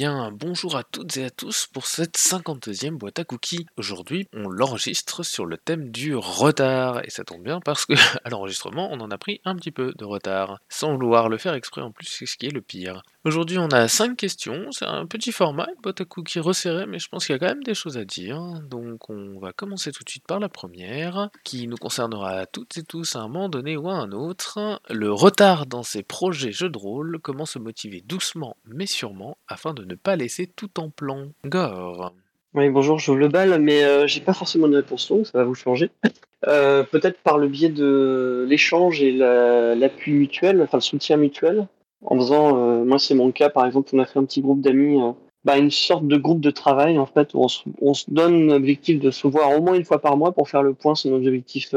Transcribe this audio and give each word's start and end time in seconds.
bien, 0.00 0.32
bonjour 0.32 0.76
à 0.76 0.82
toutes 0.82 1.18
et 1.18 1.26
à 1.26 1.30
tous 1.30 1.66
pour 1.66 1.84
cette 1.84 2.16
52e 2.16 2.96
boîte 2.96 3.18
à 3.18 3.24
cookies. 3.24 3.66
Aujourd'hui, 3.76 4.26
on 4.32 4.48
l'enregistre 4.48 5.22
sur 5.22 5.44
le 5.44 5.58
thème 5.58 5.90
du 5.90 6.16
retard. 6.16 7.04
Et 7.04 7.10
ça 7.10 7.22
tombe 7.22 7.42
bien 7.42 7.60
parce 7.60 7.84
que 7.84 7.92
à 8.24 8.30
l'enregistrement, 8.30 8.88
on 8.90 9.00
en 9.00 9.10
a 9.10 9.18
pris 9.18 9.42
un 9.44 9.54
petit 9.56 9.72
peu 9.72 9.92
de 9.98 10.04
retard. 10.06 10.58
Sans 10.70 10.94
vouloir 10.94 11.28
le 11.28 11.36
faire 11.36 11.52
exprès 11.52 11.82
en 11.82 11.90
plus, 11.90 12.06
c'est 12.06 12.24
ce 12.24 12.38
qui 12.38 12.46
est 12.46 12.50
le 12.50 12.62
pire. 12.62 13.02
Aujourd'hui, 13.26 13.58
on 13.58 13.68
a 13.68 13.86
5 13.86 14.16
questions. 14.16 14.72
C'est 14.72 14.86
un 14.86 15.04
petit 15.04 15.32
format, 15.32 15.68
une 15.68 15.82
boîte 15.82 16.00
à 16.00 16.06
cookies 16.06 16.40
resserrée, 16.40 16.86
mais 16.86 16.98
je 16.98 17.08
pense 17.10 17.26
qu'il 17.26 17.34
y 17.34 17.36
a 17.36 17.38
quand 17.38 17.54
même 17.54 17.62
des 17.62 17.74
choses 17.74 17.98
à 17.98 18.06
dire. 18.06 18.40
Donc, 18.70 19.10
on 19.10 19.38
va 19.38 19.52
commencer 19.52 19.92
tout 19.92 20.02
de 20.02 20.08
suite 20.08 20.26
par 20.26 20.40
la 20.40 20.48
première, 20.48 21.28
qui 21.44 21.68
nous 21.68 21.76
concernera 21.76 22.46
toutes 22.46 22.78
et 22.78 22.82
tous 22.84 23.16
à 23.16 23.18
un 23.18 23.28
moment 23.28 23.50
donné 23.50 23.76
ou 23.76 23.90
à 23.90 23.96
un 23.96 24.12
autre. 24.12 24.80
Le 24.88 25.12
retard 25.12 25.66
dans 25.66 25.82
ses 25.82 26.02
projets 26.02 26.52
jeux 26.52 26.70
de 26.70 26.78
rôle, 26.78 27.18
comment 27.22 27.44
se 27.44 27.58
motiver 27.58 28.00
doucement 28.00 28.56
mais 28.64 28.86
sûrement 28.86 29.36
afin 29.46 29.74
de 29.74 29.89
ne 29.90 29.94
pas 29.96 30.16
laisser 30.16 30.46
tout 30.46 30.78
en 30.80 30.88
plan. 30.88 31.26
Gore. 31.44 32.14
Oui, 32.54 32.68
bonjour, 32.68 32.98
je 32.98 33.12
le 33.12 33.28
bal, 33.28 33.60
mais 33.60 33.84
euh, 33.84 34.06
j'ai 34.06 34.20
pas 34.20 34.32
forcément 34.32 34.66
de 34.68 34.76
réponse 34.76 35.08
longue, 35.10 35.24
ça 35.24 35.38
va 35.38 35.44
vous 35.44 35.54
changer. 35.54 35.90
Euh, 36.48 36.84
Peut-être 36.84 37.18
par 37.20 37.36
le 37.36 37.48
biais 37.48 37.68
de 37.68 38.46
l'échange 38.48 39.02
et 39.02 39.12
la- 39.12 39.74
l'appui 39.74 40.12
mutuel, 40.14 40.62
enfin 40.62 40.78
le 40.78 40.80
soutien 40.80 41.18
mutuel. 41.18 41.66
En 42.02 42.16
faisant, 42.16 42.56
euh, 42.56 42.82
moi 42.82 42.98
c'est 42.98 43.14
mon 43.14 43.30
cas 43.30 43.50
par 43.50 43.66
exemple, 43.66 43.90
on 43.92 43.98
a 43.98 44.06
fait 44.06 44.18
un 44.18 44.24
petit 44.24 44.40
groupe 44.40 44.62
d'amis, 44.62 44.98
euh, 45.02 45.12
bah, 45.44 45.58
une 45.58 45.70
sorte 45.70 46.06
de 46.06 46.16
groupe 46.16 46.40
de 46.40 46.50
travail 46.50 46.98
en 46.98 47.04
fait, 47.04 47.34
où 47.34 47.40
on 47.40 47.48
se, 47.48 47.60
on 47.82 47.92
se 47.92 48.06
donne 48.10 48.46
l'objectif 48.48 49.00
de 49.00 49.10
se 49.10 49.26
voir 49.26 49.54
au 49.54 49.60
moins 49.60 49.74
une 49.74 49.84
fois 49.84 50.00
par 50.00 50.16
mois 50.16 50.32
pour 50.32 50.48
faire 50.48 50.62
le 50.62 50.72
point 50.72 50.94
sur 50.94 51.10
nos 51.10 51.18
objectifs 51.18 51.74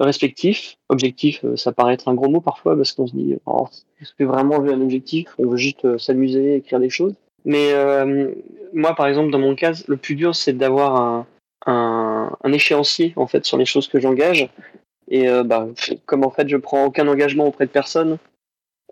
respectifs. 0.00 0.78
Objectif, 0.88 1.44
ça 1.56 1.72
paraît 1.72 1.92
être 1.92 2.08
un 2.08 2.14
gros 2.14 2.30
mot 2.30 2.40
parfois 2.40 2.76
parce 2.76 2.92
qu'on 2.92 3.06
se 3.06 3.14
dit, 3.14 3.36
oh, 3.44 3.66
est-ce 4.00 4.14
que 4.18 4.24
vraiment 4.24 4.56
on 4.56 4.68
un 4.68 4.80
objectif? 4.80 5.26
On 5.38 5.46
veut 5.48 5.58
juste 5.58 5.98
s'amuser, 5.98 6.56
écrire 6.56 6.80
des 6.80 6.88
choses. 6.88 7.12
Mais 7.44 7.72
euh, 7.72 8.32
moi, 8.72 8.94
par 8.94 9.06
exemple, 9.06 9.30
dans 9.30 9.38
mon 9.38 9.54
cas, 9.54 9.72
le 9.86 9.96
plus 9.96 10.14
dur, 10.14 10.34
c'est 10.34 10.52
d'avoir 10.52 10.96
un, 10.96 11.26
un, 11.66 12.36
un 12.42 12.52
échéancier 12.52 13.12
en 13.16 13.26
fait 13.26 13.44
sur 13.44 13.56
les 13.56 13.64
choses 13.64 13.88
que 13.88 14.00
j'engage. 14.00 14.48
Et 15.08 15.28
euh, 15.28 15.42
bah, 15.42 15.68
comme 16.06 16.24
en 16.24 16.30
fait, 16.30 16.48
je 16.48 16.56
prends 16.56 16.84
aucun 16.84 17.08
engagement 17.08 17.46
auprès 17.46 17.66
de 17.66 17.70
personne, 17.70 18.18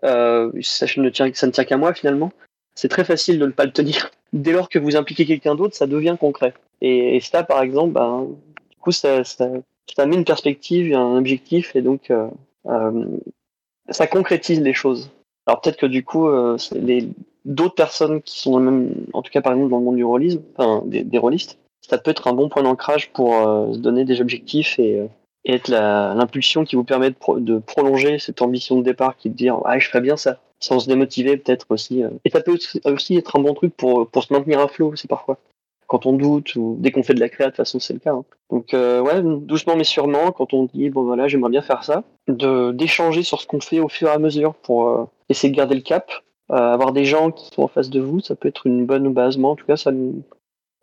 euh, 0.03 0.51
ça, 0.61 0.85
ne 0.97 1.09
tient, 1.09 1.31
ça 1.33 1.47
ne 1.47 1.51
tient 1.51 1.65
qu'à 1.65 1.77
moi 1.77 1.93
finalement. 1.93 2.31
C'est 2.75 2.89
très 2.89 3.03
facile 3.03 3.39
de 3.39 3.45
ne 3.45 3.51
pas 3.51 3.65
le 3.65 3.71
tenir. 3.71 4.11
Dès 4.33 4.51
lors 4.51 4.69
que 4.69 4.79
vous 4.79 4.95
impliquez 4.95 5.25
quelqu'un 5.25 5.55
d'autre, 5.55 5.75
ça 5.75 5.87
devient 5.87 6.17
concret. 6.19 6.53
Et, 6.81 7.15
et 7.15 7.19
ça, 7.19 7.43
par 7.43 7.61
exemple, 7.61 7.93
bah, 7.93 8.23
du 8.69 8.77
coup, 8.77 8.91
ça, 8.91 9.23
ça, 9.23 9.49
ça 9.95 10.05
met 10.05 10.15
une 10.15 10.25
perspective, 10.25 10.93
un 10.93 11.17
objectif, 11.17 11.75
et 11.75 11.81
donc 11.81 12.11
euh, 12.11 12.29
euh, 12.67 13.05
ça 13.89 14.07
concrétise 14.07 14.61
les 14.61 14.73
choses. 14.73 15.11
Alors 15.45 15.61
peut-être 15.61 15.77
que 15.77 15.85
du 15.85 16.03
coup, 16.03 16.27
euh, 16.27 16.57
les 16.73 17.07
d'autres 17.47 17.73
personnes 17.75 18.21
qui 18.21 18.39
sont 18.39 18.51
dans 18.51 18.59
le 18.59 18.65
même, 18.71 18.93
en 19.13 19.21
tout 19.23 19.31
cas 19.31 19.41
par 19.41 19.53
exemple 19.53 19.71
dans 19.71 19.79
le 19.79 19.83
monde 19.85 19.95
du 19.95 20.03
rôlisme, 20.03 20.41
enfin 20.55 20.83
des, 20.85 21.03
des 21.03 21.17
rôlistes, 21.17 21.57
ça 21.81 21.97
peut 21.97 22.11
être 22.11 22.27
un 22.27 22.33
bon 22.33 22.49
point 22.49 22.61
d'ancrage 22.63 23.11
pour 23.13 23.35
euh, 23.35 23.73
se 23.73 23.79
donner 23.79 24.05
des 24.05 24.21
objectifs 24.21 24.77
et, 24.77 24.99
euh, 24.99 25.07
être 25.45 25.69
l'impulsion 25.69 26.65
qui 26.65 26.75
vous 26.75 26.83
permet 26.83 27.09
de, 27.09 27.15
pro- 27.15 27.39
de 27.39 27.57
prolonger 27.59 28.19
cette 28.19 28.41
ambition 28.41 28.77
de 28.77 28.83
départ, 28.83 29.15
qui 29.15 29.29
est 29.29 29.31
de 29.31 29.35
dire 29.37 29.59
ah 29.65 29.79
je 29.79 29.87
ferais 29.87 30.01
bien 30.01 30.17
ça, 30.17 30.39
sans 30.59 30.79
se 30.79 30.87
démotiver 30.89 31.37
peut-être 31.37 31.65
aussi. 31.69 32.03
euh. 32.03 32.09
Et 32.25 32.29
ça 32.29 32.41
peut 32.41 32.57
aussi- 32.85 33.15
être 33.17 33.35
un 33.37 33.41
bon 33.41 33.53
truc 33.53 33.73
pour 33.77 34.07
pour 34.09 34.23
se 34.23 34.33
maintenir 34.33 34.59
à 34.59 34.67
flot 34.67 34.89
aussi 34.91 35.07
parfois. 35.07 35.37
Quand 35.87 36.05
on 36.05 36.11
doute 36.11 36.53
ou 36.57 36.75
dès 36.79 36.91
qu'on 36.91 37.01
fait 37.03 37.13
de 37.13 37.21
la 37.21 37.29
créa, 37.29 37.45
de 37.47 37.51
toute 37.51 37.57
façon 37.57 37.79
c'est 37.79 37.93
le 37.93 37.99
cas. 37.99 38.11
hein. 38.11 38.25
Donc 38.51 38.73
ouais, 38.73 39.21
doucement 39.23 39.77
mais 39.77 39.85
sûrement, 39.85 40.33
quand 40.33 40.53
on 40.53 40.65
dit 40.65 40.89
bon 40.89 41.03
voilà 41.03 41.29
j'aimerais 41.29 41.51
bien 41.51 41.61
faire 41.61 41.85
ça, 41.85 42.03
d'échanger 42.27 43.23
sur 43.23 43.39
ce 43.41 43.47
qu'on 43.47 43.61
fait 43.61 43.79
au 43.79 43.87
fur 43.87 44.09
et 44.09 44.11
à 44.11 44.19
mesure 44.19 44.53
pour 44.53 45.07
essayer 45.29 45.49
de 45.51 45.55
garder 45.57 45.75
le 45.75 45.81
cap. 45.81 46.11
Euh, 46.51 46.55
avoir 46.73 46.93
des 46.93 47.05
gens 47.05 47.31
qui 47.31 47.45
sont 47.53 47.63
en 47.63 47.67
face 47.67 47.89
de 47.89 47.99
vous, 47.99 48.19
ça 48.21 48.35
peut 48.35 48.47
être 48.47 48.67
une 48.67 48.85
bonne 48.85 49.13
base. 49.13 49.37
Moi, 49.37 49.51
en 49.51 49.55
tout 49.55 49.65
cas, 49.65 49.75
ça 49.77 49.91
me, 49.91 50.13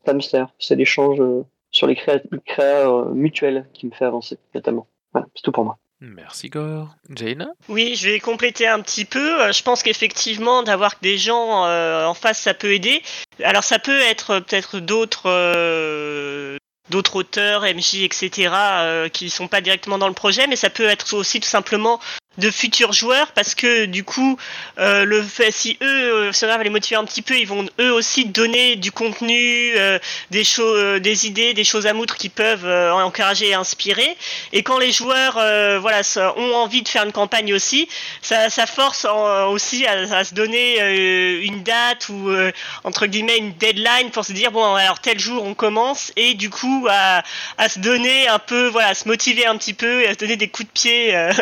ça 0.05 0.13
me 0.13 0.21
sert. 0.21 0.49
C'est 0.59 0.77
l'échange 0.77 1.21
euh, 1.21 1.45
sur 1.71 1.87
les 1.87 1.95
créas, 1.95 2.19
les 2.31 2.41
créas, 2.45 2.91
euh, 2.91 3.11
mutuels 3.13 3.67
qui 3.73 3.87
me 3.87 3.93
fait 3.93 4.05
avancer, 4.05 4.39
notamment. 4.55 4.87
Voilà, 5.13 5.27
c'est 5.35 5.43
tout 5.43 5.53
pour 5.53 5.65
moi. 5.65 5.79
Merci 6.01 6.51
Gore. 6.51 6.95
Jaina? 7.09 7.49
Oui, 7.69 7.95
je 7.97 8.11
vais 8.11 8.21
compléter 8.21 8.67
un 8.67 8.81
petit 8.81 9.05
peu. 9.07 9.43
Euh, 9.43 9.53
Je 9.53 9.63
pense 9.63 9.83
qu'effectivement, 9.83 10.63
d'avoir 10.63 10.95
des 11.01 11.17
gens 11.17 11.65
euh, 11.67 12.05
en 12.05 12.15
face, 12.15 12.41
ça 12.41 12.53
peut 12.53 12.75
aider. 12.75 13.03
Alors, 13.43 13.65
ça 13.65 13.79
peut 13.79 14.01
être 14.01 14.41
peut-être 14.41 14.81
d'autres 14.81 15.31
euh, 15.31 16.59
d'autres 16.91 17.17
auteurs, 17.17 17.63
MJ, 17.63 18.03
etc., 18.03 18.51
euh, 18.53 19.09
qui 19.09 19.31
sont 19.31 19.49
pas 19.49 19.63
directement 19.63 19.97
dans 19.97 20.09
le 20.09 20.15
projet, 20.15 20.47
mais 20.47 20.57
ça 20.57 20.69
peut 20.69 20.85
être 20.85 21.15
aussi 21.15 21.41
tout 21.41 21.49
simplement 21.49 21.99
de 22.39 22.51
futurs 22.51 22.93
joueurs 22.93 23.33
parce 23.33 23.55
que 23.55 23.85
du 23.87 24.05
coup 24.05 24.37
euh, 24.79 25.05
le 25.05 25.23
fait 25.23 25.51
si 25.53 25.79
eux 25.83 26.15
euh, 26.15 26.33
cela 26.33 26.57
va 26.57 26.65
les 26.65 26.71
motiver 26.71 26.97
un 26.97 27.05
petit 27.05 27.23
peu 27.23 27.39
ils 27.39 27.47
vont 27.47 27.67
eux 27.81 27.93
aussi 27.93 28.27
donner 28.27 28.77
du 28.77 28.91
contenu 28.91 29.73
euh, 29.77 29.99
des 30.31 30.45
choses 30.45 30.79
euh, 30.79 30.99
des 31.01 31.27
idées 31.27 31.55
des 31.55 31.65
choses 31.65 31.87
à 31.87 31.93
moutre 31.93 32.17
qui 32.17 32.29
peuvent 32.29 32.67
euh, 32.67 32.93
encourager 32.93 33.49
et 33.49 33.55
inspirer. 33.55 34.17
Et 34.53 34.63
quand 34.63 34.79
les 34.79 34.93
joueurs 34.93 35.39
euh, 35.39 35.79
voilà 35.79 36.01
ont 36.37 36.55
envie 36.55 36.83
de 36.83 36.89
faire 36.89 37.05
une 37.05 37.13
campagne 37.13 37.55
aussi 37.55 37.89
ça, 38.23 38.51
ça 38.51 38.67
force 38.67 39.07
aussi 39.49 39.87
à, 39.87 40.25
se 40.25 40.35
donner 40.35 40.81
euh, 40.81 41.43
une 41.43 41.63
date 41.63 42.09
ou 42.09 42.31
euh, 42.31 42.53
entre 42.85 43.07
guillemets 43.07 43.39
une 43.39 43.53
deadline 43.53 44.11
pour 44.11 44.25
se 44.25 44.33
dire 44.33 44.51
bon 44.51 44.75
alors 44.75 45.01
tel 45.01 45.19
jour 45.19 45.45
on 45.45 45.55
commence. 45.55 46.13
Et 46.17 46.35
du 46.35 46.51
coup 46.51 46.87
à, 46.91 47.23
à 47.59 47.69
se 47.69 47.79
donner 47.79 48.29
un 48.29 48.39
peu 48.39 48.69
voilà 48.69 48.89
à 48.89 48.95
se 48.95 49.07
motiver 49.09 49.47
un 49.47 49.57
petit 49.57 49.75
peu 49.75 50.03
et 50.03 50.09
à 50.09 50.15
se 50.15 50.19
donner 50.19 50.37
des 50.37 50.49
coups 50.49 50.69
de 50.69 50.73
pied 50.73 51.15
euh, 51.17 51.33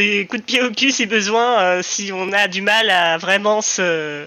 des 0.00 0.26
coups 0.26 0.42
de 0.42 0.46
pied 0.46 0.62
au 0.62 0.70
cul 0.70 0.90
si 0.90 1.06
besoin 1.06 1.60
euh, 1.60 1.82
si 1.82 2.12
on 2.12 2.32
a 2.32 2.48
du 2.48 2.62
mal 2.62 2.90
à 2.90 3.18
vraiment 3.18 3.60
se, 3.60 4.26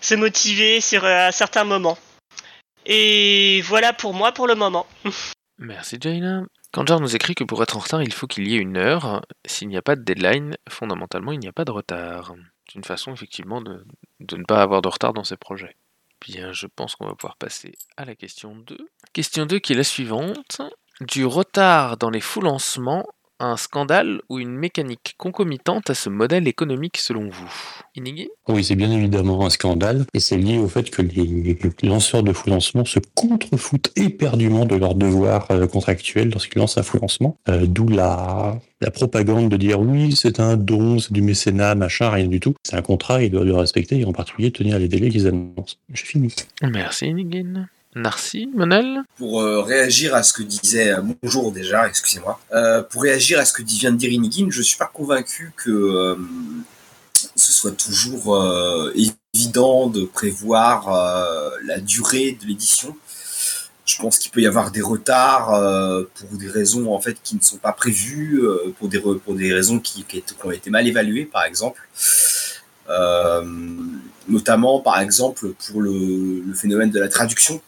se 0.00 0.14
motiver 0.14 0.80
sur 0.80 1.04
euh, 1.04 1.28
à 1.28 1.32
certains 1.32 1.64
moments 1.64 1.98
et 2.86 3.62
voilà 3.62 3.92
pour 3.92 4.14
moi 4.14 4.32
pour 4.32 4.46
le 4.46 4.54
moment 4.54 4.86
Merci 5.58 5.98
Jaina. 6.00 6.44
Kanjar 6.72 7.00
nous 7.00 7.16
écrit 7.16 7.34
que 7.34 7.42
pour 7.42 7.60
être 7.64 7.76
en 7.76 7.80
retard, 7.80 8.00
il 8.00 8.12
faut 8.12 8.28
qu'il 8.28 8.46
y 8.46 8.54
ait 8.54 8.60
une 8.60 8.76
heure. 8.76 9.22
S'il 9.44 9.66
n'y 9.66 9.76
a 9.76 9.82
pas 9.82 9.96
de 9.96 10.02
deadline, 10.02 10.56
fondamentalement, 10.68 11.32
il 11.32 11.40
n'y 11.40 11.48
a 11.48 11.52
pas 11.52 11.64
de 11.64 11.72
retard. 11.72 12.34
C'est 12.66 12.76
une 12.76 12.84
façon 12.84 13.12
effectivement 13.12 13.60
de, 13.60 13.84
de 14.20 14.36
ne 14.36 14.44
pas 14.44 14.62
avoir 14.62 14.82
de 14.82 14.88
retard 14.88 15.12
dans 15.14 15.24
ses 15.24 15.36
projets. 15.36 15.74
Bien, 16.20 16.52
je 16.52 16.66
pense 16.68 16.94
qu'on 16.94 17.06
va 17.06 17.14
pouvoir 17.14 17.36
passer 17.36 17.72
à 17.96 18.04
la 18.04 18.14
question 18.14 18.54
2. 18.54 18.76
Question 19.12 19.46
2 19.46 19.58
qui 19.58 19.72
est 19.72 19.76
la 19.76 19.84
suivante. 19.84 20.60
Du 21.00 21.24
retard 21.24 21.96
dans 21.96 22.10
les 22.10 22.20
fous 22.20 22.40
lancements, 22.40 23.06
un 23.40 23.56
scandale 23.56 24.20
ou 24.28 24.38
une 24.38 24.54
mécanique 24.54 25.14
concomitante 25.18 25.90
à 25.90 25.94
ce 25.94 26.08
modèle 26.08 26.48
économique 26.48 26.96
selon 26.96 27.28
vous? 27.28 27.52
Inigi 27.96 28.28
Oui, 28.48 28.64
c'est 28.64 28.74
bien 28.74 28.90
évidemment 28.90 29.44
un 29.46 29.50
scandale, 29.50 30.04
et 30.14 30.20
c'est 30.20 30.36
lié 30.36 30.58
au 30.58 30.68
fait 30.68 30.90
que 30.90 31.02
les 31.02 31.58
lanceurs 31.82 32.22
de 32.22 32.32
fou 32.32 32.50
lancement 32.50 32.84
se 32.84 32.98
contrefoutent 33.14 33.92
éperdument 33.96 34.64
de 34.64 34.76
leurs 34.76 34.94
devoirs 34.94 35.46
euh, 35.50 35.66
contractuels 35.66 36.30
lorsqu'ils 36.30 36.58
lancent 36.58 36.78
un 36.78 36.82
fou 36.82 36.98
lancement, 36.98 37.36
euh, 37.48 37.66
d'où 37.66 37.88
la, 37.88 38.58
la 38.80 38.90
propagande 38.90 39.48
de 39.48 39.56
dire 39.56 39.80
oui, 39.80 40.14
c'est 40.16 40.40
un 40.40 40.56
don, 40.56 40.98
c'est 40.98 41.12
du 41.12 41.22
mécénat, 41.22 41.74
machin, 41.74 42.10
rien 42.10 42.26
du 42.26 42.40
tout. 42.40 42.54
C'est 42.62 42.76
un 42.76 42.82
contrat, 42.82 43.22
ils 43.22 43.30
doivent 43.30 43.44
le 43.44 43.54
respecter, 43.54 44.00
et 44.00 44.04
en 44.04 44.12
particulier 44.12 44.50
tenir 44.50 44.78
les 44.78 44.88
délais 44.88 45.10
qu'ils 45.10 45.26
annoncent. 45.26 45.76
J'ai 45.92 46.04
fini. 46.04 46.34
Merci 46.62 47.06
Inigin. 47.06 47.68
Narcy, 47.94 48.48
Monel 48.54 49.02
pour 49.16 49.40
euh, 49.40 49.62
réagir 49.62 50.14
à 50.14 50.22
ce 50.22 50.32
que 50.32 50.42
disait 50.42 50.92
euh, 50.92 51.00
bonjour 51.22 51.52
déjà, 51.52 51.88
excusez-moi. 51.88 52.38
Euh, 52.52 52.82
pour 52.82 53.02
réagir 53.02 53.38
à 53.38 53.44
ce 53.44 53.52
que 53.52 53.62
vient 53.62 53.92
de 53.92 53.96
dire 53.96 54.12
Inigin, 54.12 54.48
je 54.50 54.62
suis 54.62 54.76
pas 54.76 54.90
convaincu 54.92 55.52
que 55.56 55.70
euh, 55.70 56.16
ce 57.34 57.52
soit 57.52 57.72
toujours 57.72 58.36
euh, 58.36 58.92
évident 59.34 59.88
de 59.88 60.04
prévoir 60.04 60.94
euh, 60.94 61.50
la 61.64 61.80
durée 61.80 62.38
de 62.40 62.46
l'édition. 62.46 62.96
Je 63.84 63.96
pense 63.96 64.18
qu'il 64.18 64.30
peut 64.30 64.40
y 64.42 64.46
avoir 64.46 64.70
des 64.70 64.82
retards 64.82 65.54
euh, 65.54 66.04
pour 66.14 66.38
des 66.38 66.48
raisons 66.48 66.92
en 66.92 67.00
fait 67.00 67.16
qui 67.22 67.36
ne 67.36 67.40
sont 67.40 67.56
pas 67.56 67.72
prévues, 67.72 68.40
euh, 68.42 68.74
pour 68.78 68.88
des 68.88 69.00
pour 69.00 69.34
raisons 69.34 69.78
qui, 69.78 70.04
ont 70.44 70.50
été 70.50 70.70
mal 70.70 70.86
évaluées, 70.86 71.24
par 71.24 71.44
exemple. 71.44 71.80
Euh, 72.90 73.42
notamment, 74.28 74.80
par 74.80 75.00
exemple, 75.00 75.52
pour 75.52 75.80
le 75.80 76.52
phénomène 76.54 76.90
de 76.90 77.00
la 77.00 77.08
traduction. 77.08 77.62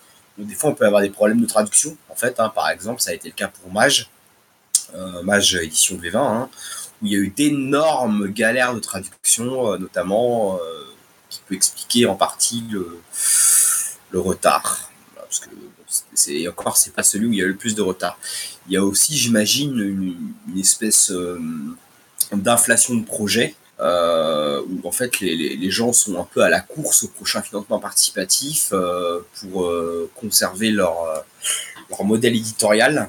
Des 0.44 0.54
fois, 0.54 0.70
on 0.70 0.74
peut 0.74 0.86
avoir 0.86 1.02
des 1.02 1.10
problèmes 1.10 1.40
de 1.40 1.46
traduction. 1.46 1.96
En 2.08 2.14
fait, 2.14 2.40
hein, 2.40 2.50
par 2.54 2.70
exemple, 2.70 3.00
ça 3.00 3.10
a 3.10 3.14
été 3.14 3.28
le 3.28 3.34
cas 3.34 3.48
pour 3.48 3.72
Mage, 3.72 4.10
euh, 4.94 5.22
Mage 5.22 5.54
édition 5.54 5.96
V20, 5.96 6.16
hein, 6.16 6.48
où 7.02 7.06
il 7.06 7.12
y 7.12 7.16
a 7.16 7.18
eu 7.18 7.28
d'énormes 7.28 8.28
galères 8.28 8.74
de 8.74 8.80
traduction, 8.80 9.72
euh, 9.72 9.78
notamment, 9.78 10.56
euh, 10.56 10.58
qui 11.28 11.40
peut 11.46 11.54
expliquer 11.54 12.06
en 12.06 12.14
partie 12.14 12.64
le, 12.70 13.00
retard. 14.18 14.90
Parce 15.14 15.40
que 15.40 15.50
c'est- 16.14 16.48
encore, 16.48 16.76
c'est 16.76 16.92
pas 16.92 17.02
celui 17.04 17.26
où 17.26 17.32
il 17.32 17.38
y 17.38 17.42
a 17.42 17.46
le 17.46 17.54
plus 17.54 17.74
de 17.74 17.82
retard. 17.82 18.18
Il 18.66 18.72
y 18.72 18.76
a 18.76 18.84
aussi, 18.84 19.16
j'imagine, 19.16 19.78
une, 19.78 20.58
espèce 20.58 21.12
d'inflation 22.32 22.94
de 22.94 23.04
projet. 23.04 23.54
Euh, 23.80 24.60
où 24.68 24.86
en 24.86 24.92
fait 24.92 25.20
les, 25.20 25.70
gens 25.70 25.94
sont 25.94 26.20
un 26.20 26.24
peu 26.24 26.42
à 26.42 26.50
la 26.50 26.60
course 26.60 27.04
au 27.04 27.08
prochain 27.08 27.40
financement 27.40 27.78
participatif 27.78 28.70
euh, 28.72 29.20
pour 29.40 29.64
euh, 29.64 30.10
conserver 30.16 30.70
leur, 30.70 31.02
euh, 31.04 31.18
leur 31.88 32.04
modèle 32.04 32.36
éditorial. 32.36 33.08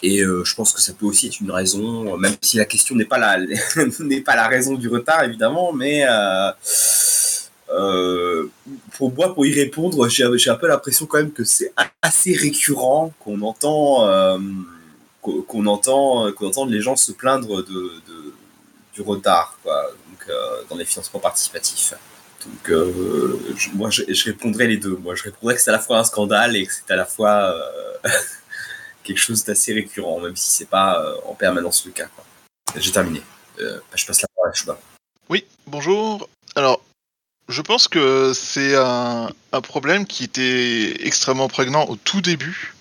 Et 0.00 0.20
je 0.20 0.54
pense 0.54 0.72
que 0.72 0.80
ça 0.80 0.92
peut 0.92 1.06
aussi 1.06 1.26
être 1.26 1.40
une 1.40 1.50
raison, 1.50 2.16
même 2.18 2.36
si 2.40 2.56
la 2.56 2.66
question 2.66 2.94
n'est 2.94 3.04
pas 3.04 3.18
la 3.18 3.36
n'est 3.98 4.20
pas 4.20 4.36
la 4.36 4.46
raison 4.46 4.74
du 4.74 4.88
retard 4.88 5.24
évidemment, 5.24 5.72
mais 5.72 6.04
pour 8.96 9.12
moi, 9.12 9.34
pour 9.34 9.44
y 9.44 9.52
répondre, 9.52 10.08
j'ai 10.08 10.50
un 10.50 10.54
peu 10.54 10.68
l'impression 10.68 11.06
quand 11.06 11.18
même 11.18 11.32
que 11.32 11.42
c'est 11.42 11.72
assez 12.00 12.32
récurrent 12.32 13.12
qu'on 13.18 13.42
entend, 13.42 14.38
qu'on 15.20 15.66
entend, 15.66 16.30
qu'on 16.30 16.46
entend 16.46 16.66
les 16.66 16.80
gens 16.80 16.94
se 16.94 17.10
plaindre 17.10 17.64
de- 17.64 18.00
du 18.98 19.08
retard, 19.08 19.56
quoi, 19.62 19.82
donc, 20.08 20.28
euh, 20.28 20.62
dans 20.68 20.76
les 20.76 20.84
financements 20.84 21.20
participatifs. 21.20 21.94
Donc, 22.44 22.70
euh, 22.70 23.38
je- 23.56 23.70
moi, 23.70 23.90
je, 23.90 24.02
je 24.08 24.30
les 24.64 24.76
deux. 24.76 24.96
Moi, 24.96 25.14
je 25.14 25.22
répondrais 25.24 25.54
que 25.54 25.60
c'est 25.60 25.70
à 25.70 25.74
la 25.74 25.78
fois 25.78 25.98
un 25.98 26.04
scandale 26.04 26.56
et 26.56 26.66
que 26.66 26.72
c'est 26.72 26.90
à 26.90 26.96
la 26.96 27.04
fois 27.04 27.54
euh, 27.54 28.08
quelque 29.04 29.18
chose 29.18 29.44
d'assez 29.44 29.72
récurrent, 29.72 30.20
même 30.20 30.36
si 30.36 30.50
c'est 30.50 30.68
pas 30.68 31.02
en 31.26 31.34
permanence 31.34 31.84
le 31.86 31.92
cas. 31.92 32.08
J'ai 32.76 32.92
terminé. 32.92 33.22
Je 33.58 34.06
passe 34.06 34.22
la 34.22 34.28
parole 34.34 34.50
à 34.50 34.54
Chouba. 34.54 34.80
Oui, 35.28 35.44
bonjour. 35.66 36.28
Alors, 36.54 36.80
je 37.48 37.62
pense 37.62 37.88
que 37.88 38.32
c'est 38.34 38.76
un, 38.76 39.30
un 39.52 39.60
problème 39.60 40.06
qui 40.06 40.24
était 40.24 41.06
extrêmement 41.06 41.48
prégnant 41.48 41.86
au 41.86 41.96
tout 41.96 42.20
début. 42.20 42.74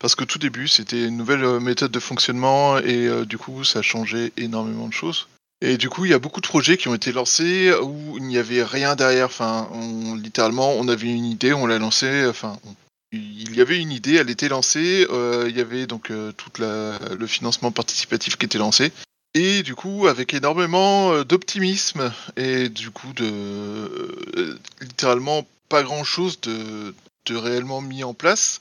Parce 0.00 0.14
que 0.14 0.24
tout 0.24 0.38
début, 0.38 0.66
c'était 0.66 1.04
une 1.06 1.18
nouvelle 1.18 1.60
méthode 1.60 1.92
de 1.92 2.00
fonctionnement 2.00 2.78
et 2.78 3.26
du 3.26 3.36
coup, 3.36 3.64
ça 3.64 3.82
changeait 3.82 4.32
énormément 4.38 4.88
de 4.88 4.94
choses. 4.94 5.28
Et 5.62 5.76
du 5.76 5.90
coup, 5.90 6.06
il 6.06 6.10
y 6.10 6.14
a 6.14 6.18
beaucoup 6.18 6.40
de 6.40 6.46
projets 6.46 6.76
qui 6.76 6.88
ont 6.88 6.94
été 6.94 7.12
lancés 7.12 7.72
où 7.82 8.16
il 8.16 8.24
n'y 8.24 8.38
avait 8.38 8.62
rien 8.62 8.96
derrière. 8.96 9.26
Enfin, 9.26 9.68
littéralement, 10.16 10.72
on 10.72 10.88
avait 10.88 11.08
une 11.08 11.26
idée, 11.26 11.52
on 11.52 11.66
l'a 11.66 11.78
lancée. 11.78 12.26
Enfin, 12.26 12.58
il 13.12 13.54
y 13.54 13.60
avait 13.60 13.78
une 13.78 13.92
idée, 13.92 14.14
elle 14.14 14.30
était 14.30 14.48
lancée. 14.48 15.06
euh, 15.10 15.46
il 15.48 15.56
y 15.56 15.60
avait 15.60 15.86
donc 15.86 16.10
euh, 16.10 16.32
tout 16.32 16.50
le 16.60 17.26
financement 17.26 17.72
participatif 17.72 18.36
qui 18.36 18.46
était 18.46 18.58
lancé. 18.58 18.92
Et 19.34 19.62
du 19.62 19.74
coup, 19.74 20.06
avec 20.08 20.34
énormément 20.34 21.12
euh, 21.12 21.24
d'optimisme 21.24 22.12
et 22.36 22.68
du 22.68 22.90
coup 22.90 23.12
de 23.12 24.58
littéralement 24.80 25.46
pas 25.68 25.82
grand 25.82 26.04
chose 26.04 26.40
de 26.40 26.94
réellement 27.30 27.80
mis 27.80 28.02
en 28.02 28.14
place. 28.14 28.60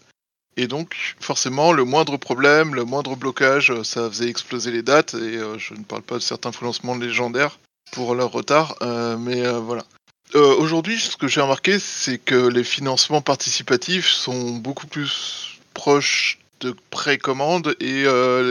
Et 0.58 0.68
donc, 0.68 1.16
forcément, 1.20 1.72
le 1.72 1.86
moindre 1.86 2.18
problème, 2.18 2.76
le 2.76 2.84
moindre 2.84 3.16
blocage, 3.16 3.72
euh, 3.72 3.84
ça 3.84 4.10
faisait 4.10 4.30
exploser 4.30 4.72
les 4.72 4.82
dates. 4.82 5.14
Et 5.14 5.38
euh, 5.38 5.58
je 5.58 5.74
ne 5.74 5.84
parle 5.84 6.02
pas 6.02 6.16
de 6.16 6.20
certains 6.20 6.52
financements 6.52 6.96
légendaires 6.96 7.60
pour 7.92 8.14
leur 8.14 8.32
retard, 8.32 8.76
euh, 8.82 9.18
mais 9.18 9.46
euh, 9.46 9.60
voilà. 9.60 9.84
Aujourd'hui, 10.36 11.00
ce 11.00 11.18
que 11.18 11.28
j'ai 11.28 11.42
remarqué, 11.42 11.80
c'est 11.80 12.20
que 12.20 12.36
les 12.36 12.64
financements 12.64 13.22
participatifs 13.22 14.08
sont 14.08 14.52
beaucoup 14.52 14.86
plus 14.86 15.58
proches 15.74 16.38
de 16.60 16.76
précommande 16.92 17.76
et 17.80 18.04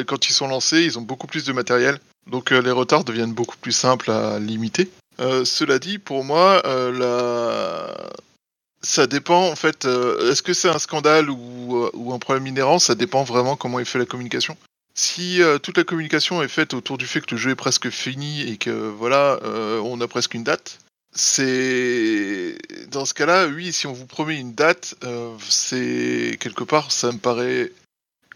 quand 0.05 0.29
ils 0.29 0.33
sont 0.33 0.49
lancés, 0.49 0.83
ils 0.83 0.99
ont 0.99 1.03
beaucoup 1.03 1.29
plus 1.29 1.45
de 1.45 1.53
matériel. 1.53 2.01
Donc 2.29 2.51
les 2.51 2.73
retards 2.73 3.05
deviennent 3.05 3.33
beaucoup 3.33 3.57
plus 3.59 3.71
simples 3.71 4.11
à 4.11 4.41
limiter. 4.41 4.91
Cela 5.21 5.79
dit, 5.79 5.99
pour 5.99 6.25
moi, 6.25 6.61
la... 6.65 7.95
ça 8.83 9.07
dépend 9.07 9.49
en 9.51 9.57
fait. 9.57 9.85
euh, 9.85 10.31
Est-ce 10.31 10.43
que 10.43 10.55
c'est 10.55 10.69
un 10.69 10.79
scandale 10.79 11.31
ou, 11.31 11.77
euh, 11.77 11.91
ou 11.95 12.13
un 12.13 12.19
problème 12.19 12.47
inhérent? 12.47 12.79
Ça 12.79 12.95
dépend 12.95 13.25
vraiment 13.25 13.57
comment 13.57 13.79
est 13.79 13.85
fait 13.85 13.99
la 13.99 14.07
communication. 14.07 14.57
Si 14.95 15.43
euh, 15.43 15.59
toute 15.59 15.77
la 15.77 15.85
communication 15.85 16.43
est 16.43 16.49
faite 16.49 16.75
autour 16.75 16.99
du 16.99 17.07
fait 17.07 17.21
que 17.21 17.35
le 17.35 17.41
jeu 17.41 17.51
est 17.51 17.57
presque 17.57 17.91
fini 17.91 18.43
et 18.49 18.57
que 18.57 18.71
voilà, 18.71 19.39
on 19.85 20.01
a 20.01 20.09
presque 20.09 20.35
une 20.35 20.45
date, 20.45 20.79
c'est 21.15 22.59
dans 22.91 23.05
ce 23.05 23.15
cas-là, 23.15 23.47
oui, 23.47 23.73
si 23.73 23.87
on 23.87 23.93
vous 23.93 24.07
promet 24.07 24.39
une 24.39 24.55
date, 24.55 24.97
c'est 25.49 26.37
quelque 26.41 26.65
part, 26.65 26.91
ça 26.91 27.13
me 27.13 27.19
paraît 27.19 27.73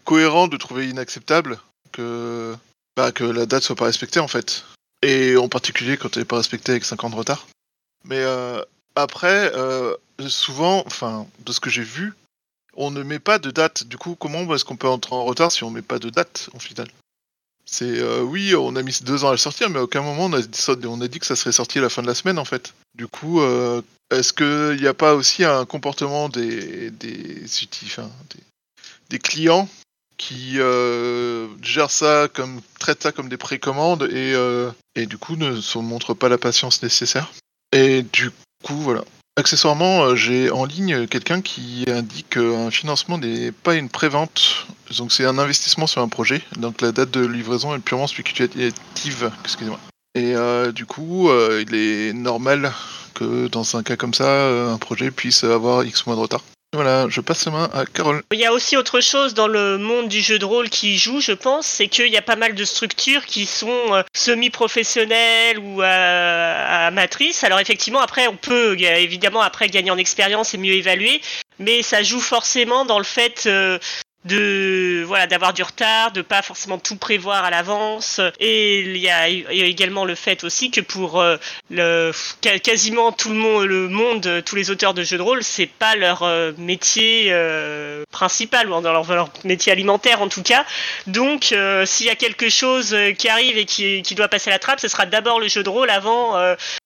cohérent 0.05 0.47
de 0.47 0.57
trouver 0.57 0.87
inacceptable 0.87 1.59
que 1.91 2.55
bah, 2.95 3.11
que 3.11 3.23
la 3.23 3.45
date 3.45 3.63
soit 3.63 3.75
pas 3.75 3.85
respectée 3.85 4.19
en 4.19 4.27
fait. 4.27 4.63
Et 5.01 5.35
en 5.35 5.49
particulier 5.49 5.97
quand 5.97 6.15
elle 6.15 6.21
n'est 6.21 6.27
pas 6.27 6.37
respectée 6.37 6.71
avec 6.71 6.85
5 6.85 7.03
ans 7.03 7.09
de 7.09 7.15
retard. 7.15 7.47
Mais 8.05 8.23
après, 8.95 9.51
euh, 9.55 9.95
souvent, 10.27 10.83
enfin, 10.85 11.27
de 11.45 11.51
ce 11.51 11.59
que 11.59 11.69
j'ai 11.69 11.83
vu, 11.83 12.13
on 12.75 12.91
ne 12.91 13.03
met 13.03 13.19
pas 13.19 13.39
de 13.39 13.51
date. 13.51 13.85
Du 13.85 13.97
coup, 13.97 14.15
comment 14.15 14.53
est-ce 14.53 14.65
qu'on 14.65 14.75
peut 14.75 14.87
entrer 14.87 15.15
en 15.15 15.23
retard 15.23 15.51
si 15.51 15.63
on 15.63 15.71
met 15.71 15.81
pas 15.81 15.99
de 15.99 16.09
date 16.09 16.49
au 16.53 16.59
final? 16.59 16.87
C'est 17.65 17.99
euh, 17.99 18.21
oui, 18.21 18.55
on 18.55 18.75
a 18.75 18.83
mis 18.83 18.99
deux 19.03 19.23
ans 19.23 19.29
à 19.29 19.31
le 19.31 19.37
sortir, 19.37 19.69
mais 19.69 19.79
à 19.79 19.83
aucun 19.83 20.01
moment 20.01 20.25
on 20.25 20.33
a, 21.01 21.07
dit 21.07 21.19
que 21.19 21.25
ça 21.25 21.35
serait 21.35 21.53
sorti 21.53 21.79
à 21.79 21.81
la 21.81 21.89
fin 21.89 22.01
de 22.01 22.07
la 22.07 22.13
semaine 22.13 22.37
en 22.37 22.45
fait. 22.45 22.73
Du 22.93 23.07
coup, 23.07 23.41
euh, 23.41 23.81
est-ce 24.11 24.33
qu'il 24.33 24.81
n'y 24.81 24.87
a 24.87 24.93
pas 24.93 25.15
aussi 25.15 25.43
un 25.45 25.65
comportement 25.65 26.29
des 26.29 26.91
des, 26.91 27.43
enfin, 27.85 28.11
des, 29.09 29.19
clients 29.19 29.69
qui 30.17 30.55
gèrent 31.61 31.89
ça 31.89 32.27
comme 32.33 32.61
traitent 32.79 33.03
ça 33.03 33.11
comme 33.13 33.29
des 33.29 33.37
précommandes 33.37 34.03
et 34.11 34.35
et 34.95 35.05
du 35.05 35.17
coup 35.17 35.37
ne 35.37 35.61
se 35.61 35.77
montrent 35.77 36.13
pas 36.13 36.29
la 36.29 36.37
patience 36.37 36.83
nécessaire? 36.83 37.31
Et 37.71 38.03
du 38.03 38.29
Accessoirement, 39.35 40.03
euh, 40.03 40.15
j'ai 40.15 40.51
en 40.51 40.65
ligne 40.65 41.07
quelqu'un 41.07 41.41
qui 41.41 41.85
indique 41.87 42.31
qu'un 42.31 42.69
financement 42.69 43.17
n'est 43.17 43.51
pas 43.51 43.75
une 43.75 43.89
prévente, 43.89 44.67
donc 44.97 45.11
c'est 45.11 45.25
un 45.25 45.39
investissement 45.39 45.87
sur 45.87 46.01
un 46.01 46.07
projet. 46.07 46.41
Donc 46.57 46.81
la 46.81 46.91
date 46.91 47.11
de 47.11 47.25
livraison 47.25 47.75
est 47.75 47.79
purement 47.79 48.07
spéculative, 48.07 49.31
excusez-moi. 49.43 49.79
Et 50.15 50.35
euh, 50.35 50.71
du 50.71 50.85
coup, 50.85 51.29
euh, 51.29 51.63
il 51.67 51.73
est 51.73 52.13
normal 52.13 52.71
que 53.15 53.47
dans 53.47 53.75
un 53.75 53.83
cas 53.83 53.95
comme 53.95 54.13
ça, 54.13 54.25
euh, 54.25 54.71
un 54.71 54.77
projet 54.77 55.09
puisse 55.09 55.43
avoir 55.43 55.83
X 55.83 56.05
mois 56.05 56.15
de 56.15 56.21
retard. 56.21 56.43
Voilà, 56.73 57.05
je 57.07 57.21
passe 57.21 57.45
la 57.45 57.51
main 57.51 57.69
à 57.71 57.85
Carole. 57.85 58.23
Il 58.31 58.39
y 58.39 58.45
a 58.45 58.51
aussi 58.51 58.75
autre 58.77 58.99
chose 58.99 59.35
dans 59.35 59.47
le 59.47 59.77
monde 59.77 60.09
du 60.09 60.21
jeu 60.21 60.39
de 60.39 60.45
rôle 60.45 60.69
qui 60.69 60.97
joue, 60.97 61.21
je 61.21 61.31
pense, 61.31 61.67
c'est 61.67 61.87
qu'il 61.87 62.07
y 62.07 62.17
a 62.17 62.21
pas 62.23 62.35
mal 62.35 62.55
de 62.55 62.65
structures 62.65 63.27
qui 63.27 63.45
sont 63.45 63.93
euh, 63.93 64.01
semi-professionnelles 64.15 65.59
ou 65.59 65.83
euh, 65.83 66.87
amatrices. 66.87 67.43
Alors 67.43 67.59
effectivement, 67.59 67.99
après, 67.99 68.27
on 68.27 68.35
peut 68.35 68.71
euh, 68.71 68.95
évidemment 68.95 69.41
après 69.41 69.69
gagner 69.69 69.91
en 69.91 69.97
expérience 69.99 70.55
et 70.55 70.57
mieux 70.57 70.73
évaluer, 70.73 71.21
mais 71.59 71.83
ça 71.83 72.01
joue 72.01 72.19
forcément 72.19 72.85
dans 72.85 72.97
le 72.97 73.05
fait 73.05 73.47
de 74.25 75.03
voilà 75.05 75.27
d'avoir 75.27 75.53
du 75.53 75.63
retard, 75.63 76.11
de 76.11 76.21
pas 76.21 76.41
forcément 76.41 76.77
tout 76.77 76.95
prévoir 76.95 77.43
à 77.43 77.49
l'avance. 77.49 78.19
Et 78.39 78.79
il 78.79 78.97
y 78.97 79.09
a, 79.09 79.27
également 79.27 80.05
le 80.05 80.15
fait 80.15 80.43
aussi 80.43 80.71
que 80.71 80.81
pour 80.81 81.19
euh, 81.19 81.37
le 81.69 82.11
quasiment 82.41 83.11
tout 83.11 83.29
le 83.29 83.35
monde, 83.35 83.65
le 83.65 83.89
monde, 83.89 84.43
tous 84.45 84.55
les 84.55 84.69
auteurs 84.69 84.93
de 84.93 85.03
jeux 85.03 85.17
de 85.17 85.21
rôle, 85.21 85.43
c'est 85.43 85.67
pas 85.67 85.95
leur 85.95 86.23
euh, 86.23 86.51
métier 86.57 87.27
euh, 87.29 88.03
principal 88.11 88.69
ou 88.69 88.81
dans 88.81 88.91
leur, 88.91 89.29
métier 89.43 89.71
alimentaire 89.71 90.21
en 90.21 90.29
tout 90.29 90.43
cas. 90.43 90.65
Donc, 91.07 91.51
euh, 91.51 91.85
s'il 91.85 92.07
y 92.07 92.09
a 92.09 92.15
quelque 92.15 92.49
chose 92.49 92.95
qui 93.17 93.29
arrive 93.29 93.57
et 93.57 93.65
qui, 93.65 94.01
qui 94.01 94.15
doit 94.15 94.27
passer 94.27 94.49
à 94.49 94.53
la 94.53 94.59
trappe, 94.59 94.79
ce 94.79 94.87
sera 94.87 95.05
d'abord 95.05 95.39
le 95.39 95.47
jeu 95.47 95.63
de 95.63 95.69
rôle 95.69 95.89
avant 95.89 96.37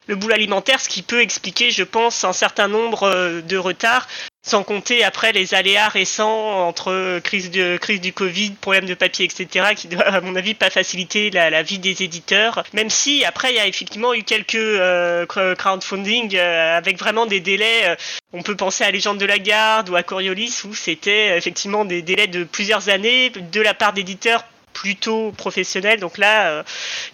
le 0.07 0.15
boulot 0.15 0.33
alimentaire, 0.33 0.79
ce 0.79 0.89
qui 0.89 1.01
peut 1.01 1.21
expliquer, 1.21 1.71
je 1.71 1.83
pense, 1.83 2.23
un 2.23 2.33
certain 2.33 2.67
nombre 2.67 3.41
de 3.41 3.57
retards. 3.57 4.07
Sans 4.47 4.63
compter 4.63 5.03
après 5.03 5.33
les 5.33 5.53
aléas 5.53 5.89
récents 5.89 6.65
entre 6.69 7.19
crise, 7.19 7.51
de, 7.51 7.75
crise 7.75 7.99
du 7.99 8.13
Covid, 8.13 8.51
problème 8.51 8.85
de 8.85 8.93
papier, 8.93 9.25
etc., 9.25 9.75
qui 9.75 9.89
doivent, 9.89 10.07
à 10.15 10.21
mon 10.21 10.37
avis, 10.37 10.53
pas 10.53 10.69
faciliter 10.69 11.29
la, 11.31 11.49
la 11.49 11.63
vie 11.63 11.79
des 11.79 12.01
éditeurs. 12.01 12.63
Même 12.71 12.89
si, 12.89 13.25
après, 13.25 13.51
il 13.51 13.57
y 13.57 13.59
a 13.59 13.67
effectivement 13.67 14.13
eu 14.13 14.23
quelques 14.23 14.55
euh, 14.55 15.25
cr- 15.25 15.53
crowdfunding 15.57 16.37
euh, 16.37 16.77
avec 16.77 16.97
vraiment 16.97 17.25
des 17.25 17.41
délais. 17.41 17.89
euh, 17.89 17.95
on 18.31 18.41
peut 18.41 18.55
penser 18.55 18.85
à 18.85 18.91
Légende 18.91 19.17
de 19.17 19.25
la 19.25 19.37
Garde 19.37 19.89
ou 19.89 19.97
à 19.97 20.03
Coriolis, 20.03 20.61
où 20.63 20.73
c'était 20.73 21.37
effectivement 21.37 21.83
des 21.83 22.01
délais 22.01 22.27
de 22.27 22.45
plusieurs 22.45 22.87
années 22.87 23.31
de 23.31 23.61
la 23.61 23.73
part 23.73 23.91
d'éditeurs 23.91 24.45
plutôt 24.71 25.31
professionnels. 25.31 25.99
Donc 25.99 26.19
là, 26.19 26.63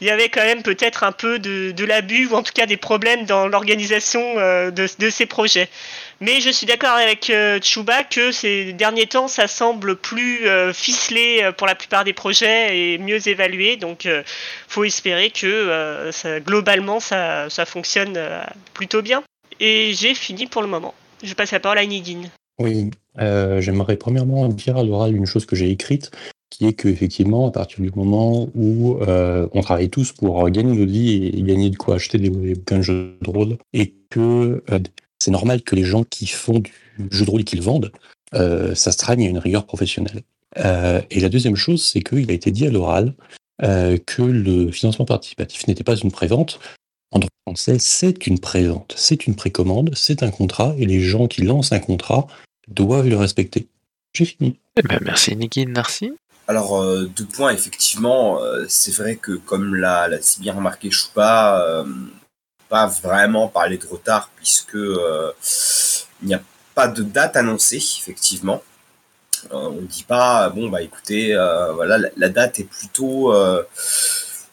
il 0.01 0.07
y 0.07 0.09
avait 0.09 0.27
quand 0.27 0.43
même 0.43 0.63
peut-être 0.63 1.03
un 1.05 1.13
peu 1.13 1.39
de, 1.39 1.71
de 1.71 1.85
l'abus 1.85 2.27
ou 2.27 2.35
en 2.35 2.43
tout 2.43 2.51
cas 2.53 2.65
des 2.65 2.75
problèmes 2.75 3.25
dans 3.25 3.47
l'organisation 3.47 4.35
de, 4.35 4.71
de 4.99 5.09
ces 5.09 5.25
projets. 5.25 5.69
Mais 6.23 6.39
je 6.39 6.49
suis 6.49 6.65
d'accord 6.65 6.93
avec 6.93 7.29
euh, 7.29 7.59
Tchouba 7.59 8.05
que 8.05 8.31
ces 8.31 8.71
derniers 8.71 9.07
temps, 9.07 9.27
ça 9.27 9.49
semble 9.49 9.97
plus 9.97 10.47
euh, 10.47 10.71
ficelé 10.71 11.41
euh, 11.43 11.51
pour 11.51 11.67
la 11.67 11.75
plupart 11.75 12.05
des 12.05 12.13
projets 12.13 12.93
et 12.93 12.97
mieux 12.97 13.27
évalué. 13.27 13.75
Donc, 13.75 14.05
euh, 14.05 14.23
faut 14.69 14.85
espérer 14.85 15.31
que 15.31 15.45
euh, 15.45 16.11
globalement, 16.39 17.01
ça, 17.01 17.49
ça 17.49 17.65
fonctionne 17.65 18.13
euh, 18.15 18.41
plutôt 18.73 19.01
bien. 19.01 19.21
Et 19.59 19.91
j'ai 19.93 20.15
fini 20.15 20.47
pour 20.47 20.61
le 20.61 20.69
moment. 20.69 20.93
Je 21.21 21.33
passe 21.33 21.51
la 21.51 21.59
parole 21.59 21.79
à 21.79 21.85
Nidine. 21.85 22.29
Oui, 22.57 22.91
euh, 23.19 23.59
j'aimerais 23.59 23.97
premièrement 23.97 24.47
dire 24.47 24.77
à 24.77 24.83
l'oral 24.83 25.13
une 25.13 25.25
chose 25.25 25.45
que 25.45 25.57
j'ai 25.57 25.71
écrite, 25.71 26.11
qui 26.49 26.67
est 26.67 26.73
qu'effectivement, 26.73 27.49
à 27.49 27.51
partir 27.51 27.81
du 27.81 27.91
moment 27.93 28.47
où 28.55 28.97
euh, 29.01 29.45
on 29.51 29.61
travaille 29.61 29.89
tous 29.89 30.13
pour 30.13 30.49
gagner 30.49 30.73
notre 30.73 30.89
vie 30.89 31.31
et 31.33 31.41
gagner 31.41 31.69
de 31.69 31.75
quoi 31.75 31.95
acheter 31.95 32.17
des 32.17 32.29
bouquins 32.29 32.77
de 32.77 32.81
jeux 32.81 33.17
de 33.21 33.29
rôle, 33.29 33.57
et 33.73 33.93
que 34.09 34.63
euh, 34.71 34.79
c'est 35.23 35.31
normal 35.31 35.61
que 35.61 35.75
les 35.75 35.85
gens 35.85 36.03
qui 36.03 36.27
font 36.27 36.59
du 36.59 36.71
jeu 37.09 37.25
de 37.25 37.31
rôle 37.31 37.41
et 37.41 37.45
qui 37.45 37.55
le 37.55 37.61
vendent 37.61 37.91
euh, 38.33 38.75
s'astreignent 38.75 39.25
à 39.25 39.29
une 39.29 39.37
rigueur 39.37 39.65
professionnelle. 39.65 40.23
Euh, 40.57 41.01
et 41.09 41.19
la 41.21 41.29
deuxième 41.29 41.55
chose, 41.55 41.83
c'est 41.83 42.01
qu'il 42.01 42.29
a 42.29 42.33
été 42.33 42.51
dit 42.51 42.67
à 42.67 42.69
l'oral 42.69 43.13
euh, 43.63 43.97
que 44.05 44.21
le 44.21 44.71
financement 44.71 45.05
participatif 45.05 45.67
n'était 45.67 45.83
pas 45.83 45.95
une 45.95 46.11
prévente. 46.11 46.59
En 47.11 47.19
droit 47.19 47.29
français, 47.47 47.77
c'est 47.79 48.27
une 48.27 48.39
prévente, 48.39 48.93
c'est 48.97 49.25
une 49.27 49.35
précommande, 49.35 49.91
c'est 49.95 50.23
un 50.23 50.31
contrat, 50.31 50.75
et 50.77 50.85
les 50.85 50.99
gens 50.99 51.27
qui 51.27 51.43
lancent 51.43 51.71
un 51.71 51.79
contrat 51.79 52.27
doivent 52.67 53.07
le 53.07 53.17
respecter. 53.17 53.67
J'ai 54.13 54.25
fini. 54.25 54.59
Eh 54.77 54.81
ben, 54.81 54.99
merci 55.01 55.35
Niki, 55.35 55.65
merci. 55.65 56.11
Alors, 56.47 56.81
euh, 56.81 57.05
deux 57.05 57.25
points, 57.25 57.51
effectivement, 57.53 58.41
euh, 58.41 58.65
c'est 58.67 58.93
vrai 58.95 59.15
que 59.15 59.31
comme 59.31 59.75
l'a, 59.75 60.09
l'a 60.09 60.21
si 60.21 60.41
bien 60.41 60.53
remarqué 60.53 60.91
Choupa, 60.91 61.65
euh, 61.65 61.85
pas 62.73 62.87
vraiment 62.87 63.47
parler 63.49 63.77
de 63.77 63.85
retard 63.85 64.31
puisque 64.35 64.73
euh, 64.73 65.31
il 66.23 66.29
n'y 66.29 66.33
a 66.33 66.41
pas 66.73 66.87
de 66.87 67.03
date 67.03 67.37
annoncée, 67.37 67.77
effectivement. 67.77 68.63
Euh, 69.51 69.69
on 69.77 69.81
ne 69.81 69.85
dit 69.85 70.03
pas, 70.03 70.49
bon, 70.49 70.69
bah 70.69 70.81
écoutez, 70.81 71.35
euh, 71.35 71.71
voilà, 71.73 71.99
la, 72.17 72.29
date 72.29 72.57
est 72.61 72.63
plutôt 72.63 73.31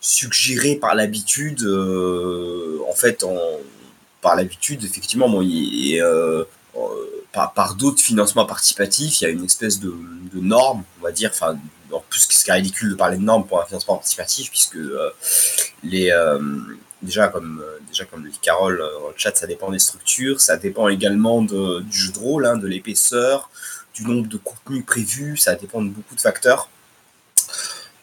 suggérée 0.02 0.74
par 0.76 0.94
l'habitude. 0.94 1.64
en 1.66 2.92
fait, 2.92 3.24
en, 3.24 3.38
par 4.20 4.36
l'habitude, 4.36 4.84
effectivement, 4.84 5.30
bon, 5.30 5.40
il, 5.40 5.94
et, 5.94 6.02
par, 7.32 7.54
par 7.54 7.74
d'autres 7.74 8.02
financements 8.02 8.44
participatifs, 8.44 9.22
il 9.22 9.24
y 9.24 9.26
a 9.28 9.30
une 9.30 9.46
espèce 9.46 9.80
de, 9.80 9.94
norme, 10.34 10.82
on 11.00 11.04
va 11.04 11.12
dire, 11.12 11.30
enfin, 11.32 11.56
en 11.90 12.00
plus, 12.10 12.20
ce 12.28 12.44
qui 12.44 12.50
est 12.50 12.52
ridicule 12.52 12.90
de 12.90 12.96
parler 12.96 13.16
de 13.16 13.22
normes 13.22 13.46
pour 13.46 13.62
un 13.62 13.64
financement 13.64 13.94
participatif, 13.94 14.50
puisque 14.50 14.78
les 15.82 16.12
déjà 17.02 17.28
comme 17.28 17.62
déjà 17.88 18.04
comme 18.04 18.24
le 18.24 18.30
dit 18.30 18.38
Carole 18.40 18.78
dans 18.78 19.08
le 19.08 19.14
chat, 19.16 19.36
ça 19.36 19.46
dépend 19.46 19.70
des 19.70 19.78
structures, 19.78 20.40
ça 20.40 20.56
dépend 20.56 20.88
également 20.88 21.42
du 21.42 21.56
jeu 21.90 22.12
de 22.12 22.18
rôle, 22.18 22.46
hein, 22.46 22.56
de 22.56 22.66
l'épaisseur, 22.66 23.50
du 23.94 24.04
nombre 24.04 24.28
de 24.28 24.36
contenus 24.36 24.84
prévus, 24.84 25.36
ça 25.36 25.54
dépend 25.54 25.82
de 25.82 25.88
beaucoup 25.88 26.14
de 26.14 26.20
facteurs. 26.20 26.68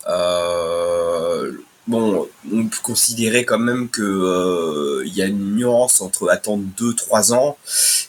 Euh, 0.08 1.51
bon, 1.88 2.27
on 2.51 2.68
peut 2.68 2.77
considérer 2.84 3.46
quand 3.46 3.60
même 3.60 3.89
que 3.89 4.01
euh, 4.01 5.04
il 5.06 5.16
y 5.16 5.22
a 5.22 5.25
une 5.25 5.56
nuance 5.56 6.01
entre 6.01 6.30
attendre 6.30 6.63
2-3 6.77 7.34
ans 7.34 7.58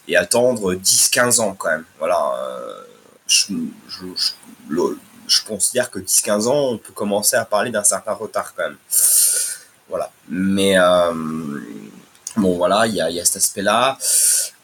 et 0.07 0.17
attendre 0.17 0.75
10-15 0.75 1.41
ans 1.41 1.55
quand 1.59 1.71
même. 1.71 1.85
Voilà. 1.99 2.35
Euh, 2.43 2.83
je, 3.27 3.53
considère 5.47 5.91
que 5.91 5.99
10-15 5.99 6.47
ans, 6.47 6.73
on 6.73 6.79
peut 6.79 6.93
commencer 6.93 7.37
à 7.37 7.45
parler 7.45 7.71
d'un 7.71 7.85
certain 7.85 8.13
retard 8.13 8.55
quand 8.55 8.65
même. 8.65 8.77
Voilà. 9.89 10.11
Mais 10.29 10.79
euh, 10.79 11.13
bon, 12.37 12.57
voilà, 12.57 12.87
il 12.87 12.95
y 12.95 13.01
a, 13.01 13.11
y 13.11 13.21
a, 13.21 13.25
cet 13.25 13.37
aspect-là. 13.37 13.99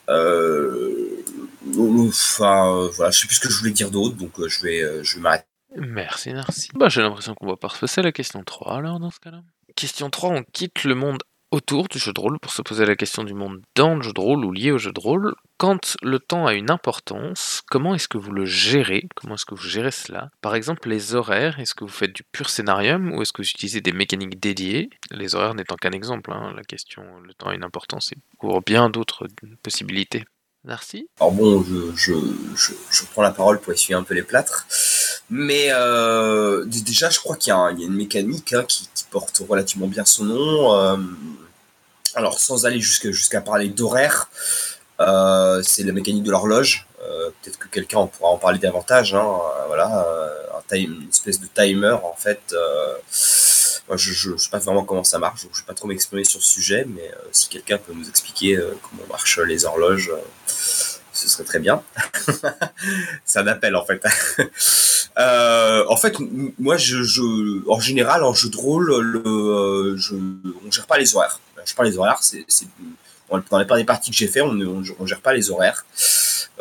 Euh, 0.08 1.24
enfin, 1.78 2.88
voilà, 2.94 3.10
je 3.10 3.20
sais 3.20 3.26
plus 3.26 3.36
ce 3.36 3.40
que 3.40 3.50
je 3.50 3.58
voulais 3.58 3.72
dire 3.72 3.90
d'autre, 3.90 4.16
donc 4.16 4.32
je 4.46 4.62
vais, 4.62 5.04
je 5.04 5.16
vais 5.16 5.22
m'arrêter. 5.22 5.46
Merci, 5.76 6.32
merci. 6.32 6.68
Bah, 6.74 6.88
j'ai 6.88 7.02
l'impression 7.02 7.34
qu'on 7.34 7.46
va 7.46 7.56
pas 7.56 7.68
repasser 7.68 8.02
la 8.02 8.12
question 8.12 8.42
3 8.44 8.76
alors 8.78 9.00
dans 9.00 9.10
ce 9.10 9.18
cas-là. 9.20 9.40
Question 9.74 10.08
3, 10.08 10.30
on 10.30 10.44
quitte 10.52 10.84
le 10.84 10.94
monde 10.94 11.22
autour 11.50 11.88
du 11.88 11.98
jeu 11.98 12.12
de 12.12 12.20
rôle 12.20 12.38
pour 12.38 12.52
se 12.52 12.62
poser 12.62 12.84
la 12.84 12.96
question 12.96 13.24
du 13.24 13.34
monde 13.34 13.60
dans 13.74 13.94
le 13.96 14.02
jeu 14.02 14.12
de 14.12 14.20
rôle 14.20 14.44
ou 14.44 14.52
lié 14.52 14.72
au 14.72 14.78
jeu 14.78 14.92
de 14.92 15.00
rôle. 15.00 15.34
Quand 15.64 15.96
le 16.02 16.18
temps 16.18 16.46
a 16.46 16.52
une 16.52 16.70
importance, 16.70 17.62
comment 17.70 17.94
est-ce 17.94 18.06
que 18.06 18.18
vous 18.18 18.32
le 18.32 18.44
gérez? 18.44 19.08
Comment 19.14 19.36
est-ce 19.36 19.46
que 19.46 19.54
vous 19.54 19.66
gérez 19.66 19.92
cela? 19.92 20.28
Par 20.42 20.54
exemple, 20.54 20.90
les 20.90 21.14
horaires, 21.14 21.58
est-ce 21.58 21.74
que 21.74 21.84
vous 21.84 21.90
faites 21.90 22.12
du 22.12 22.22
pur 22.22 22.50
scénarium 22.50 23.14
ou 23.14 23.22
est-ce 23.22 23.32
que 23.32 23.40
vous 23.40 23.48
utilisez 23.48 23.80
des 23.80 23.92
mécaniques 23.92 24.38
dédiées? 24.38 24.90
Les 25.10 25.34
horaires 25.34 25.54
n'étant 25.54 25.76
qu'un 25.76 25.92
exemple, 25.92 26.32
hein, 26.32 26.52
la 26.54 26.64
question 26.64 27.02
le 27.26 27.32
temps 27.32 27.48
a 27.48 27.54
une 27.54 27.64
importance 27.64 28.12
et 28.12 28.18
couvre 28.36 28.60
bien 28.60 28.90
d'autres 28.90 29.26
possibilités. 29.62 30.26
Merci. 30.64 31.08
Alors 31.18 31.32
bon, 31.32 31.64
je, 31.96 32.12
prends 33.12 33.22
la 33.22 33.30
parole 33.30 33.58
pour 33.58 33.72
essuyer 33.72 33.94
un 33.94 34.02
peu 34.02 34.12
les 34.12 34.22
plâtres. 34.22 34.66
Mais 35.30 35.68
euh, 35.70 36.66
déjà, 36.66 37.08
je 37.08 37.20
crois 37.20 37.36
qu'il 37.36 37.54
y, 37.54 37.56
a 37.56 37.70
une 37.70 37.94
mécanique 37.94 38.52
hein, 38.52 38.64
qui, 38.68 38.86
porte 39.10 39.40
relativement 39.48 39.86
bien 39.86 40.04
son 40.04 40.24
nom. 40.24 40.74
Euh, 40.74 40.96
alors, 42.16 42.38
sans 42.38 42.66
aller 42.66 42.80
jusqu'à 42.80 43.40
parler 43.40 43.68
d'horaire, 43.68 44.28
c'est 44.98 45.82
la 45.84 45.92
mécanique 45.92 46.24
de 46.24 46.30
l'horloge. 46.30 46.86
Euh, 47.02 47.30
peut-être 47.42 47.58
que 47.58 47.68
quelqu'un 47.68 48.06
pourra 48.06 48.30
en 48.30 48.38
parler 48.38 48.58
davantage. 48.58 49.14
Hein, 49.14 49.38
voilà, 49.66 50.06
un 50.56 50.62
time, 50.74 51.00
une 51.02 51.08
espèce 51.08 51.40
de 51.40 51.46
timer 51.46 51.96
en 52.02 52.14
fait. 52.16 52.54
Je 53.90 54.30
ne 54.30 54.36
sais 54.36 54.50
pas 54.50 54.58
vraiment 54.58 54.84
comment 54.84 55.04
ça 55.04 55.18
marche, 55.18 55.42
je 55.42 55.46
ne 55.46 55.52
vais 55.52 55.66
pas 55.66 55.74
trop 55.74 55.86
m'exprimer 55.86 56.24
sur 56.24 56.42
ce 56.42 56.52
sujet, 56.52 56.86
mais 56.88 57.02
euh, 57.02 57.28
si 57.32 57.48
quelqu'un 57.48 57.78
peut 57.78 57.92
nous 57.92 58.08
expliquer 58.08 58.56
euh, 58.56 58.74
comment 58.82 59.06
marchent 59.08 59.38
les 59.38 59.66
horloges, 59.66 60.10
euh, 60.10 60.20
ce 61.12 61.28
serait 61.28 61.44
très 61.44 61.58
bien. 61.58 61.82
C'est 63.24 63.38
un 63.38 63.46
appel 63.46 63.76
en 63.76 63.84
fait. 63.84 64.02
en 65.16 65.96
fait, 65.96 66.16
moi, 66.58 66.76
je, 66.76 67.68
en 67.68 67.78
général, 67.78 68.24
en 68.24 68.32
jeu 68.32 68.48
de 68.48 68.56
rôle, 68.56 69.00
le, 69.00 69.96
je, 69.96 70.14
on 70.66 70.70
gère 70.70 70.86
pas 70.86 70.98
les 70.98 71.14
horaires. 71.14 71.40
Je 71.56 71.66
gère 71.66 71.76
pas 71.76 71.84
les 71.84 71.98
horaires, 71.98 72.20
dans 73.30 73.58
les, 73.58 73.64
des 73.64 73.84
parties 73.84 74.10
que 74.10 74.16
j'ai 74.16 74.28
fait, 74.28 74.40
on 74.40 74.52
ne 74.52 75.06
gère 75.06 75.20
pas 75.20 75.32
les 75.34 75.50
horaires. 75.50 75.84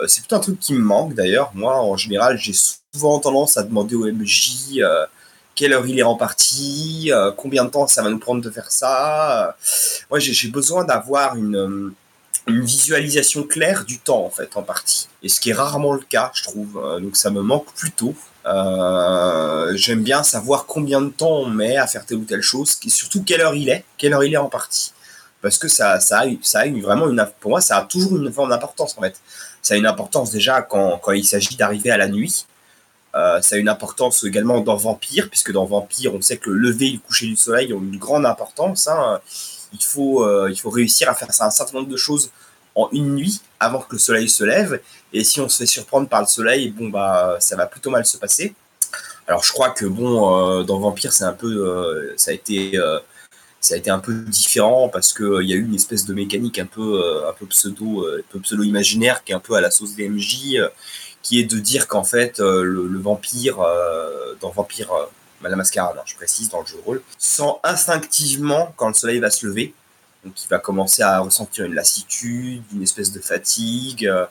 c'est 0.07 0.21
plutôt 0.21 0.35
un 0.35 0.39
truc 0.39 0.59
qui 0.59 0.73
me 0.73 0.79
manque 0.79 1.13
d'ailleurs. 1.13 1.51
Moi, 1.53 1.75
en 1.75 1.97
général, 1.97 2.37
j'ai 2.37 2.53
souvent 2.93 3.19
tendance 3.19 3.57
à 3.57 3.63
demander 3.63 3.95
au 3.95 4.05
MJ 4.11 4.81
quelle 5.55 5.73
heure 5.73 5.85
il 5.85 5.99
est 5.99 6.03
en 6.03 6.15
partie, 6.15 7.11
euh, 7.11 7.31
combien 7.31 7.65
de 7.65 7.69
temps 7.69 7.87
ça 7.87 8.01
va 8.01 8.09
nous 8.09 8.19
prendre 8.19 8.41
de 8.41 8.49
faire 8.49 8.71
ça. 8.71 9.55
Moi, 10.09 10.19
j'ai 10.19 10.47
besoin 10.47 10.83
d'avoir 10.83 11.35
une, 11.35 11.55
euh, 11.55 11.93
visualisation 12.47 13.43
claire 13.43 13.85
du 13.85 13.99
temps, 13.99 14.25
en 14.25 14.29
fait, 14.29 14.57
en 14.57 14.63
partie. 14.63 15.07
Et 15.21 15.29
ce 15.29 15.39
qui 15.39 15.51
est 15.51 15.53
rarement 15.53 15.93
le 15.93 16.01
cas, 16.01 16.31
je 16.33 16.43
trouve. 16.43 16.81
Euh, 16.83 16.99
donc, 16.99 17.15
ça 17.15 17.29
me 17.29 17.41
manque 17.41 17.71
plutôt. 17.75 18.15
Euh, 18.45 19.71
J'aime 19.75 20.03
bien 20.03 20.23
savoir 20.23 20.65
combien 20.65 21.01
de 21.01 21.09
temps 21.09 21.37
on 21.37 21.47
met 21.47 21.77
à 21.77 21.87
faire 21.87 22.05
telle 22.05 22.17
ou 22.17 22.25
telle 22.25 22.41
chose, 22.41 22.77
surtout 22.87 23.23
quelle 23.23 23.41
heure 23.41 23.55
il 23.55 23.69
est, 23.69 23.85
quelle 23.97 24.13
heure 24.13 24.23
il 24.23 24.33
est 24.33 24.37
en 24.37 24.49
partie. 24.49 24.91
Parce 25.43 25.57
que 25.57 25.67
ça, 25.67 25.99
a, 25.99 26.25
vraiment 26.81 27.09
une, 27.09 27.27
pour 27.41 27.51
moi, 27.51 27.59
ça 27.59 27.77
a 27.77 27.81
toujours 27.83 28.15
une 28.15 28.31
forme 28.31 28.49
d'importance, 28.49 28.97
en 28.97 29.01
fait. 29.01 29.19
Ça 29.61 29.73
a 29.73 29.77
une 29.77 29.85
importance 29.85 30.31
déjà 30.31 30.61
quand, 30.61 30.99
il 31.11 31.25
s'agit 31.25 31.57
d'arriver 31.57 31.91
à 31.91 31.97
la 31.97 32.07
nuit 32.07 32.47
euh, 33.15 33.39
ça 33.43 33.57
a 33.57 33.59
une 33.59 33.69
importance 33.69 34.23
également 34.23 34.59
dans 34.61 34.75
Vampire, 34.75 35.29
puisque 35.29 35.51
dans 35.51 35.65
Vampire, 35.65 36.15
on 36.15 36.21
sait 36.21 36.37
que 36.37 36.49
le 36.49 36.57
lever 36.57 36.87
et 36.87 36.91
le 36.93 36.97
coucher 36.97 37.27
du 37.27 37.35
soleil 37.35 37.71
ont 37.71 37.79
une 37.79 37.99
grande 37.99 38.25
importance. 38.25 38.87
Hein. 38.87 39.21
Il, 39.71 39.83
faut, 39.83 40.23
euh, 40.23 40.49
il 40.49 40.59
faut 40.59 40.71
réussir 40.71 41.11
à 41.11 41.13
faire 41.13 41.27
un 41.29 41.51
certain 41.51 41.77
nombre 41.77 41.89
de 41.89 41.95
choses 41.95 42.31
en 42.73 42.89
une 42.91 43.13
nuit 43.13 43.41
avant 43.59 43.81
que 43.81 43.91
le 43.91 43.99
soleil 43.99 44.27
se 44.27 44.43
lève. 44.43 44.81
Et 45.13 45.23
si 45.23 45.39
on 45.39 45.47
se 45.47 45.57
fait 45.57 45.67
surprendre 45.67 46.09
par 46.09 46.21
le 46.21 46.25
soleil, 46.25 46.71
bon 46.71 46.89
bah 46.89 47.37
ça 47.39 47.55
va 47.55 47.67
plutôt 47.67 47.91
mal 47.91 48.03
se 48.03 48.17
passer. 48.17 48.55
Alors 49.27 49.43
je 49.43 49.51
crois 49.51 49.69
que 49.69 49.85
bon 49.85 50.59
euh, 50.59 50.63
dans 50.63 50.79
Vampire 50.79 51.13
c'est 51.13 51.23
un 51.23 51.33
peu 51.33 52.15
ça 52.17 52.31
a 52.31 52.33
été 52.33 52.79
ça 53.63 53.75
a 53.75 53.77
été 53.77 53.89
un 53.89 53.99
peu 53.99 54.13
différent 54.13 54.89
parce 54.89 55.13
que 55.13 55.41
il 55.41 55.49
y 55.49 55.53
a 55.53 55.55
eu 55.55 55.63
une 55.65 55.75
espèce 55.75 56.05
de 56.05 56.13
mécanique 56.13 56.59
un 56.59 56.65
peu 56.65 57.01
un 57.27 57.33
peu 57.33 57.45
pseudo 57.47 58.05
un 58.07 58.21
peu 58.29 58.39
pseudo 58.39 58.63
imaginaire 58.63 59.23
qui 59.23 59.31
est 59.31 59.35
un 59.35 59.39
peu 59.39 59.55
à 59.55 59.61
la 59.61 59.71
sauce 59.71 59.95
DMJ 59.95 60.59
qui 61.23 61.39
est 61.39 61.45
de 61.45 61.57
dire 61.57 61.87
qu'en 61.87 62.03
fait, 62.03 62.39
euh, 62.39 62.63
le, 62.63 62.99
vampire, 62.99 63.61
euh, 63.61 64.35
dans 64.41 64.49
Vampire, 64.49 64.91
euh, 64.91 65.05
la 65.41 65.55
mascarade, 65.55 65.95
hein, 65.97 66.03
je 66.05 66.15
précise, 66.15 66.49
dans 66.49 66.59
le 66.59 66.67
jeu 66.67 66.77
rôle, 66.85 67.01
sent 67.17 67.53
instinctivement 67.63 68.73
quand 68.75 68.89
le 68.89 68.93
soleil 68.93 69.19
va 69.19 69.31
se 69.31 69.47
lever. 69.47 69.73
Donc 70.23 70.33
il 70.43 70.47
va 70.47 70.59
commencer 70.59 71.01
à 71.03 71.19
ressentir 71.19 71.65
une 71.65 71.73
lassitude, 71.73 72.63
une 72.73 72.83
espèce 72.83 73.11
de 73.11 73.19
fatigue, 73.19 74.07
euh, 74.07 74.25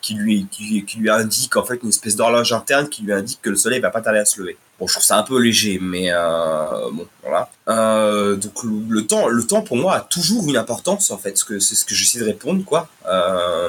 qui, 0.00 0.14
lui, 0.14 0.46
qui, 0.50 0.84
qui, 0.84 0.98
lui 0.98 1.10
indique 1.10 1.56
en 1.56 1.64
fait 1.64 1.78
une 1.82 1.88
espèce 1.88 2.16
d'horloge 2.16 2.52
interne 2.52 2.88
qui 2.88 3.02
lui 3.02 3.12
indique 3.12 3.40
que 3.40 3.50
le 3.50 3.56
soleil 3.56 3.80
va 3.80 3.90
pas 3.90 4.00
tarder 4.00 4.18
à 4.18 4.24
se 4.24 4.40
lever. 4.40 4.58
Bon, 4.78 4.86
je 4.88 4.94
trouve 4.94 5.04
ça 5.04 5.16
un 5.16 5.22
peu 5.22 5.40
léger, 5.40 5.78
mais 5.80 6.08
euh, 6.12 6.90
bon, 6.92 7.06
voilà. 7.22 7.48
Euh, 7.68 8.34
donc 8.34 8.64
le, 8.64 9.06
temps, 9.06 9.28
le 9.28 9.46
temps 9.46 9.62
pour 9.62 9.76
moi 9.76 9.94
a 9.94 10.00
toujours 10.00 10.48
une 10.48 10.56
importance 10.56 11.12
en 11.12 11.18
fait, 11.18 11.38
c'est 11.38 11.74
ce 11.76 11.84
que 11.84 11.94
j'essaie 11.94 12.18
de 12.18 12.24
répondre 12.24 12.64
quoi. 12.64 12.88
Euh, 13.06 13.68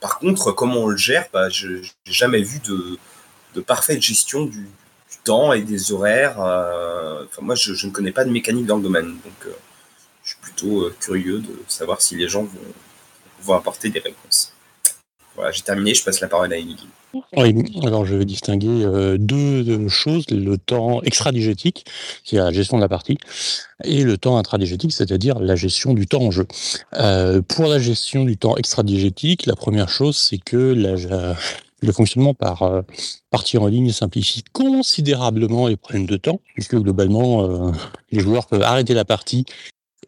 par 0.00 0.20
contre, 0.20 0.52
comment 0.52 0.82
on 0.82 0.86
le 0.86 0.96
gère, 0.96 1.26
bah, 1.32 1.48
je 1.48 1.68
n'ai 1.68 1.82
jamais 2.06 2.40
vu 2.40 2.60
de, 2.60 2.96
de, 3.56 3.60
parfaite 3.60 4.00
gestion 4.00 4.44
du, 4.44 4.60
du, 4.60 5.16
temps 5.24 5.52
et 5.52 5.62
des 5.62 5.90
horaires. 5.90 6.40
Euh, 6.40 7.24
enfin, 7.24 7.42
moi, 7.42 7.56
je, 7.56 7.74
je, 7.74 7.88
ne 7.88 7.90
connais 7.90 8.12
pas 8.12 8.24
de 8.24 8.30
mécanique 8.30 8.66
dans 8.66 8.76
le 8.76 8.82
domaine, 8.84 9.08
donc 9.08 9.52
euh, 10.64 10.94
curieux 11.00 11.40
de 11.40 11.56
savoir 11.68 12.00
si 12.00 12.16
les 12.16 12.28
gens 12.28 12.42
vont, 12.42 12.72
vont 13.42 13.54
apporter 13.54 13.90
des 13.90 14.00
réponses. 14.00 14.52
Voilà, 15.34 15.52
j'ai 15.52 15.62
terminé, 15.62 15.94
je 15.94 16.02
passe 16.02 16.20
la 16.20 16.26
parole 16.26 16.52
à 16.52 16.56
Emily. 16.56 16.88
Oui, 17.36 17.54
alors 17.84 18.04
je 18.04 18.16
vais 18.16 18.24
distinguer 18.24 18.84
euh, 18.84 19.16
deux, 19.18 19.88
choses, 19.88 20.28
le 20.30 20.58
temps 20.58 21.00
extradigétique, 21.02 21.86
qui 22.24 22.36
est 22.36 22.40
la 22.40 22.52
gestion 22.52 22.76
de 22.76 22.82
la 22.82 22.88
partie, 22.88 23.18
et 23.84 24.02
le 24.02 24.18
temps 24.18 24.36
intradigétique, 24.36 24.92
c'est-à-dire 24.92 25.38
la 25.38 25.54
gestion 25.54 25.94
du 25.94 26.06
temps 26.06 26.22
en 26.22 26.30
jeu. 26.30 26.46
Euh, 26.94 27.40
pour 27.40 27.66
la 27.66 27.78
gestion 27.78 28.24
du 28.24 28.36
temps 28.36 28.56
extradigétique, 28.56 29.46
la 29.46 29.54
première 29.54 29.88
chose, 29.88 30.16
c'est 30.16 30.38
que 30.38 30.74
le 31.80 31.92
fonctionnement 31.92 32.34
par 32.34 32.82
partie 33.30 33.56
en 33.58 33.68
ligne 33.68 33.92
simplifie 33.92 34.42
considérablement 34.52 35.68
les 35.68 35.76
problèmes 35.76 36.06
de 36.06 36.16
temps, 36.16 36.40
puisque 36.54 36.76
globalement, 36.76 37.72
les 38.10 38.20
joueurs 38.20 38.46
peuvent 38.46 38.62
arrêter 38.62 38.92
la 38.92 39.04
partie 39.04 39.46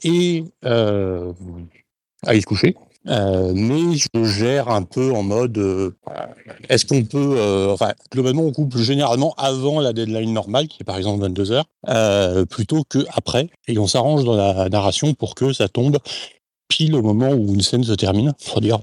et 0.03 0.45
euh, 0.65 1.33
aller 2.27 2.41
se 2.41 2.47
coucher, 2.47 2.77
euh, 3.09 3.53
mais 3.55 3.97
je 3.97 4.25
gère 4.25 4.69
un 4.69 4.83
peu 4.83 5.13
en 5.13 5.23
mode 5.23 5.57
euh, 5.57 5.97
est-ce 6.69 6.85
qu'on 6.85 7.03
peut 7.03 7.35
euh, 7.39 7.75
globalement 8.13 8.43
on 8.43 8.53
coupe 8.53 8.77
généralement 8.77 9.33
avant 9.39 9.81
la 9.81 9.95
deadline 9.95 10.35
normale 10.35 10.69
qui 10.69 10.83
est 10.83 10.85
par 10.85 10.99
exemple 10.99 11.23
22 11.23 11.53
heures 11.53 12.47
plutôt 12.51 12.85
que 12.87 12.99
après 13.15 13.49
et 13.69 13.79
on 13.79 13.87
s'arrange 13.87 14.25
dans 14.25 14.37
la 14.37 14.69
narration 14.69 15.15
pour 15.15 15.35
que 15.35 15.55
ça 15.55 15.69
tombe 15.69 15.97
pile 16.69 16.95
au 16.95 17.01
moment 17.01 17.31
où 17.31 17.55
une 17.55 17.63
scène 17.63 17.85
se 17.85 17.95
termine. 17.95 18.35
Pour 18.47 18.61
dire 18.61 18.81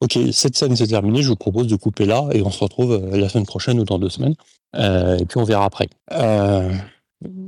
ok 0.00 0.16
cette 0.30 0.56
scène 0.56 0.76
s'est 0.76 0.86
terminée 0.86 1.22
je 1.22 1.28
vous 1.30 1.36
propose 1.36 1.66
de 1.66 1.74
couper 1.74 2.06
là 2.06 2.28
et 2.32 2.42
on 2.42 2.52
se 2.52 2.62
retrouve 2.62 3.10
la 3.12 3.28
semaine 3.28 3.46
prochaine 3.46 3.80
ou 3.80 3.84
dans 3.84 3.98
deux 3.98 4.10
semaines. 4.10 4.36
Et 4.76 5.24
puis 5.28 5.36
on 5.36 5.44
verra 5.44 5.64
après. 5.64 5.88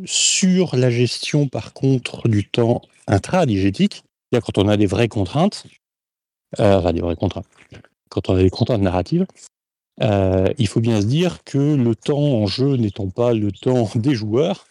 Sur 0.07 0.75
la 0.75 0.91
gestion 0.91 1.47
par 1.47 1.73
contre 1.73 2.27
du 2.27 2.49
temps 2.49 2.83
intradigétique 3.11 4.05
quand 4.39 4.59
on 4.59 4.69
a 4.69 4.77
des 4.77 4.87
vraies 4.87 5.09
contraintes, 5.09 5.67
euh, 6.61 6.79
enfin 6.79 6.93
des 6.93 7.01
vraies 7.01 7.17
contraintes, 7.17 7.47
quand 8.09 8.29
on 8.29 8.37
a 8.37 8.43
des 8.43 8.51
contraintes 8.51 8.81
narratives, 8.81 9.27
euh, 10.01 10.49
il 10.59 10.69
faut 10.69 10.81
bien 10.81 11.01
se 11.01 11.07
dire 11.07 11.43
que 11.45 11.59
le 11.59 11.95
temps 11.95 12.19
en 12.19 12.47
jeu 12.47 12.77
n'étant 12.77 13.09
pas 13.09 13.35
le 13.35 13.51
temps 13.51 13.91
des 13.97 14.15
joueurs, 14.15 14.67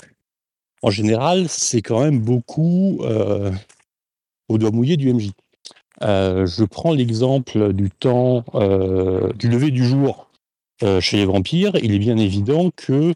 en 0.81 0.89
général, 0.89 1.50
c'est 1.50 1.81
quand 1.81 2.01
même 2.01 2.19
beaucoup 2.19 3.00
euh, 3.01 3.51
au 4.48 4.58
doigt 4.58 4.72
mouillé 4.72 4.96
du 4.96 5.13
MJ. 5.13 5.31
Je 6.01 6.63
prends 6.63 6.93
l'exemple 6.93 7.74
du 7.74 7.89
temps 7.89 8.46
du 9.36 9.50
lever 9.50 9.72
du 9.72 9.86
jour 9.86 10.29
chez 11.01 11.17
les 11.17 11.25
vampires. 11.25 11.75
Il 11.84 11.93
est 11.93 12.00
bien 12.00 12.15
évident 12.15 12.72
que, 12.74 13.13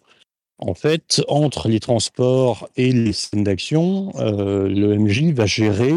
en 0.59 0.73
fait, 0.73 1.21
entre 1.27 1.67
les 1.67 1.79
transports 1.79 2.69
et 2.75 2.91
les 2.91 3.13
scènes 3.13 3.43
d'action, 3.43 4.11
euh, 4.15 4.67
le 4.67 4.97
MJ 4.97 5.33
va 5.33 5.45
gérer. 5.45 5.91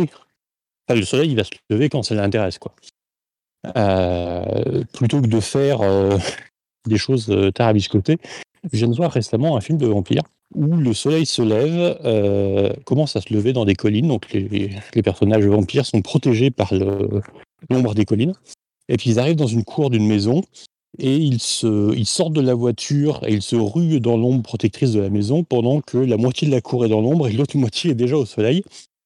Enfin, 0.88 0.98
le 0.98 1.04
soleil, 1.04 1.30
il 1.30 1.36
va 1.36 1.44
se 1.44 1.50
lever 1.70 1.88
quand 1.88 2.02
ça 2.02 2.14
l'intéresse, 2.14 2.58
quoi. 2.58 2.74
Euh, 3.76 4.84
plutôt 4.92 5.20
que 5.20 5.26
de 5.26 5.40
faire 5.40 5.80
euh, 5.82 6.16
des 6.86 6.98
choses 6.98 7.34
tarabiscotées. 7.54 8.18
Je 8.72 8.78
viens 8.78 8.88
de 8.88 8.96
voir 8.96 9.12
récemment 9.12 9.56
un 9.56 9.60
film 9.60 9.78
de 9.78 9.86
vampire 9.86 10.22
où 10.54 10.76
le 10.76 10.94
soleil 10.94 11.26
se 11.26 11.42
lève, 11.42 12.82
commence 12.84 13.16
à 13.16 13.20
se 13.20 13.34
lever 13.34 13.52
dans 13.52 13.64
des 13.64 13.74
collines. 13.74 14.08
Donc 14.08 14.32
les, 14.32 14.70
les 14.94 15.02
personnages 15.02 15.44
vampires 15.44 15.84
sont 15.84 16.02
protégés 16.02 16.50
par 16.50 16.72
l'ombre 17.68 17.94
des 17.94 18.04
collines. 18.04 18.34
Et 18.88 18.96
puis 18.96 19.10
ils 19.10 19.18
arrivent 19.18 19.36
dans 19.36 19.46
une 19.46 19.64
cour 19.64 19.90
d'une 19.90 20.06
maison 20.06 20.42
et 20.98 21.16
ils, 21.16 21.40
sortent 21.40 22.32
de 22.32 22.40
la 22.40 22.54
voiture 22.54 23.20
et 23.26 23.34
ils 23.34 23.42
se 23.42 23.56
ruent 23.56 24.00
dans 24.00 24.16
l'ombre 24.16 24.42
protectrice 24.42 24.92
de 24.92 25.00
la 25.00 25.10
maison 25.10 25.44
pendant 25.44 25.80
que 25.80 25.98
la 25.98 26.16
moitié 26.16 26.48
de 26.48 26.52
la 26.52 26.60
cour 26.60 26.84
est 26.84 26.88
dans 26.88 27.00
l'ombre 27.00 27.28
et 27.28 27.32
l'autre 27.32 27.56
moitié 27.58 27.90
est 27.90 27.94
déjà 27.94 28.16
au 28.16 28.26
soleil, 28.26 28.62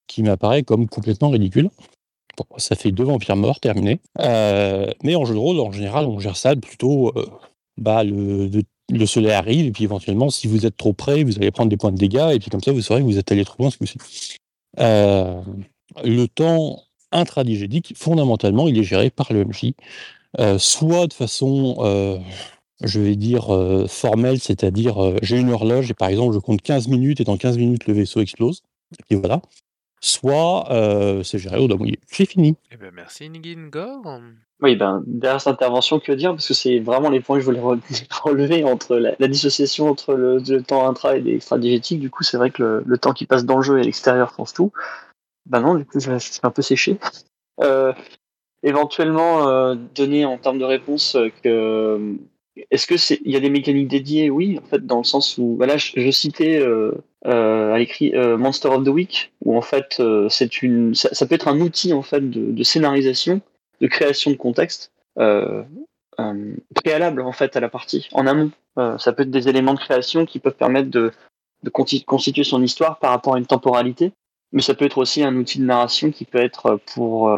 qui 0.06 0.22
m'apparaît 0.22 0.62
comme 0.62 0.88
complètement 0.88 1.30
ridicule. 1.30 1.70
Bon, 2.36 2.44
ça 2.56 2.76
fait 2.76 2.92
deux 2.92 3.04
vampires 3.04 3.36
morts, 3.36 3.60
terminé. 3.60 4.00
Euh, 4.20 4.86
mais 5.02 5.14
en 5.14 5.24
jeu 5.24 5.34
de 5.34 5.38
rôle, 5.38 5.60
en 5.60 5.72
général, 5.72 6.06
on 6.06 6.18
gère 6.20 6.36
ça 6.36 6.56
plutôt. 6.56 7.12
euh, 7.16 7.26
bah, 7.76 8.04
le, 8.04 8.48
le 8.92 9.06
soleil 9.06 9.32
arrive, 9.32 9.66
et 9.66 9.70
puis 9.70 9.84
éventuellement, 9.84 10.30
si 10.30 10.46
vous 10.46 10.66
êtes 10.66 10.76
trop 10.76 10.92
près, 10.92 11.24
vous 11.24 11.36
allez 11.36 11.50
prendre 11.50 11.70
des 11.70 11.76
points 11.76 11.92
de 11.92 11.96
dégâts, 11.96 12.30
et 12.32 12.38
puis 12.38 12.50
comme 12.50 12.62
ça, 12.62 12.72
vous 12.72 12.82
saurez 12.82 13.00
que 13.00 13.06
vous 13.06 13.18
êtes 13.18 13.30
allé 13.32 13.44
trop 13.44 13.62
loin 13.62 13.70
ce 13.70 13.78
coup-ci. 13.78 13.98
Euh, 14.78 15.40
le 16.04 16.26
temps 16.26 16.82
intradigétique, 17.12 17.94
fondamentalement, 17.96 18.68
il 18.68 18.78
est 18.78 18.84
géré 18.84 19.10
par 19.10 19.32
le 19.32 19.44
MJ, 19.44 19.72
soit 20.58 21.06
de 21.06 21.12
façon, 21.12 21.76
euh, 21.80 22.18
je 22.82 23.00
vais 23.00 23.16
dire, 23.16 23.54
euh, 23.54 23.86
formelle, 23.86 24.38
c'est-à-dire, 24.38 25.02
euh, 25.02 25.16
j'ai 25.22 25.38
une 25.38 25.50
horloge, 25.50 25.90
et 25.90 25.94
par 25.94 26.08
exemple, 26.08 26.34
je 26.34 26.38
compte 26.38 26.62
15 26.62 26.88
minutes, 26.88 27.20
et 27.20 27.24
dans 27.24 27.36
15 27.36 27.58
minutes, 27.58 27.86
le 27.86 27.94
vaisseau 27.94 28.20
explose, 28.20 28.62
et 29.10 29.16
voilà. 29.16 29.40
Soit 30.02 30.70
euh, 30.72 31.22
c'est 31.22 31.38
géré 31.38 31.58
au 31.58 31.68
doigt 31.68 31.76
mouillé. 31.76 31.98
J'ai 32.10 32.24
fini. 32.24 32.56
Eh 32.72 32.78
ben 32.78 32.90
merci 32.94 33.28
Nigin 33.28 33.68
Gore. 33.70 34.20
Oui, 34.62 34.74
ben, 34.74 35.02
derrière 35.06 35.42
cette 35.42 35.52
intervention, 35.52 36.00
que 36.00 36.12
dire? 36.12 36.30
Parce 36.30 36.48
que 36.48 36.54
c'est 36.54 36.78
vraiment 36.78 37.10
les 37.10 37.20
points 37.20 37.36
que 37.36 37.40
je 37.42 37.46
voulais 37.46 37.60
re- 37.60 37.80
relever 38.22 38.64
entre 38.64 38.96
la, 38.96 39.12
la 39.18 39.28
dissociation 39.28 39.90
entre 39.90 40.14
le, 40.14 40.38
le 40.38 40.62
temps 40.62 40.88
intra 40.88 41.18
et 41.18 41.34
extra-digétique. 41.34 42.00
Du 42.00 42.08
coup, 42.08 42.22
c'est 42.22 42.38
vrai 42.38 42.50
que 42.50 42.62
le, 42.62 42.82
le 42.86 42.96
temps 42.98 43.12
qui 43.12 43.26
passe 43.26 43.44
dans 43.44 43.58
le 43.58 43.62
jeu 43.62 43.78
et 43.78 43.82
l'extérieur 43.82 44.32
pense 44.32 44.54
tout. 44.54 44.72
Ben 45.44 45.60
non, 45.60 45.74
du 45.74 45.84
coup, 45.84 46.00
je 46.00 46.18
suis 46.18 46.40
un 46.42 46.50
peu 46.50 46.62
séché. 46.62 46.98
Euh, 47.62 47.92
éventuellement, 48.62 49.48
euh, 49.48 49.74
donner 49.94 50.24
en 50.24 50.38
termes 50.38 50.58
de 50.58 50.64
réponse 50.64 51.16
euh, 51.16 51.28
que. 51.42 52.16
Est-ce 52.70 52.86
que 52.86 52.96
c'est, 52.96 53.20
il 53.24 53.32
y 53.32 53.36
a 53.36 53.40
des 53.40 53.48
mécaniques 53.48 53.88
dédiées? 53.88 54.28
Oui, 54.28 54.58
en 54.62 54.66
fait, 54.66 54.84
dans 54.84 54.98
le 54.98 55.04
sens 55.04 55.38
où, 55.38 55.56
voilà, 55.56 55.78
je, 55.78 55.92
je 55.96 56.10
citais 56.10 56.58
euh, 56.58 56.92
euh, 57.24 57.72
à 57.72 57.78
l'écrit 57.78 58.14
euh, 58.14 58.36
Monster 58.36 58.68
of 58.68 58.84
the 58.84 58.88
Week, 58.88 59.32
où 59.44 59.56
en 59.56 59.62
fait, 59.62 59.96
euh, 60.00 60.28
c'est 60.28 60.60
une, 60.60 60.94
ça, 60.94 61.08
ça 61.12 61.26
peut 61.26 61.36
être 61.36 61.48
un 61.48 61.60
outil 61.60 61.94
en 61.94 62.02
fait 62.02 62.28
de, 62.28 62.50
de 62.50 62.62
scénarisation, 62.62 63.40
de 63.80 63.86
création 63.86 64.30
de 64.30 64.36
contexte, 64.36 64.92
préalable 66.74 67.22
en 67.22 67.32
fait 67.32 67.56
à 67.56 67.60
la 67.60 67.68
partie, 67.68 68.08
en 68.12 68.26
amont. 68.26 68.50
Ça 68.98 69.12
peut 69.12 69.22
être 69.22 69.30
des 69.30 69.48
éléments 69.48 69.74
de 69.74 69.80
création 69.80 70.26
qui 70.26 70.38
peuvent 70.38 70.56
permettre 70.56 70.90
de, 70.90 71.12
de 71.62 71.70
constituer 71.70 72.44
son 72.44 72.62
histoire 72.62 72.98
par 72.98 73.10
rapport 73.10 73.36
à 73.36 73.38
une 73.38 73.46
temporalité, 73.46 74.12
mais 74.52 74.60
ça 74.60 74.74
peut 74.74 74.84
être 74.84 74.98
aussi 74.98 75.22
un 75.22 75.36
outil 75.36 75.60
de 75.60 75.64
narration 75.64 76.10
qui 76.10 76.24
peut 76.24 76.38
être 76.42 76.78
pour 76.94 77.30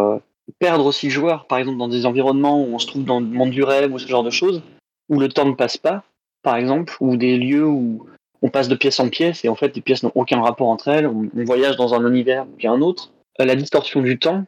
perdre 0.58 0.86
aussi 0.86 1.06
le 1.06 1.12
joueur, 1.12 1.46
par 1.46 1.58
exemple 1.58 1.78
dans 1.78 1.88
des 1.88 2.06
environnements 2.06 2.62
où 2.62 2.74
on 2.74 2.78
se 2.78 2.86
trouve 2.86 3.04
dans 3.04 3.20
le 3.20 3.26
monde 3.26 3.50
du 3.50 3.62
rêve 3.62 3.92
ou 3.92 3.98
ce 3.98 4.08
genre 4.08 4.24
de 4.24 4.30
choses, 4.30 4.62
où 5.08 5.18
le 5.18 5.28
temps 5.28 5.46
ne 5.46 5.54
passe 5.54 5.76
pas, 5.76 6.04
par 6.42 6.56
exemple, 6.56 6.94
ou 7.00 7.16
des 7.16 7.36
lieux 7.36 7.66
où 7.66 8.06
on 8.42 8.50
passe 8.50 8.68
de 8.68 8.74
pièce 8.74 8.98
en 9.00 9.08
pièce 9.08 9.44
et 9.44 9.48
en 9.48 9.54
fait 9.54 9.74
les 9.74 9.82
pièces 9.82 10.02
n'ont 10.02 10.12
aucun 10.14 10.40
rapport 10.40 10.68
entre 10.68 10.88
elles, 10.88 11.06
on, 11.06 11.28
voyage 11.34 11.76
dans 11.76 11.94
un 11.94 12.06
univers 12.06 12.46
puis 12.58 12.66
un 12.66 12.80
autre. 12.80 13.12
Euh, 13.40 13.44
la 13.44 13.54
distorsion 13.54 14.02
du 14.02 14.18
temps, 14.18 14.44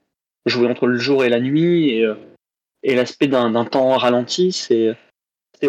jouer 0.47 0.69
entre 0.69 0.87
le 0.87 0.99
jour 0.99 1.25
et 1.25 1.29
la 1.29 1.41
nuit 1.41 1.91
et, 1.91 2.05
euh, 2.05 2.15
et 2.83 2.95
l'aspect 2.95 3.29
d'un 3.29 3.65
temps 3.65 3.97
ralenti, 3.97 4.53
c'est 4.53 4.97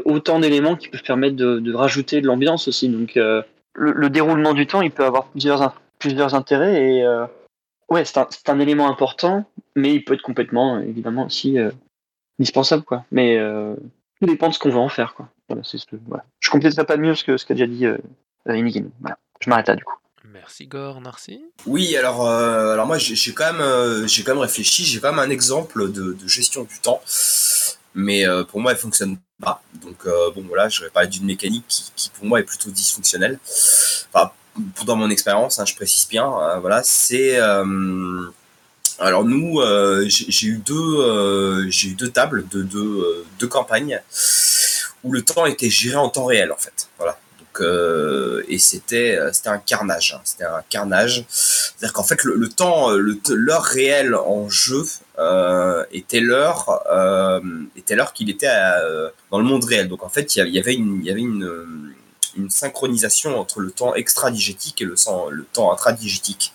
autant 0.03 0.39
d'éléments 0.39 0.75
qui 0.75 0.89
peuvent 0.89 1.03
permettre 1.03 1.35
de, 1.35 1.73
rajouter 1.73 2.19
de 2.19 2.27
l'ambiance 2.27 2.67
aussi. 2.67 2.89
Donc 2.89 3.15
euh, 3.15 3.41
le, 3.73 3.91
le 3.91 4.09
déroulement 4.09 4.53
du 4.53 4.67
temps, 4.67 4.81
il 4.81 4.91
peut 4.91 5.05
avoir 5.05 5.27
plusieurs, 5.27 5.79
plusieurs 5.99 6.35
intérêts 6.35 6.83
et 6.83 7.05
ouais, 7.89 8.05
c'est 8.05 8.17
un, 8.17 8.27
c'est 8.29 8.49
un 8.49 8.59
élément 8.59 8.89
important, 8.89 9.45
mais 9.75 9.93
il 9.95 10.03
peut 10.03 10.13
être 10.13 10.21
complètement 10.21 10.79
évidemment 10.79 11.25
aussi 11.25 11.57
euh, 11.59 11.71
indispensable 12.39 12.83
quoi. 12.83 13.05
Mais 13.11 13.37
euh, 13.37 13.75
tout 14.19 14.27
dépend 14.27 14.49
de 14.49 14.53
ce 14.53 14.59
qu'on 14.59 14.69
veut 14.69 14.77
en 14.77 14.89
faire 14.89 15.13
quoi. 15.13 15.29
Voilà, 15.47 15.63
c'est 15.63 15.77
ce 15.77 15.85
que, 15.85 15.95
voilà. 16.07 16.23
Je 16.39 16.49
compléterai 16.49 16.85
pas 16.85 16.97
mieux 16.97 17.15
ce 17.15 17.23
que 17.23 17.37
ce 17.37 17.45
qu'a 17.45 17.53
déjà 17.53 17.67
dit 17.67 17.85
euh, 17.85 17.97
euh, 18.49 18.57
Inikin. 18.57 18.85
Voilà, 19.01 19.17
je 19.39 19.49
m'arrête 19.49 19.67
là 19.67 19.75
du 19.75 19.83
coup. 19.83 19.95
Merci 20.33 20.67
Gore, 20.67 20.99
Narcy? 21.01 21.41
Oui, 21.65 21.95
alors, 21.95 22.27
euh, 22.27 22.73
alors 22.73 22.87
moi 22.87 22.97
j'ai 22.97 23.33
quand 23.33 23.51
même, 23.53 23.61
euh, 23.61 24.05
j'ai 24.07 24.23
quand 24.23 24.33
même 24.33 24.41
réfléchi. 24.41 24.83
J'ai 24.83 24.99
quand 24.99 25.11
même 25.11 25.19
un 25.19 25.29
exemple 25.29 25.91
de, 25.91 26.13
de 26.13 26.27
gestion 26.27 26.63
du 26.63 26.79
temps, 26.79 27.01
mais 27.93 28.27
euh, 28.27 28.43
pour 28.43 28.59
moi 28.59 28.71
elle 28.71 28.77
fonctionne 28.77 29.17
pas. 29.41 29.61
Donc 29.81 30.05
euh, 30.05 30.31
bon 30.31 30.43
voilà, 30.47 30.67
je 30.69 30.83
vais 30.83 30.89
parler 30.89 31.07
d'une 31.09 31.25
mécanique 31.25 31.65
qui, 31.67 31.91
qui 31.95 32.09
pour 32.09 32.25
moi 32.25 32.39
est 32.39 32.43
plutôt 32.43 32.69
dysfonctionnelle. 32.69 33.39
Enfin, 34.13 34.31
pour- 34.75 34.85
dans 34.85 34.95
mon 34.95 35.09
expérience, 35.09 35.59
hein, 35.59 35.65
je 35.65 35.75
précise 35.75 36.07
bien. 36.07 36.25
euh, 36.25 36.59
voilà, 36.59 36.81
c'est 36.83 37.39
euh, 37.39 38.29
alors 38.99 39.25
nous, 39.25 39.59
euh, 39.59 40.05
j'ai 40.07 40.47
eu 40.47 40.57
deux, 40.57 40.99
euh, 40.99 41.65
j'ai 41.69 41.89
eu 41.89 41.93
deux 41.95 42.09
tables 42.09 42.47
de 42.49 42.61
deux, 42.63 42.79
euh, 43.01 43.25
deux 43.39 43.47
campagnes 43.47 44.01
où 45.03 45.11
le 45.11 45.21
temps 45.21 45.45
était 45.45 45.69
géré 45.69 45.95
en 45.97 46.09
temps 46.09 46.25
réel 46.25 46.51
en 46.51 46.57
fait. 46.57 46.87
Voilà. 46.97 47.17
Donc, 47.39 47.61
euh, 47.61 48.43
et 48.47 48.57
c'était 48.57 49.17
euh, 49.17 49.31
c'était 49.33 49.49
un 49.49 49.57
carnage. 49.57 50.13
hein. 50.15 50.21
C'était 50.23 50.45
un 50.45 50.63
carnage. 50.69 51.25
C'est-à-dire 51.29 51.93
qu'en 51.93 52.03
fait 52.03 52.23
le, 52.23 52.35
le 52.35 52.47
temps, 52.49 52.91
euh, 52.91 53.19
l'heure 53.29 53.63
réelle 53.63 54.15
en 54.15 54.49
jeu 54.49 54.83
était 55.91 56.19
l'heure 56.19 56.81
était 57.75 57.95
l'heure 57.95 58.13
qu'il 58.13 58.29
était 58.29 58.47
à, 58.47 58.81
dans 59.31 59.37
le 59.39 59.45
monde 59.45 59.63
réel. 59.65 59.87
Donc 59.87 60.03
en 60.03 60.09
fait 60.09 60.35
il 60.35 60.53
y 60.53 60.59
avait 60.59 60.73
une 60.75 60.99
il 61.01 61.05
y 61.05 61.11
avait 61.11 61.21
une 61.21 61.93
une 62.37 62.49
synchronisation 62.49 63.39
entre 63.39 63.61
le 63.61 63.71
temps 63.71 63.95
extradigétique 63.95 64.81
et 64.81 64.85
le, 64.85 64.95
le 65.31 65.45
temps 65.53 65.71
intradigétique. 65.71 66.51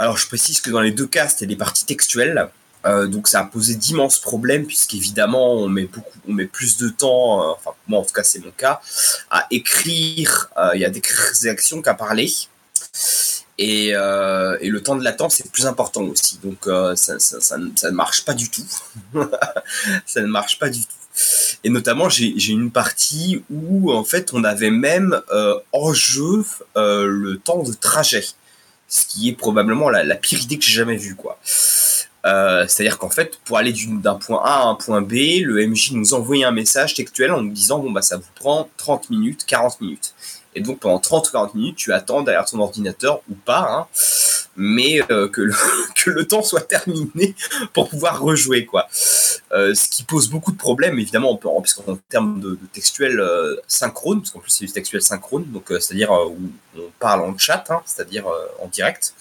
Alors 0.00 0.16
je 0.16 0.26
précise 0.26 0.62
que 0.62 0.70
dans 0.70 0.80
les 0.80 0.92
deux 0.92 1.06
cas, 1.06 1.28
c'était 1.28 1.44
des 1.44 1.56
parties 1.56 1.84
textuelles. 1.84 2.48
Euh, 2.86 3.06
donc 3.06 3.28
ça 3.28 3.40
a 3.40 3.44
posé 3.44 3.74
d'immenses 3.74 4.18
problèmes 4.18 4.64
puisqu'évidemment 4.64 5.52
on 5.56 5.68
met 5.68 5.84
beaucoup, 5.84 6.18
on 6.26 6.32
met 6.32 6.46
plus 6.46 6.78
de 6.78 6.88
temps, 6.88 7.42
euh, 7.42 7.52
enfin 7.52 7.72
moi 7.86 8.00
en 8.00 8.04
tout 8.04 8.14
cas 8.14 8.22
c'est 8.22 8.38
mon 8.38 8.50
cas, 8.52 8.80
à 9.30 9.46
écrire, 9.50 10.48
il 10.74 10.80
y 10.80 10.86
a 10.86 10.88
des 10.88 11.02
actions 11.48 11.82
qu'à 11.82 11.92
parler. 11.92 12.32
Et, 13.58 13.90
euh, 13.94 14.56
le 14.62 14.82
temps 14.82 14.96
de 14.96 15.04
latence 15.04 15.40
est 15.40 15.52
plus 15.52 15.66
important 15.66 16.04
aussi. 16.04 16.40
Donc 16.42 16.66
ça, 16.96 17.18
ça, 17.18 17.58
ne- 17.58 17.90
marche 17.90 18.24
pas 18.24 18.32
du 18.32 18.48
tout. 18.48 18.64
ça 20.06 20.22
ne 20.22 20.28
marche 20.28 20.58
pas 20.58 20.70
du 20.70 20.80
tout. 20.80 20.96
Et 21.62 21.68
notamment 21.68 22.08
j'ai 22.08 22.52
une 22.52 22.70
partie 22.70 23.44
où 23.50 23.92
en 23.92 24.04
fait 24.04 24.32
on 24.32 24.44
avait 24.44 24.70
même 24.70 25.20
en 25.72 25.92
jeu 25.92 26.42
le 26.76 27.34
temps 27.34 27.62
de 27.62 27.74
trajet 27.74 28.24
ce 28.90 29.06
qui 29.06 29.28
est 29.28 29.32
probablement 29.32 29.88
la, 29.88 30.16
pire 30.16 30.42
idée 30.42 30.58
que 30.58 30.64
j'ai 30.64 30.72
jamais 30.72 30.96
vue, 30.96 31.14
quoi. 31.14 31.38
Euh, 32.26 32.66
C'est-à-dire 32.68 32.98
qu'en 32.98 33.08
fait, 33.08 33.40
pour 33.44 33.56
aller 33.56 33.72
d'un 33.72 34.16
point 34.16 34.42
A 34.44 34.62
à 34.62 34.64
un 34.64 34.74
point 34.74 35.00
B, 35.00 35.40
le 35.42 35.66
MJ 35.66 35.92
nous 35.92 36.12
envoyait 36.12 36.44
un 36.44 36.50
message 36.50 36.94
textuel 36.94 37.30
en 37.30 37.40
nous 37.40 37.52
disant 37.52 37.78
bon 37.78 37.90
bah 37.92 38.02
ça 38.02 38.18
vous 38.18 38.28
prend 38.34 38.68
30 38.76 39.08
minutes, 39.08 39.46
40 39.46 39.80
minutes. 39.80 40.12
Et 40.54 40.60
donc 40.60 40.80
pendant 40.80 40.98
30 40.98 41.28
ou 41.28 41.32
40 41.32 41.54
minutes, 41.54 41.76
tu 41.76 41.92
attends 41.92 42.22
derrière 42.22 42.44
ton 42.44 42.58
ordinateur 42.58 43.20
ou 43.30 43.34
pas, 43.34 43.68
hein, 43.70 43.86
mais 44.56 45.00
euh, 45.10 45.28
que, 45.28 45.40
le, 45.40 45.54
que 45.94 46.10
le 46.10 46.26
temps 46.26 46.42
soit 46.42 46.62
terminé 46.62 47.34
pour 47.72 47.88
pouvoir 47.88 48.20
rejouer, 48.20 48.66
quoi. 48.66 48.88
Euh, 49.52 49.74
ce 49.74 49.88
qui 49.88 50.02
pose 50.02 50.28
beaucoup 50.28 50.52
de 50.52 50.56
problèmes, 50.56 50.98
évidemment, 50.98 51.38
en, 51.44 51.96
termes 52.08 52.40
de, 52.40 52.58
textuel 52.72 53.20
euh, 53.20 53.56
synchrone, 53.68 54.20
parce 54.20 54.30
qu'en 54.30 54.40
plus 54.40 54.50
c'est 54.50 54.64
du 54.64 54.72
textuel 54.72 55.02
synchrone, 55.02 55.44
donc 55.46 55.66
c'est-à-dire 55.68 56.10
où 56.12 56.38
on 56.76 56.90
parle 56.98 57.22
en 57.22 57.36
chat, 57.38 57.64
hein, 57.70 57.80
c'est-à-dire 57.84 58.26
en 58.60 58.66
direct. 58.68 59.14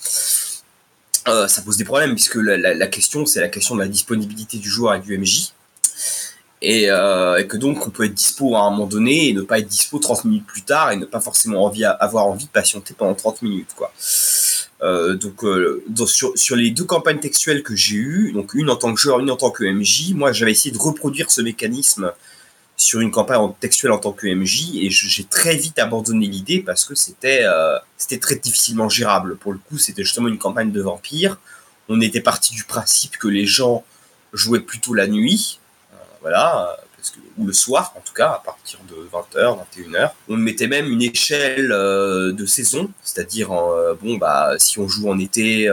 Ça 1.25 1.61
pose 1.63 1.77
des 1.77 1.83
problèmes 1.83 2.15
puisque 2.15 2.37
la 2.37 2.87
question 2.87 3.23
c'est 3.27 3.39
la 3.39 3.49
question 3.49 3.75
de 3.75 3.81
la 3.81 3.87
disponibilité 3.87 4.57
du 4.57 4.67
joueur 4.67 4.95
et 4.95 4.99
du 4.99 5.15
MJ 5.15 5.51
et, 6.61 6.89
euh, 6.89 7.37
et 7.37 7.47
que 7.47 7.57
donc 7.57 7.87
on 7.87 7.89
peut 7.89 8.05
être 8.05 8.13
dispo 8.13 8.55
à 8.55 8.61
un 8.61 8.71
moment 8.71 8.85
donné 8.85 9.29
et 9.29 9.33
ne 9.33 9.41
pas 9.41 9.59
être 9.59 9.67
dispo 9.67 9.97
30 9.97 10.25
minutes 10.25 10.45
plus 10.45 10.61
tard 10.61 10.91
et 10.91 10.97
ne 10.97 11.05
pas 11.05 11.21
forcément 11.21 11.63
envie 11.63 11.85
avoir 11.85 12.27
envie 12.27 12.45
de 12.45 12.51
patienter 12.51 12.93
pendant 12.97 13.15
30 13.15 13.41
minutes 13.43 13.73
quoi. 13.75 13.93
Euh, 14.81 15.15
donc 15.15 15.43
euh, 15.43 15.83
sur, 16.05 16.55
les 16.55 16.71
deux 16.71 16.85
campagnes 16.85 17.19
textuelles 17.19 17.63
que 17.63 17.75
j'ai 17.75 17.95
eues, 17.95 18.31
donc 18.31 18.53
une 18.53 18.69
en 18.69 18.77
tant 18.77 18.93
que 18.93 18.99
joueur, 18.99 19.19
une 19.19 19.29
en 19.29 19.35
tant 19.35 19.51
que 19.51 19.65
MJ, 19.65 20.13
moi 20.13 20.31
j'avais 20.31 20.51
essayé 20.51 20.71
de 20.71 20.79
reproduire 20.79 21.31
ce 21.31 21.41
mécanisme 21.41 22.13
sur 22.77 23.01
une 23.01 23.11
campagne 23.11 23.51
textuelle 23.59 23.91
en 23.91 23.97
tant 23.97 24.13
que 24.13 24.25
MJ 24.27 24.77
et 24.77 24.89
j'ai 24.89 25.25
très 25.25 25.55
vite 25.55 25.79
abandonné 25.79 26.27
l'idée 26.27 26.59
parce 26.59 26.85
que 26.85 26.95
c'était 26.95 27.41
euh, 27.43 27.77
c'était 27.97 28.19
très 28.19 28.35
difficilement 28.35 28.87
gérable. 28.87 29.35
Pour 29.35 29.51
le 29.51 29.59
coup, 29.59 29.77
c'était 29.77 30.03
justement 30.03 30.29
une 30.29 30.37
campagne 30.37 30.71
de 30.71 30.81
vampires. 30.81 31.37
On 31.89 31.99
était 31.99 32.21
parti 32.21 32.53
du 32.53 32.63
principe 32.63 33.17
que 33.17 33.27
les 33.27 33.45
gens 33.45 33.83
jouaient 34.31 34.61
plutôt 34.61 34.93
la 34.93 35.07
nuit, 35.07 35.58
voilà, 36.21 36.69
euh, 36.69 36.75
parce 36.97 37.11
que, 37.11 37.19
ou 37.37 37.45
le 37.45 37.53
soir 37.53 37.93
en 37.95 38.01
tout 38.01 38.13
cas, 38.13 38.29
à 38.31 38.41
partir 38.43 38.79
de 38.89 38.95
20h, 38.95 39.57
21h. 39.75 40.11
On 40.27 40.37
mettait 40.37 40.67
même 40.67 40.87
une 40.91 41.01
échelle 41.01 41.71
euh, 41.71 42.31
de 42.31 42.45
saison, 42.45 42.89
c'est-à-dire, 43.03 43.51
euh, 43.51 43.95
bon, 44.01 44.17
bah, 44.17 44.53
si 44.57 44.79
on 44.79 44.87
joue 44.87 45.09
en 45.09 45.17
été, 45.19 45.69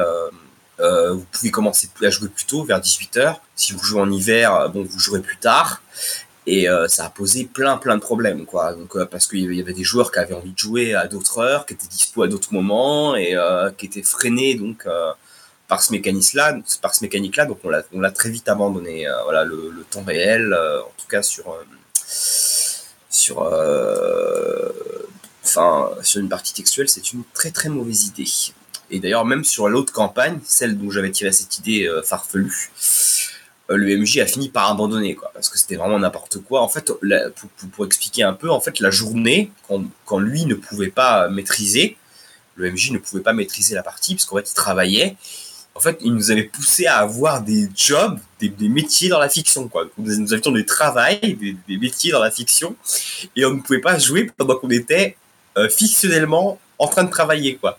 vous 0.79 1.25
pouvez 1.33 1.51
commencer 1.51 1.89
à 2.03 2.11
jouer 2.11 2.29
plus 2.29 2.45
tôt, 2.47 2.65
vers 2.65 2.81
18h. 2.81 3.37
Si 3.55 3.73
vous 3.73 3.83
jouez 3.83 4.01
en 4.01 4.11
hiver, 4.11 4.69
bon, 4.71 4.85
vous 4.85 4.99
jouerez 4.99 5.21
plus 5.21 5.39
tard. 5.39 5.83
Et 6.47 6.69
ça 6.87 7.07
a 7.07 7.11
posé 7.11 7.45
plein 7.45 7.77
plein 7.77 7.97
de 7.97 8.01
problèmes 8.01 8.45
quoi. 8.47 8.73
Donc 8.75 8.97
parce 9.07 9.27
qu'il 9.27 9.53
y 9.53 9.61
avait- 9.61 9.73
des 9.73 9.83
joueurs 9.83 10.13
qui 10.13 10.21
avaient 10.21 10.35
envie 10.35 10.53
de 10.53 10.59
jouer 10.59 10.95
à 10.95 11.09
d'autres 11.09 11.39
heures, 11.41 11.67
qui 11.67 11.75
étaient 11.75 11.89
dispo 11.89 12.23
à 12.23 12.29
d'autres 12.29 12.53
moments 12.53 13.17
et 13.17 13.35
qui 13.79 13.87
étaient 13.87 14.03
freinés 14.05 14.55
donc 14.55 14.87
par 15.69 15.83
ce 15.83 15.93
mécanisme-là, 15.93 16.59
par 16.83 16.95
ce 16.95 17.05
mécanique-là. 17.05 17.47
Donc 17.47 17.59
on 17.65 17.71
l'a 17.71 17.83
on 17.93 18.01
l'a 18.01 18.11
très 18.11 18.31
vite 18.31 18.49
abandonné. 18.49 19.07
euh, 19.07 19.23
voilà 19.25 19.45
le, 19.45 19.85
temps 19.91 20.03
réel, 20.05 20.53
euh, 20.53 20.81
en 20.81 20.93
tout 20.97 21.07
cas 21.09 21.23
sur 21.23 21.51
euh, 21.51 21.65
sur 23.11 23.39
enfin 25.45 25.91
sur 26.03 26.21
une 26.21 26.29
partie 26.29 26.55
textuelle, 26.55 26.89
c'est 26.89 27.13
une 27.13 27.23
très 27.35 27.51
très 27.51 27.69
mauvaise 27.69 28.07
idée. 28.07 28.29
Et 28.91 29.01
d'ailleurs 29.01 29.25
même 29.25 29.45
sur 29.45 29.69
l'autre 29.69 29.93
campagne, 29.93 30.39
celle 30.45 30.79
dont 30.79 30.91
j'avais 30.91 31.11
tiré 31.11 31.33
cette 31.33 31.59
idée 31.59 31.91
farfelue 32.05 32.71
le 33.69 33.97
MJ 33.99 34.19
a 34.19 34.27
fini 34.27 34.49
par 34.49 34.71
abandonner 34.71 35.17
quoi 35.17 35.33
parce 35.35 35.49
que 35.49 35.59
c'était 35.59 35.75
vraiment 35.75 35.99
n'importe 35.99 36.39
quoi 36.39 36.63
en 36.63 36.69
fait 36.69 36.85
pour, 36.87 37.51
pour, 37.51 37.71
pour 37.71 37.85
expliquer 37.85 38.23
un 38.23 38.33
peu 38.33 38.49
en 38.49 38.61
fait 38.61 38.79
la 38.79 38.91
journée 38.91 39.51
quand, 39.67 39.83
quand 40.05 40.21
lui 40.21 40.45
ne 40.45 40.55
pouvait 40.55 40.93
pas 40.93 41.29
maîtriser 41.29 41.97
le 42.55 42.71
MJ 42.71 42.93
ne 42.93 42.99
pouvait 42.99 43.25
pas 43.25 43.33
maîtriser 43.33 43.75
la 43.75 43.83
partie 43.83 44.15
parce 44.15 44.25
qu'en 44.25 44.37
fait 44.37 44.49
il 44.49 44.55
travaillait 44.55 45.17
en 45.77 45.81
fait 45.81 45.99
il 46.01 46.15
nous 46.15 46.31
avait 46.31 46.45
poussé 46.45 46.87
à 46.87 46.97
avoir 46.99 47.43
des 47.43 47.69
jobs 47.75 48.19
des, 48.41 48.69
métiers 48.69 49.09
dans 49.09 49.19
la 49.19 49.29
fiction 49.29 49.69
quoi 49.69 49.87
nous, 49.99 50.17
nous 50.17 50.33
avions 50.33 50.53
des 50.53 50.67
travails 50.67 51.21
des, 51.21 51.57
des 51.69 51.77
métiers 51.79 52.13
dans 52.13 52.21
la 52.21 52.31
fiction 52.31 52.75
et 53.35 53.45
on 53.45 53.55
ne 53.55 53.61
pouvait 53.61 53.81
pas 53.81 53.99
jouer 53.99 54.31
pendant 54.37 54.57
qu'on 54.57 54.71
était 54.71 55.17
euh, 55.57 55.69
fictionnellement 55.69 56.59
en 56.79 56.89
train 56.89 57.05
de 57.05 57.11
travailler 57.11 57.57
quoi 57.57 57.79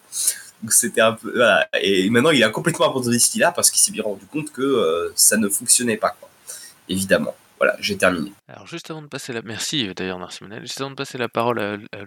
donc 0.61 0.73
c'était 0.73 1.01
un 1.01 1.13
peu 1.13 1.31
voilà. 1.35 1.67
et 1.81 2.09
maintenant 2.09 2.31
il 2.31 2.43
a 2.43 2.49
complètement 2.49 2.89
abandonné 2.89 3.19
ce 3.19 3.29
qu'il 3.29 3.43
a 3.43 3.51
parce 3.51 3.69
qu'il 3.69 3.79
s'est 3.79 3.91
bien 3.91 4.03
rendu 4.03 4.25
compte 4.25 4.51
que 4.51 4.61
euh, 4.61 5.11
ça 5.15 5.37
ne 5.37 5.49
fonctionnait 5.49 5.97
pas 5.97 6.15
quoi. 6.19 6.29
Évidemment. 6.89 7.35
Voilà, 7.57 7.75
j'ai 7.79 7.97
terminé. 7.97 8.31
Alors 8.47 8.67
juste 8.67 8.91
avant 8.91 9.01
de 9.01 9.07
passer 9.07 9.33
la... 9.33 9.41
Merci 9.41 9.91
d'ailleurs 9.95 10.19
Merci. 10.19 10.43
Juste 10.61 10.79
avant 10.79 10.91
de 10.91 10.95
passer 10.95 11.17
la 11.17 11.27
parole 11.27 11.59
à, 11.59 11.73
à 11.73 12.05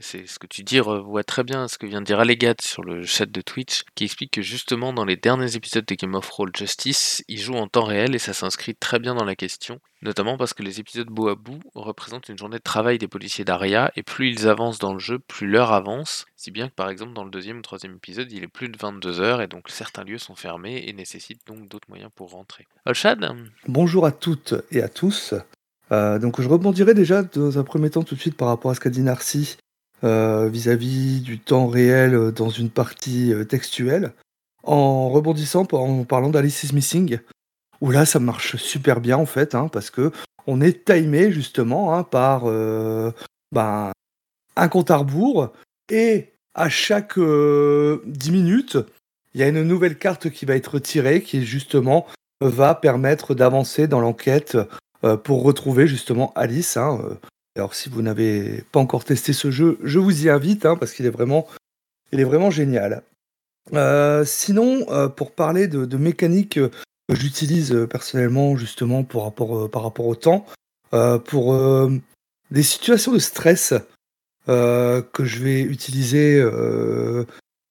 c'est 0.00 0.26
ce 0.26 0.38
que 0.38 0.46
tu 0.46 0.62
dis 0.62 0.80
revoit 0.80 1.24
très 1.24 1.42
bien 1.42 1.66
ce 1.68 1.78
que 1.78 1.86
vient 1.86 2.00
de 2.00 2.06
dire 2.06 2.20
Allégat 2.20 2.54
sur 2.60 2.84
le 2.84 3.04
chat 3.04 3.26
de 3.26 3.40
Twitch, 3.40 3.82
qui 3.94 4.04
explique 4.04 4.32
que 4.32 4.42
justement 4.42 4.92
dans 4.92 5.04
les 5.04 5.16
derniers 5.16 5.56
épisodes 5.56 5.84
de 5.84 5.94
Game 5.94 6.14
of 6.14 6.28
Roll 6.30 6.50
Justice, 6.56 7.24
il 7.28 7.40
joue 7.40 7.54
en 7.54 7.66
temps 7.66 7.84
réel 7.84 8.14
et 8.14 8.18
ça 8.18 8.32
s'inscrit 8.32 8.74
très 8.74 8.98
bien 8.98 9.14
dans 9.14 9.24
la 9.24 9.34
question, 9.34 9.80
notamment 10.02 10.36
parce 10.36 10.54
que 10.54 10.62
les 10.62 10.80
épisodes 10.80 11.08
bout 11.08 11.28
à 11.28 11.34
bout 11.34 11.60
représentent 11.74 12.28
une 12.28 12.38
journée 12.38 12.58
de 12.58 12.62
travail 12.62 12.98
des 12.98 13.08
policiers 13.08 13.44
d'Aria, 13.44 13.92
et 13.96 14.02
plus 14.02 14.30
ils 14.30 14.48
avancent 14.48 14.78
dans 14.78 14.92
le 14.92 14.98
jeu, 14.98 15.18
plus 15.18 15.46
l'heure 15.46 15.72
avance, 15.72 16.26
si 16.36 16.50
bien 16.50 16.68
que 16.68 16.74
par 16.74 16.90
exemple 16.90 17.12
dans 17.12 17.24
le 17.24 17.30
deuxième 17.30 17.58
ou 17.58 17.62
troisième 17.62 17.94
épisode, 17.94 18.30
il 18.32 18.42
est 18.42 18.48
plus 18.48 18.68
de 18.68 18.78
22 18.78 19.20
heures 19.20 19.42
et 19.42 19.46
donc 19.46 19.68
certains 19.68 20.04
lieux 20.04 20.18
sont 20.18 20.34
fermés 20.34 20.84
et 20.86 20.92
nécessitent 20.92 21.46
donc 21.46 21.68
d'autres 21.68 21.88
moyens 21.88 22.10
pour 22.14 22.30
rentrer. 22.30 22.66
Olshad? 22.84 23.26
Bonjour 23.68 24.06
à 24.06 24.12
toutes 24.12 24.54
et 24.70 24.82
à 24.82 24.88
tous. 24.88 25.34
Euh, 25.92 26.18
donc 26.18 26.40
je 26.40 26.48
rebondirai 26.48 26.94
déjà 26.94 27.22
dans 27.22 27.58
un 27.58 27.64
premier 27.64 27.90
temps 27.90 28.02
tout 28.02 28.16
de 28.16 28.20
suite 28.20 28.36
par 28.36 28.48
rapport 28.48 28.70
à 28.70 28.74
ce 28.74 28.80
qu'a 28.80 28.90
dit 28.90 29.02
Narcy 29.02 29.56
euh, 30.04 30.50
vis-à-vis 30.50 31.20
du 31.20 31.38
temps 31.38 31.68
réel 31.68 32.14
euh, 32.14 32.30
dans 32.30 32.50
une 32.50 32.68
partie 32.68 33.32
euh, 33.32 33.44
textuelle, 33.44 34.12
en 34.62 35.08
rebondissant 35.08 35.66
en 35.72 36.04
parlant 36.04 36.28
d'Alice 36.28 36.64
is 36.64 36.74
Missing, 36.74 37.18
où 37.80 37.90
là 37.90 38.06
ça 38.06 38.18
marche 38.18 38.56
super 38.56 39.00
bien 39.00 39.16
en 39.16 39.26
fait, 39.26 39.54
hein, 39.54 39.68
parce 39.68 39.90
que 39.90 40.12
on 40.46 40.60
est 40.60 40.84
timé 40.84 41.32
justement 41.32 41.94
hein, 41.94 42.04
par 42.04 42.42
euh, 42.46 43.10
ben, 43.52 43.90
un 44.56 44.68
compte 44.68 44.90
à 44.90 44.96
rebours 44.96 45.52
et 45.90 46.32
à 46.54 46.68
chaque 46.68 47.18
euh, 47.18 48.02
10 48.06 48.32
minutes, 48.32 48.78
il 49.34 49.40
y 49.40 49.44
a 49.44 49.48
une 49.48 49.62
nouvelle 49.62 49.98
carte 49.98 50.30
qui 50.30 50.46
va 50.46 50.56
être 50.56 50.78
tirée 50.78 51.22
qui 51.22 51.44
justement 51.44 52.06
va 52.40 52.74
permettre 52.74 53.34
d'avancer 53.34 53.86
dans 53.86 54.00
l'enquête 54.00 54.56
euh, 55.04 55.16
pour 55.16 55.42
retrouver 55.42 55.86
justement 55.86 56.32
Alice. 56.34 56.76
hein, 56.76 56.98
euh. 57.04 57.14
Alors 57.56 57.74
si 57.74 57.88
vous 57.88 58.02
n'avez 58.02 58.64
pas 58.72 58.80
encore 58.80 59.04
testé 59.04 59.32
ce 59.32 59.50
jeu, 59.50 59.78
je 59.82 59.98
vous 59.98 60.26
y 60.26 60.30
invite 60.30 60.62
parce 60.62 60.92
qu'il 60.92 61.06
est 61.06 61.10
vraiment, 61.10 61.46
il 62.12 62.20
est 62.20 62.24
vraiment 62.24 62.50
génial. 62.50 63.02
Sinon, 64.26 64.84
pour 65.16 65.32
parler 65.32 65.66
de, 65.66 65.96
mécanique 65.96 66.54
que 66.56 66.70
j'utilise 67.14 67.72
euh, 67.72 67.86
personnellement 67.86 68.56
justement 68.56 69.04
pour 69.04 69.24
rapport, 69.24 69.56
euh, 69.58 69.68
par 69.68 69.82
rapport 69.82 70.06
au 70.06 70.14
temps, 70.14 70.46
euh, 70.94 71.18
pour 71.18 71.58
des 72.50 72.62
situations 72.62 73.12
de 73.12 73.18
stress 73.18 73.74
que 74.46 75.24
je 75.24 75.42
vais 75.42 75.60
utiliser 75.60 76.40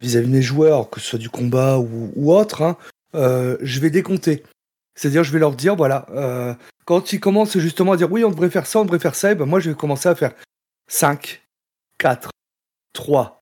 vis-à-vis 0.02 0.28
de 0.28 0.32
mes 0.32 0.41
joueurs, 0.41 0.89
que 0.89 1.00
ce 1.00 1.08
soit 1.08 1.19
du 1.19 1.30
combat 1.30 1.78
ou, 1.80 2.12
ou 2.15 2.34
autre, 2.34 2.62
hein, 2.62 2.78
je 3.13 3.80
vais 3.80 3.89
décompter. 3.89 4.43
C'est-à-dire, 4.95 5.24
je 5.24 5.32
vais 5.32 5.39
leur 5.39 5.54
dire, 5.54 5.76
voilà, 5.76 6.06
euh, 6.12 6.54
quand 6.86 7.12
ils 7.13 7.19
commencent 7.19 7.58
justement 7.58 7.91
à 7.91 7.98
dire 7.98 8.12
oui, 8.12 8.24
on 8.24 8.32
devrait 8.32 8.50
faire 8.50 8.65
ça, 8.65 8.80
on 8.80 8.86
devrait 8.86 9.00
faire 9.00 9.15
ça, 9.15 9.32
et 9.32 9.36
ben 9.36 9.45
moi, 9.45 9.60
je 9.60 9.69
vais 9.69 9.76
commencer 9.76 10.08
à 10.08 10.15
faire 10.15 10.34
5, 10.88 11.43
4, 11.98 12.30
3, 12.93 13.41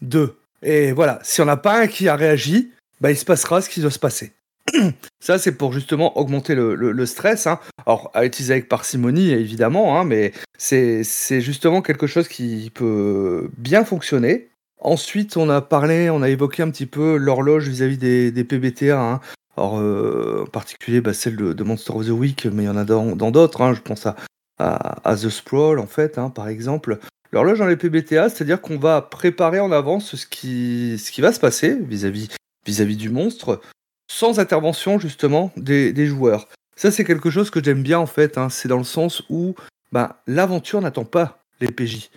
2. 0.00 0.38
Et 0.62 0.92
voilà, 0.92 1.20
si 1.22 1.40
on 1.42 1.44
n'a 1.44 1.58
pas 1.58 1.80
un 1.80 1.86
qui 1.86 2.08
a 2.08 2.16
réagi, 2.16 2.72
bah, 3.00 3.10
il 3.10 3.16
se 3.16 3.26
passera 3.26 3.60
ce 3.60 3.68
qui 3.68 3.80
doit 3.80 3.90
se 3.90 3.98
passer. 3.98 4.32
Ça, 5.20 5.38
c'est 5.38 5.52
pour 5.52 5.72
justement 5.72 6.16
augmenter 6.18 6.54
le, 6.54 7.06
stress. 7.06 7.46
hein. 7.46 7.58
Alors, 7.86 8.10
à 8.14 8.24
utiliser 8.24 8.52
avec 8.54 8.68
parcimonie, 8.68 9.30
évidemment, 9.30 9.98
hein, 9.98 10.04
mais 10.04 10.32
c'est 10.56 11.02
justement 11.40 11.82
quelque 11.82 12.06
chose 12.06 12.28
qui 12.28 12.70
peut 12.74 13.50
bien 13.56 13.84
fonctionner. 13.84 14.48
Ensuite, 14.80 15.36
on 15.36 15.50
a 15.50 15.60
parlé, 15.60 16.08
on 16.08 16.22
a 16.22 16.28
évoqué 16.28 16.62
un 16.62 16.70
petit 16.70 16.86
peu 16.86 17.16
l'horloge 17.16 17.68
vis-à-vis 17.68 17.98
des, 17.98 18.44
PBTA. 18.44 19.00
hein. 19.00 19.20
Euh, 19.58 20.44
en 20.44 20.46
particulier, 20.46 21.00
bah, 21.00 21.12
celle 21.12 21.36
de, 21.36 21.64
Monster 21.64 21.92
of 21.92 22.06
the 22.06 22.10
Week, 22.10 22.46
mais 22.46 22.62
il 22.62 22.66
y 22.66 22.68
en 22.68 22.76
a 22.76 22.84
dans 22.84 23.30
d'autres. 23.30 23.60
hein. 23.62 23.74
Je 23.74 23.80
pense 23.80 24.06
à, 24.06 25.16
The 25.16 25.28
Sprawl, 25.28 25.78
en 25.78 25.86
fait, 25.86 26.18
hein, 26.18 26.30
par 26.30 26.48
exemple. 26.48 26.98
L'horloge 27.32 27.58
dans 27.58 27.66
les 27.66 27.76
PBTA, 27.76 28.30
c'est-à-dire 28.30 28.60
qu'on 28.60 28.78
va 28.78 29.02
préparer 29.02 29.60
en 29.60 29.70
avance 29.70 30.16
ce 30.16 30.26
qui, 30.26 30.96
va 31.18 31.32
se 31.32 31.40
passer 31.40 31.76
vis-à-vis 31.76 32.96
du 32.96 33.10
monstre, 33.10 33.60
sans 34.08 34.40
intervention, 34.40 34.98
justement, 34.98 35.52
des, 35.56 36.06
joueurs. 36.06 36.48
Ça, 36.76 36.90
c'est 36.90 37.04
quelque 37.04 37.30
chose 37.30 37.50
que 37.50 37.62
j'aime 37.62 37.82
bien, 37.82 37.98
en 37.98 38.06
fait. 38.06 38.38
hein. 38.38 38.48
C'est 38.48 38.68
dans 38.68 38.78
le 38.78 38.84
sens 38.84 39.22
où 39.28 39.54
ben, 39.92 40.14
l'aventure 40.26 40.80
n'attend 40.80 41.04
pas 41.04 41.44
les 41.60 41.68
PJ. 41.68 42.10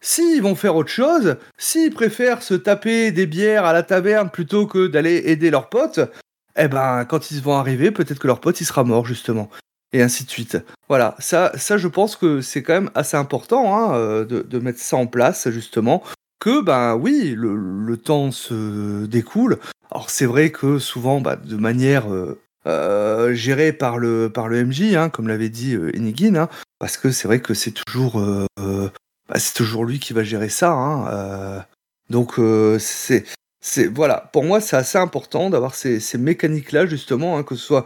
S'ils 0.00 0.42
vont 0.42 0.54
faire 0.54 0.76
autre 0.76 0.90
chose, 0.90 1.36
s'ils 1.58 1.92
préfèrent 1.92 2.42
se 2.42 2.54
taper 2.54 3.12
des 3.12 3.26
bières 3.26 3.64
à 3.64 3.72
la 3.72 3.82
taverne 3.82 4.30
plutôt 4.30 4.66
que 4.66 4.86
d'aller 4.86 5.22
aider 5.26 5.50
leurs 5.50 5.68
potes, 5.68 6.00
eh 6.56 6.68
ben, 6.68 7.04
quand 7.04 7.30
ils 7.30 7.40
vont 7.40 7.56
arriver, 7.56 7.90
peut-être 7.90 8.18
que 8.18 8.26
leur 8.26 8.40
pote, 8.40 8.60
il 8.60 8.64
sera 8.64 8.84
mort, 8.84 9.06
justement. 9.06 9.48
Et 9.92 10.02
ainsi 10.02 10.24
de 10.24 10.30
suite. 10.30 10.58
Voilà, 10.88 11.14
ça, 11.18 11.52
ça 11.56 11.76
je 11.76 11.86
pense 11.86 12.16
que 12.16 12.40
c'est 12.40 12.62
quand 12.62 12.72
même 12.72 12.90
assez 12.94 13.16
important 13.16 13.76
hein, 13.76 13.94
euh, 13.94 14.24
de 14.24 14.58
mettre 14.58 14.78
ça 14.78 14.96
en 14.96 15.06
place, 15.06 15.48
justement. 15.50 16.02
Que, 16.42 16.60
ben 16.60 16.96
oui, 16.96 17.36
le, 17.38 17.96
temps 17.96 18.32
se 18.32 19.06
découle. 19.06 19.60
Alors, 19.92 20.10
c'est 20.10 20.26
vrai 20.26 20.50
que 20.50 20.80
souvent, 20.80 21.20
bah, 21.20 21.36
de 21.36 21.54
manière 21.54 22.12
euh, 22.12 22.36
euh, 22.66 23.32
gérée 23.32 23.72
par 23.72 23.96
le, 23.96 24.28
par 24.28 24.48
le 24.48 24.64
MJ, 24.64 24.96
hein, 24.96 25.08
comme 25.08 25.28
l'avait 25.28 25.50
dit 25.50 25.76
euh, 25.76 25.96
Enigin, 25.96 26.34
hein, 26.34 26.48
parce 26.80 26.96
que 26.96 27.12
c'est 27.12 27.28
vrai 27.28 27.38
que 27.38 27.54
c'est 27.54 27.70
toujours, 27.70 28.20
bah, 28.58 29.38
c'est 29.38 29.54
toujours 29.54 29.84
lui 29.84 30.00
qui 30.00 30.14
va 30.14 30.24
gérer 30.24 30.48
ça. 30.48 30.72
hein, 30.72 31.64
donc, 32.10 32.40
c'est, 32.80 33.24
c'est 33.60 33.86
voilà, 33.86 34.28
pour 34.32 34.42
moi, 34.42 34.60
c'est 34.60 34.74
assez 34.74 34.98
important 34.98 35.48
d'avoir 35.48 35.76
ces, 35.76 36.00
ces 36.00 36.18
mécaniques-là 36.18 36.86
justement, 36.86 37.38
hein, 37.38 37.44
que 37.44 37.54
ce 37.54 37.64
soit 37.64 37.84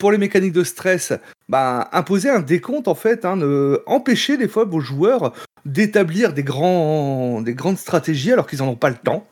pour 0.00 0.10
les 0.10 0.18
mécaniques 0.18 0.52
de 0.52 0.64
stress, 0.64 1.12
bah, 1.48 1.88
imposer 1.92 2.28
un 2.28 2.40
décompte 2.40 2.88
en 2.88 2.96
fait, 2.96 3.24
ne- 3.24 3.80
empêcher 3.86 4.36
des 4.36 4.48
fois 4.48 4.64
vos 4.64 4.80
joueurs 4.80 5.32
d'établir 5.64 6.32
des, 6.32 6.42
des 6.42 7.54
grandes 7.54 7.78
stratégies 7.78 8.32
alors 8.32 8.46
qu'ils 8.46 8.60
n'en 8.60 8.68
ont 8.68 8.76
pas 8.76 8.90
le 8.90 8.96
temps 8.96 9.26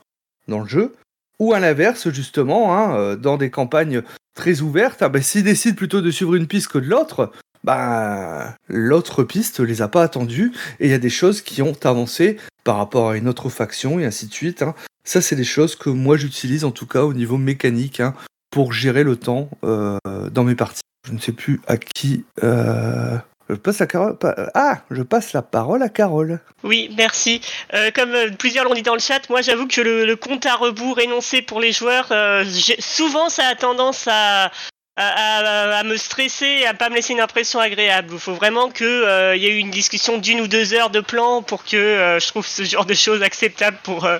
dans 0.49 0.61
le 0.61 0.66
jeu, 0.68 0.95
ou 1.38 1.53
à 1.53 1.61
l'inverse 1.61 2.11
justement, 2.11 2.77
hein, 2.77 2.97
euh, 2.97 3.16
dans 3.16 3.37
des 3.37 3.51
campagnes 3.51 4.03
très 4.35 4.61
ouvertes, 4.61 5.03
ah, 5.03 5.09
bah, 5.09 5.21
s'ils 5.23 5.45
décident 5.45 5.77
plutôt 5.77 6.01
de 6.01 6.11
suivre 6.11 6.35
une 6.35 6.47
piste 6.47 6.68
que 6.68 6.79
de 6.79 6.88
l'autre, 6.88 7.33
bah, 7.64 8.57
l'autre 8.68 9.23
piste 9.23 9.61
les 9.61 9.83
a 9.83 9.88
pas 9.88 10.03
attendus 10.03 10.53
et 10.81 10.87
il 10.87 10.90
y 10.90 10.95
a 10.95 10.99
des 10.99 11.11
choses 11.11 11.42
qui 11.42 11.62
ont 11.62 11.77
avancé 11.85 12.38
par 12.64 12.77
rapport 12.77 13.11
à 13.11 13.16
une 13.16 13.29
autre 13.29 13.49
faction 13.51 14.01
et 14.01 14.05
ainsi 14.05 14.27
de 14.27 14.33
suite. 14.33 14.62
hein. 14.62 14.75
Ça, 15.05 15.21
c'est 15.21 15.37
des 15.37 15.45
choses 15.45 15.75
que 15.77 15.90
moi 15.90 16.16
j'utilise 16.16 16.64
en 16.64 16.71
tout 16.71 16.87
cas 16.87 17.03
au 17.03 17.12
niveau 17.12 17.37
mécanique 17.37 18.01
hein, 18.01 18.14
pour 18.51 18.73
gérer 18.73 19.05
le 19.05 19.16
temps 19.16 19.49
euh, 19.64 19.99
dans 20.31 20.45
mes 20.45 20.55
parties. 20.55 20.83
Je 21.07 21.12
ne 21.12 21.18
sais 21.18 21.33
plus 21.33 21.61
à 21.66 21.77
qui. 21.77 22.25
euh, 22.45 23.18
Je 23.53 23.57
passe 23.59 23.81
la 23.81 23.87
Carole. 23.87 24.17
pas- 24.17 24.35
Ah, 24.55 24.79
je 24.91 25.03
passe 25.03 25.35
la 25.35 25.43
parole 25.43 25.83
à 25.83 25.91
Carole. 25.91 26.41
Oui, 26.62 26.91
merci. 26.97 27.43
Euh, 27.75 27.91
comme 27.95 28.15
euh, 28.15 28.31
plusieurs 28.38 28.65
l'ont 28.65 28.73
dit 28.73 28.83
dans 28.83 28.95
le 28.95 29.01
chat, 29.01 29.29
moi 29.29 29.43
j'avoue 29.43 29.67
que 29.67 29.81
le, 29.83 30.17
compte 30.17 30.47
à 30.47 30.55
rebours 30.55 30.99
énoncé 31.01 31.43
pour 31.43 31.61
les 31.61 31.73
joueurs, 31.73 32.09
euh, 32.12 32.45
souvent 32.79 33.29
ça 33.29 33.47
a 33.47 33.55
tendance 33.55 34.09
à, 34.11 34.51
à, 34.97 35.83
me 35.85 35.97
stresser, 35.99 36.65
à 36.65 36.73
pas 36.73 36.88
me 36.88 36.95
laisser 36.95 37.12
une 37.12 37.21
impression 37.21 37.61
agréable. 37.61 38.09
Il 38.12 38.19
faut 38.19 38.35
vraiment 38.35 38.71
que 38.71 38.85
euh, 38.85 39.37
il 39.37 39.43
y 39.43 39.47
ait 39.47 39.59
une 39.59 39.71
discussion 39.71 40.17
d'une 40.17 40.41
ou 40.41 40.49
deux 40.49 40.73
heures 40.73 40.91
de 40.91 41.01
plan 41.01 41.43
pour 41.43 41.65
que 41.65 41.77
euh, 41.77 42.21
je 42.21 42.29
trouve 42.29 42.47
ce 42.47 42.62
genre 42.65 42.87
de 42.87 42.95
choses 42.95 43.23
acceptable 43.23 43.77
pour 43.83 44.07
euh, 44.07 44.19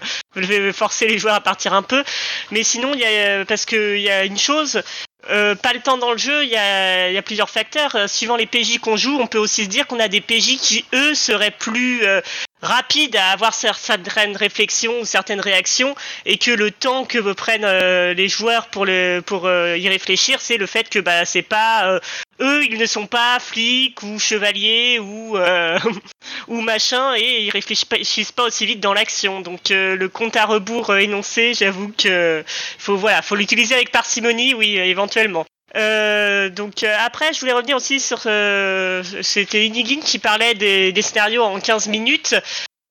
forcer 0.73 1.07
les 1.07 1.19
joueurs 1.19 1.37
à 1.37 1.41
partir 1.41 1.73
un 1.73 1.83
peu. 1.83 2.05
Mais 2.51 2.65
sinon, 2.65 2.93
y 2.95 3.05
a 3.05 3.09
euh, 3.09 3.45
parce 3.47 3.65
que 3.65 3.97
il 3.97 4.03
y 4.03 4.11
a 4.11 4.25
une 4.25 4.39
chose. 4.39 4.83
Euh, 5.31 5.55
pas 5.55 5.73
le 5.73 5.81
temps 5.81 5.99
dans 5.99 6.11
le 6.11 6.19
jeu, 6.19 6.43
il 6.45 6.51
y 6.51 6.57
a, 6.57 7.11
y 7.11 7.23
plusieurs 7.23 7.51
facteurs. 7.51 7.95
Euh, 7.95 8.07
suivant 8.09 8.37
les 8.37 8.47
PJ 8.47 8.79
qu'on 8.79 8.97
joue, 8.97 9.19
on 9.21 9.27
peut 9.27 9.39
aussi 9.39 9.65
se 9.65 9.69
dire 9.69 9.87
qu'on 9.87 10.01
a 10.01 10.09
des 10.09 10.21
PJ 10.21 10.57
qui, 10.61 10.85
eux, 10.95 11.15
seraient 11.15 11.53
plus 11.53 12.05
euh, 12.05 12.21
rapides 12.61 13.15
à 13.17 13.31
avoir 13.31 13.53
cer- 13.53 13.79
certaines 13.79 14.37
réflexions 14.37 15.01
ou 15.01 15.05
certaines 15.05 15.41
réactions, 15.41 15.95
et 16.27 16.39
que 16.39 16.51
le 16.51 16.71
temps 16.73 17.05
que 17.05 17.19
prennent 17.33 17.65
euh, 17.65 18.15
les 18.15 18.29
joueurs 18.29 18.67
pour, 18.67 18.85
le, 18.85 19.21
pour 19.25 19.49
y 19.49 19.89
réfléchir, 19.89 20.41
c'est 20.41 20.57
le 20.57 20.67
fait 20.67 20.89
que 20.89 20.99
bah, 20.99 21.25
c'est 21.25 21.43
pas 21.43 22.01
eux, 22.43 22.65
ils 22.65 22.79
ne 22.79 22.87
sont 22.87 23.07
pas 23.07 23.39
flics 23.39 24.03
ou 24.03 24.19
chevaliers 24.19 24.99
ou 24.99 25.37
euh, 25.37 25.79
ou 26.49 26.61
machin, 26.61 27.15
et 27.17 27.45
ils 27.45 27.51
réfléchissent 27.51 28.33
pas 28.33 28.45
aussi 28.45 28.67
vite 28.67 28.81
dans 28.81 28.93
l'action. 28.93 29.41
Donc 29.41 29.71
euh, 29.71 29.97
le 29.97 30.09
compte 30.09 30.37
à 30.37 30.45
rebours 30.45 30.91
euh, 30.91 30.99
énoncé, 30.99 31.55
j'avoue 31.55 31.93
que 31.97 32.45
faut 32.79 32.97
voilà, 32.97 33.23
faut 33.23 33.37
l'utiliser 33.37 33.75
avec 33.75 33.93
parcimonie, 33.93 34.55
oui, 34.55 34.77
éventuellement. 34.77 35.47
Donc 35.75 36.83
après, 36.83 37.33
je 37.33 37.41
voulais 37.41 37.55
revenir 37.55 37.77
aussi 37.77 37.99
sur 37.99 38.19
c'était 39.23 39.67
Inigin 39.67 40.01
qui 40.01 40.19
parlait 40.19 40.55
des 40.55 41.03
scénarios 41.03 41.43
en 41.43 41.61
15 41.61 41.89
minutes. 41.89 42.35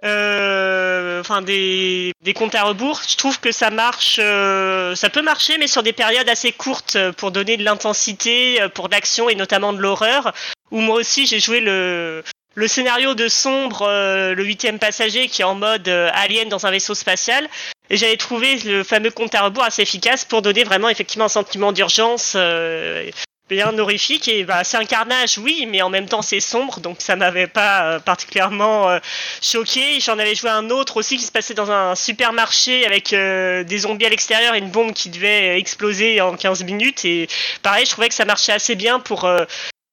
Euh, 0.03 1.19
enfin 1.21 1.41
des, 1.41 2.11
des 2.23 2.33
comptes 2.33 2.55
à 2.55 2.63
rebours. 2.63 3.01
Je 3.07 3.15
trouve 3.15 3.39
que 3.39 3.51
ça 3.51 3.69
marche, 3.69 4.19
euh, 4.19 4.95
ça 4.95 5.09
peut 5.09 5.21
marcher, 5.21 5.57
mais 5.57 5.67
sur 5.67 5.83
des 5.83 5.93
périodes 5.93 6.27
assez 6.27 6.51
courtes 6.51 6.95
euh, 6.95 7.11
pour 7.11 7.31
donner 7.31 7.57
de 7.57 7.63
l'intensité, 7.63 8.59
pour 8.73 8.87
l'action 8.89 9.29
et 9.29 9.35
notamment 9.35 9.73
de 9.73 9.79
l'horreur. 9.79 10.33
Où 10.71 10.79
moi 10.79 10.95
aussi 10.95 11.27
j'ai 11.27 11.39
joué 11.39 11.59
le 11.59 12.23
le 12.55 12.67
scénario 12.67 13.15
de 13.15 13.27
Sombre, 13.27 13.83
euh, 13.83 14.35
le 14.35 14.43
huitième 14.43 14.79
passager, 14.79 15.27
qui 15.27 15.41
est 15.41 15.45
en 15.45 15.55
mode 15.55 15.87
euh, 15.87 16.09
alien 16.13 16.49
dans 16.49 16.65
un 16.65 16.71
vaisseau 16.71 16.93
spatial. 16.95 17.47
Et 17.89 17.97
j'avais 17.97 18.17
trouvé 18.17 18.57
le 18.65 18.83
fameux 18.83 19.11
compte 19.11 19.35
à 19.35 19.43
rebours 19.43 19.63
assez 19.63 19.81
efficace 19.81 20.25
pour 20.25 20.41
donner 20.41 20.63
vraiment 20.63 20.89
effectivement 20.89 21.25
un 21.25 21.29
sentiment 21.29 21.71
d'urgence 21.71 22.33
euh, 22.35 23.09
bien 23.51 23.77
horrifique. 23.77 24.27
Et 24.27 24.43
bah, 24.45 24.63
c'est 24.63 24.77
un 24.77 24.85
carnage, 24.85 25.37
oui, 25.37 25.67
mais 25.69 25.81
en 25.81 25.89
même 25.89 26.07
temps 26.07 26.21
c'est 26.21 26.39
sombre, 26.39 26.79
donc 26.79 27.01
ça 27.01 27.15
m'avait 27.15 27.47
pas 27.47 27.83
euh, 27.83 27.99
particulièrement 27.99 28.89
euh, 28.89 28.99
choqué. 29.41 29.99
J'en 29.99 30.17
avais 30.17 30.33
joué 30.33 30.49
un 30.49 30.69
autre 30.69 30.97
aussi 30.97 31.17
qui 31.17 31.23
se 31.23 31.31
passait 31.31 31.53
dans 31.53 31.69
un 31.69 31.93
supermarché 31.95 32.85
avec 32.85 33.13
euh, 33.13 33.63
des 33.63 33.79
zombies 33.79 34.05
à 34.05 34.09
l'extérieur 34.09 34.55
et 34.55 34.59
une 34.59 34.71
bombe 34.71 34.93
qui 34.93 35.09
devait 35.09 35.59
exploser 35.59 36.21
en 36.21 36.35
15 36.35 36.63
minutes. 36.63 37.03
Et 37.03 37.27
pareil, 37.61 37.85
je 37.85 37.91
trouvais 37.91 38.07
que 38.07 38.15
ça 38.15 38.25
marchait 38.25 38.53
assez 38.53 38.75
bien 38.75 38.99
pour, 38.99 39.29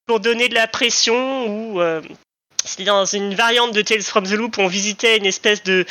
pour 0.07 0.21
donner 0.21 0.49
de 0.49 0.55
la 0.55 0.69
pression 0.69 1.49
ou 1.49 1.81
c'était 2.65 2.85
dans 2.85 3.05
une 3.05 3.35
variante 3.35 3.73
de 3.75 3.83
Tales 3.83 4.03
from 4.03 4.25
the 4.25 4.33
Loop 4.33 4.57
où 4.59 4.61
on 4.61 4.69
visitait 4.69 5.17
une 5.17 5.27
espèce 5.27 5.63
de 5.65 5.85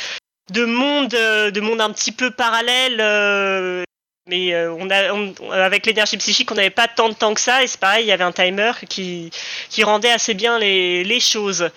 de 0.50 0.64
monde 0.64 1.10
de 1.10 1.60
monde 1.60 1.82
un 1.82 1.92
petit 1.92 2.12
peu 2.12 2.30
parallèle 2.30 3.84
mais 4.28 4.54
euh, 4.54 4.72
on 4.78 4.88
a 4.90 5.12
on- 5.12 5.34
avec 5.50 5.86
l'énergie 5.86 6.16
psychique 6.18 6.50
on 6.52 6.54
n'avait 6.54 6.70
pas 6.70 6.88
tant 6.88 7.08
de 7.08 7.14
temps 7.14 7.34
que 7.34 7.40
ça 7.40 7.62
et 7.62 7.66
c'est 7.66 7.80
pareil 7.80 8.04
il 8.04 8.08
y 8.08 8.12
avait 8.12 8.24
un 8.24 8.32
timer 8.32 8.72
qui 8.88 9.30
qui 9.70 9.82
rendait 9.84 10.10
assez 10.10 10.34
bien 10.34 10.58
les 10.58 11.02
les 11.04 11.20
choses 11.20 11.70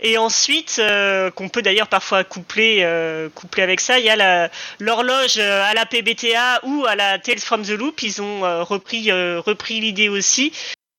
et 0.00 0.18
ensuite 0.18 0.76
euh, 0.78 1.30
qu'on 1.30 1.48
peut 1.48 1.62
d'ailleurs 1.62 1.88
parfois 1.88 2.22
coupler 2.24 2.80
euh, 2.82 3.28
coupler 3.34 3.62
avec 3.62 3.80
ça 3.80 3.98
il 3.98 4.04
y 4.04 4.10
a 4.10 4.50
l'horloge 4.78 5.36
euh, 5.38 5.62
à 5.64 5.74
la 5.74 5.86
PBTA 5.86 6.60
ou 6.64 6.84
à 6.86 6.94
la 6.96 7.18
Tales 7.18 7.38
from 7.40 7.62
the 7.62 7.70
Loop 7.70 8.02
ils 8.02 8.20
ont 8.22 8.44
euh, 8.44 8.62
repris 8.62 9.10
euh, 9.10 9.40
repris 9.44 9.80
l'idée 9.80 10.08
aussi 10.08 10.52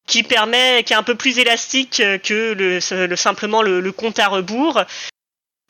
qui 0.08 0.24
permet, 0.24 0.84
qui 0.86 0.94
est 0.94 0.96
un 0.96 1.04
peu 1.04 1.16
plus 1.16 1.38
élastique 1.38 2.02
que 2.24 2.54
le, 2.54 2.80
le- 3.08 3.16
simplement 3.18 3.62
le, 3.62 3.82
le 3.82 3.92
compte 3.92 4.20
à 4.20 4.30
rebours. 4.30 4.82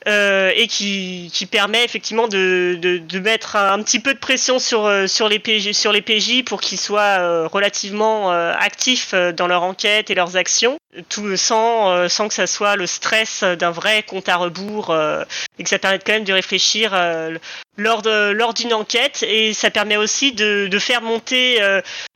Euh, 0.08 0.54
et 0.56 0.68
qui, 0.68 1.30
permet 1.52 1.84
effectivement 1.84 2.30
de, 2.30 3.20
mettre 3.20 3.58
un, 3.58 3.82
petit 3.84 4.00
peu 4.00 4.14
de 4.14 4.20
pression 4.20 4.58
sur, 4.58 4.86
euh, 4.86 5.06
sur, 5.06 5.28
les, 5.28 5.40
PJ, 5.40 5.74
sur 5.74 5.92
les 5.92 6.02
PJ 6.02 6.44
pour 6.46 6.62
qu'ils 6.62 6.80
soient 6.80 7.20
euh, 7.20 7.48
relativement 7.48 8.30
actifs 8.30 9.14
dans 9.14 9.48
leur 9.48 9.64
enquête 9.64 10.10
et 10.10 10.16
leurs 10.16 10.38
actions, 10.38 10.78
tout 11.10 11.36
sans, 11.38 11.92
euh, 11.92 12.10
sans 12.10 12.28
que 12.28 12.34
ça 12.34 12.48
soit 12.48 12.76
le 12.76 12.88
stress 12.88 13.44
d'un 13.44 13.72
vrai 13.72 14.04
compte 14.04 14.30
à 14.30 14.36
rebours 14.36 14.90
euh, 14.92 15.24
et 15.60 15.64
que 15.64 15.70
ça 15.70 15.80
permette 15.80 16.04
quand 16.06 16.14
même 16.14 16.24
de 16.24 16.34
réfléchir 16.34 16.92
euh, 16.94 17.38
lors 17.78 18.02
de- 18.02 18.32
lors 18.32 18.54
d'une 18.54 18.74
enquête 18.74 19.24
et 19.28 19.54
ça 19.54 19.70
permet 19.70 19.98
aussi 19.98 20.32
de, 20.32 20.68
de 20.68 20.80
faire 20.80 21.02
monter 21.02 21.62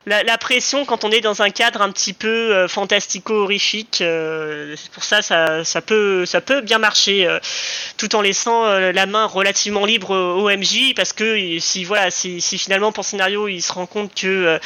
la, 0.07 0.37
pression 0.39 0.85
quand 0.85 1.03
on 1.03 1.11
est 1.11 1.21
dans 1.21 1.43
un 1.43 1.51
cadre 1.51 1.83
un 1.83 1.91
petit 1.91 2.13
peu 2.13 2.67
fantastico-horrifique. 2.67 4.01
euh, 4.01 4.75
c'est 4.75 4.91
pour 4.91 5.03
ça, 5.03 5.21
ça, 5.21 5.63
ça 5.63 5.81
peut, 5.81 6.25
ça 6.25 6.41
peut 6.41 6.61
bien 6.61 6.79
marcher, 6.79 7.27
tout 7.97 8.15
en 8.15 8.21
laissant 8.21 8.65
la 8.65 9.05
main 9.05 9.25
relativement 9.25 9.85
libre 9.85 10.15
au, 10.15 10.49
MJ, 10.49 10.95
parce 10.95 11.13
que 11.13 11.59
si 11.59 11.83
voilà, 11.83 12.09
si, 12.09 12.41
si 12.41 12.57
finalement 12.57 12.91
pour 12.91 13.05
scénario 13.05 13.47
il 13.47 13.61
se 13.61 13.71
rend 13.71 13.85
compte 13.85 14.15
que 14.15 14.59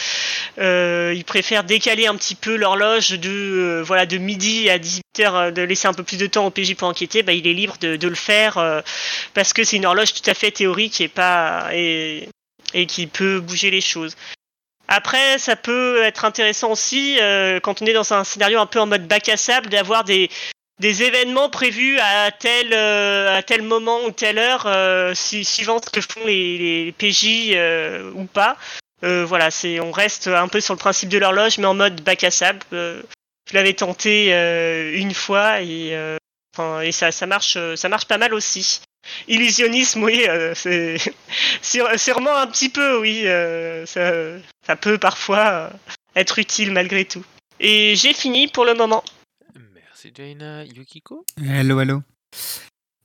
euh, 0.57 1.13
il 1.15 1.25
préfère 1.25 1.63
décaler 1.63 2.07
un 2.07 2.15
petit 2.15 2.35
peu 2.35 2.55
l'horloge 2.55 3.11
de 3.11 3.81
voilà 3.85 4.04
de 4.05 4.17
midi 4.17 4.69
à 4.69 4.79
18 4.79 5.03
h 5.19 5.51
de 5.51 5.61
laisser 5.61 5.87
un 5.87 5.93
peu 5.93 6.03
plus 6.03 6.17
de 6.17 6.27
temps 6.27 6.45
au 6.45 6.49
PJ 6.49 6.75
pour 6.75 6.87
enquêter, 6.87 7.23
bah, 7.23 7.33
il 7.33 7.47
est 7.47 7.53
libre 7.53 7.77
de, 7.79 8.07
le 8.07 8.15
faire 8.15 8.57
euh, 8.57 8.81
parce 9.33 9.53
que 9.53 9.63
c'est 9.63 9.77
une 9.77 9.85
horloge 9.85 10.13
tout 10.13 10.29
à 10.29 10.33
fait 10.33 10.51
théorique 10.51 11.01
et 11.01 11.07
pas 11.07 11.69
et, 11.73 12.29
et 12.73 12.85
qui 12.85 13.07
peut 13.07 13.39
bouger 13.39 13.71
les 13.71 13.81
choses. 13.81 14.15
Après, 14.87 15.39
ça 15.39 15.55
peut 15.55 16.03
être 16.03 16.25
intéressant 16.25 16.71
aussi 16.71 17.17
euh, 17.19 17.59
quand 17.59 17.81
on 17.81 17.85
est 17.85 17.93
dans 17.93 18.13
un 18.13 18.23
scénario 18.23 18.59
un 18.59 18.67
peu 18.67 18.79
en 18.79 18.85
mode 18.85 19.07
bac 19.07 19.29
à 19.29 19.37
sable 19.37 19.69
d'avoir 19.69 20.03
des 20.03 20.29
des 20.79 21.03
événements 21.03 21.49
prévus 21.49 21.99
à 21.99 22.31
tel 22.31 22.73
euh, 22.73 23.37
à 23.37 23.43
tel 23.43 23.61
moment 23.61 24.03
ou 24.05 24.11
telle 24.11 24.37
heure, 24.37 24.65
euh, 24.67 25.13
suivant 25.15 25.79
ce 25.81 25.89
que 25.89 26.01
font 26.01 26.25
les, 26.25 26.57
les 26.57 26.91
PJ 26.91 27.53
euh, 27.53 28.11
ou 28.13 28.25
pas. 28.25 28.57
Euh, 29.03 29.25
voilà, 29.25 29.51
c'est 29.51 29.79
on 29.79 29.91
reste 29.91 30.27
un 30.27 30.47
peu 30.47 30.59
sur 30.59 30.73
le 30.73 30.79
principe 30.79 31.09
de 31.09 31.17
l'horloge, 31.17 31.57
mais 31.57 31.65
en 31.65 31.73
mode 31.73 32.01
bac 32.01 32.23
à 32.23 32.31
sable. 32.31 32.59
Je 33.49 33.53
l'avais 33.53 33.73
tenté 33.73 34.33
euh, 34.33 34.93
une 34.95 35.13
fois 35.13 35.61
et 35.61 35.95
euh, 35.95 36.17
enfin, 36.55 36.81
et 36.81 36.91
ça 36.91 37.11
ça 37.11 37.25
marche 37.27 37.55
euh, 37.57 37.75
ça 37.75 37.89
marche 37.89 38.05
pas 38.05 38.17
mal 38.17 38.33
aussi. 38.33 38.81
Illusionnisme, 39.27 40.03
oui, 40.03 40.25
euh, 40.27 40.53
c'est 40.55 40.97
sûrement 41.61 42.35
un 42.35 42.47
petit 42.47 42.69
peu, 42.69 42.99
oui. 42.99 43.27
euh, 43.27 43.85
ça, 43.85 44.11
ça 44.65 44.75
peut 44.75 44.97
parfois 44.97 45.45
euh, 45.47 45.69
être 46.15 46.39
utile 46.39 46.71
malgré 46.71 47.05
tout. 47.05 47.23
Et 47.59 47.95
j'ai 47.95 48.13
fini 48.13 48.47
pour 48.47 48.65
le 48.65 48.73
moment. 48.73 49.03
Merci 49.75 50.11
Jaina. 50.15 50.65
Yukiko? 50.65 51.23
Hello, 51.37 51.79
hello. 51.79 52.01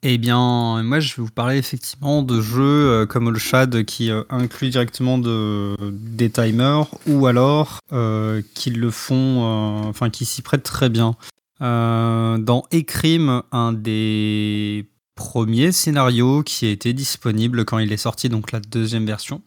Eh 0.03 0.17
bien, 0.17 0.83
moi, 0.83 0.99
je 0.99 1.15
vais 1.15 1.23
vous 1.23 1.31
parler 1.31 1.59
effectivement 1.59 2.23
de 2.23 2.41
jeux 2.41 2.63
euh, 2.63 3.07
comme 3.07 3.27
Olshad 3.27 3.85
qui 3.85 4.11
euh, 4.11 4.23
incluent 4.31 4.71
directement 4.71 5.19
de, 5.19 5.77
des 5.93 6.31
timers 6.31 6.87
ou 7.07 7.27
alors 7.27 7.81
euh, 7.93 8.41
qui 8.55 8.71
le 8.71 8.91
font, 8.91 9.43
enfin, 9.87 10.09
qui 10.09 10.25
s'y 10.25 10.41
prêtent 10.41 10.63
très 10.63 10.89
bien. 10.89 11.17
Dans 11.61 12.63
Ecrim, 12.73 13.43
un 13.53 13.75
des 13.75 14.87
premiers 15.15 15.73
scénarios 15.73 16.43
qui 16.43 16.65
a 16.65 16.71
été 16.71 16.95
disponible 16.95 17.67
quand 17.67 17.79
il 17.79 17.93
est 17.93 17.99
sorti, 17.99 18.31
donc 18.31 18.53
la 18.53 18.61
deuxième 18.61 19.05
version. 19.05 19.43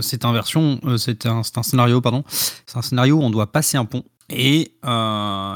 C'est 0.00 0.24
un 0.24 0.32
version, 0.32 0.80
c'est 0.96 1.26
un, 1.26 1.44
scénario, 1.44 2.00
pardon. 2.00 2.24
C'est 2.28 2.76
un 2.76 2.82
scénario 2.82 3.18
où 3.18 3.22
on 3.22 3.30
doit 3.30 3.52
passer 3.52 3.76
un 3.76 3.84
pont 3.84 4.02
et 4.28 4.72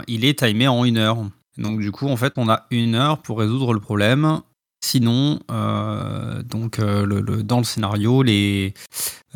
il 0.07 0.25
est 0.25 0.39
timé 0.39 0.69
en 0.69 0.85
une 0.85 0.99
heure. 0.99 1.19
Donc 1.59 1.81
du 1.81 1.93
coup, 1.93 2.09
en 2.09 2.17
fait, 2.17 2.35
on 2.37 2.49
a 2.49 2.67
une 2.71 2.95
heure 2.95 3.23
pour 3.23 3.39
résoudre 3.39 3.73
le 3.73 3.81
problème. 3.81 4.41
Sinon, 4.85 5.41
euh, 5.51 6.43
donc 6.43 6.79
euh, 6.79 7.43
dans 7.43 7.57
le 7.57 7.65
scénario, 7.65 8.23
les 8.23 8.75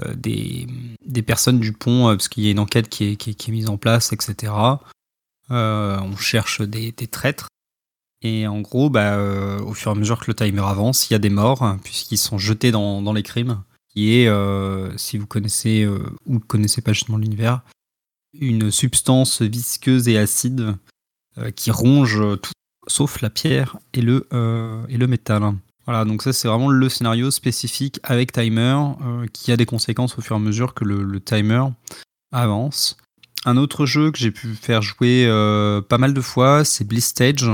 euh, 0.04 0.14
des, 0.14 1.22
personnes 1.22 1.58
du 1.58 1.72
pont, 1.72 2.08
parce 2.08 2.28
qu'il 2.28 2.44
y 2.44 2.48
a 2.48 2.50
une 2.50 2.58
enquête 2.58 2.90
qui 2.90 3.04
est, 3.12 3.48
mise 3.48 3.70
en 3.70 3.78
place, 3.78 4.12
etc. 4.12 4.52
on 5.48 6.16
cherche 6.18 6.60
des, 6.60 6.92
traîtres. 6.92 7.48
Et 8.20 8.46
en 8.46 8.60
gros, 8.60 8.90
bah, 8.90 9.18
au 9.62 9.72
fur 9.72 9.90
et 9.90 9.94
à 9.94 9.98
mesure 9.98 10.20
que 10.20 10.30
le 10.30 10.34
timer 10.34 10.60
avance, 10.60 11.08
il 11.08 11.14
y 11.14 11.16
a 11.16 11.18
des 11.18 11.30
morts, 11.30 11.76
puisqu'ils 11.82 12.18
sont 12.18 12.36
jetés 12.36 12.70
dans, 12.70 13.00
dans 13.00 13.14
les 13.14 13.22
crimes. 13.22 13.62
Qui 13.88 14.16
est, 14.16 14.30
si 14.98 15.16
vous 15.16 15.26
connaissez 15.26 15.86
ou 16.26 16.34
ne 16.34 16.38
connaissez 16.40 16.82
pas 16.82 16.92
justement 16.92 17.16
l'univers, 17.16 17.62
une 18.38 18.70
substance 18.70 19.40
visqueuse 19.40 20.08
et 20.08 20.18
acide 20.18 20.76
qui 21.54 21.70
ronge 21.70 22.20
tout, 22.42 22.52
sauf 22.88 23.20
la 23.20 23.30
pierre 23.30 23.76
et 23.94 24.00
le, 24.00 24.26
euh, 24.32 24.84
et 24.88 24.96
le 24.96 25.06
métal. 25.06 25.54
Voilà, 25.86 26.04
donc 26.04 26.22
ça 26.22 26.32
c'est 26.32 26.48
vraiment 26.48 26.68
le 26.68 26.88
scénario 26.88 27.30
spécifique 27.30 28.00
avec 28.02 28.32
timer 28.32 28.76
euh, 29.02 29.26
qui 29.32 29.52
a 29.52 29.56
des 29.56 29.66
conséquences 29.66 30.18
au 30.18 30.20
fur 30.20 30.36
et 30.36 30.38
à 30.38 30.42
mesure 30.42 30.74
que 30.74 30.84
le, 30.84 31.20
timer 31.20 31.64
avance. 32.32 32.96
Un 33.44 33.56
autre 33.56 33.86
jeu 33.86 34.10
que 34.10 34.18
j'ai 34.18 34.30
pu 34.30 34.54
faire 34.54 34.82
jouer 34.82 35.24
euh, 35.26 35.80
pas 35.80 35.96
mal 35.96 36.12
de 36.12 36.20
fois, 36.20 36.64
c'est 36.64 36.84
Bliss 36.84 37.06
Stage. 37.06 37.50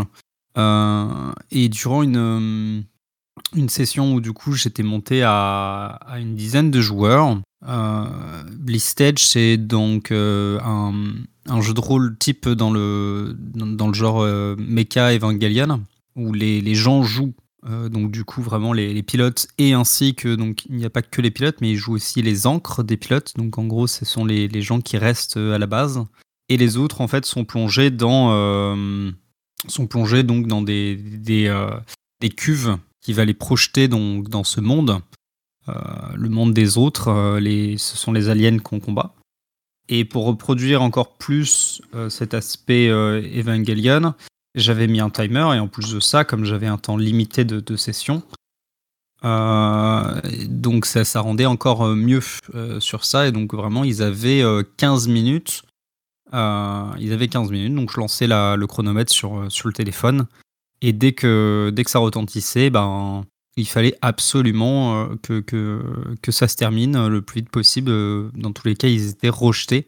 Euh, 0.56 1.32
et 1.50 1.68
durant 1.68 2.02
une, 2.02 2.16
euh, 2.16 2.80
une 3.54 3.68
session 3.68 4.14
où 4.14 4.20
du 4.20 4.32
coup 4.32 4.52
j'étais 4.52 4.82
monté 4.82 5.22
à, 5.22 5.98
à 6.06 6.18
une 6.18 6.34
dizaine 6.34 6.70
de 6.70 6.80
joueurs, 6.80 7.38
euh, 7.68 8.42
Bliss 8.50 8.88
Stage 8.88 9.18
c'est 9.18 9.56
donc 9.56 10.10
euh, 10.10 10.58
un, 10.60 10.92
un 11.46 11.60
jeu 11.60 11.74
de 11.74 11.80
rôle 11.80 12.16
type 12.18 12.48
dans 12.48 12.70
le, 12.70 13.36
genre 13.92 14.22
euh, 14.22 14.56
Mecha 14.58 15.12
Evangelion, 15.14 15.82
où 16.16 16.32
les, 16.32 16.60
les 16.60 16.74
gens 16.74 17.02
jouent 17.02 17.34
euh, 17.66 17.88
donc 17.88 18.10
du 18.10 18.24
coup 18.24 18.42
vraiment 18.42 18.74
les, 18.74 19.02
pilotes 19.02 19.46
et 19.56 19.72
ainsi 19.72 20.14
que 20.14 20.34
donc 20.34 20.66
il 20.66 20.76
n'y 20.76 20.84
a 20.84 20.90
pas 20.90 21.00
que 21.00 21.22
les 21.22 21.30
pilotes 21.30 21.62
mais 21.62 21.70
ils 21.70 21.76
jouent 21.76 21.94
aussi 21.94 22.20
les 22.20 22.46
encres 22.46 22.84
des 22.84 22.96
pilotes. 22.96 23.34
Donc 23.36 23.58
en 23.58 23.64
gros 23.64 23.86
ce 23.86 24.04
sont 24.04 24.24
les, 24.24 24.62
gens 24.62 24.80
qui 24.80 24.98
restent 24.98 25.36
euh, 25.36 25.54
à 25.54 25.58
la 25.58 25.66
base. 25.66 26.04
Et 26.48 26.56
les 26.56 26.76
autres 26.76 27.00
en 27.00 27.08
fait 27.08 27.24
sont 27.24 27.44
plongés 27.44 27.90
dans 27.90 28.30
des 30.62 30.98
cuves 32.36 32.76
qui 33.00 33.12
va 33.12 33.24
les 33.24 33.34
projeter 33.34 33.88
donc 33.88 34.28
dans 34.28 34.44
ce 34.44 34.60
monde. 34.60 35.00
Le 35.66 36.28
monde 36.28 36.52
des 36.52 36.76
autres 36.76 37.06
ce 37.40 37.96
sont 37.96 38.12
les 38.12 38.28
aliens 38.28 38.58
qu'on 38.58 38.78
combat 38.78 39.14
et 39.88 40.04
pour 40.04 40.24
reproduire 40.24 40.82
encore 40.82 41.14
plus 41.16 41.82
euh, 41.94 42.08
cet 42.08 42.34
aspect 42.34 42.88
euh, 42.88 43.20
Evangelion 43.34 44.14
j'avais 44.54 44.86
mis 44.86 45.00
un 45.00 45.10
timer 45.10 45.48
et 45.54 45.58
en 45.58 45.68
plus 45.68 45.92
de 45.92 46.00
ça, 46.00 46.24
comme 46.24 46.44
j'avais 46.44 46.66
un 46.66 46.78
temps 46.78 46.96
limité 46.96 47.44
de, 47.44 47.76
session, 47.76 48.22
euh, 49.24 50.20
donc 50.48 50.86
ça, 50.86 51.20
rendait 51.20 51.46
encore 51.46 51.86
euh, 51.86 51.94
mieux 51.94 52.20
sur 52.78 53.04
ça. 53.04 53.26
Et 53.26 53.32
donc 53.32 53.54
vraiment, 53.54 53.84
ils 53.84 54.02
avaient 54.02 54.42
euh, 54.42 54.62
15 54.76 55.08
minutes. 55.08 55.62
Ils 56.32 57.12
avaient 57.12 57.28
15 57.28 57.50
minutes, 57.50 57.74
donc 57.74 57.92
je 57.92 58.00
lançais 58.00 58.26
la- 58.26 58.56
le 58.56 58.66
chronomètre 58.66 59.12
sur, 59.12 59.46
sur 59.50 59.68
le 59.68 59.74
téléphone. 59.74 60.26
Et 60.82 60.92
dès 60.92 61.12
que, 61.12 61.70
dès 61.72 61.84
que 61.84 61.90
ça 61.90 62.00
retentissait, 62.00 62.70
ben, 62.70 63.24
il 63.56 63.66
fallait 63.68 63.96
absolument 64.02 65.02
euh, 65.02 65.16
que, 65.22 65.40
que, 65.40 65.80
que 66.22 66.32
ça 66.32 66.48
se 66.48 66.56
termine 66.56 67.06
le 67.06 67.22
plus 67.22 67.40
vite 67.40 67.50
possible. 67.50 67.90
Euh, 67.90 68.30
Dans 68.34 68.52
tous 68.52 68.66
les 68.66 68.74
cas, 68.74 68.88
ils 68.88 69.10
étaient 69.10 69.28
rejetés 69.28 69.86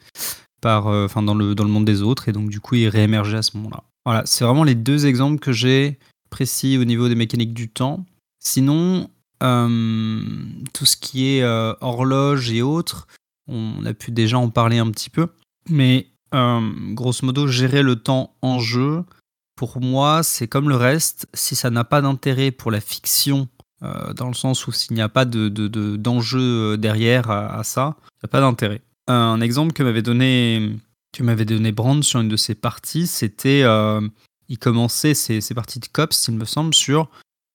par, 0.61 0.87
euh, 0.87 1.07
enfin, 1.07 1.23
dans, 1.23 1.35
le, 1.35 1.55
dans 1.55 1.65
le 1.65 1.71
monde 1.71 1.85
des 1.85 2.03
autres. 2.03 2.29
Et 2.29 2.33
donc, 2.33 2.49
du 2.49 2.61
coup, 2.61 2.77
ils 2.77 2.89
réémergeaient 2.89 3.39
à 3.39 3.43
ce 3.43 3.57
moment-là. 3.57 3.83
Voilà, 4.05 4.23
c'est 4.25 4.45
vraiment 4.45 4.65
les 4.65 4.77
deux 4.77 5.07
exemples 5.07 5.41
que 5.41 5.53
j'ai 5.53 5.99
précis 6.31 6.79
au 6.79 6.85
niveau 6.85 7.09
des 7.09 7.15
mécaniques 7.17 7.55
du 7.55 7.69
temps. 7.69 8.05
Sinon, 8.39 9.11
euh, 9.43 10.21
tout 10.73 10.87
ce 10.87 10.97
qui 10.97 11.27
est 11.27 11.43
euh, 11.43 11.75
horloge 11.81 12.51
et 12.53 12.63
autres, 12.63 13.09
on 13.49 13.85
a 13.85 13.95
pu 13.95 14.13
déjà 14.13 14.39
en 14.39 14.49
parler 14.49 14.79
un 14.79 14.91
petit 14.91 15.11
peu. 15.11 15.27
Mais 15.69 16.07
euh, 16.35 16.61
grosso 16.93 17.27
modo, 17.27 17.49
gérer 17.49 17.83
le 17.83 17.97
temps 17.97 18.37
en 18.43 18.61
jeu, 18.61 19.03
pour 19.57 19.81
moi, 19.81 20.23
c'est 20.23 20.47
comme 20.47 20.69
le 20.69 20.77
reste. 20.77 21.27
Si 21.35 21.57
ça 21.57 21.71
n'a 21.71 21.83
pas 21.83 22.01
d'intérêt 22.01 22.53
pour 22.53 22.71
la 22.71 22.81
fiction, 22.81 23.49
euh, 23.83 24.13
dans 24.15 24.29
le 24.29 24.35
sens 24.35 24.67
où 24.67 24.73
s'il 24.73 24.95
n'y 24.95 25.03
a 25.03 25.09
pas 25.09 25.25
de, 25.25 25.49
de- 25.49 25.69
de- 25.69 25.97
d'enjeu 25.97 26.41
euh, 26.73 26.77
derrière 26.77 27.31
à, 27.31 27.63
ça, 27.65 27.97
il 27.99 28.25
n'y 28.25 28.27
a 28.27 28.29
pas 28.29 28.41
d'intérêt. 28.41 28.81
Un 29.07 29.41
exemple 29.41 29.73
que 29.73 29.83
m'avait 29.83 30.03
donné 30.03 30.73
que 31.13 31.23
m'avait 31.23 31.45
donné 31.47 31.73
Brand 31.73 32.03
sur 32.05 32.21
une 32.21 32.29
de 32.29 32.37
ses 32.37 32.55
parties, 32.55 33.07
c'était 33.07 33.63
euh, 33.65 34.07
il 34.49 34.59
commençait 34.59 35.15
ses, 35.15 35.41
ses 35.41 35.55
parties 35.55 35.79
de 35.81 35.87
cops, 35.87 36.29
il 36.29 36.35
me 36.35 36.45
semble, 36.45 36.75
sur 36.75 37.09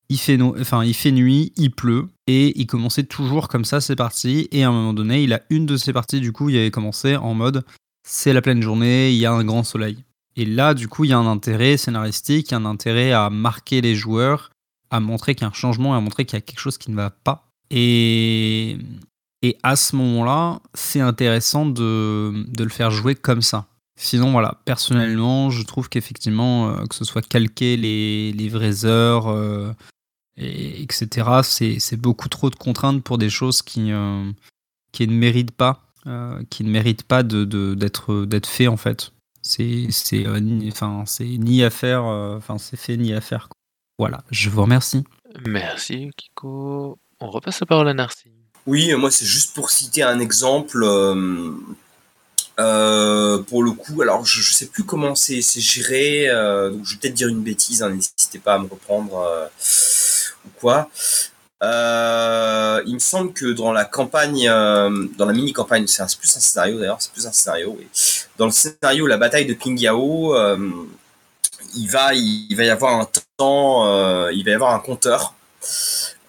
il 0.10 0.18
fait, 0.20 0.36
no- 0.36 0.56
enfin, 0.60 0.84
il 0.84 0.94
fait 0.94 1.12
nuit, 1.12 1.54
il 1.56 1.72
pleut, 1.72 2.08
et 2.28 2.60
il 2.60 2.66
commençait 2.68 3.04
toujours 3.04 3.48
comme 3.48 3.64
ça 3.64 3.80
ses 3.80 3.96
parties, 3.96 4.48
et 4.52 4.64
à 4.64 4.70
un 4.70 4.72
moment 4.72 4.94
donné, 4.94 5.24
il 5.24 5.32
a 5.32 5.42
une 5.50 5.66
de 5.66 5.78
ses 5.78 5.94
parties, 5.94 6.20
du 6.20 6.32
coup, 6.34 6.50
il 6.50 6.58
avait 6.58 6.72
commencé 6.72 7.16
en 7.16 7.34
mode 7.34 7.64
c'est 8.04 8.34
la 8.34 8.42
pleine 8.42 8.62
journée, 8.62 9.12
il 9.12 9.18
y 9.18 9.26
a 9.26 9.32
un 9.32 9.44
grand 9.44 9.64
soleil. 9.64 9.98
Et 10.36 10.46
là, 10.46 10.74
du 10.74 10.88
coup, 10.88 11.04
il 11.06 11.12
y 11.12 11.14
a 11.14 11.18
un 11.20 11.28
intérêt 11.28 11.78
scénaristique, 11.78 12.50
il 12.50 12.52
y 12.52 12.56
a 12.56 12.58
un 12.58 12.66
intérêt 12.66 13.12
à 13.12 13.30
marquer 13.30 13.80
les 13.82 13.96
joueurs, 13.96 14.50
à 14.92 15.00
montrer 15.00 15.34
qu'il 15.36 15.44
y 15.44 15.46
a 15.46 15.50
un 15.50 15.54
changement, 15.54 15.96
à 15.96 16.00
montrer 16.02 16.26
qu'il 16.26 16.38
y 16.38 16.42
a 16.42 16.42
quelque 16.42 16.60
chose 16.60 16.78
qui 16.78 16.92
ne 16.92 16.96
va 16.96 17.10
pas. 17.10 17.48
Et, 17.72 18.78
et 19.42 19.58
à 19.64 19.76
ce 19.76 19.96
moment-là, 19.96 20.60
c'est 20.74 21.00
intéressant 21.00 21.66
de, 21.66 22.46
de 22.48 22.64
le 22.64 22.70
faire 22.70 22.92
jouer 22.92 23.16
comme 23.16 23.42
ça. 23.42 23.66
Sinon, 23.98 24.32
voilà, 24.32 24.60
personnellement, 24.66 25.50
je 25.50 25.64
trouve 25.64 25.88
qu'effectivement, 25.90 26.70
euh, 26.70 26.86
que 26.86 26.96
ce 26.96 27.06
soit 27.06 27.26
calquer 27.26 27.78
les, 27.78 28.32
les 28.34 28.50
vraies 28.50 28.86
heures, 28.86 29.28
euh, 29.30 29.72
et, 30.38 30.82
etc., 30.84 31.42
c'est 31.44 31.98
beaucoup 31.98 32.28
trop 32.30 32.50
de 32.50 32.56
contraintes 32.56 33.04
pour 33.04 33.18
des 33.18 33.30
choses 33.30 33.62
qui, 33.62 33.92
euh, 33.92 34.30
qui 34.92 35.08
ne 35.08 35.14
méritent 35.14 35.52
pas, 35.52 35.84
qui 36.50 36.64
ne 36.64 36.70
méritent 36.72 37.04
pas 37.04 37.22
de- 37.22 37.46
de- 37.46 37.76
d'être 37.76 38.26
d'être 38.26 38.48
fait 38.48 38.68
en 38.68 38.78
fait. 38.78 39.12
C'est 41.06 41.38
ni, 41.38 41.64
à 41.64 41.70
faire, 41.70 42.04
enfin, 42.04 42.58
c'est 42.58 42.78
fait 42.78 42.98
ni 42.98 43.14
à 43.14 43.22
faire. 43.22 43.50
quoi. 43.50 43.56
Voilà, 44.02 44.24
je 44.32 44.50
vous 44.50 44.64
remercie. 44.64 45.04
Merci 45.46 46.10
Kiko. 46.18 46.98
On 47.20 47.30
repasse 47.30 47.60
la 47.60 47.68
parole 47.68 47.88
à 47.88 47.94
Narcy. 47.94 48.32
Oui, 48.66 48.92
euh, 48.92 48.98
moi 48.98 49.12
c'est 49.12 49.28
juste 49.28 49.54
pour 49.54 49.70
citer 49.70 50.02
un 50.02 50.20
exemple. 50.20 50.82
euh, 50.84 51.52
euh, 52.60 53.38
pour 53.44 53.62
le 53.62 53.70
coup, 53.74 54.02
alors 54.02 54.26
je, 54.26 54.42
je 54.42 54.54
sais 54.54 54.66
plus 54.66 54.84
comment 54.86 55.14
c'est 55.14 55.44
c'est 55.44 55.62
géré, 55.62 56.28
euh, 56.32 56.72
donc 56.72 56.84
je 56.84 56.94
vais 56.96 57.00
peut-être 57.00 57.14
dire 57.14 57.28
une 57.28 57.44
bêtise, 57.44 57.84
hein, 57.84 57.92
n'hésitez 57.92 58.40
pas 58.40 58.56
à 58.56 58.58
me 58.58 58.68
reprendre 58.68 59.20
euh, 59.20 59.46
ou 60.48 60.50
quoi. 60.60 60.90
Euh, 61.62 62.82
il 62.88 62.96
me 62.96 63.00
semble 63.00 63.34
que 63.34 63.46
dans 63.52 63.72
la 63.72 63.86
campagne, 63.86 64.48
euh, 64.50 65.06
dans 65.16 65.28
la 65.28 65.34
mini 65.34 65.54
campagne, 65.54 65.86
c'est 65.86 66.02
un- 66.02 66.08
c'est 66.08 66.18
plus 66.18 66.36
un 66.36 66.40
scénario 66.40 66.80
d'ailleurs, 66.80 67.00
c'est 67.00 67.12
plus 67.14 67.28
un 67.28 67.32
scénario. 67.32 67.76
oui. 67.78 67.88
Dans 68.40 68.46
le 68.48 68.52
scénario, 68.52 69.06
la 69.06 69.18
bataille 69.18 69.46
de 69.46 69.54
Pingyao, 69.54 70.34
euh, 70.36 70.58
il 71.76 71.88
va, 71.88 72.14
il, 72.14 72.56
va 72.56 72.64
y 72.64 72.70
avoir 72.70 73.00
un 73.00 73.08
temps, 73.38 73.88
euh, 73.88 74.32
il 74.34 74.44
va 74.46 74.52
y 74.52 74.54
avoir 74.54 74.74
un 74.74 74.80
compteur 74.80 75.34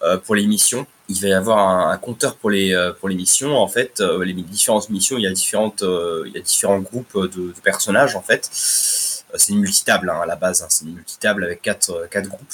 euh, 0.01 0.17
pour 0.17 0.35
les 0.35 0.47
missions. 0.47 0.85
Il 1.09 1.21
va 1.21 1.27
y 1.27 1.33
avoir 1.33 1.59
un, 1.89 1.97
compteur 1.97 2.35
pour 2.35 2.49
les 2.49 2.73
euh, 2.73 2.93
pour 2.93 3.09
missions. 3.09 3.57
En 3.57 3.67
fait, 3.67 3.99
les 3.99 4.33
différentes 4.33 4.89
missions, 4.89 5.17
il 5.17 5.23
y 5.23 5.27
a 5.27 5.31
différentes, 5.31 5.83
il 6.25 6.31
y 6.33 6.37
a 6.37 6.41
différents 6.41 6.79
groupes 6.79 7.17
de, 7.17 7.53
personnages 7.63 8.15
en 8.15 8.21
fait. 8.21 8.49
C'est 8.51 9.51
une 9.51 9.59
multitable 9.59 10.09
hein, 10.09 10.21
à 10.21 10.25
la 10.25 10.35
base. 10.35 10.61
hein. 10.61 10.67
c'est 10.69 10.85
une 10.85 10.95
multitable 10.95 11.43
avec 11.43 11.61
quatre 11.61 12.07
quatre 12.09 12.29
groupes. 12.29 12.53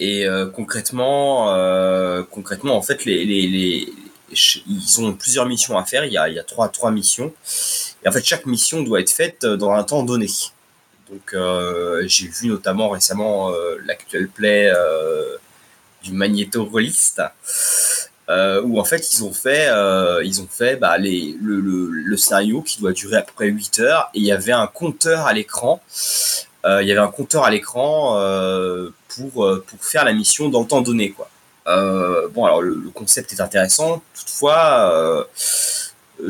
Et 0.00 0.26
concrètement, 0.52 1.46
concrètement, 2.30 2.76
en 2.76 2.82
fait, 2.82 3.04
les, 3.04 3.24
les, 3.24 3.46
les- 3.46 3.92
ils 4.66 5.00
ont 5.00 5.12
plusieurs 5.12 5.46
missions 5.46 5.78
à 5.78 5.84
faire. 5.84 6.04
Il 6.04 6.12
y 6.12 6.18
a, 6.18 6.28
il 6.28 6.34
y 6.34 6.38
a 6.38 6.42
trois, 6.42 6.68
trois 6.68 6.90
missions. 6.90 7.32
Et 8.04 8.08
en 8.08 8.12
fait, 8.12 8.24
chaque 8.24 8.46
mission 8.46 8.82
doit 8.82 9.00
être 9.00 9.10
faite 9.10 9.44
dans 9.46 9.70
un 9.72 9.84
temps 9.84 10.02
donné. 10.02 10.26
Donc, 11.12 11.34
euh, 11.34 12.04
j'ai 12.06 12.26
vu 12.26 12.48
notamment 12.48 12.88
récemment 12.88 13.50
euh, 13.50 13.76
l'actuel 13.84 14.28
play 14.28 14.72
euh, 14.74 15.36
du 16.02 16.12
magnéto-rôliste, 16.12 17.20
euh, 18.30 18.62
où 18.62 18.80
en 18.80 18.84
fait, 18.84 19.12
ils 19.12 19.22
ont 19.22 19.32
fait, 19.32 19.68
ils 20.24 20.40
ont 20.40 20.48
fait 20.50 20.76
bah, 20.76 20.96
les, 20.96 21.36
le, 21.42 21.60
le, 21.60 21.90
le 21.90 22.16
scénario 22.16 22.62
qui 22.62 22.80
doit 22.80 22.92
durer 22.92 23.18
à 23.18 23.22
peu 23.22 23.32
près 23.34 23.48
8 23.48 23.80
heures. 23.80 24.10
Et 24.14 24.20
il 24.20 24.24
y 24.24 24.32
avait 24.32 24.52
un 24.52 24.66
compteur 24.66 25.26
à 25.26 25.34
l'écran. 25.34 25.82
Il 26.64 26.86
y 26.86 26.92
avait 26.92 27.00
un 27.00 27.10
compteur 27.10 27.44
à 27.44 27.50
l'écran 27.50 28.14
pour, 29.08 29.32
pour 29.66 29.84
faire 29.84 30.06
la 30.06 30.14
mission 30.14 30.48
dans 30.48 30.62
le 30.62 30.66
temps 30.66 30.80
donné. 30.80 31.10
Quoi. 31.10 31.28
Bon, 31.66 32.46
alors 32.46 32.62
le, 32.62 32.88
concept 32.94 33.34
est 33.34 33.40
intéressant. 33.42 34.02
Toutefois, 34.14 35.28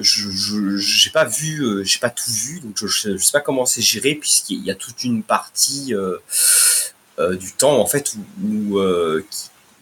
je 0.00 0.76
j'ai 0.78 1.10
pas 1.10 1.24
vu, 1.24 1.62
euh, 1.62 1.84
j'ai 1.84 1.98
pas 1.98 2.10
tout 2.10 2.30
vu, 2.30 2.60
donc 2.60 2.76
je, 2.80 2.86
je 2.86 3.16
sais 3.16 3.32
pas 3.32 3.40
comment 3.40 3.66
c'est 3.66 3.82
géré 3.82 4.14
puisqu'il 4.14 4.64
y 4.64 4.70
a 4.70 4.74
toute 4.74 5.04
une 5.04 5.22
partie 5.22 5.94
euh, 5.94 6.16
euh, 7.18 7.36
du 7.36 7.52
temps 7.52 7.78
en 7.78 7.86
fait 7.86 8.14
où, 8.42 8.78
euh, 8.78 9.24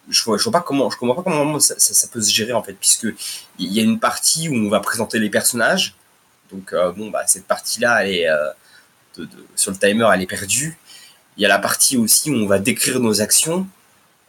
je 0.08 0.24
vois, 0.24 0.38
je 0.38 0.42
vois 0.44 0.52
pas 0.52 0.60
comment, 0.62 0.90
je 0.90 0.96
comprends 0.96 1.22
pas 1.22 1.30
comment 1.30 1.60
ça, 1.60 1.74
peut 2.08 2.20
se 2.20 2.32
gérer 2.32 2.52
en 2.52 2.62
fait 2.62 2.72
puisque 2.72 3.06
il 3.58 3.72
y 3.72 3.78
a 3.80 3.82
une 3.82 4.00
partie 4.00 4.48
où 4.48 4.54
on 4.54 4.68
va 4.68 4.80
présenter 4.80 5.18
les 5.18 5.30
personnages. 5.30 5.94
Donc 6.50 6.74
bon 6.96 7.10
bah 7.10 7.24
cette 7.28 7.46
de- 9.16 9.24
de- 9.24 9.28
sur 9.54 9.70
le 9.70 9.76
timer 9.76 10.08
elle 10.12 10.22
est 10.22 10.26
perdue. 10.26 10.76
Il 11.36 11.42
y 11.42 11.46
a 11.46 11.48
la 11.48 11.60
partie 11.60 11.96
aussi 11.96 12.30
où 12.30 12.34
on 12.34 12.46
va 12.46 12.58
décrire 12.58 12.98
nos 12.98 13.20
actions. 13.20 13.68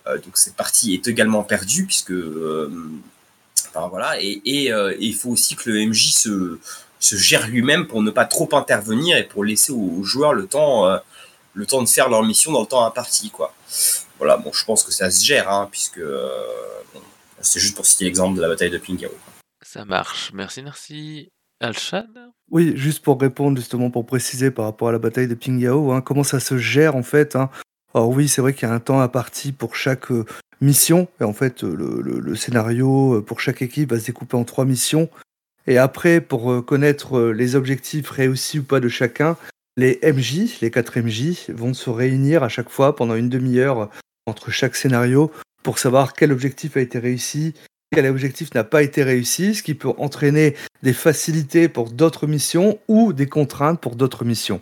Donc 0.06 0.38
cette 0.38 0.56
partie 0.56 0.94
est 0.94 1.08
également 1.08 1.44
perdue 1.44 1.86
puisque 1.86 2.14
enfin, 3.74 3.88
voilà 3.88 4.22
et 4.22 4.42
et, 4.46 4.72
euh, 4.74 4.92
et 4.94 5.06
il 5.06 5.16
faut 5.16 5.30
aussi 5.30 5.56
que 5.56 5.70
le 5.70 5.86
MJ 5.86 6.12
se 6.14 6.60
se 7.00 7.16
gère 7.16 7.48
lui-même 7.48 7.88
pour 7.88 8.02
ne 8.04 8.12
pas 8.12 8.26
trop 8.26 8.48
intervenir 8.56 9.18
et 9.18 9.24
pour 9.24 9.44
laisser 9.44 9.72
aux, 9.72 9.98
aux 10.00 10.04
joueurs 10.04 10.34
le 10.34 10.46
temps 10.48 10.88
euh, 10.88 10.98
le 11.54 11.66
temps 11.66 11.82
de 11.82 11.90
faire 11.90 12.10
leur 12.10 12.24
mission 12.24 12.52
dans 12.52 12.62
le 12.62 12.68
temps 12.68 12.86
imparti 12.86 13.30
quoi. 13.32 13.54
Voilà 14.20 14.38
bon 14.38 14.52
je 14.54 14.64
pense 14.66 14.84
que 14.84 14.92
ça 14.92 15.10
se 15.10 15.24
gère 15.26 15.50
hein, 15.50 15.68
puisque 15.72 15.98
euh, 15.98 16.30
bon, 16.94 17.02
c'est 17.42 17.60
juste 17.60 17.76
pour 17.76 17.86
citer 17.86 18.06
l'exemple 18.06 18.38
de 18.38 18.42
la 18.42 18.48
bataille 18.50 18.70
de 18.70 18.78
Pingao. 18.78 19.10
Ça 19.64 19.86
marche. 19.86 20.32
Merci 20.34 20.64
Narcy. 20.64 21.30
Alshad 21.60 22.08
Oui, 22.50 22.74
juste 22.76 23.04
pour 23.04 23.22
répondre, 23.22 23.56
justement, 23.58 23.92
pour 23.92 24.06
préciser 24.08 24.50
par 24.50 24.66
rapport 24.66 24.90
à 24.90 24.92
la 24.92 24.98
bataille 24.98 25.28
de 25.28 25.36
Pingyao, 25.36 25.92
hein, 25.92 26.02
comment 26.02 26.24
ça 26.24 26.40
se 26.40 26.58
gère 26.58 26.96
en 26.96 27.04
fait. 27.04 27.36
hein? 27.36 27.50
Alors 27.94 28.10
oui, 28.10 28.28
c'est 28.28 28.42
vrai 28.42 28.54
qu'il 28.54 28.68
y 28.68 28.72
a 28.72 28.74
un 28.74 28.80
temps 28.80 29.02
imparti 29.02 29.52
pour 29.52 29.76
chaque 29.76 30.12
euh, 30.12 30.26
mission. 30.62 31.08
Et 31.20 31.24
en 31.24 31.34
fait, 31.34 31.64
le, 31.64 32.36
scénario 32.36 33.18
euh, 33.18 33.22
pour 33.22 33.40
chaque 33.40 33.62
équipe 33.62 33.92
va 33.92 34.00
se 34.00 34.06
découper 34.06 34.38
en 34.38 34.44
trois 34.44 34.66
missions. 34.66 35.10
Et 35.68 35.78
après, 35.78 36.22
pour 36.22 36.52
euh, 36.52 36.62
connaître 36.62 37.22
les 37.22 37.56
objectifs 37.56 38.10
réussis 38.10 38.60
ou 38.60 38.64
pas 38.64 38.80
de 38.80 38.88
chacun, 38.88 39.36
les 39.78 40.00
MJ, 40.04 40.60
les 40.62 40.72
quatre 40.72 41.00
MJ, 41.00 41.50
vont 41.50 41.74
se 41.74 41.90
réunir 41.90 42.44
à 42.44 42.50
chaque 42.50 42.70
fois 42.70 42.96
pendant 42.96 43.16
une 43.16 43.30
demi-heure 43.30 43.90
entre 44.26 44.52
chaque 44.52 44.76
scénario 44.76 45.32
pour 45.64 45.80
savoir 45.80 46.14
quel 46.14 46.32
objectif 46.32 46.78
a 46.78 46.82
été 46.82 47.00
réussi, 47.00 47.54
quel 47.94 48.06
objectif 48.08 48.54
n'a 48.54 48.64
pas 48.64 48.84
été 48.84 49.04
réussi, 49.04 49.56
ce 49.56 49.64
qui 49.64 49.74
peut 49.74 49.92
entraîner 49.98 50.56
des 50.82 50.94
facilités 50.94 51.68
pour 51.68 51.90
d'autres 51.90 52.28
missions 52.28 52.80
ou 52.88 53.14
des 53.14 53.28
contraintes 53.28 53.80
pour 53.80 53.96
d'autres 53.96 54.26
missions. 54.26 54.62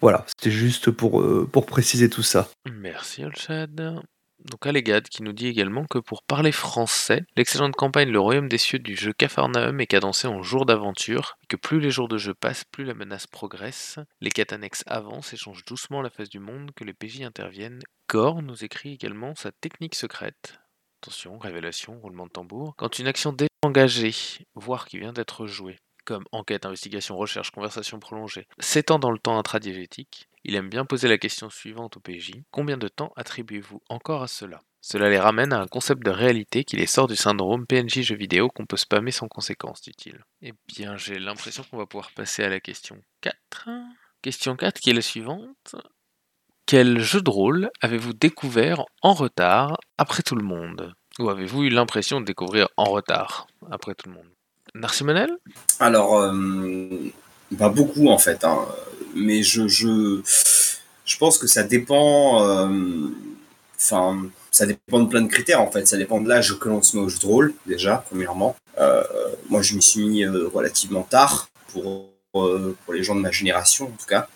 Voilà, 0.00 0.24
c'était 0.28 0.50
juste 0.50 0.90
pour, 0.90 1.20
euh, 1.20 1.48
pour 1.50 1.66
préciser 1.66 2.08
tout 2.08 2.22
ça. 2.22 2.48
Merci 2.70 3.24
Olshad. 3.24 4.02
Donc 4.44 4.66
Allegad 4.66 5.08
qui 5.08 5.22
nous 5.24 5.32
dit 5.32 5.48
également 5.48 5.84
que 5.84 5.98
pour 5.98 6.22
parler 6.22 6.52
français, 6.52 7.24
l'excellente 7.36 7.74
campagne 7.74 8.10
Le 8.10 8.20
Royaume 8.20 8.48
des 8.48 8.58
Cieux 8.58 8.78
du 8.78 8.94
jeu 8.94 9.12
Capharnaüm 9.12 9.80
est 9.80 9.86
cadencée 9.86 10.28
en 10.28 10.42
jours 10.42 10.64
d'aventure, 10.64 11.36
et 11.42 11.46
que 11.48 11.56
plus 11.56 11.80
les 11.80 11.90
jours 11.90 12.08
de 12.08 12.18
jeu 12.18 12.34
passent, 12.34 12.64
plus 12.64 12.84
la 12.84 12.94
menace 12.94 13.26
progresse, 13.26 13.98
les 14.20 14.30
quêtes 14.30 14.54
avancent 14.86 15.32
et 15.32 15.36
changent 15.36 15.64
doucement 15.64 16.02
la 16.02 16.10
face 16.10 16.28
du 16.28 16.38
monde, 16.38 16.70
que 16.76 16.84
les 16.84 16.94
PJ 16.94 17.22
interviennent. 17.22 17.80
Gore 18.08 18.42
nous 18.42 18.64
écrit 18.64 18.92
également 18.92 19.34
sa 19.34 19.50
technique 19.50 19.96
secrète. 19.96 20.60
Attention, 21.02 21.38
révélation, 21.38 21.98
roulement 22.00 22.26
de 22.26 22.32
tambour. 22.32 22.74
Quand 22.76 22.98
une 22.98 23.06
action 23.06 23.32
déjà 23.32 23.48
engagée, 23.62 24.14
voire 24.54 24.86
qui 24.86 24.98
vient 24.98 25.12
d'être 25.12 25.46
jouée, 25.46 25.78
comme 26.08 26.24
enquête, 26.32 26.64
investigation, 26.64 27.18
recherche, 27.18 27.50
conversation 27.50 28.00
prolongée, 28.00 28.48
s'étend 28.58 28.98
dans 28.98 29.10
le 29.10 29.18
temps 29.18 29.38
intradiégétique, 29.38 30.30
il 30.42 30.54
aime 30.54 30.70
bien 30.70 30.86
poser 30.86 31.06
la 31.06 31.18
question 31.18 31.50
suivante 31.50 31.98
au 31.98 32.00
PJ. 32.00 32.32
Combien 32.50 32.78
de 32.78 32.88
temps 32.88 33.12
attribuez-vous 33.16 33.82
encore 33.90 34.22
à 34.22 34.26
cela? 34.26 34.62
Cela 34.80 35.10
les 35.10 35.18
ramène 35.18 35.52
à 35.52 35.60
un 35.60 35.66
concept 35.66 36.02
de 36.02 36.10
réalité 36.10 36.64
qui 36.64 36.76
les 36.76 36.86
sort 36.86 37.08
du 37.08 37.16
syndrome 37.16 37.66
PNJ 37.66 38.00
jeu 38.00 38.16
vidéo 38.16 38.48
qu'on 38.48 38.64
peut 38.64 38.78
spammer 38.78 39.10
sans 39.10 39.28
conséquence, 39.28 39.82
dit-il. 39.82 40.24
Eh 40.40 40.54
bien, 40.66 40.96
j'ai 40.96 41.18
l'impression 41.18 41.62
qu'on 41.64 41.76
va 41.76 41.84
pouvoir 41.84 42.10
passer 42.12 42.42
à 42.42 42.48
la 42.48 42.60
question 42.60 42.96
4. 43.20 43.68
Question 44.22 44.56
4 44.56 44.80
qui 44.80 44.88
est 44.88 44.94
la 44.94 45.02
suivante. 45.02 45.76
Quel 46.64 47.00
jeu 47.00 47.20
de 47.20 47.28
rôle 47.28 47.70
avez-vous 47.82 48.14
découvert 48.14 48.86
en 49.02 49.12
retard 49.12 49.76
après 49.98 50.22
tout 50.22 50.36
le 50.36 50.44
monde? 50.44 50.94
Ou 51.18 51.28
avez-vous 51.28 51.64
eu 51.64 51.68
l'impression 51.68 52.22
de 52.22 52.24
découvrir 52.24 52.68
en 52.78 52.84
retard 52.84 53.46
après 53.70 53.94
tout 53.94 54.08
le 54.08 54.14
monde? 54.14 54.37
Alors, 55.80 56.18
euh, 56.20 56.32
pas 57.58 57.68
beaucoup 57.68 58.08
en 58.08 58.18
fait, 58.18 58.44
hein. 58.44 58.58
mais 59.14 59.42
je, 59.42 59.66
je, 59.68 60.20
je 61.04 61.16
pense 61.18 61.38
que 61.38 61.46
ça 61.46 61.62
dépend. 61.62 62.42
euh, 62.44 63.08
Enfin, 63.80 64.18
ça 64.50 64.66
dépend 64.66 64.98
de 64.98 65.08
plein 65.08 65.20
de 65.22 65.28
critères 65.28 65.60
en 65.62 65.70
fait. 65.70 65.86
Ça 65.86 65.96
dépend 65.96 66.20
de 66.20 66.28
l'âge 66.28 66.58
que 66.58 66.68
l'on 66.68 66.82
se 66.82 66.96
met 66.96 67.02
au 67.04 67.08
jeu 67.08 67.54
déjà, 67.64 68.04
premièrement. 68.08 68.56
Euh, 68.80 69.04
moi, 69.48 69.62
je 69.62 69.76
m'y 69.76 69.82
suis 69.82 70.04
mis 70.04 70.24
euh, 70.24 70.48
relativement 70.52 71.02
tard 71.02 71.48
pour, 71.72 72.10
pour 72.32 72.92
les 72.92 73.04
gens 73.04 73.14
de 73.14 73.20
ma 73.20 73.30
génération 73.30 73.84
en 73.86 73.96
tout 73.96 74.06
cas. 74.06 74.26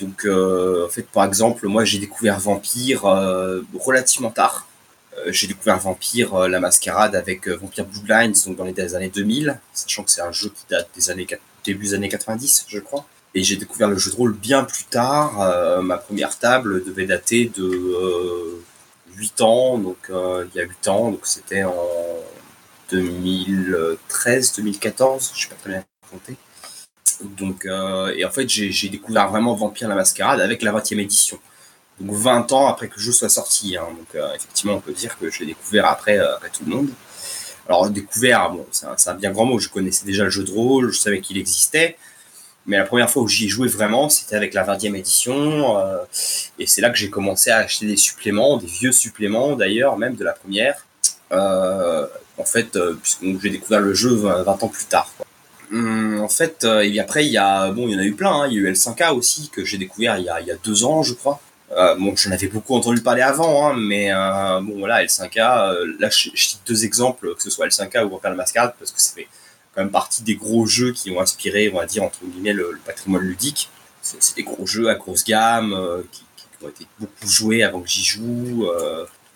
Donc, 0.00 0.26
en 0.26 0.88
fait, 0.88 1.06
par 1.12 1.24
exemple, 1.24 1.66
moi 1.68 1.84
j'ai 1.84 1.98
découvert 1.98 2.38
Vampire 2.40 3.02
relativement 3.78 4.30
tard. 4.30 4.66
Euh, 5.26 5.32
j'ai 5.32 5.46
découvert 5.46 5.78
Vampire 5.78 6.34
euh, 6.34 6.48
la 6.48 6.60
mascarade 6.60 7.14
avec 7.14 7.48
euh, 7.48 7.56
Vampire 7.56 7.84
Bloodlines 7.84 8.34
donc 8.46 8.56
dans 8.56 8.64
les 8.64 8.94
années 8.94 9.08
2000, 9.08 9.58
sachant 9.72 10.04
que 10.04 10.10
c'est 10.10 10.20
un 10.20 10.32
jeu 10.32 10.48
qui 10.48 10.64
date 10.68 10.88
des 10.94 11.10
années 11.10 11.26
début 11.64 11.86
des 11.86 11.94
années 11.94 12.08
90, 12.08 12.66
je 12.68 12.78
crois. 12.78 13.06
Et 13.34 13.42
j'ai 13.42 13.56
découvert 13.56 13.88
le 13.88 13.96
jeu 13.96 14.10
de 14.10 14.16
rôle 14.16 14.34
bien 14.34 14.64
plus 14.64 14.84
tard. 14.84 15.82
Ma 15.82 15.98
première 15.98 16.36
table 16.36 16.82
devait 16.84 17.06
dater 17.06 17.52
de 17.54 17.62
euh, 17.62 18.64
8 19.14 19.40
ans, 19.42 19.78
donc 19.78 19.98
il 20.08 20.56
y 20.56 20.60
a 20.60 20.64
8 20.64 20.88
ans, 20.88 21.10
donc 21.12 21.20
c'était 21.26 21.62
en 21.62 21.76
2013, 22.90 24.54
2014, 24.56 25.32
je 25.36 25.42
sais 25.42 25.48
pas 25.48 25.54
très 25.60 25.70
bien 25.70 25.84
compter. 26.10 26.34
Donc, 27.38 27.66
et 27.66 28.24
en 28.24 28.30
fait, 28.30 28.48
j'ai 28.48 28.88
découvert 28.88 29.28
vraiment 29.30 29.54
Vampire 29.54 29.88
la 29.88 29.94
Mascarade 29.94 30.40
avec 30.40 30.62
la 30.62 30.72
20e 30.72 30.98
édition. 30.98 31.38
Donc 32.00 32.16
20 32.16 32.50
ans 32.52 32.66
après 32.66 32.88
que 32.88 32.96
le 32.96 33.02
jeu 33.02 33.12
soit 33.12 33.28
sorti. 33.28 33.76
hein. 33.76 33.86
Donc 33.96 34.14
euh, 34.14 34.34
effectivement, 34.34 34.74
on 34.74 34.80
peut 34.80 34.92
dire 34.92 35.18
que 35.18 35.30
je 35.30 35.40
l'ai 35.40 35.46
découvert 35.46 35.86
après, 35.86 36.18
euh, 36.18 36.34
tout 36.52 36.64
le 36.66 36.74
monde. 36.74 36.88
Alors 37.68 37.88
découvert, 37.90 38.50
bon, 38.50 38.66
c'est 38.72 38.86
un, 39.08 39.14
bien 39.14 39.30
grand 39.30 39.44
mot. 39.44 39.58
Je 39.58 39.68
connaissais 39.68 40.04
déjà 40.06 40.24
le 40.24 40.30
jeu 40.30 40.42
de 40.44 40.50
rôle, 40.50 40.90
je 40.92 40.98
savais 40.98 41.20
qu'il 41.20 41.38
existait. 41.38 41.96
Mais 42.66 42.76
la 42.78 42.84
première 42.84 43.10
fois 43.10 43.22
où 43.22 43.28
j'y 43.28 43.46
ai 43.46 43.48
joué 43.48 43.68
vraiment, 43.68 44.08
c'était 44.08 44.36
avec 44.36 44.54
la 44.54 44.64
20e 44.64 44.94
édition. 44.96 45.78
euh, 45.78 45.98
et 46.58 46.66
c'est 46.66 46.80
là 46.80 46.90
que 46.90 46.96
j'ai 46.96 47.10
commencé 47.10 47.50
à 47.50 47.58
acheter 47.58 47.86
des 47.86 47.96
suppléments, 47.96 48.56
des 48.56 48.66
vieux 48.66 48.92
suppléments 48.92 49.54
d'ailleurs, 49.56 49.96
même 49.98 50.14
de 50.16 50.24
la 50.24 50.32
première. 50.32 50.86
En 51.32 52.44
fait, 52.44 52.78
puisque 53.02 53.42
j'ai 53.42 53.50
découvert 53.50 53.80
le 53.80 53.92
jeu 53.92 54.14
20, 54.14 54.42
20 54.44 54.62
ans 54.64 54.68
plus 54.68 54.86
tard. 54.86 55.12
Hum, 55.72 56.20
en 56.20 56.28
fait, 56.28 56.64
et 56.64 56.98
après, 56.98 57.26
il 57.26 57.30
y 57.32 57.36
a, 57.38 57.70
bon, 57.70 57.86
il 57.86 57.92
y 57.92 57.96
en 57.96 58.00
a 58.00 58.04
eu 58.04 58.14
plein. 58.14 58.32
hein. 58.42 58.46
Il 58.48 58.54
y 58.54 58.56
a 58.56 58.60
eu 58.60 58.72
L5K 58.72 59.12
aussi 59.12 59.50
que 59.50 59.64
j'ai 59.64 59.76
découvert 59.78 60.16
il 60.18 60.24
y 60.24 60.50
a 60.50 60.56
deux 60.64 60.84
ans, 60.84 61.02
je 61.02 61.12
crois. 61.14 61.40
Euh, 61.72 61.94
bon, 61.94 62.16
j'en 62.16 62.32
avais 62.32 62.48
beaucoup 62.48 62.74
entendu 62.74 63.00
parler 63.00 63.22
avant, 63.22 63.68
hein, 63.68 63.76
mais 63.76 64.12
euh, 64.12 64.60
bon, 64.60 64.78
voilà, 64.78 65.04
L5K. 65.04 65.38
euh, 65.38 65.96
là, 66.00 66.10
je, 66.10 66.30
cite 66.34 66.60
deux 66.66 66.84
exemples, 66.84 67.34
que 67.34 67.42
ce 67.42 67.50
soit 67.50 67.68
L5K 67.68 68.04
ou 68.04 68.10
Vampire 68.10 68.30
la 68.30 68.36
Mascarade, 68.36 68.74
parce 68.78 68.90
que 68.90 69.00
fait 69.00 69.28
quand 69.74 69.82
même 69.82 69.92
partie 69.92 70.24
des 70.24 70.34
gros 70.34 70.66
jeux 70.66 70.92
qui 70.92 71.12
ont 71.12 71.20
inspiré, 71.20 71.70
on 71.72 71.78
va 71.78 71.86
dire, 71.86 72.02
entre 72.02 72.24
guillemets, 72.24 72.52
le, 72.52 72.72
le 72.72 72.78
patrimoine 72.78 73.22
ludique. 73.22 73.70
C'est 74.02 74.20
c'est 74.22 74.34
des 74.34 74.42
gros 74.42 74.66
jeux 74.66 74.88
à 74.88 74.94
grosse 74.94 75.24
gamme 75.24 75.76
qui, 76.10 76.22
ont 76.62 76.68
été 76.68 76.86
beaucoup 76.98 77.26
joués 77.26 77.62
avant 77.62 77.80
que 77.80 77.88
j'y 77.88 78.04
joue. 78.04 78.66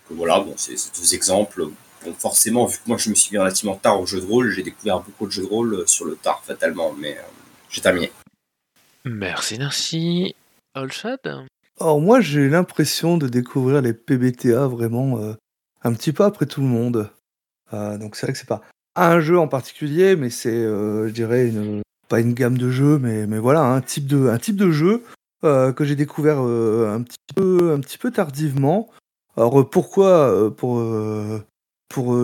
que 0.09 0.15
voilà, 0.15 0.41
bon, 0.41 0.55
c'est 0.57 0.77
c'est 0.77 0.99
deux 0.99 1.15
exemples. 1.15 1.69
Bon, 2.05 2.15
forcément, 2.19 2.67
vu 2.67 2.79
que 2.79 2.83
moi 2.87 2.97
je 2.99 3.11
me 3.11 3.15
suis 3.15 3.31
mis 3.31 3.39
relativement 3.39 3.77
tard 3.77 4.01
au 4.01 4.07
jeu 4.07 4.21
de 4.21 4.27
rôle, 4.27 4.51
j'ai 4.51 4.63
découvert 4.63 5.01
beaucoup 5.01 5.27
de 5.27 5.33
jeux 5.33 5.43
de 5.43 5.49
rôle 5.49 5.87
sur 5.87 6.07
le 6.07 6.17
tard, 6.17 6.43
fatalement, 6.45 6.93
mais 6.99 7.17
j'ai 7.71 7.81
terminé. 7.81 8.11
Merci, 9.05 9.59
merci. 9.59 10.35
Olshad? 10.75 11.47
Alors 11.81 12.01
moi, 12.01 12.21
j'ai 12.21 12.49
l'impression 12.49 13.19
de 13.19 13.27
découvrir 13.27 13.83
les 13.83 13.93
PBTA 13.93 14.69
vraiment 14.69 15.19
euh, 15.19 15.35
un 15.83 15.93
petit 15.93 16.13
peu 16.13 16.23
après 16.23 16.47
tout 16.47 16.61
le 16.61 16.69
monde. 16.69 17.11
Euh, 17.73 17.99
donc 17.99 18.15
c'est 18.15 18.27
vrai 18.27 18.33
que 18.33 18.39
c'est 18.39 18.49
pas 18.49 18.63
un 18.95 19.19
jeu 19.21 19.39
en 19.39 19.49
particulier, 19.49 20.15
mais 20.15 20.31
c'est, 20.31 20.55
euh, 20.55 21.09
je 21.09 21.13
dirais, 21.13 21.53
pas 22.09 22.21
une 22.21 22.33
gamme 22.33 22.59
de 22.59 22.71
jeux, 22.71 22.99
mais, 22.99 23.27
voilà, 23.39 23.63
un 23.63 23.81
type 23.81 24.07
de, 24.07 24.71
jeu 24.71 25.03
que 25.43 25.85
j'ai 25.85 25.97
découvert 25.97 26.39
un, 26.39 27.03
petit 27.03 27.99
peu, 27.99 28.11
tardivement. 28.13 28.89
Alors 29.37 29.69
pourquoi 29.69 30.55
Pour, 30.57 30.79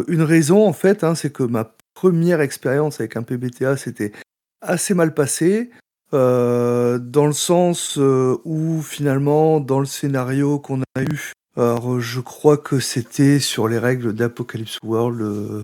une 0.08 0.22
raison, 0.22 0.66
en 0.66 0.72
fait, 0.72 1.02
hein, 1.02 1.16
c'est 1.16 1.32
que 1.32 1.42
ma 1.42 1.74
première 1.94 2.40
expérience 2.40 3.00
avec 3.00 3.16
un 3.16 3.24
PBTA, 3.24 3.76
c'était 3.76 4.12
assez 4.60 4.94
mal 4.94 5.12
passé. 5.12 5.70
Euh, 6.12 6.98
dans 6.98 7.26
le 7.26 7.32
sens 7.32 7.96
euh, 7.98 8.36
où 8.44 8.82
finalement 8.82 9.60
dans 9.60 9.78
le 9.78 9.86
scénario 9.86 10.58
qu'on 10.58 10.82
a 10.96 11.02
eu, 11.02 11.32
alors 11.56 12.00
je 12.00 12.20
crois 12.20 12.56
que 12.56 12.80
c'était 12.80 13.38
sur 13.38 13.68
les 13.68 13.78
règles 13.78 14.12
d'Apocalypse 14.12 14.78
World, 14.82 15.20
euh, 15.20 15.62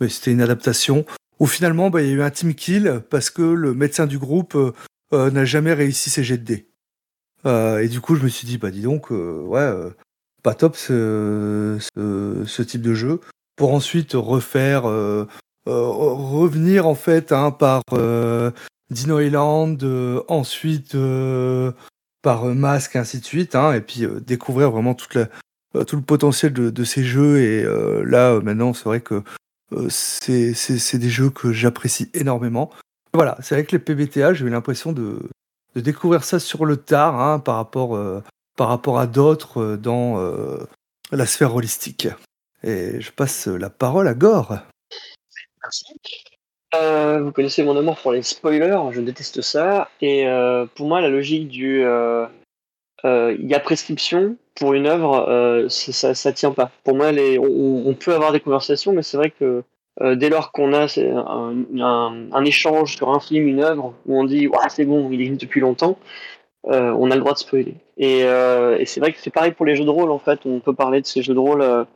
mais 0.00 0.08
c'était 0.08 0.32
une 0.32 0.42
adaptation 0.42 1.06
où 1.38 1.46
finalement 1.46 1.88
bah, 1.90 2.02
il 2.02 2.08
y 2.08 2.12
a 2.12 2.14
eu 2.14 2.22
un 2.22 2.30
team 2.30 2.54
kill 2.54 3.02
parce 3.08 3.30
que 3.30 3.42
le 3.42 3.74
médecin 3.74 4.06
du 4.06 4.18
groupe 4.18 4.54
euh, 4.54 5.30
n'a 5.30 5.44
jamais 5.44 5.72
réussi 5.72 6.10
ses 6.10 6.24
jets 6.24 6.38
de 6.38 6.44
dés. 6.44 6.68
Et 7.44 7.88
du 7.88 8.00
coup 8.00 8.16
je 8.16 8.24
me 8.24 8.28
suis 8.28 8.44
dit 8.46 8.58
bah 8.58 8.72
dis 8.72 8.82
donc 8.82 9.10
ouais 9.10 9.72
pas 10.42 10.54
top 10.54 10.76
ce, 10.76 11.78
ce, 11.80 12.42
ce 12.44 12.62
type 12.62 12.82
de 12.82 12.92
jeu 12.92 13.20
pour 13.56 13.72
ensuite 13.72 14.12
refaire 14.12 14.88
euh, 14.88 15.26
euh, 15.66 15.88
revenir 15.88 16.86
en 16.86 16.94
fait 16.94 17.32
hein, 17.32 17.50
par 17.50 17.82
euh, 17.92 18.52
Dino 18.90 19.18
Island, 19.18 19.82
euh, 19.82 20.22
ensuite 20.28 20.94
euh, 20.94 21.72
par 22.22 22.44
euh, 22.44 22.54
Mask, 22.54 22.96
ainsi 22.96 23.20
de 23.20 23.24
suite, 23.24 23.54
hein, 23.54 23.72
et 23.72 23.80
puis 23.80 24.06
découvrir 24.20 24.70
vraiment 24.70 24.94
toute 24.94 25.14
la, 25.14 25.84
tout 25.84 25.96
le 25.96 26.02
potentiel 26.02 26.52
de, 26.52 26.84
ces 26.84 27.04
jeux. 27.04 27.38
Et 27.38 27.64
là, 28.04 28.40
maintenant, 28.40 28.72
c'est 28.72 28.84
vrai 28.84 29.00
que 29.00 29.22
euh, 29.72 29.88
c'est 29.90 30.98
des 30.98 31.10
jeux 31.10 31.30
que 31.30 31.52
j'apprécie 31.52 32.10
énormément. 32.14 32.70
Voilà, 33.12 33.36
c'est 33.42 33.54
avec 33.54 33.72
les 33.72 33.78
PBTA, 33.78 34.34
j'ai 34.34 34.44
eu 34.44 34.50
l'impression 34.50 34.92
de, 34.92 35.18
de 35.74 35.80
découvrir 35.80 36.22
ça 36.24 36.38
sur 36.38 36.64
le 36.64 36.76
tard 36.76 37.20
hein, 37.20 37.38
par, 37.38 37.56
rapport, 37.56 37.98
par 38.56 38.68
rapport 38.68 38.98
à 38.98 39.06
d'autres 39.06 39.76
dans 39.76 40.18
la 41.10 41.26
sphère 41.26 41.54
holistique. 41.54 42.08
Et 42.62 43.00
je 43.00 43.12
passe 43.12 43.46
la 43.46 43.70
parole 43.70 44.08
à 44.08 44.14
Gore. 44.14 44.58
Euh, 46.74 47.20
vous 47.22 47.32
connaissez 47.32 47.62
mon 47.62 47.76
amour 47.76 47.96
pour 47.96 48.12
les 48.12 48.22
spoilers, 48.22 48.78
je 48.90 49.00
déteste 49.00 49.40
ça. 49.40 49.88
Et 50.00 50.26
euh, 50.26 50.66
pour 50.74 50.88
moi, 50.88 51.00
la 51.00 51.08
logique 51.08 51.48
du 51.48 51.84
euh, 51.84 52.26
il 53.04 53.46
y 53.46 53.54
a 53.54 53.60
prescription 53.60 54.36
pour 54.56 54.74
une 54.74 54.86
œuvre, 54.86 55.66
ça, 55.68 56.14
ça 56.14 56.32
tient 56.32 56.50
pas. 56.50 56.70
Pour 56.82 56.96
moi, 56.96 57.10
on, 57.12 57.94
peut 57.94 58.14
avoir 58.14 58.32
des 58.32 58.40
conversations, 58.40 58.92
mais 58.92 59.02
c'est 59.02 59.16
vrai 59.16 59.30
que 59.30 59.62
dès 60.14 60.28
lors 60.28 60.50
qu'on 60.50 60.72
a 60.72 60.86
un, 60.98 62.44
échange 62.44 62.96
sur 62.96 63.10
un 63.10 63.20
film, 63.20 63.46
une 63.46 63.62
œuvre, 63.62 63.94
où 64.06 64.18
on 64.18 64.24
dit 64.24 64.48
ouais, 64.48 64.58
c'est 64.70 64.86
bon, 64.86 65.08
il 65.12 65.20
existe 65.20 65.42
depuis 65.42 65.60
longtemps, 65.60 65.98
on 66.64 67.10
a 67.10 67.14
le 67.14 67.20
droit 67.20 67.34
de 67.34 67.38
spoiler. 67.38 67.74
Et, 67.96 68.22
c'est 68.86 68.98
vrai 68.98 69.12
que 69.12 69.20
c'est 69.20 69.30
pareil 69.30 69.52
pour 69.52 69.66
les 69.66 69.76
jeux 69.76 69.84
de 69.84 69.90
rôle, 69.90 70.10
en 70.10 70.18
fait. 70.18 70.40
On 70.44 70.58
peut 70.58 70.74
parler 70.74 71.00
de 71.00 71.06
ces 71.06 71.22
jeux 71.22 71.34
de 71.34 71.38
rôle 71.38 71.86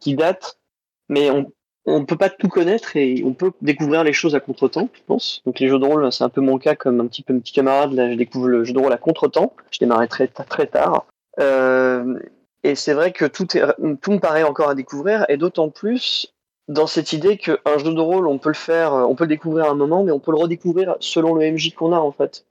qui 0.00 0.14
datent, 0.14 0.60
mais 1.08 1.30
on 1.30 1.50
on 1.90 2.04
peut 2.04 2.16
pas 2.16 2.30
tout 2.30 2.48
connaître 2.48 2.96
et 2.96 3.22
on 3.24 3.32
peut 3.32 3.52
découvrir 3.60 4.04
les 4.04 4.12
choses 4.12 4.34
à 4.34 4.40
contre-temps, 4.40 4.88
je 4.92 5.00
pense. 5.06 5.42
Donc 5.46 5.58
les 5.60 5.68
jeux 5.68 5.78
de 5.78 5.84
rôle, 5.84 6.10
c'est 6.12 6.24
un 6.24 6.28
peu 6.28 6.40
mon 6.40 6.58
cas, 6.58 6.74
comme 6.74 7.00
un 7.00 7.06
petit 7.06 7.22
peu 7.22 7.32
mon 7.32 7.40
petit 7.40 7.52
camarade. 7.52 7.92
Là, 7.92 8.10
je 8.10 8.16
découvre 8.16 8.48
le 8.48 8.64
jeu 8.64 8.72
de 8.72 8.78
rôle 8.78 8.92
à 8.92 8.96
contre-temps. 8.96 9.52
Je 9.70 9.78
démarrais 9.78 10.08
très 10.08 10.28
très 10.28 10.66
tard. 10.66 11.06
Euh, 11.38 12.18
et 12.62 12.74
c'est 12.74 12.92
vrai 12.92 13.12
que 13.12 13.24
tout, 13.24 13.46
me 13.54 14.18
paraît 14.18 14.42
encore 14.42 14.68
à 14.68 14.74
découvrir, 14.74 15.24
et 15.28 15.36
d'autant 15.36 15.70
plus 15.70 16.32
dans 16.68 16.86
cette 16.86 17.12
idée 17.12 17.36
qu'un 17.36 17.78
jeu 17.78 17.92
de 17.92 18.00
rôle, 18.00 18.28
on 18.28 18.38
peut 18.38 18.50
le 18.50 18.54
faire, 18.54 18.92
on 18.92 19.14
peut 19.14 19.24
le 19.24 19.28
découvrir 19.28 19.66
à 19.66 19.70
un 19.70 19.74
moment, 19.74 20.04
mais 20.04 20.12
on 20.12 20.20
peut 20.20 20.30
le 20.30 20.38
redécouvrir 20.38 20.96
selon 21.00 21.34
le 21.34 21.50
MJ 21.50 21.74
qu'on 21.74 21.92
a 21.92 21.98
en 21.98 22.12
fait. 22.12 22.44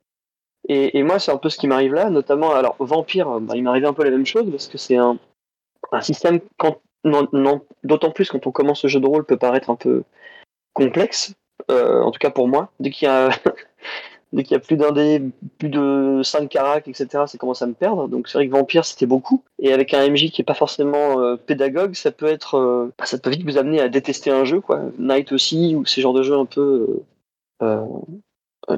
Et, 0.68 0.98
et 0.98 1.04
moi, 1.04 1.20
c'est 1.20 1.32
un 1.32 1.38
peu 1.38 1.50
ce 1.50 1.58
qui 1.58 1.68
m'arrive 1.68 1.94
là, 1.94 2.10
notamment, 2.10 2.54
alors 2.54 2.76
Vampire, 2.80 3.40
bah, 3.40 3.56
il 3.56 3.64
m'arrivait 3.64 3.88
un 3.88 3.94
peu 3.94 4.04
la 4.04 4.10
même 4.10 4.26
chose, 4.26 4.50
parce 4.52 4.68
que 4.68 4.78
c'est 4.78 4.98
un, 4.98 5.18
un 5.92 6.02
système, 6.02 6.40
quand, 6.58 6.82
d'autant 7.04 8.12
plus 8.12 8.30
quand 8.30 8.46
on 8.48 8.52
commence 8.52 8.84
le 8.84 8.90
jeu 8.90 9.00
de 9.00 9.08
rôle, 9.08 9.26
peut 9.26 9.38
paraître 9.38 9.70
un 9.70 9.76
peu 9.76 10.04
complexe, 10.74 11.34
euh, 11.70 12.02
en 12.02 12.12
tout 12.12 12.20
cas 12.20 12.30
pour 12.30 12.48
moi. 12.48 12.72
Dès 12.80 12.90
qu'il 12.90 13.08
y 13.08 13.12
a, 13.12 13.30
plus 14.60 14.78
d'un 14.78 14.92
dé, 14.92 15.22
plus 15.58 15.70
de 15.70 16.22
5 16.24 16.50
caracs, 16.50 16.88
etc., 16.88 17.24
ça 17.28 17.38
commence 17.38 17.62
à 17.62 17.68
me 17.68 17.74
perdre. 17.74 18.08
Donc 18.08 18.28
c'est 18.28 18.38
vrai 18.38 18.48
que 18.48 18.52
Vampire, 18.52 18.86
c'était 18.86 19.06
beaucoup. 19.06 19.44
Et 19.60 19.74
avec 19.74 19.94
un 19.94 20.08
MJ 20.10 20.32
qui 20.32 20.42
est 20.42 20.46
pas 20.46 20.54
forcément 20.54 21.20
euh, 21.20 21.36
pédagogue, 21.36 21.96
ça 21.96 22.12
peut 22.12 22.28
être, 22.28 22.56
euh, 22.56 22.94
bah, 22.98 23.06
ça 23.06 23.18
peut 23.18 23.30
vite 23.30 23.44
vous 23.44 23.58
amener 23.58 23.82
à 23.82 23.90
détester 23.90 24.32
un 24.32 24.46
jeu, 24.46 24.62
quoi. 24.62 24.82
Night 24.98 25.32
aussi, 25.32 25.76
ou 25.76 25.86
ces 25.86 26.02
genres 26.02 26.14
de 26.14 26.24
jeux 26.24 26.38
un 26.38 26.46
peu 26.46 27.02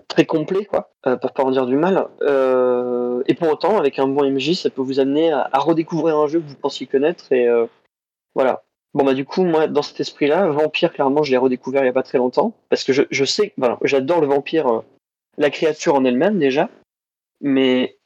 très 0.08 0.26
complet, 0.26 0.66
quoi, 0.66 0.92
pour 1.22 1.34
pas 1.34 1.44
en 1.44 1.52
dire 1.52 1.66
du 1.66 1.76
mal. 1.76 2.08
Et 3.28 3.36
pour 3.36 3.50
autant, 3.50 3.78
avec 3.78 4.00
un 4.00 4.08
bon 4.08 4.28
MJ, 4.28 4.54
ça 4.54 4.70
peut 4.70 4.82
vous 4.82 5.00
amener 5.00 5.32
à, 5.32 5.50
redécouvrir 5.54 6.18
un 6.18 6.28
jeu 6.28 6.40
que 6.40 6.48
vous 6.48 6.56
pensiez 6.56 6.88
connaître. 6.88 7.26
Voilà. 8.36 8.64
Bon 8.94 9.06
bah 9.06 9.14
du 9.14 9.24
coup, 9.24 9.44
moi, 9.46 9.68
dans 9.68 9.82
cet 9.82 10.00
esprit-là, 10.02 10.48
Vampire, 10.50 10.92
clairement, 10.92 11.24
je 11.24 11.32
l'ai 11.32 11.38
redécouvert 11.38 11.84
il 11.84 11.86
y 11.86 11.90
a 11.90 11.94
pas 11.94 12.04
très 12.04 12.18
longtemps, 12.18 12.54
parce 12.70 12.84
que 12.84 12.92
je, 12.92 13.26
sais, 13.26 13.54
voilà, 13.58 13.78
j'adore 13.84 14.20
le 14.20 14.28
vampire, 14.28 14.68
euh, 14.68 14.82
la 15.38 15.50
créature 15.50 15.96
en 15.96 16.04
elle-même 16.04 16.38
déjà, 16.38 16.70
mais 17.40 17.98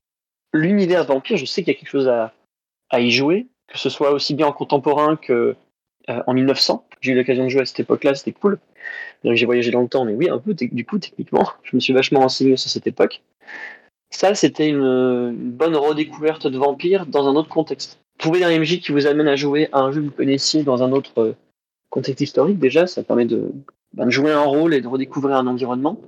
l'univers 0.53 1.05
vampire, 1.05 1.37
je 1.37 1.45
sais 1.45 1.63
qu'il 1.63 1.73
y 1.73 1.75
a 1.75 1.79
quelque 1.79 1.89
chose 1.89 2.07
à, 2.07 2.33
à 2.91 2.99
y 2.99 3.09
jouer, 3.09 3.47
que 3.67 3.79
ce 3.79 3.89
soit 3.89 4.11
aussi 4.11 4.35
bien 4.35 4.47
en 4.47 4.53
contemporain 4.53 5.15
que 5.15 5.55
euh, 6.09 6.23
en 6.27 6.33
1900. 6.33 6.87
J'ai 7.01 7.13
eu 7.13 7.15
l'occasion 7.15 7.45
de 7.45 7.49
jouer 7.49 7.61
à 7.61 7.65
cette 7.65 7.79
époque-là, 7.79 8.13
c'était 8.13 8.31
cool. 8.31 8.59
Donc 9.23 9.33
j'ai 9.35 9.47
voyagé 9.47 9.71
dans 9.71 9.81
le 9.81 9.87
temps, 9.87 10.05
mais 10.05 10.13
oui, 10.13 10.29
un 10.29 10.37
peu, 10.37 10.53
du 10.53 10.85
coup, 10.85 10.99
techniquement, 10.99 11.49
je 11.63 11.75
me 11.75 11.79
suis 11.79 11.93
vachement 11.93 12.19
renseigné 12.19 12.57
sur 12.57 12.69
cette 12.69 12.85
époque. 12.85 13.23
Ça, 14.11 14.35
c'était 14.35 14.67
une 14.67 15.33
bonne 15.35 15.75
redécouverte 15.75 16.45
de 16.45 16.57
vampire 16.59 17.07
dans 17.07 17.27
un 17.27 17.35
autre 17.35 17.49
contexte. 17.49 17.99
Trouver 18.17 18.43
un 18.43 18.59
MJ 18.59 18.79
qui 18.79 18.91
vous 18.91 19.07
amène 19.07 19.27
à 19.27 19.35
jouer 19.35 19.69
à 19.71 19.79
un 19.79 19.91
jeu 19.91 20.01
que 20.01 20.05
vous 20.07 20.11
connaissiez 20.11 20.63
dans 20.63 20.83
un 20.83 20.91
autre 20.91 21.21
euh, 21.21 21.33
contexte 21.89 22.21
historique, 22.21 22.59
déjà, 22.59 22.87
ça 22.87 23.03
permet 23.03 23.25
de, 23.25 23.51
ben, 23.93 24.05
de 24.05 24.11
jouer 24.11 24.31
un 24.31 24.43
rôle 24.43 24.73
et 24.73 24.81
de 24.81 24.87
redécouvrir 24.87 25.35
un 25.37 25.47
environnement 25.47 25.99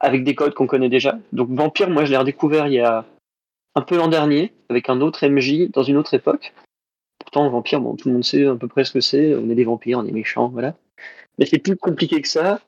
avec 0.00 0.24
des 0.24 0.34
codes 0.34 0.54
qu'on 0.54 0.66
connaît 0.66 0.88
déjà. 0.88 1.18
Donc 1.32 1.50
Vampire, 1.50 1.88
moi, 1.88 2.04
je 2.04 2.10
l'ai 2.10 2.16
redécouvert 2.16 2.66
il 2.66 2.74
y 2.74 2.80
a 2.80 3.04
un 3.74 3.82
peu 3.82 3.96
l'an 3.96 4.08
dernier 4.08 4.52
avec 4.68 4.88
un 4.88 5.00
autre 5.00 5.26
MJ 5.26 5.70
dans 5.70 5.82
une 5.82 5.96
autre 5.96 6.14
époque. 6.14 6.52
Pourtant, 7.18 7.48
Vampire, 7.48 7.80
bon, 7.80 7.96
tout 7.96 8.08
le 8.08 8.14
monde 8.14 8.24
sait 8.24 8.46
à 8.46 8.54
peu 8.56 8.68
près 8.68 8.84
ce 8.84 8.92
que 8.92 9.00
c'est. 9.00 9.34
On 9.34 9.48
est 9.48 9.54
des 9.54 9.64
vampires, 9.64 9.98
on 9.98 10.06
est 10.06 10.12
méchants, 10.12 10.48
voilà. 10.48 10.74
Mais 11.38 11.46
c'est 11.46 11.58
plus 11.58 11.76
compliqué 11.76 12.20
que 12.20 12.28
ça. 12.28 12.60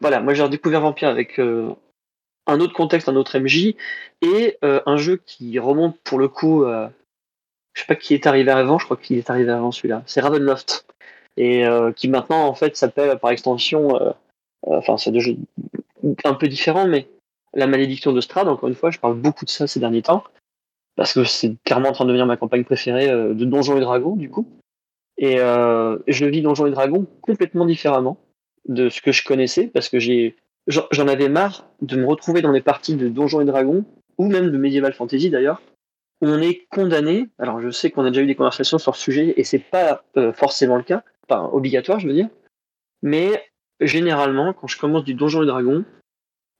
Voilà, 0.00 0.20
moi 0.20 0.34
j'ai 0.34 0.42
redécouvert 0.42 0.80
Vampire 0.80 1.08
avec 1.08 1.38
euh, 1.38 1.70
un 2.46 2.60
autre 2.60 2.72
contexte, 2.72 3.08
un 3.08 3.16
autre 3.16 3.38
MJ, 3.38 3.74
et 4.22 4.56
euh, 4.64 4.80
un 4.86 4.96
jeu 4.96 5.20
qui 5.24 5.58
remonte 5.58 5.98
pour 6.02 6.18
le 6.18 6.28
coup, 6.28 6.64
euh, 6.64 6.88
je 7.80 7.86
sais 7.86 7.86
pas 7.86 7.96
qui 7.96 8.12
est 8.12 8.26
arrivé 8.26 8.50
avant, 8.50 8.78
je 8.78 8.84
crois 8.84 8.98
qu'il 8.98 9.16
est 9.16 9.30
arrivé 9.30 9.50
avant 9.50 9.72
celui-là, 9.72 10.02
c'est 10.04 10.20
Ravenloft, 10.20 10.84
et 11.38 11.66
euh, 11.66 11.92
qui 11.92 12.08
maintenant 12.08 12.46
en 12.46 12.54
fait 12.54 12.76
s'appelle 12.76 13.18
par 13.18 13.30
extension, 13.30 13.96
euh, 13.96 14.10
euh, 14.66 14.76
enfin 14.76 14.98
c'est 14.98 15.10
deux 15.10 15.20
jeux 15.20 15.38
un 16.24 16.34
peu 16.34 16.46
différents, 16.46 16.86
mais 16.86 17.08
La 17.54 17.66
Malédiction 17.66 18.12
de 18.12 18.20
Strad, 18.20 18.48
encore 18.48 18.68
une 18.68 18.74
fois, 18.74 18.90
je 18.90 18.98
parle 18.98 19.14
beaucoup 19.14 19.46
de 19.46 19.50
ça 19.50 19.66
ces 19.66 19.80
derniers 19.80 20.02
temps, 20.02 20.24
parce 20.94 21.14
que 21.14 21.24
c'est 21.24 21.54
clairement 21.64 21.88
en 21.88 21.92
train 21.92 22.04
de 22.04 22.10
devenir 22.10 22.26
ma 22.26 22.36
campagne 22.36 22.64
préférée 22.64 23.08
de 23.08 23.44
Donjons 23.44 23.78
et 23.78 23.80
Dragons, 23.80 24.16
du 24.16 24.28
coup. 24.30 24.46
Et 25.16 25.36
je 25.38 26.24
vis 26.26 26.42
Donjons 26.42 26.66
et 26.66 26.70
Dragons 26.70 27.06
complètement 27.22 27.66
différemment 27.66 28.18
de 28.68 28.88
ce 28.88 29.00
que 29.00 29.12
je 29.12 29.24
connaissais, 29.24 29.66
parce 29.66 29.88
que 29.88 29.98
j'ai 29.98 30.36
j'en 30.68 31.08
avais 31.08 31.28
marre 31.28 31.66
de 31.82 31.96
me 31.96 32.06
retrouver 32.06 32.40
dans 32.42 32.52
des 32.52 32.60
parties 32.60 32.96
de 32.96 33.08
Donjons 33.08 33.40
et 33.40 33.46
Dragons, 33.46 33.84
ou 34.16 34.28
même 34.28 34.50
de 34.50 34.56
Medieval 34.56 34.92
Fantasy 34.92 35.28
d'ailleurs, 35.28 35.60
on 36.20 36.40
est 36.40 36.66
condamné. 36.70 37.28
Alors 37.38 37.60
je 37.60 37.70
sais 37.70 37.90
qu'on 37.90 38.04
a 38.04 38.10
déjà 38.10 38.22
eu 38.22 38.26
des 38.26 38.34
conversations 38.34 38.78
sur 38.78 38.96
ce 38.96 39.02
sujet, 39.02 39.34
et 39.36 39.44
c'est 39.44 39.58
pas 39.58 40.04
euh, 40.16 40.32
forcément 40.32 40.76
le 40.76 40.82
cas, 40.82 41.02
pas 41.28 41.42
obligatoire 41.52 42.00
je 42.00 42.08
veux 42.08 42.14
dire, 42.14 42.28
mais 43.02 43.42
généralement, 43.80 44.52
quand 44.52 44.66
je 44.66 44.78
commence 44.78 45.04
du 45.04 45.14
Donjons 45.14 45.42
et 45.42 45.46
Dragons, 45.46 45.84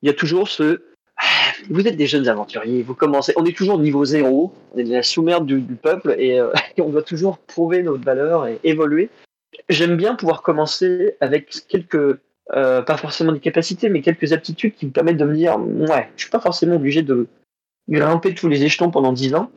il 0.03 0.07
y 0.07 0.11
a 0.11 0.15
toujours 0.15 0.49
ce 0.49 0.83
Ah, 1.17 1.53
vous 1.69 1.87
êtes 1.87 1.97
des 1.97 2.07
jeunes 2.07 2.29
aventuriers, 2.29 2.83
vous 2.83 2.95
commencez, 2.95 3.33
on 3.37 3.45
est 3.45 3.57
toujours 3.57 3.77
au 3.77 3.83
niveau 3.83 4.05
zéro, 4.05 4.53
on 4.75 4.79
est 4.79 4.85
de 4.85 4.93
la 4.93 5.03
sous-merde 5.03 5.47
du, 5.47 5.61
peuple 5.75 6.15
et, 6.19 6.39
euh, 6.39 6.53
et 6.77 6.81
on 6.81 6.89
doit 6.89 7.03
toujours 7.03 7.39
prouver 7.39 7.83
notre 7.83 8.05
valeur 8.05 8.47
et 8.47 8.59
évoluer. 8.65 9.11
J'aime 9.69 9.97
bien 9.97 10.15
pouvoir 10.15 10.43
commencer 10.43 11.17
avec 11.21 11.51
quelques, 11.69 12.19
euh, 12.55 12.83
pas 12.83 12.97
forcément 12.97 13.33
des 13.33 13.41
capacités, 13.41 13.89
mais 13.89 14.01
quelques 14.01 14.33
aptitudes 14.33 14.75
qui 14.75 14.87
me 14.87 14.91
permettent 14.93 15.17
de 15.19 15.25
me 15.25 15.35
dire, 15.35 15.59
ouais, 15.59 16.09
je 16.17 16.23
suis 16.23 16.31
pas 16.31 16.41
forcément 16.41 16.77
obligé 16.77 17.03
de 17.03 17.27
grimper 17.91 18.35
tous 18.35 18.49
les 18.49 18.65
échelons 18.65 18.91
pendant 18.91 19.13
10 19.13 19.35
ans. 19.35 19.51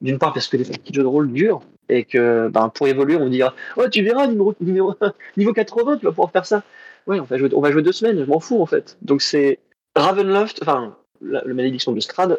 D'une 0.00 0.18
part 0.18 0.32
parce 0.32 0.48
que 0.48 0.56
les 0.56 0.64
petits 0.64 0.92
jeux 0.92 1.02
de 1.02 1.08
rôle 1.08 1.32
durent 1.32 1.62
et 1.88 2.04
que 2.04 2.48
ben, 2.48 2.68
pour 2.68 2.88
évoluer, 2.88 3.16
on 3.16 3.28
dira, 3.28 3.54
oh 3.76 3.88
tu 3.88 4.02
verras, 4.02 4.26
niveau 5.36 5.52
80, 5.52 5.98
tu 5.98 6.04
vas 6.04 6.10
pouvoir 6.10 6.30
faire 6.30 6.46
ça. 6.46 6.62
Ouais, 7.06 7.20
on 7.20 7.24
va 7.24 7.38
jouer, 7.38 7.50
on 7.54 7.60
va 7.60 7.70
jouer 7.70 7.82
deux 7.82 7.92
semaines, 7.92 8.18
je 8.18 8.24
m'en 8.24 8.40
fous 8.40 8.60
en 8.60 8.66
fait. 8.66 8.96
Donc 9.02 9.22
c'est 9.22 9.58
Ravenloft, 9.94 10.60
enfin, 10.62 10.96
la, 11.20 11.42
la 11.44 11.54
malédiction 11.54 11.92
de 11.92 12.00
Strad 12.00 12.38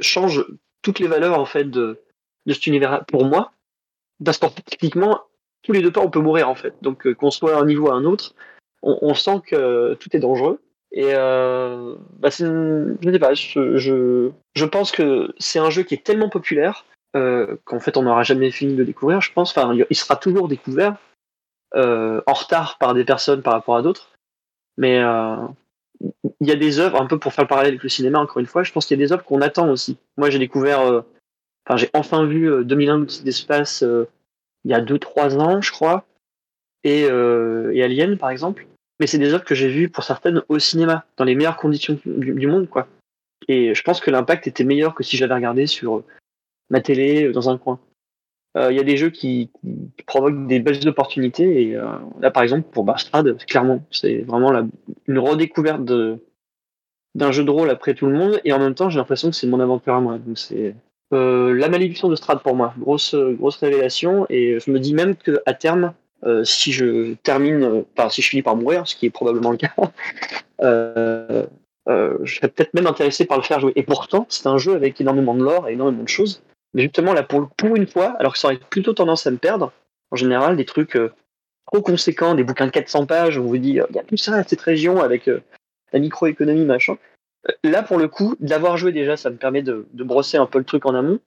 change 0.00 0.44
toutes 0.82 0.98
les 0.98 1.08
valeurs 1.08 1.38
en 1.38 1.46
fait 1.46 1.64
de, 1.64 2.00
de 2.46 2.52
cet 2.52 2.66
univers 2.66 3.04
pour 3.06 3.24
moi. 3.24 3.52
Parce 4.24 4.38
que 4.38 4.46
techniquement, 4.46 5.20
tous 5.62 5.72
les 5.72 5.82
deux 5.82 5.90
pas, 5.90 6.00
on 6.00 6.10
peut 6.10 6.20
mourir 6.20 6.48
en 6.48 6.54
fait. 6.54 6.74
Donc 6.82 7.06
euh, 7.06 7.14
qu'on 7.14 7.30
soit 7.30 7.56
à 7.56 7.60
un 7.60 7.66
niveau 7.66 7.90
à 7.90 7.94
un 7.94 8.04
autre, 8.04 8.34
on, 8.82 8.98
on 9.02 9.14
sent 9.14 9.40
que 9.46 9.94
tout 9.94 10.14
est 10.14 10.20
dangereux. 10.20 10.60
Et 10.92 11.14
euh, 11.14 11.94
bah 12.18 12.28
une- 12.38 12.98
je 13.00 13.10
sais 13.10 13.18
pas, 13.18 13.34
je, 13.34 13.76
je, 14.54 14.64
pense 14.64 14.92
que 14.92 15.34
c'est 15.38 15.58
un 15.58 15.70
jeu 15.70 15.82
qui 15.84 15.94
est 15.94 16.04
tellement 16.04 16.28
populaire 16.28 16.84
euh, 17.16 17.56
qu'en 17.64 17.80
fait 17.80 17.96
on 17.96 18.02
n'aura 18.02 18.22
jamais 18.22 18.50
fini 18.50 18.74
de 18.74 18.84
découvrir, 18.84 19.20
je 19.20 19.32
pense. 19.32 19.56
Enfin, 19.56 19.74
il 19.88 19.96
sera 19.96 20.16
toujours 20.16 20.48
découvert 20.48 20.96
euh, 21.74 22.20
en 22.26 22.34
retard 22.34 22.76
par 22.78 22.92
des 22.94 23.04
personnes 23.04 23.42
par 23.42 23.54
rapport 23.54 23.76
à 23.76 23.82
d'autres. 23.82 24.10
Mais 24.76 24.98
euh, 24.98 25.36
il 26.40 26.48
y 26.48 26.52
a 26.52 26.56
des 26.56 26.78
œuvres, 26.78 27.00
un 27.00 27.06
peu 27.06 27.18
pour 27.18 27.32
faire 27.32 27.44
le 27.44 27.48
parallèle 27.48 27.72
avec 27.72 27.82
le 27.82 27.88
cinéma, 27.88 28.18
encore 28.18 28.38
une 28.40 28.46
fois, 28.46 28.62
je 28.62 28.72
pense 28.72 28.86
qu'il 28.86 28.98
y 28.98 29.02
a 29.02 29.04
des 29.06 29.12
œuvres 29.12 29.24
qu'on 29.24 29.40
attend 29.40 29.70
aussi. 29.70 29.96
Moi, 30.16 30.30
j'ai 30.30 30.38
découvert, 30.38 30.80
euh, 30.80 31.02
enfin, 31.66 31.76
j'ai 31.76 31.90
enfin 31.94 32.24
vu 32.24 32.50
euh, 32.50 32.64
2001 32.64 32.98
l'outil 32.98 33.22
d'espace 33.22 33.82
euh, 33.82 34.08
il 34.64 34.70
y 34.70 34.74
a 34.74 34.80
2-3 34.80 35.38
ans, 35.38 35.60
je 35.60 35.72
crois, 35.72 36.04
et, 36.84 37.04
euh, 37.04 37.72
et 37.74 37.82
Alien, 37.82 38.18
par 38.18 38.30
exemple. 38.30 38.66
Mais 39.02 39.08
c'est 39.08 39.18
des 39.18 39.34
œuvres 39.34 39.42
que 39.42 39.56
j'ai 39.56 39.68
vues, 39.68 39.88
pour 39.88 40.04
certaines, 40.04 40.42
au 40.48 40.60
cinéma, 40.60 41.04
dans 41.16 41.24
les 41.24 41.34
meilleures 41.34 41.56
conditions 41.56 41.98
du, 42.04 42.46
monde, 42.46 42.68
quoi. 42.68 42.86
Et 43.48 43.74
je 43.74 43.82
pense 43.82 43.98
que 43.98 44.12
l'impact 44.12 44.46
était 44.46 44.62
meilleur 44.62 44.94
que 44.94 45.02
si 45.02 45.16
j'avais 45.16 45.34
regardé 45.34 45.66
sur 45.66 45.96
euh, 45.96 46.04
ma 46.70 46.80
télé, 46.80 47.24
euh, 47.24 47.32
dans 47.32 47.50
un 47.50 47.58
coin. 47.58 47.80
Euh, 48.56 48.70
Il 48.70 48.76
y 48.76 48.80
a 48.80 48.84
des 48.84 48.96
jeux 48.96 49.10
qui, 49.10 49.50
provoquent 50.06 50.46
des 50.46 50.60
belles 50.60 50.86
opportunités, 50.86 51.62
et 51.62 51.72
là, 52.20 52.30
par 52.30 52.44
exemple, 52.44 52.68
pour 52.70 52.84
Barstrad, 52.84 53.44
clairement, 53.44 53.84
c'est 53.90 54.18
vraiment 54.18 54.68
une 55.08 55.18
redécouverte 55.18 55.82
d'un 55.82 57.32
jeu 57.32 57.42
de 57.42 57.50
rôle 57.50 57.70
après 57.70 57.94
tout 57.94 58.06
le 58.06 58.16
monde, 58.16 58.40
et 58.44 58.52
en 58.52 58.60
même 58.60 58.76
temps, 58.76 58.88
j'ai 58.88 59.00
l'impression 59.00 59.30
que 59.30 59.34
c'est 59.34 59.48
mon 59.48 59.58
aventure 59.58 59.94
à 59.94 60.00
moi. 60.00 60.18
Donc 60.18 60.38
c'est 60.38 60.76
la 61.10 61.68
malédiction 61.68 62.08
de 62.08 62.14
Strad 62.14 62.40
pour 62.40 62.54
moi, 62.54 62.72
grosse 62.78 63.16
grosse 63.16 63.56
révélation, 63.56 64.26
et 64.30 64.60
je 64.60 64.70
me 64.70 64.78
dis 64.78 64.94
même 64.94 65.16
que 65.16 65.42
à 65.44 65.54
terme, 65.54 65.92
euh, 66.24 66.44
si 66.44 66.72
je 66.72 67.14
termine, 67.14 67.84
enfin 67.96 68.08
si 68.08 68.22
je 68.22 68.28
finis 68.28 68.42
par 68.42 68.56
mourir, 68.56 68.86
ce 68.86 68.94
qui 68.94 69.06
est 69.06 69.10
probablement 69.10 69.50
le 69.50 69.56
cas, 69.56 69.74
euh, 70.62 71.44
euh, 71.88 72.18
je 72.22 72.36
serais 72.36 72.48
peut-être 72.48 72.74
même 72.74 72.86
intéressé 72.86 73.24
par 73.24 73.38
le 73.38 73.42
faire 73.42 73.60
jouer. 73.60 73.72
Et 73.74 73.82
pourtant, 73.82 74.26
c'est 74.28 74.46
un 74.46 74.58
jeu 74.58 74.74
avec 74.74 75.00
énormément 75.00 75.34
de 75.34 75.42
lore 75.42 75.68
et 75.68 75.72
énormément 75.72 76.04
de 76.04 76.08
choses. 76.08 76.42
Mais 76.74 76.82
justement 76.82 77.12
là, 77.12 77.22
pour 77.22 77.76
une 77.76 77.86
fois, 77.86 78.14
alors 78.18 78.34
que 78.34 78.38
ça 78.38 78.48
aurait 78.48 78.58
plutôt 78.70 78.92
tendance 78.92 79.26
à 79.26 79.30
me 79.30 79.36
perdre, 79.36 79.72
en 80.10 80.16
général, 80.16 80.56
des 80.56 80.64
trucs 80.64 80.96
trop 81.66 81.82
conséquents, 81.82 82.34
des 82.34 82.44
bouquins 82.44 82.66
de 82.66 82.70
400 82.70 83.06
pages, 83.06 83.36
où 83.36 83.42
on 83.42 83.46
vous 83.46 83.58
dit, 83.58 83.70
il 83.70 83.94
y 83.94 83.98
a 83.98 84.04
tout 84.04 84.16
ça 84.16 84.36
à 84.36 84.44
cette 84.44 84.60
région 84.60 85.00
avec 85.02 85.28
la 85.92 85.98
microéconomie, 85.98 86.64
machin. 86.64 86.96
Là, 87.64 87.82
pour 87.82 87.98
le 87.98 88.08
coup, 88.08 88.36
d'avoir 88.40 88.78
joué 88.78 88.92
déjà, 88.92 89.16
ça 89.16 89.28
me 89.28 89.36
permet 89.36 89.62
de, 89.62 89.86
de 89.92 90.04
brosser 90.04 90.38
un 90.38 90.46
peu 90.46 90.58
le 90.58 90.64
truc 90.64 90.86
en 90.86 90.94
amont, 90.94 91.18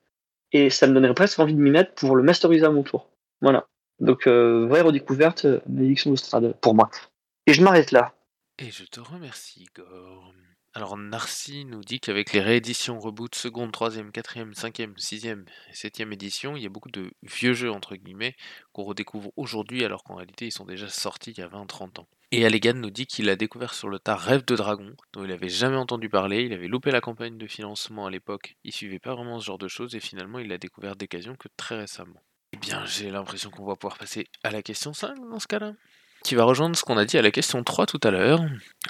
et 0.52 0.70
ça 0.70 0.88
me 0.88 0.94
donnerait 0.94 1.14
presque 1.14 1.40
envie 1.40 1.54
de 1.54 1.60
m'y 1.60 1.70
mettre 1.70 1.94
pour 1.94 2.16
le 2.16 2.24
masteriser 2.24 2.66
à 2.66 2.72
mon 2.72 2.82
tour. 2.82 3.08
Voilà. 3.42 3.68
Donc, 4.00 4.28
euh, 4.28 4.68
vraie 4.68 4.82
redécouverte, 4.82 5.46
euh, 5.46 5.62
Malédiction 5.68 6.12
de 6.12 6.16
Strad, 6.16 6.54
pour 6.62 6.76
moi. 6.76 6.90
Et 7.48 7.54
je 7.54 7.64
m'arrête 7.64 7.92
là. 7.92 8.16
Et 8.60 8.72
je 8.72 8.86
te 8.86 9.00
remercie, 9.00 9.66
Gore. 9.76 10.34
Alors 10.78 10.98
Narcy 10.98 11.64
nous 11.64 11.86
dit 11.86 12.02
qu'avec 12.02 12.34
les 12.34 12.42
rééditions 12.42 13.00
reboot 13.00 13.34
seconde, 13.34 13.72
troisième, 13.72 14.12
quatrième, 14.12 14.54
cinquième, 14.54 14.98
sixième 14.98 15.46
et 15.70 15.74
septième 15.74 16.12
édition, 16.12 16.58
il 16.58 16.64
y 16.64 16.66
a 16.66 16.70
beaucoup 16.70 16.92
de 16.92 17.12
vieux 17.24 17.54
jeux 17.54 17.72
entre 17.72 17.96
guillemets 17.96 18.36
qu'on 18.74 18.84
redécouvre 18.84 19.32
aujourd'hui 19.38 19.86
alors 19.86 20.04
qu'en 20.04 20.16
réalité 20.16 20.48
ils 20.48 20.52
sont 20.52 20.66
déjà 20.66 20.90
sortis 20.90 21.32
il 21.32 21.40
y 21.40 21.44
a 21.44 21.48
20-30 21.48 22.02
ans. 22.02 22.08
Et 22.32 22.46
Allegan 22.46 22.74
nous 22.74 22.90
dit 22.90 23.08
qu'il 23.08 23.30
a 23.30 23.38
découvert 23.38 23.74
sur 23.74 23.88
le 23.88 24.00
tas 24.00 24.18
Rêve 24.18 24.44
de 24.44 24.58
Dragon, 24.58 24.94
dont 25.14 25.24
il 25.24 25.32
avait 25.32 25.48
jamais 25.48 25.78
entendu 25.78 26.10
parler, 26.10 26.44
il 26.44 26.52
avait 26.52 26.68
loupé 26.68 26.92
la 26.92 27.00
campagne 27.00 27.38
de 27.38 27.48
financement 27.48 28.06
à 28.06 28.12
l'époque, 28.12 28.58
il 28.66 28.74
suivait 28.74 29.00
pas 29.00 29.16
vraiment 29.16 29.40
ce 29.40 29.46
genre 29.46 29.58
de 29.58 29.70
choses 29.70 29.96
et 29.96 30.02
finalement 30.02 30.40
il 30.40 30.50
l'a 30.50 30.58
découvert 30.58 30.98
d'occasion 30.98 31.38
que 31.38 31.48
très 31.56 31.78
récemment. 31.78 32.22
Eh 32.56 32.58
bien 32.58 32.86
j'ai 32.86 33.12
l'impression 33.12 33.50
qu'on 33.50 33.66
va 33.66 33.76
pouvoir 33.76 33.98
passer 33.98 34.28
à 34.44 34.50
la 34.50 34.62
question 34.62 34.94
5 34.94 35.16
dans 35.30 35.40
ce 35.42 35.48
cas-là 35.48 35.74
qui 36.24 36.34
va 36.34 36.44
rejoindre 36.44 36.76
ce 36.76 36.84
qu'on 36.84 36.98
a 36.98 37.06
dit 37.06 37.20
à 37.20 37.22
la 37.22 37.30
question 37.30 37.64
3 37.64 37.86
tout 37.86 38.00
à 38.02 38.10
l'heure, 38.10 38.44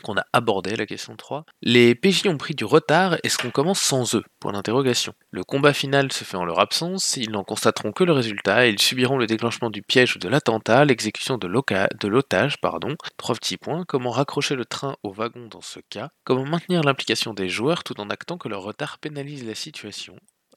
qu'on 0.03 0.15
a 0.15 0.23
abordé 0.31 0.77
la 0.77 0.85
question 0.85 1.17
3. 1.17 1.43
Les 1.61 1.93
PJ 1.93 2.27
ont 2.27 2.37
pris 2.37 2.55
du 2.55 2.63
retard, 2.63 3.17
est-ce 3.23 3.37
qu'on 3.37 3.49
commence 3.49 3.81
sans 3.81 4.15
eux? 4.15 4.23
Pour 4.39 4.53
l'interrogation. 4.53 5.13
Le 5.31 5.43
combat 5.43 5.73
final 5.73 6.13
se 6.13 6.23
fait 6.23 6.37
en 6.37 6.45
leur 6.45 6.59
absence, 6.59 7.17
ils 7.17 7.31
n'en 7.31 7.43
constateront 7.43 7.91
que 7.91 8.05
le 8.05 8.13
résultat 8.13 8.67
et 8.67 8.69
ils 8.69 8.79
subiront 8.79 9.17
le 9.17 9.27
déclenchement 9.27 9.69
du 9.69 9.81
piège 9.81 10.15
ou 10.15 10.19
de 10.19 10.29
l'attentat, 10.29 10.85
l'exécution 10.85 11.37
de 11.37 12.07
l'otage, 12.07 12.61
pardon. 12.61 12.95
Trois 13.17 13.35
petits 13.35 13.57
points, 13.57 13.83
comment 13.85 14.11
raccrocher 14.11 14.55
le 14.55 14.63
train 14.63 14.95
au 15.03 15.11
wagon 15.11 15.47
dans 15.47 15.61
ce 15.61 15.81
cas? 15.89 16.11
Comment 16.23 16.45
maintenir 16.45 16.83
l'implication 16.83 17.33
des 17.33 17.49
joueurs 17.49 17.83
tout 17.83 17.99
en 17.99 18.09
actant 18.09 18.37
que 18.37 18.47
leur 18.47 18.61
retard 18.61 18.97
pénalise 18.99 19.45
la 19.45 19.55
situation? 19.55 20.15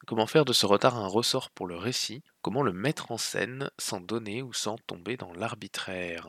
Comment 0.09 0.26
faire 0.26 0.46
de 0.46 0.54
ce 0.54 0.64
retard 0.64 0.96
un 0.96 1.06
ressort 1.06 1.50
pour 1.50 1.66
le 1.66 1.76
récit? 1.76 2.22
Comment 2.40 2.62
le 2.62 2.72
mettre 2.72 3.12
en 3.12 3.18
scène 3.18 3.68
sans 3.76 4.00
donner 4.00 4.40
ou 4.40 4.54
sans 4.54 4.76
tomber 4.86 5.18
dans 5.18 5.34
l'arbitraire? 5.34 6.28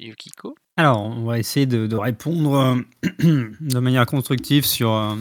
Yukiko? 0.00 0.54
Alors, 0.78 1.02
on 1.02 1.26
va 1.26 1.38
essayer 1.38 1.66
de, 1.66 1.94
répondre 1.94 2.54
euh, 2.54 2.80
de 3.60 3.78
manière 3.80 4.06
constructive 4.06 4.64
sur, 4.64 4.92
euh, 4.92 5.14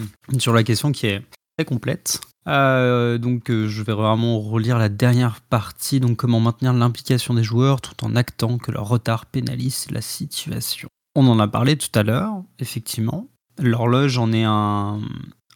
la 0.54 0.64
question 0.64 0.94
qui 0.94 1.08
est 1.08 1.22
très 1.58 1.66
complète. 1.66 2.22
Euh, 2.48 3.18
donc, 3.18 3.52
je 3.52 3.84
vais 3.84 3.92
vraiment 3.92 4.40
relire 4.40 4.78
la 4.78 4.88
dernière 4.88 5.42
partie. 5.42 6.00
Donc, 6.00 6.16
comment 6.16 6.40
maintenir 6.40 6.72
l'implication 6.72 7.34
des 7.34 7.44
joueurs 7.44 7.82
tout 7.82 8.06
en 8.06 8.16
actant 8.16 8.58
que 8.58 8.72
leur 8.72 8.88
retard 8.88 9.26
pénalise 9.26 9.92
la 9.92 10.00
situation? 10.00 10.88
On 11.14 11.28
en 11.28 11.40
a 11.40 11.48
parlé 11.50 11.76
tout 11.76 11.92
à 11.94 12.04
l'heure, 12.04 12.42
effectivement. 12.60 13.28
L'horloge 13.60 14.18
en 14.18 14.32
est 14.32 14.46
un, 14.46 15.02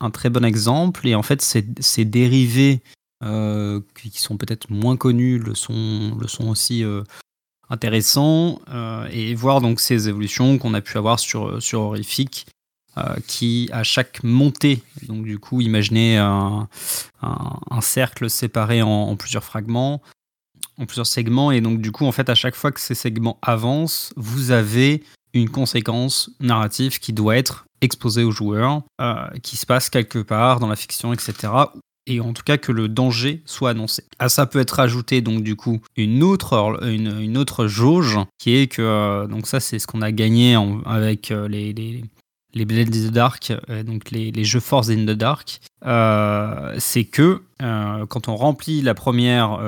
très 0.10 0.30
bon 0.30 0.43
exemple. 0.43 1.08
Et 1.08 1.16
en 1.16 1.24
fait, 1.24 1.41
ces, 1.41 2.06
dérivés 2.06 2.82
qui 3.22 4.20
sont 4.20 4.38
peut-être 4.38 4.72
moins 4.72 4.97
connus 4.97 5.38
le 5.38 5.54
sont, 5.54 6.18
le 6.20 6.28
sont 6.28 6.49
aussi 6.49 6.84
intéressant 7.72 8.62
euh, 8.70 9.08
et 9.12 9.34
voir 9.34 9.62
donc 9.62 9.80
ces 9.80 10.10
évolutions 10.10 10.58
qu'on 10.58 10.74
a 10.74 10.82
pu 10.82 10.97
avoir 10.97 11.20
sur, 11.20 11.64
sur 11.64 11.82
Horrific 11.82 12.45
euh, 12.97 13.16
qui 13.26 13.70
à 13.72 13.84
chaque 13.84 14.22
montée, 14.24 14.84
donc 15.08 15.24
du 15.24 15.39
coup 15.39 15.62
imaginez 15.62 16.18
un, 16.18 16.68
un, 17.22 17.82
cercle 17.82 18.30
séparé 18.30 18.82
en, 18.82 19.16
plusieurs 19.16 19.45
fragments, 19.45 20.02
en 20.78 20.86
plusieurs 20.86 21.08
segments 21.08 21.52
et 21.52 21.62
donc 21.62 21.80
du 21.80 21.93
coup 21.93 22.06
en 22.06 22.12
fait 22.12 22.30
à 22.30 22.36
chaque 22.36 22.56
fois 22.56 22.74
que 22.74 22.82
ces 22.82 22.95
segments 22.95 23.39
avancent, 23.41 24.14
vous 24.18 24.52
avez 24.52 25.02
une 25.34 25.50
conséquence 25.50 26.32
narrative 26.40 27.00
qui 27.00 27.14
doit 27.14 27.38
être 27.38 27.66
exposée 27.82 28.24
aux 28.24 28.32
joueurs, 28.32 28.84
euh, 29.00 29.28
qui 29.42 29.58
se 29.58 29.66
passe 29.66 29.90
quelque 29.90 30.20
part 30.20 30.60
dans 30.60 30.68
la 30.68 30.76
fiction, 30.76 31.14
etc 31.14 31.50
et 32.08 32.20
en 32.20 32.34
tout 32.34 32.44
cas 32.44 32.58
que 32.58 32.72
le 32.72 32.88
danger 32.88 33.42
soit 33.46 33.72
annoncé. 33.72 34.04
À 34.20 34.30
ça 34.30 34.46
peut 34.46 34.60
être 34.60 34.80
ajouté 34.80 35.22
donc 35.22 35.44
du 35.44 35.56
coup 35.56 35.80
une 35.96 36.24
autre, 36.24 36.80
une, 36.84 37.20
une 37.20 37.38
autre 37.38 37.68
jauge 37.68 38.18
qui 38.38 38.56
est 38.56 38.68
que 38.68 38.82
euh, 38.82 39.28
donc 39.28 39.48
ça 39.48 39.60
c'est 39.60 39.80
ce 39.80 39.88
qu'on 39.88 40.02
a 40.02 40.12
gagné 40.12 40.58
avec 40.86 41.32
euh, 41.32 41.48
les, 41.48 42.04
les 42.54 42.66
Blades 42.66 42.95
in 42.95 43.10
the 43.10 43.12
Dark, 43.12 43.54
euh, 43.70 43.84
donc 43.84 44.12
les, 44.12 44.32
les, 44.32 44.43
jeux 44.43 44.60
Force 44.60 44.89
in 44.89 45.06
the 45.06 45.12
Dark, 45.12 45.60
c'est 46.80 47.06
que 47.06 47.41
quand 47.60 48.28
on 48.28 48.36
remplit 48.36 48.82
la 48.82 48.93
première 48.93 49.60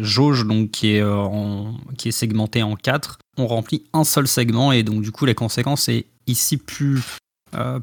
jauge 0.00 0.46
donc 0.46 0.70
qui 0.70 0.96
est, 0.96 1.04
qui 1.96 2.08
est 2.08 2.12
segmentée 2.12 2.62
en 2.62 2.76
quatre, 2.76 3.18
on 3.36 3.46
remplit 3.46 3.84
un 3.92 4.04
seul 4.04 4.26
segment 4.26 4.72
et 4.72 4.82
donc 4.82 5.02
du 5.02 5.12
coup 5.12 5.26
la 5.26 5.34
conséquence 5.34 5.88
est 5.88 6.06
ici 6.26 6.56
plus 6.56 7.18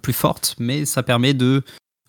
plus 0.02 0.14
forte, 0.14 0.56
mais 0.60 0.86
ça 0.86 1.02
permet 1.02 1.34
de 1.34 1.64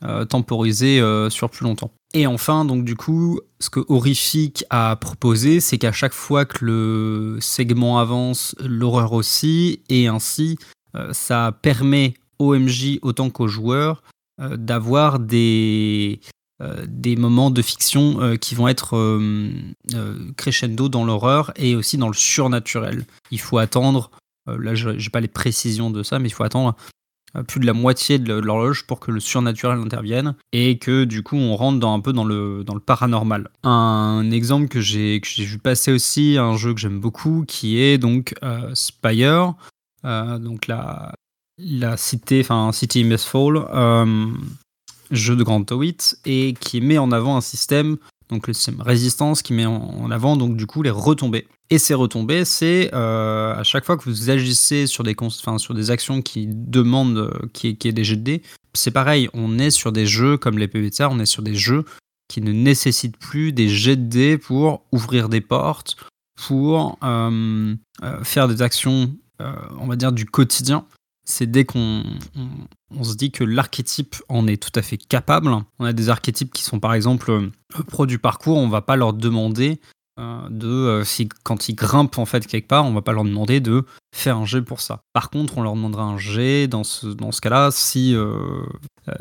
euh, 0.04 0.26
temporiser 0.26 1.00
euh, 1.00 1.30
sur 1.30 1.48
plus 1.48 1.64
longtemps. 1.64 1.90
Et 2.12 2.26
enfin, 2.26 2.66
donc 2.66 2.84
du 2.84 2.96
coup, 2.96 3.40
ce 3.60 3.70
que 3.70 3.80
Horrific 3.88 4.62
a 4.68 4.94
proposé, 4.96 5.58
c'est 5.60 5.78
qu'à 5.78 5.90
chaque 5.90 6.12
fois 6.12 6.44
que 6.44 6.66
le 6.66 7.38
segment 7.40 7.98
avance, 7.98 8.54
l'horreur 8.60 9.14
aussi, 9.14 9.80
et 9.88 10.06
ainsi, 10.06 10.58
euh, 10.60 10.64
ça 11.12 11.52
permet 11.62 12.14
au 12.38 12.54
MJ 12.54 12.98
autant 13.02 13.30
qu'aux 13.30 13.48
joueurs 13.48 14.02
d'avoir 14.38 15.18
des, 15.18 16.20
des 16.86 17.16
moments 17.16 17.50
de 17.50 17.62
fiction 17.62 18.36
qui 18.38 18.54
vont 18.54 18.68
être 18.68 19.20
crescendo 20.36 20.88
dans 20.88 21.04
l'horreur 21.04 21.52
et 21.56 21.74
aussi 21.74 21.96
dans 21.96 22.08
le 22.08 22.14
surnaturel. 22.14 23.06
Il 23.30 23.40
faut 23.40 23.58
attendre, 23.58 24.10
là 24.46 24.74
je 24.74 24.90
n'ai 24.90 25.08
pas 25.10 25.20
les 25.20 25.28
précisions 25.28 25.90
de 25.90 26.02
ça, 26.02 26.18
mais 26.18 26.28
il 26.28 26.32
faut 26.32 26.44
attendre 26.44 26.76
euh, 27.36 27.42
plus 27.42 27.60
de 27.60 27.66
la 27.66 27.72
moitié 27.72 28.18
de 28.18 28.34
l'horloge 28.34 28.86
pour 28.86 29.00
que 29.00 29.10
le 29.10 29.20
surnaturel 29.20 29.78
intervienne 29.78 30.34
et 30.52 30.78
que 30.78 31.04
du 31.04 31.22
coup 31.22 31.36
on 31.36 31.56
rentre 31.56 31.78
dans, 31.78 31.94
un 31.94 32.00
peu 32.00 32.12
dans 32.12 32.24
le, 32.24 32.64
paranormal. 32.84 33.48
Un 33.62 34.30
exemple 34.30 34.68
que 34.68 34.80
j'ai 34.80 35.20
vu 35.20 35.58
passer 35.58 35.92
aussi, 35.92 36.36
un 36.38 36.56
jeu 36.56 36.74
que 36.74 36.80
j'aime 36.80 37.00
beaucoup, 37.00 37.44
qui 37.46 37.80
est 37.80 37.98
donc 37.98 38.34
euh, 38.42 38.70
Spire, 38.74 39.22
euh, 39.22 39.52
donc 40.04 40.66
la, 40.66 41.12
la 41.58 41.96
cité, 41.96 42.40
enfin 42.40 42.70
City 42.72 43.04
Must 43.04 43.24
Fall, 43.24 43.66
jeu 45.10 45.36
de 45.36 45.42
Grand 45.42 45.64
Towit, 45.64 46.16
et 46.24 46.54
qui 46.60 46.80
met 46.80 46.98
en 46.98 47.12
avant 47.12 47.36
un 47.36 47.40
système 47.40 47.96
donc 48.28 48.48
le 48.48 48.54
système 48.54 48.80
résistance 48.80 49.42
qui 49.42 49.52
met 49.52 49.66
en 49.66 50.10
avant 50.10 50.36
donc 50.36 50.56
du 50.56 50.66
coup 50.66 50.82
les 50.82 50.90
retombées. 50.90 51.46
Et 51.70 51.78
ces 51.78 51.94
retombées, 51.94 52.44
c'est 52.44 52.90
euh, 52.94 53.54
à 53.54 53.64
chaque 53.64 53.84
fois 53.84 53.96
que 53.96 54.04
vous 54.04 54.30
agissez 54.30 54.86
sur 54.86 55.02
des, 55.02 55.16
sur 55.58 55.74
des 55.74 55.90
actions 55.90 56.22
qui 56.22 56.46
demandent 56.48 57.18
euh, 57.18 57.48
qui 57.52 57.68
est, 57.68 57.92
des 57.92 58.04
jets 58.04 58.16
de 58.16 58.22
dés, 58.22 58.42
c'est 58.74 58.90
pareil, 58.90 59.28
on 59.32 59.58
est 59.58 59.70
sur 59.70 59.90
des 59.90 60.06
jeux 60.06 60.36
comme 60.36 60.58
les 60.58 60.68
PVTA, 60.68 61.08
on 61.10 61.18
est 61.18 61.26
sur 61.26 61.42
des 61.42 61.54
jeux 61.54 61.84
qui 62.28 62.40
ne 62.40 62.52
nécessitent 62.52 63.16
plus 63.16 63.52
des 63.52 63.68
jets 63.68 63.96
de 63.96 64.08
dés 64.08 64.38
pour 64.38 64.84
ouvrir 64.92 65.28
des 65.28 65.40
portes, 65.40 65.96
pour 66.36 66.98
euh, 67.02 67.74
faire 68.22 68.48
des 68.48 68.62
actions, 68.62 69.12
on 69.40 69.86
va 69.86 69.96
dire, 69.96 70.12
du 70.12 70.26
quotidien 70.26 70.86
c'est 71.26 71.50
dès 71.50 71.64
qu'on 71.64 72.04
on, 72.90 73.04
se 73.04 73.16
dit 73.16 73.32
que 73.32 73.44
l'archétype 73.44 74.16
en 74.28 74.46
est 74.46 74.62
tout 74.62 74.70
à 74.78 74.82
fait 74.82 74.96
capable. 74.96 75.50
On 75.78 75.84
a 75.84 75.92
des 75.92 76.08
archétypes 76.08 76.52
qui 76.52 76.62
sont 76.62 76.80
par 76.80 76.94
exemple 76.94 77.30
euh, 77.30 77.50
pro 77.88 78.06
du 78.06 78.18
parcours, 78.18 78.56
on 78.56 78.68
va 78.68 78.80
pas 78.80 78.96
leur 78.96 79.12
demander 79.12 79.80
euh, 80.18 80.48
de 80.48 80.68
euh, 80.68 81.04
si 81.04 81.28
quand 81.42 81.68
ils 81.68 81.74
grimpent 81.74 82.18
en 82.18 82.24
fait 82.24 82.46
quelque 82.46 82.68
part, 82.68 82.86
on 82.86 82.92
va 82.92 83.02
pas 83.02 83.12
leur 83.12 83.24
demander 83.24 83.60
de 83.60 83.84
faire 84.14 84.38
un 84.38 84.46
jet 84.46 84.62
pour 84.62 84.80
ça. 84.80 85.00
Par 85.12 85.28
contre, 85.28 85.58
on 85.58 85.62
leur 85.62 85.74
demandera 85.74 86.04
un 86.04 86.16
jet 86.16 86.68
dans 86.68 86.84
ce, 86.84 87.08
dans 87.08 87.32
ce 87.32 87.40
cas-là 87.40 87.70
si, 87.72 88.16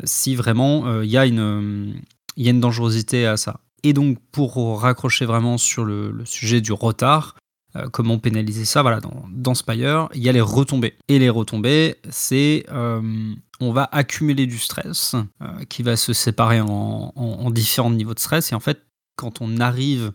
si 0.04 0.36
vraiment 0.36 1.02
il 1.02 1.08
y, 1.08 1.12
y 1.12 1.18
a 1.18 1.24
une 1.26 2.00
dangerosité 2.36 3.26
à 3.26 3.36
ça. 3.36 3.60
Et 3.82 3.92
donc 3.92 4.18
pour 4.30 4.80
raccrocher 4.80 5.26
vraiment 5.26 5.58
sur 5.58 5.84
le 5.84 6.24
sujet 6.24 6.60
du 6.60 6.72
retard, 6.72 7.34
euh, 7.76 7.88
comment 7.90 8.18
pénaliser 8.18 8.64
ça 8.64 8.82
Voilà, 8.82 9.00
dans, 9.00 9.54
Spire, 9.54 10.08
il 10.14 10.22
y 10.22 10.28
a 10.28 10.32
les 10.32 10.40
retombées. 10.40 10.94
Et 11.08 11.18
les 11.18 11.30
retombées, 11.30 11.96
c'est 12.10 12.64
euh, 12.70 13.34
on 13.60 13.72
va 13.72 13.88
accumuler 13.92 14.46
du 14.46 14.58
stress 14.58 15.14
euh, 15.42 15.64
qui 15.68 15.82
va 15.82 15.96
se 15.96 16.12
séparer 16.12 16.60
en, 16.60 17.50
différents 17.50 17.90
niveaux 17.90 18.14
de 18.14 18.20
stress. 18.20 18.52
Et 18.52 18.54
en 18.54 18.60
fait, 18.60 18.82
quand 19.16 19.40
on 19.40 19.58
arrive, 19.58 20.12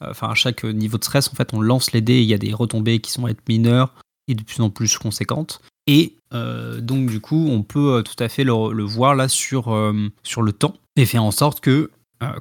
enfin 0.00 0.28
à 0.28 0.34
chaque 0.34 0.64
niveau 0.64 0.98
de 0.98 1.04
stress, 1.04 1.28
en 1.28 1.34
fait, 1.34 1.54
on 1.54 1.60
lance 1.60 1.92
les 1.92 2.00
dés. 2.00 2.20
il 2.20 2.28
y 2.28 2.34
a 2.34 2.38
des 2.38 2.52
retombées 2.52 3.00
qui 3.00 3.10
sont 3.10 3.28
être 3.28 3.46
mineures 3.48 3.94
et 4.28 4.34
de 4.34 4.42
plus 4.42 4.60
en 4.60 4.70
plus 4.70 4.98
conséquentes. 4.98 5.60
Et 5.86 6.18
donc 6.32 7.08
du 7.08 7.20
coup, 7.20 7.48
on 7.50 7.62
peut 7.62 8.02
tout 8.04 8.22
à 8.22 8.28
fait 8.28 8.44
le, 8.44 8.72
le 8.72 8.84
voir 8.84 9.14
là 9.14 9.28
sur, 9.28 9.76
sur 10.22 10.42
le 10.42 10.52
temps 10.52 10.74
et 10.96 11.06
faire 11.06 11.24
en 11.24 11.30
sorte 11.30 11.60
que 11.60 11.90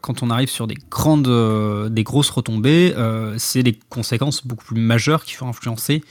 quand 0.01 0.23
on 0.23 0.29
arrive 0.29 0.49
sur 0.49 0.67
des 0.67 0.77
grandes, 0.89 1.27
euh, 1.27 1.89
des 1.89 2.03
grosses 2.03 2.29
retombées, 2.29 2.93
euh, 2.95 3.35
c'est 3.37 3.63
des 3.63 3.77
conséquences 3.89 4.45
beaucoup 4.45 4.65
plus 4.65 4.79
majeures 4.79 5.23
qui 5.23 5.35
vont 5.35 5.47
influencer 5.47 6.03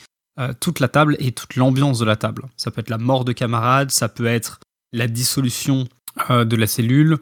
toute 0.58 0.80
la 0.80 0.88
table 0.88 1.16
et 1.18 1.32
toute 1.32 1.56
l'ambiance 1.56 1.98
de 1.98 2.06
la 2.06 2.16
table. 2.16 2.44
Ça 2.56 2.70
peut 2.70 2.80
être 2.80 2.88
la 2.88 2.96
mort 2.96 3.26
de 3.26 3.32
camarades, 3.32 3.90
ça 3.90 4.08
peut 4.08 4.24
être 4.24 4.58
la 4.94 5.06
dissolution 5.06 5.86
de 6.30 6.56
la 6.56 6.66
cellule, 6.66 7.18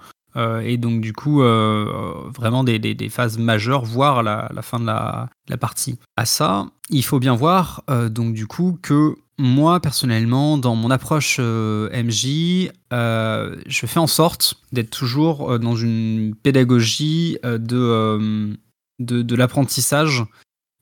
et 0.62 0.76
donc 0.76 1.00
du 1.00 1.12
coup 1.12 1.40
vraiment 1.40 2.64
des, 2.64 3.08
phases 3.10 3.38
majeures, 3.38 3.84
voire 3.84 4.22
la, 4.22 4.48
fin 4.62 4.78
de 4.78 4.86
la, 4.86 5.56
partie. 5.58 5.98
À 6.16 6.24
ça, 6.24 6.66
il 6.90 7.04
faut 7.04 7.18
bien 7.18 7.34
voir 7.34 7.82
donc 8.10 8.34
du 8.34 8.46
coup 8.46 8.78
que 8.80 9.16
moi, 9.38 9.78
personnellement, 9.80 10.58
dans 10.58 10.74
mon 10.74 10.90
approche 10.90 11.36
euh, 11.38 11.88
MJ, 11.90 12.70
euh, 12.92 13.56
je 13.66 13.86
fais 13.86 14.00
en 14.00 14.08
sorte 14.08 14.60
d'être 14.72 14.90
toujours 14.90 15.52
euh, 15.52 15.58
dans 15.58 15.76
une 15.76 16.34
pédagogie 16.34 17.38
de, 17.44 18.56
de, 18.98 19.34
l'apprentissage. 19.36 20.24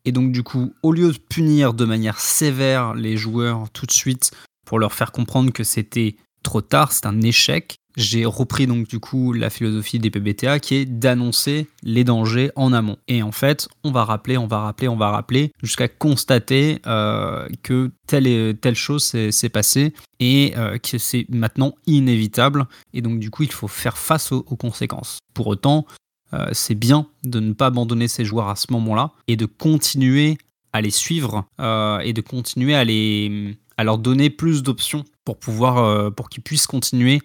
Et 0.07 0.13
donc, 0.13 0.33
du 0.33 0.43
coup, 0.43 0.73
au 0.83 0.93
lieu 0.93 1.13
de 1.13 1.19
punir 1.19 1.75
de 1.75 1.85
manière 1.85 2.19
sévère 2.19 2.95
les 2.95 3.19
joueurs 3.19 3.69
tout 3.71 3.85
de 3.85 3.93
suite 3.93 4.31
pour 4.65 4.79
leur 4.79 4.95
faire 4.95 5.13
comprendre 5.13 5.53
que 5.53 5.65
c'était 5.65 6.17
trop 6.43 6.63
tard, 6.63 6.93
c'est 6.93 7.07
un 7.07 7.21
échec. 7.21 7.77
J'ai 7.97 8.27
repris 8.27 8.67
donc 8.67 8.89
du 8.89 9.01
coup 9.01 9.33
la 9.33 9.49
philosophie 9.49 9.99
des 9.99 10.11
PBTA 10.11 10.61
qui 10.61 10.75
est 10.75 10.85
d'annoncer 10.85 11.67
les 11.83 12.05
dangers 12.05 12.51
en 12.55 12.75
amont. 12.75 12.99
Et 13.09 13.23
en 13.23 13.33
fait, 13.33 13.69
on 13.85 13.91
va 13.91 14.05
rappeler, 14.05 14.37
on 14.37 14.47
va 14.47 14.61
rappeler, 14.61 14.89
on 14.89 14.97
va 14.97 15.11
rappeler 15.11 15.53
jusqu'à 15.63 15.89
constater 15.89 16.81
euh, 16.87 17.49
que 17.63 17.91
telle 18.07 18.27
et 18.27 18.55
telle 18.55 18.75
chose 18.75 19.03
s'est 19.03 19.49
passée 19.49 19.95
et 20.21 20.53
euh, 20.59 20.77
que 20.77 20.99
c'est 20.99 21.25
maintenant 21.31 21.75
inévitable. 21.87 22.67
Et 22.93 23.01
donc 23.01 23.19
du 23.19 23.31
coup, 23.31 23.45
il 23.45 23.53
faut 23.53 23.69
faire 23.69 23.97
face 23.97 24.31
aux, 24.31 24.43
conséquences. 24.43 25.19
Pour 25.33 25.47
autant, 25.47 25.87
euh, 26.35 26.51
c'est 26.53 26.75
bien 26.75 27.07
de 27.25 27.41
ne 27.41 27.55
pas 27.55 27.67
abandonner 27.67 28.09
ces 28.09 28.27
joueurs 28.27 28.49
à 28.49 28.57
ce 28.57 28.67
moment-là 28.73 29.13
et 29.27 29.37
de 29.37 29.47
continuer 29.47 30.37
à 30.75 30.83
les 30.83 30.91
suivre 30.91 31.47
et 31.59 32.13
de 32.13 32.21
continuer 32.21 32.75
à 32.75 32.85
les 32.85 33.57
à 33.79 33.85
leur 33.85 33.97
donner 33.97 34.29
plus 34.29 34.63
d'options 34.63 35.05
pour 35.25 35.39
pour 35.39 36.29
qu'ils 36.29 36.43
puissent 36.43 36.67
continuer 36.67 37.23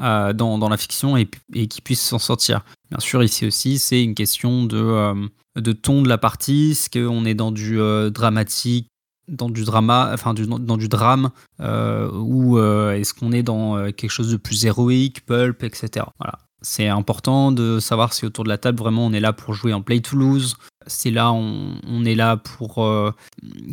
euh, 0.00 0.32
dans, 0.32 0.68
la 0.68 0.76
fiction 0.76 1.16
et, 1.16 1.28
et 1.54 1.66
qui 1.66 1.82
puisse 1.82 2.00
s'en 2.00 2.18
sortir. 2.18 2.64
Bien 2.90 3.00
sûr, 3.00 3.22
ici 3.22 3.46
aussi, 3.46 3.78
c'est 3.78 4.02
une 4.02 4.14
question 4.14 4.64
de, 4.64 4.78
euh, 4.78 5.74
ton 5.82 6.00
de 6.00 6.08
la 6.08 6.16
partie, 6.16 6.70
est-ce 6.70 6.88
qu'on 6.88 7.26
est 7.26 7.34
dans 7.34 7.52
du 7.52 7.78
euh, 7.78 8.08
dramatique, 8.08 8.88
dans 9.28 9.50
du 9.50 9.64
drama, 9.64 10.10
enfin 10.12 10.32
dans 10.34 10.76
du 10.76 10.88
drame, 10.88 11.30
ou 11.60 12.58
est-ce 12.58 13.14
qu'on 13.14 13.30
est 13.30 13.44
dans 13.44 13.92
quelque 13.92 14.10
chose 14.10 14.32
de 14.32 14.36
plus 14.36 14.64
héroïque, 14.64 15.24
pulp, 15.24 15.62
etc. 15.62 16.06
Voilà. 16.18 16.38
C'est 16.62 16.88
important 16.88 17.52
de 17.52 17.78
savoir 17.78 18.12
si 18.12 18.26
autour 18.26 18.42
de 18.42 18.48
la 18.48 18.58
table, 18.58 18.78
vraiment, 18.78 19.06
on 19.06 19.12
est 19.12 19.20
là 19.20 19.32
pour 19.32 19.54
jouer 19.54 19.72
en 19.72 19.82
play 19.82 20.00
to 20.00 20.16
lose. 20.16 20.56
C'est 20.88 21.12
là, 21.12 21.30
on, 21.30 22.04
est 22.04 22.16
là 22.16 22.38
pour, 22.38 22.84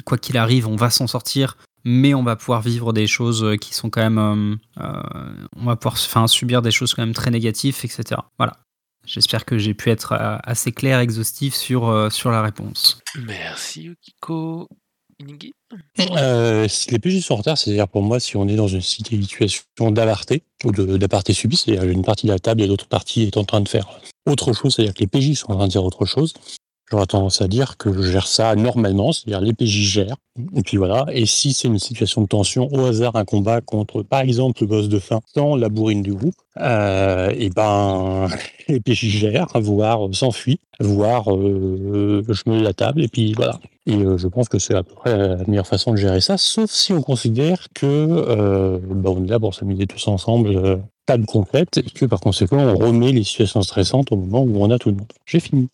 quoi 0.05 0.17
qu'il 0.19 0.37
arrive, 0.37 0.67
on 0.67 0.75
va 0.75 0.91
s'en 0.91 1.07
sortir 1.07 1.57
mais 1.87 2.13
on 2.13 2.21
va 2.21 2.35
pouvoir 2.35 2.61
vivre 2.61 2.91
des 2.91 3.07
choses 3.07 3.45
euh, 3.45 3.55
qui 3.55 3.73
sont 3.73 3.89
quand 3.89 4.01
même. 4.01 4.17
Euh, 4.17 4.83
euh, 4.83 5.47
on 5.55 5.63
va 5.63 5.77
pouvoir 5.77 5.93
enfin, 5.93 6.27
subir 6.27 6.61
des 6.61 6.71
choses 6.71 6.93
quand 6.93 7.01
même 7.01 7.13
très 7.13 7.31
négatives, 7.31 7.77
etc. 7.81 8.21
Voilà. 8.37 8.57
J'espère 9.05 9.45
que 9.45 9.57
j'ai 9.57 9.73
pu 9.73 9.89
être 9.89 10.17
assez 10.43 10.73
clair, 10.73 10.99
exhaustif 10.99 11.55
sur, 11.55 12.11
sur 12.11 12.29
la 12.29 12.41
réponse. 12.41 12.99
Merci 13.25 13.83
Yukiko. 13.83 14.67
Inigi 15.19 15.53
si 16.67 16.91
les 16.91 16.99
PJ 16.99 17.21
sont 17.23 17.35
en 17.35 17.37
retard, 17.37 17.57
c'est-à-dire 17.57 17.87
pour 17.87 18.01
moi, 18.01 18.19
si 18.19 18.35
on 18.35 18.49
est 18.49 18.57
dans 18.57 18.67
une 18.67 18.81
situation 18.81 19.63
d'aparté, 19.91 20.43
ou 20.65 20.71
d'aparté 20.71 21.31
subi, 21.31 21.55
c'est-à-dire 21.55 21.89
une 21.89 22.03
partie 22.03 22.27
de 22.27 22.33
la 22.33 22.39
table 22.39 22.61
et 22.61 22.67
l'autre 22.67 22.87
partie 22.87 23.23
est 23.23 23.37
en 23.37 23.45
train 23.45 23.61
de 23.61 23.69
faire 23.69 23.87
autre 24.25 24.51
chose, 24.51 24.75
c'est-à-dire 24.75 24.93
que 24.93 24.99
les 24.99 25.07
PJ 25.07 25.37
sont 25.37 25.53
en 25.53 25.55
train 25.55 25.67
de 25.67 25.71
dire 25.71 25.85
autre 25.85 26.05
chose, 26.05 26.33
J'aurais 26.89 27.05
tendance 27.05 27.41
à 27.41 27.49
dire 27.49 27.75
que 27.77 27.91
je 27.91 28.01
gère 28.01 28.27
ça 28.27 28.55
normalement, 28.55 29.11
c'est-à-dire 29.11 29.41
les 29.41 29.53
PJ 29.53 29.91
gèrent. 29.91 30.15
Et 30.55 30.61
puis 30.61 30.77
voilà. 30.77 31.05
Et 31.11 31.25
si 31.25 31.51
c'est 31.51 31.67
une 31.67 31.79
situation 31.79 32.21
de 32.21 32.27
tension, 32.27 32.69
au 32.71 32.85
hasard, 32.85 33.15
un 33.17 33.25
combat 33.25 33.59
contre, 33.59 34.03
par 34.03 34.21
exemple, 34.21 34.61
le 34.61 34.67
boss 34.67 34.87
de 34.87 34.99
fin, 34.99 35.19
sans 35.33 35.57
la 35.57 35.67
bourrine 35.67 36.01
du 36.01 36.13
groupe, 36.13 36.35
euh, 36.61 37.33
et 37.37 37.49
ben, 37.49 38.27
les 38.69 38.79
PJ 38.79 39.07
gèrent, 39.07 39.51
voire 39.55 39.99
s'enfuient, 40.13 40.59
voire 40.79 41.33
euh, 41.33 42.23
je 42.29 42.49
mets 42.49 42.61
la 42.61 42.73
table, 42.73 43.03
et 43.03 43.09
puis 43.09 43.33
voilà. 43.33 43.59
Et 43.85 43.95
euh, 43.95 44.17
je 44.17 44.27
pense 44.27 44.47
que 44.47 44.59
c'est 44.59 44.75
à 44.75 44.83
peu 44.83 44.93
près 44.95 45.17
la 45.17 45.43
meilleure 45.45 45.67
façon 45.67 45.91
de 45.91 45.97
gérer 45.97 46.21
ça, 46.21 46.37
sauf 46.37 46.71
si 46.71 46.93
on 46.93 47.01
considère 47.01 47.67
que 47.73 48.79
ben, 48.79 49.09
on 49.09 49.25
est 49.25 49.27
là 49.27 49.39
pour 49.39 49.53
s'amuser 49.53 49.87
tous 49.87 50.07
ensemble, 50.07 50.55
euh, 50.55 50.77
table 51.07 51.25
complète, 51.25 51.77
et 51.77 51.83
que 51.83 52.05
par 52.05 52.19
conséquent, 52.19 52.57
on 52.57 52.75
remet 52.75 53.11
les 53.11 53.23
situations 53.23 53.61
stressantes 53.61 54.11
au 54.11 54.17
moment 54.17 54.41
où 54.41 54.61
on 54.63 54.69
a 54.69 54.77
tout 54.77 54.89
le 54.89 54.97
monde. 54.97 55.11
J'ai 55.25 55.39
fini. 55.39 55.69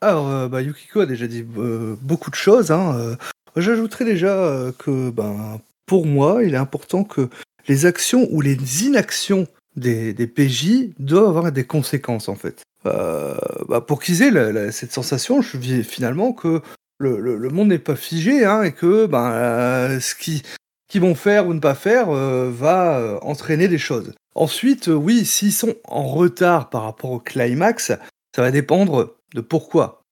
Alors, 0.00 0.28
euh, 0.28 0.48
bah, 0.48 0.62
Yukiko 0.62 1.00
a 1.00 1.06
déjà 1.06 1.26
dit 1.26 1.44
euh, 1.58 1.96
beaucoup 2.02 2.30
de 2.30 2.36
choses. 2.36 2.70
Hein, 2.70 2.96
euh. 2.98 3.16
J'ajouterais 3.56 4.04
déjà 4.04 4.72
que, 4.78 5.10
ben, 5.10 5.60
pour 5.86 6.06
moi, 6.06 6.44
il 6.44 6.54
est 6.54 6.58
important 6.58 7.02
que 7.02 7.28
les 7.66 7.84
actions 7.84 8.28
ou 8.30 8.40
les 8.40 8.84
inactions 8.84 9.46
des, 9.76 10.14
PJ 10.14 10.90
doivent 10.98 11.28
avoir 11.28 11.52
des 11.52 11.64
conséquences, 11.64 12.28
en 12.28 12.36
fait. 12.36 12.62
Bah, 12.84 13.80
pour 13.86 14.00
qu'ils 14.00 14.22
aient 14.22 14.70
cette 14.70 14.92
sensation, 14.92 15.42
je 15.42 15.56
dis 15.56 15.82
finalement 15.82 16.32
que 16.32 16.62
le, 16.98 17.48
monde 17.50 17.68
n'est 17.68 17.80
pas 17.80 17.96
figé 17.96 18.44
hein, 18.44 18.62
et 18.62 18.72
que 18.72 19.06
ben, 19.06 19.98
ce 19.98 20.14
qu'ils 20.14 21.00
vont 21.00 21.16
faire 21.16 21.48
ou 21.48 21.54
ne 21.54 21.60
pas 21.60 21.74
faire 21.74 22.10
va 22.12 23.18
entraîner 23.22 23.66
des 23.66 23.78
choses. 23.78 24.12
Ensuite, 24.36 24.86
oui, 24.86 25.26
s'ils 25.26 25.52
sont 25.52 25.74
en 25.88 26.04
retard 26.04 26.70
par 26.70 26.84
rapport 26.84 27.10
au 27.10 27.18
climax, 27.18 27.92
ça 28.34 28.42
va 28.42 28.52
dépendre 28.52 29.16
de 29.34 29.40
pourquoi 29.40 30.02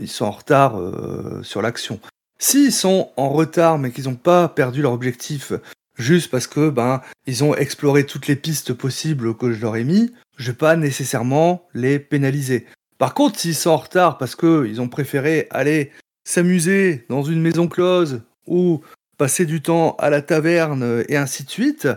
ils 0.00 0.08
sont, 0.08 0.24
en 0.24 0.30
retard 0.30 0.78
euh, 0.78 1.42
sur 1.42 1.62
l'action. 1.62 2.00
S'ils 2.38 2.72
sont 2.72 3.10
en 3.16 3.30
retard 3.30 3.78
mais 3.78 3.90
qu'ils 3.90 4.04
n'ont 4.04 4.14
pas 4.14 4.48
perdu 4.48 4.82
leur 4.82 4.92
objectif 4.92 5.52
juste 5.96 6.30
parce 6.30 6.46
que 6.46 6.68
ben 6.68 7.00
ils 7.26 7.44
ont 7.44 7.54
exploré 7.54 8.04
toutes 8.04 8.26
les 8.26 8.36
pistes 8.36 8.74
possibles 8.74 9.36
que 9.36 9.52
je 9.52 9.60
leur 9.60 9.76
ai 9.76 9.84
mis, 9.84 10.12
je 10.36 10.50
vais 10.50 10.56
pas 10.56 10.76
nécessairement 10.76 11.66
les 11.74 11.98
pénaliser. 11.98 12.66
Par 12.98 13.14
contre, 13.14 13.38
s'ils 13.38 13.54
sont 13.54 13.70
en 13.70 13.76
retard 13.76 14.18
parce 14.18 14.36
qu'ils 14.36 14.80
ont 14.80 14.88
préféré 14.88 15.46
aller 15.50 15.92
s'amuser 16.24 17.04
dans 17.08 17.22
une 17.22 17.40
maison 17.40 17.68
close 17.68 18.22
ou 18.46 18.82
passer 19.18 19.46
du 19.46 19.62
temps 19.62 19.96
à 19.98 20.10
la 20.10 20.22
taverne 20.22 21.04
et 21.08 21.16
ainsi 21.16 21.44
de 21.44 21.50
suite, 21.50 21.88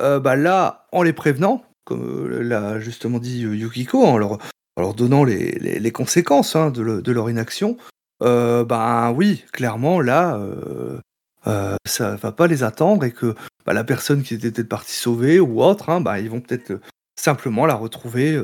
euh, 0.00 0.18
bah 0.18 0.36
là, 0.36 0.86
en 0.92 1.02
les 1.02 1.12
prévenant, 1.12 1.64
comme 1.84 2.28
l'a 2.28 2.80
justement 2.80 3.18
dit 3.18 3.40
Yukiko, 3.40 4.04
en 4.04 4.16
leur 4.16 4.38
en 4.76 4.92
donnant 4.92 5.24
les, 5.24 5.92
conséquences 5.92 6.56
hein, 6.56 6.70
de, 6.70 7.12
leur 7.12 7.30
inaction, 7.30 7.76
euh, 8.22 8.64
ben 8.64 9.12
oui, 9.12 9.44
clairement, 9.52 10.00
là, 10.00 10.36
euh, 10.36 10.98
euh, 11.46 11.76
ça 11.84 12.16
va 12.16 12.32
pas 12.32 12.46
les 12.46 12.62
attendre 12.62 13.04
et 13.04 13.12
que 13.12 13.34
bah, 13.66 13.72
la 13.72 13.84
personne 13.84 14.22
qui 14.22 14.34
était 14.34 14.64
partie 14.64 14.94
sauver 14.96 15.40
ou 15.40 15.62
autre, 15.62 15.90
hein, 15.90 16.00
bah, 16.00 16.20
ils 16.20 16.30
vont 16.30 16.40
peut-être 16.40 16.80
simplement 17.16 17.66
la 17.66 17.74
retrouver 17.74 18.40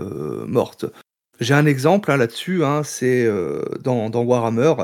morte. 0.46 0.86
J'ai 1.40 1.54
un 1.54 1.66
exemple 1.66 2.10
hein, 2.10 2.18
là-dessus, 2.18 2.62
c'est 2.84 3.28
dans, 3.82 4.10
Warhammer. 4.10 4.74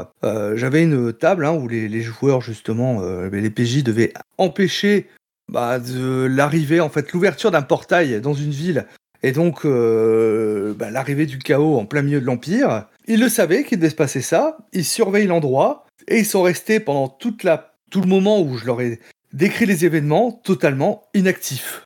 J'avais 0.55 0.83
une 0.83 1.13
table 1.13 1.47
où 1.47 1.69
les, 1.69 1.89
les, 1.89 2.03
joueurs, 2.03 2.41
justement, 2.41 3.03
les 3.31 3.51
PJ 3.51 3.85
devaient 3.85 4.13
empêcher 4.39 5.09
bah, 5.53 5.79
de 5.79 6.25
l'arrivée, 6.25 6.81
en 6.81 6.89
fait, 6.89 7.13
l'ouverture 7.13 7.51
d'un 7.51 7.63
portail 7.63 8.21
dans 8.21 8.35
une 8.35 8.51
ville 8.51 8.87
et 9.27 9.33
donc, 9.33 9.65
euh, 9.65 10.73
bah, 10.75 10.89
l'arrivée 10.89 11.27
du 11.27 11.41
chaos 11.41 11.79
en 11.79 11.85
plein 11.85 12.03
milieu 12.03 12.21
de 12.21 12.27
l'Empire, 12.27 12.87
ils 13.09 13.19
le 13.19 13.29
savaient 13.29 13.65
qu'il 13.65 13.79
devait 13.79 13.91
se 13.91 13.97
passer 13.97 14.21
ça, 14.21 14.57
ils 14.73 14.85
surveillent 14.85 15.27
l'endroit, 15.27 15.85
et 16.07 16.21
ils 16.21 16.25
sont 16.25 16.43
restés 16.43 16.79
pendant 16.79 17.09
tout 17.09 17.35
le 17.43 18.07
moment 18.07 18.41
où 18.41 18.57
je 18.57 18.67
leur 18.67 18.81
ai 18.81 19.01
décrit 19.33 19.67
les 19.67 19.85
événements 19.85 20.31
totalement 20.31 21.09
inactifs. 21.13 21.83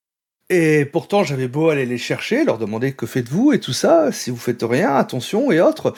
Et 0.51 0.85
pourtant, 0.85 1.25
j'avais 1.25 1.49
beau 1.49 1.71
aller 1.71 1.87
les 1.87 1.97
chercher, 1.97 2.45
leur 2.45 2.59
demander 2.59 2.93
que 2.93 3.07
faites-vous 3.07 3.53
et 3.53 3.59
tout 3.59 3.73
ça, 3.73 4.13
si 4.13 4.31
vous 4.31 4.37
faites 4.37 4.63
rien, 4.63 4.95
attention 4.95 5.51
et 5.51 5.63
autres. 5.63 5.95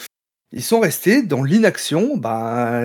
Ils 0.53 0.63
sont 0.63 0.79
restés 0.79 1.23
dans 1.23 1.43
l'inaction. 1.43 2.17
Bah, 2.17 2.83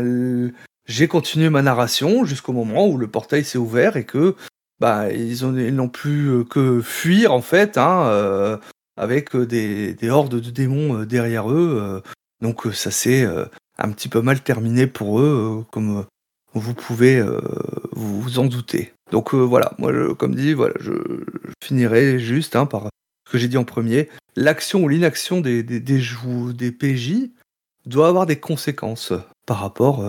j'ai 0.87 1.07
continué 1.07 1.51
ma 1.51 1.61
narration 1.61 2.25
jusqu'au 2.25 2.53
moment 2.53 2.87
où 2.87 2.97
le 2.97 3.07
portail 3.07 3.45
s'est 3.45 3.59
ouvert 3.59 3.97
et 3.97 4.05
que 4.05 4.35
bah, 4.79 5.11
ils 5.11 5.43
n'ont 5.43 5.89
plus 5.89 6.29
euh, 6.29 6.43
que 6.43 6.81
fuir 6.81 7.33
en 7.33 7.41
fait, 7.41 7.77
hein, 7.77 8.07
euh, 8.07 8.57
avec 8.95 9.35
euh, 9.35 9.45
des, 9.45 9.93
des, 9.93 10.09
hordes 10.09 10.39
de 10.39 10.49
démons 10.51 11.03
derrière 11.03 11.51
eux. 11.51 12.01
donc 12.41 12.63
ça 12.73 12.91
s'est 12.91 13.25
un 13.77 13.91
petit 13.91 14.09
peu 14.09 14.21
mal 14.21 14.41
terminé 14.41 14.87
pour 14.87 15.19
eux, 15.19 15.65
comme 15.71 16.05
vous 16.53 16.73
pouvez 16.73 17.23
vous 17.93 18.39
en 18.39 18.45
douter. 18.45 18.93
Donc 19.11 19.33
voilà, 19.33 19.73
moi 19.79 19.91
comme 20.15 20.35
dit, 20.35 20.53
voilà, 20.53 20.75
je, 20.79 20.91
finirai 21.63 22.19
juste 22.19 22.55
hein, 22.55 22.65
par 22.65 22.89
ce 23.25 23.31
que 23.31 23.37
j'ai 23.37 23.47
dit 23.47 23.57
en 23.57 23.63
premier. 23.63 24.09
L'action 24.35 24.83
ou 24.83 24.87
l'inaction 24.87 25.41
des, 25.41 25.63
des, 25.63 25.79
des, 25.79 26.01
des 26.53 26.71
PJ 26.71 27.31
doit 27.85 28.07
avoir 28.07 28.25
des 28.25 28.39
conséquences 28.39 29.13
par 29.45 29.59
rapport, 29.59 30.03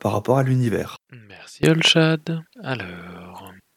par 0.00 0.12
rapport 0.12 0.38
à 0.38 0.42
l'univers. 0.42 0.96
Merci 1.28 1.68
Olshad. 1.68 2.42
Alors, 2.62 3.33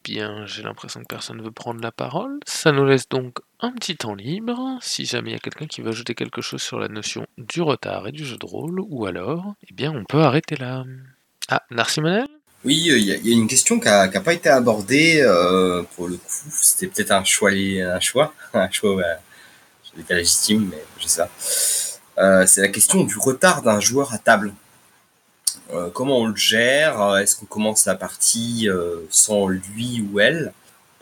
bien, 0.08 0.46
j'ai 0.46 0.64
l'impression 0.64 1.02
que 1.02 1.06
personne 1.06 1.38
ne 1.38 1.44
veut 1.44 1.52
prendre 1.52 1.82
la 1.82 1.92
parole. 1.92 2.40
Ça 2.46 2.72
nous 2.72 2.86
laisse 2.86 3.10
donc 3.10 3.40
un 3.60 3.72
petit 3.72 3.98
temps 3.98 4.16
libre, 4.16 4.78
si 4.82 5.06
jamais 5.06 5.32
il 5.32 5.34
y 5.34 5.36
a 5.36 5.40
quelqu'un 5.40 5.68
qui 5.68 5.82
veut 5.82 5.90
ajouter 5.90 6.16
quelque 6.16 6.42
chose 6.42 6.62
sur 6.62 6.80
la 6.80 6.88
notion 6.88 7.26
du 7.38 7.62
retard 7.62 8.08
et 8.08 8.12
du 8.12 8.26
jeu 8.26 8.38
de 8.38 8.46
rôle, 8.46 8.80
ou 8.80 9.06
alors, 9.06 9.56
eh 9.70 9.74
bien, 9.74 9.92
on 9.92 10.06
peut 10.06 10.22
arrêter 10.22 10.56
là. 10.56 10.86
Ah, 11.50 11.64
Narcy 11.72 12.00
Manel 12.02 12.28
Oui, 12.64 12.76
il 12.76 13.04
y, 13.04 13.12
a 13.12 13.36
une 13.36 13.48
question 13.48 13.80
qui 13.80 13.88
n'a 13.88 14.08
pas 14.08 14.34
été 14.34 14.50
abordée, 14.50 15.22
euh, 15.22 15.84
pour 15.96 16.08
le 16.08 16.16
coup, 16.16 16.50
c'était 16.52 16.88
peut-être 16.88 17.12
un 17.12 17.24
choix, 17.24 17.52
un 17.52 18.00
choix, 18.00 18.34
un 18.54 18.70
choix 18.72 18.96
ouais, 18.96 19.18
légitime, 20.10 20.70
mais 20.72 20.84
je 21.00 21.08
sais 21.08 21.22
pas. 21.22 21.30
Euh, 22.24 22.46
c'est 22.48 22.62
la 22.62 22.70
question 22.70 23.04
du 23.04 23.18
retard 23.18 23.62
d'un 23.62 23.80
joueur 23.80 24.14
à 24.14 24.18
table. 24.18 24.54
Euh, 25.74 25.90
comment 25.90 26.20
on 26.20 26.28
le 26.28 26.36
gère 26.36 27.18
Est-ce 27.18 27.36
qu'on 27.36 27.46
commence 27.46 27.86
la 27.86 27.96
partie 27.96 28.70
euh, 28.70 29.06
sans 29.10 29.48
lui 29.48 30.06
ou 30.12 30.20
elle? 30.20 30.54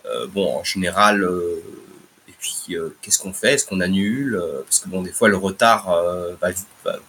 Euh, 0.06 0.28
Bon, 0.28 0.58
en 0.58 0.64
général, 0.64 1.28
et 2.28 2.34
puis 2.40 2.78
qu'est-ce 3.02 3.20
qu'on 3.20 3.34
fait? 3.34 3.54
Est-ce 3.56 3.66
qu'on 3.66 3.80
annule? 3.80 4.42
Parce 4.64 4.80
que 4.80 4.90
bon, 4.90 5.02
des 5.02 5.12
fois, 5.12 5.30
le 5.30 5.38
retard 5.38 5.96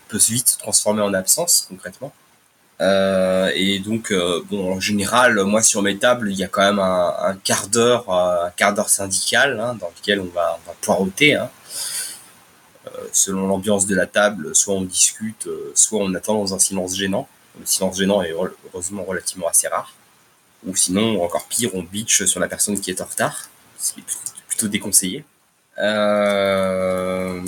peut 0.09 0.19
vite 0.29 0.49
se 0.49 0.59
transformer 0.59 1.03
en 1.03 1.15
absence, 1.15 1.67
concrètement. 1.69 2.13
Euh, 2.81 3.51
et 3.55 3.79
donc, 3.79 4.11
euh, 4.11 4.43
bon, 4.51 4.75
en 4.75 4.81
général, 4.81 5.43
moi 5.45 5.63
sur 5.63 5.83
mes 5.83 5.97
tables, 5.99 6.31
il 6.31 6.39
y 6.39 6.45
a 6.45 6.49
quand 6.49 6.63
même 6.63 6.79
un, 6.79 7.37
quart 7.43 7.69
d'heure, 7.69 8.11
euh, 8.11 8.47
un 8.47 8.51
quart 8.51 8.75
d'heure 8.75 8.91
syndical 8.91 9.59
hein, 9.61 9.75
dans 9.81 9.91
lequel 9.99 10.21
on 10.21 10.27
va, 10.27 10.59
on 10.69 10.73
poireauter. 10.83 11.35
Hein. 11.35 11.51
Euh, 12.87 12.91
selon 13.13 13.49
l'ambiance 13.49 13.87
de 13.87 13.95
la 13.95 14.07
table, 14.07 14.55
soit 14.55 14.75
on 14.75 14.83
discute, 14.83 15.47
euh, 15.47 15.73
soit 15.75 16.01
on 16.01 16.15
attend 16.15 16.35
dans 16.35 16.55
un 16.55 16.59
silence 16.59 16.97
gênant. 16.97 17.29
Le 17.59 17.67
silence 17.67 17.97
gênant 17.99 18.23
est 18.23 18.33
re- 18.33 18.53
heureusement 18.67 19.05
relativement 19.05 19.49
assez 19.49 19.69
rare. 19.69 19.93
Ou 20.67 20.75
sinon, 20.75 21.23
encore 21.23 21.47
pire, 21.47 21.71
on 21.75 21.83
bitch 21.83 22.25
sur 22.25 22.41
la 22.41 22.49
personne 22.49 22.81
qui 22.81 22.91
est 22.91 23.01
en 23.01 23.05
retard, 23.05 23.49
ce 23.79 23.93
qui 23.93 24.01
est 24.01 24.05
plutôt- 24.49 24.69
déconseillé. 24.69 25.25
Euh, 25.79 27.43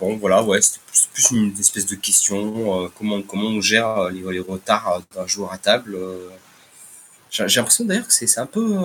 bon, 0.00 0.16
voilà, 0.16 0.42
ouais, 0.42 0.60
c'était 0.60 0.80
plus, 1.12 1.30
une 1.30 1.58
espèce 1.58 1.86
de 1.86 1.94
question, 1.94 2.84
euh, 2.84 2.88
comment, 2.98 3.22
comment 3.22 3.48
on 3.48 3.60
gère 3.60 3.88
euh, 3.98 4.10
les, 4.10 4.40
retards 4.40 5.02
d'un 5.14 5.26
joueur 5.26 5.52
à 5.52 5.58
table. 5.58 5.96
J'ai 7.30 7.44
l'impression 7.46 7.84
d'ailleurs 7.84 8.06
que 8.06 8.12
c'est 8.12 8.38
un 8.38 8.46
peu... 8.46 8.78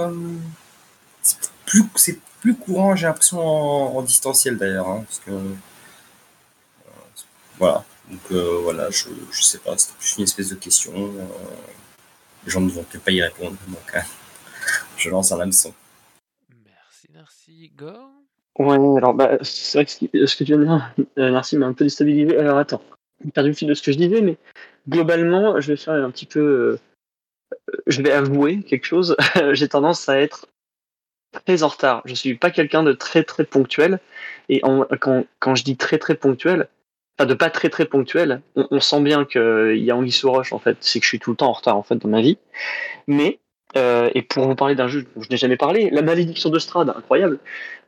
c'est 1.96 2.20
plus, 2.42 2.56
courant, 2.56 2.96
j'ai 2.96 3.08
l'impression, 3.08 3.40
en, 3.40 3.98
en 3.98 4.02
distanciel 4.04 4.58
d'ailleurs. 4.58 4.88
hein, 4.88 5.04
parce 5.08 5.20
que, 5.20 5.32
voilà, 7.58 7.84
donc 8.10 8.20
euh, 8.32 8.60
voilà, 8.64 8.90
je, 8.90 9.06
je 9.32 9.42
sais 9.42 9.60
pas, 9.60 9.78
c'était 9.78 9.98
plus 10.00 10.18
une 10.18 10.24
espèce 10.24 10.50
de 10.50 10.56
question. 10.56 10.92
euh, 10.96 11.26
les 12.46 12.52
gens 12.52 12.62
ne 12.62 12.70
vont 12.70 12.84
peut-être 12.84 13.04
pas 13.04 13.12
y 13.12 13.22
répondre, 13.22 13.56
donc 13.68 13.96
euh, 13.96 14.00
je 14.98 15.10
lance 15.10 15.32
un 15.32 15.40
hameçon. 15.40 15.74
Merci, 16.66 17.08
merci. 17.14 17.72
Gore 17.76 18.10
Ouais, 18.58 18.76
alors 18.98 19.14
bah, 19.14 19.38
c'est 19.42 19.78
vrai 19.78 19.86
que 19.86 19.92
ce, 19.92 19.98
qui- 19.98 20.10
ce 20.14 20.36
que 20.36 20.44
tu 20.44 20.52
viens 20.56 20.58
de 20.58 20.66
dire, 20.66 20.94
euh, 21.18 21.32
merci, 21.32 21.58
m'a 21.58 21.68
un 21.68 21.74
peu 21.74 21.86
déstabilisé. 21.86 22.38
Alors 22.38 22.58
attends, 22.58 22.82
j'ai 23.24 23.32
perdu 23.32 23.50
le 23.52 23.56
fil 23.56 23.68
de 23.70 23.74
ce 23.74 23.82
que 23.82 23.92
je 23.94 23.98
disais, 23.98 24.22
mais 24.22 24.38
globalement, 24.90 25.60
je 25.62 25.68
vais 25.72 25.78
faire 25.78 25.94
un 25.94 26.12
petit 26.12 26.26
peu. 26.26 26.40
euh, 26.40 26.80
je 27.88 28.02
vais 28.02 28.12
avouer 28.12 28.62
quelque 28.64 28.86
chose. 28.86 29.16
j'ai 29.54 29.68
tendance 29.70 30.10
à 30.10 30.20
être 30.20 30.48
très 31.46 31.64
en 31.64 31.68
retard. 31.70 32.02
Je 32.06 32.14
suis 32.16 32.36
pas 32.36 32.52
quelqu'un 32.52 32.84
de 32.84 32.92
très 32.94 33.24
très 33.24 33.46
ponctuel. 33.46 34.00
Et 34.50 34.60
en- 34.66 34.86
quand, 35.00 35.26
quand 35.40 35.56
je 35.56 35.64
dis 35.64 35.78
très 35.78 35.98
très 35.98 36.16
ponctuel, 36.16 36.68
enfin 37.20 37.26
de 37.26 37.34
pas 37.34 37.50
très 37.50 37.70
très 37.70 37.86
ponctuel, 37.86 38.42
on, 38.56 38.80
sent 38.80 39.02
bien 39.02 39.26
qu'il 39.26 39.78
y 39.78 39.92
a 39.92 39.96
Anguille 39.96 40.12
sous 40.12 40.32
roche 40.32 40.54
en 40.54 40.60
fait. 40.60 40.78
C'est 40.80 41.00
que 41.00 41.04
je 41.04 41.10
suis 41.10 41.20
tout 41.20 41.32
le 41.32 41.36
temps 41.36 41.50
en 41.50 41.54
retard 41.54 41.76
en 41.76 41.84
fait 41.84 41.98
dans 41.98 42.08
ma 42.08 42.22
vie. 42.22 42.38
Mais, 43.08 43.40
euh, 43.76 44.10
et 44.16 44.22
pour 44.22 44.48
vous 44.48 44.56
parler 44.56 44.76
d'un 44.76 44.88
jeu 44.88 45.06
dont 45.16 45.22
je 45.22 45.30
n'ai 45.30 45.36
jamais 45.36 45.58
parlé, 45.58 45.90
La 45.90 46.02
Malédiction 46.02 46.50
de 46.50 46.60
Strade, 46.60 46.90
incroyable. 46.90 47.40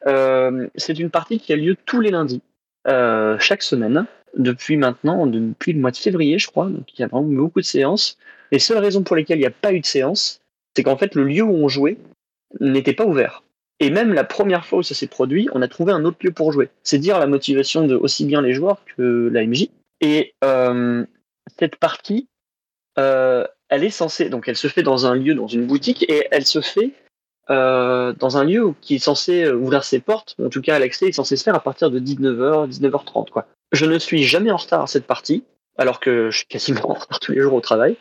Euh, 0.07 0.67
c'est 0.75 0.99
une 0.99 1.09
partie 1.09 1.39
qui 1.39 1.53
a 1.53 1.55
lieu 1.55 1.77
tous 1.85 2.01
les 2.01 2.11
lundis, 2.11 2.41
euh, 2.87 3.37
chaque 3.39 3.63
semaine, 3.63 4.05
depuis 4.37 4.75
maintenant, 4.75 5.25
depuis 5.27 5.71
le 5.71 5.79
mois 5.79 5.91
de 5.91 5.97
février, 5.97 6.37
je 6.37 6.47
crois. 6.47 6.65
Donc 6.65 6.93
il 6.93 6.99
y 6.99 7.03
a 7.03 7.07
vraiment 7.07 7.27
beaucoup 7.27 7.61
de 7.61 7.65
séances. 7.65 8.17
Les 8.51 8.59
seules 8.59 8.79
raisons 8.79 9.03
pour 9.03 9.15
lesquelles 9.15 9.37
il 9.37 9.41
n'y 9.41 9.47
a 9.47 9.51
pas 9.51 9.71
eu 9.71 9.79
de 9.79 9.85
séance, 9.85 10.41
c'est 10.75 10.83
qu'en 10.83 10.97
fait 10.97 11.15
le 11.15 11.23
lieu 11.23 11.43
où 11.43 11.55
on 11.55 11.69
jouait 11.69 11.97
n'était 12.59 12.93
pas 12.93 13.05
ouvert. 13.05 13.43
Et 13.81 13.89
même 13.89 14.13
la 14.13 14.23
première 14.23 14.63
fois 14.63 14.79
où 14.79 14.83
ça 14.83 14.93
s'est 14.93 15.07
produit, 15.07 15.49
on 15.53 15.61
a 15.63 15.67
trouvé 15.67 15.91
un 15.91 16.05
autre 16.05 16.19
lieu 16.21 16.31
pour 16.31 16.51
jouer. 16.51 16.69
C'est 16.83 16.99
dire 16.99 17.17
la 17.17 17.25
motivation 17.25 17.87
de 17.87 17.95
aussi 17.95 18.25
bien 18.25 18.39
les 18.39 18.53
joueurs 18.53 18.77
que 18.95 19.27
la 19.33 19.43
MJ. 19.43 19.69
Et 20.01 20.35
euh, 20.43 21.03
cette 21.59 21.77
partie, 21.77 22.27
euh, 22.99 23.43
elle 23.69 23.83
est 23.83 23.89
censée, 23.89 24.29
donc 24.29 24.47
elle 24.47 24.55
se 24.55 24.67
fait 24.67 24.83
dans 24.83 25.07
un 25.07 25.15
lieu, 25.15 25.33
dans 25.33 25.47
une 25.47 25.65
boutique, 25.65 26.07
et 26.09 26.27
elle 26.29 26.45
se 26.45 26.61
fait 26.61 26.91
euh, 27.49 28.13
dans 28.13 28.37
un 28.37 28.43
lieu 28.43 28.71
qui 28.81 28.95
est 28.95 28.99
censé 28.99 29.49
ouvrir 29.49 29.83
ses 29.83 29.99
portes, 29.99 30.35
en 30.39 30.49
tout 30.49 30.61
cas 30.61 30.77
l'accès 30.77 31.07
est 31.07 31.11
censé 31.11 31.35
se 31.35 31.43
faire 31.43 31.55
à 31.55 31.59
partir 31.59 31.89
de 31.89 31.99
19h, 31.99 32.69
19h30. 32.69 33.31
Quoi. 33.31 33.47
Je 33.71 33.87
ne 33.87 33.97
suis 33.97 34.23
jamais 34.23 34.51
en 34.51 34.57
retard 34.57 34.83
à 34.83 34.87
cette 34.87 35.07
partie, 35.07 35.43
alors 35.79 35.99
que 35.99 36.29
je 36.29 36.37
suis 36.37 36.47
quasiment 36.47 36.91
en 36.91 36.93
retard 36.93 37.19
tous 37.19 37.31
les 37.31 37.41
jours 37.41 37.55
au 37.55 37.61
travail. 37.61 37.95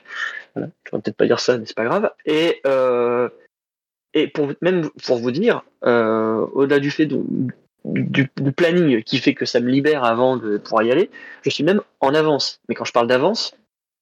Je 0.57 0.61
ne 0.61 1.01
peut-être 1.01 1.17
pas 1.17 1.27
dire 1.27 1.41
ça, 1.41 1.57
mais 1.57 1.65
c'est 1.65 1.77
pas 1.77 1.85
grave. 1.85 2.11
Et, 2.27 2.61
et 4.15 4.29
pour, 4.29 4.49
même 4.61 4.91
pour 5.05 5.19
vous 5.19 5.31
dire, 5.31 5.65
euh, 5.85 6.47
au-delà 6.53 6.81
du 6.81 6.91
fait 6.91 7.09
du, 7.85 8.29
planning 8.57 9.03
qui 9.03 9.19
fait 9.19 9.35
que 9.35 9.45
ça 9.45 9.61
me 9.61 9.71
libère 9.71 10.05
avant 10.05 10.37
de 10.37 10.59
pouvoir 10.59 10.83
y 10.83 10.91
aller, 10.91 11.11
je 11.43 11.51
suis 11.51 11.65
même 11.65 11.81
en 12.01 12.15
avance. 12.15 12.61
Mais 12.69 12.75
quand 12.75 12.85
je 12.85 12.93
parle 12.93 13.07
d'avance, 13.07 13.57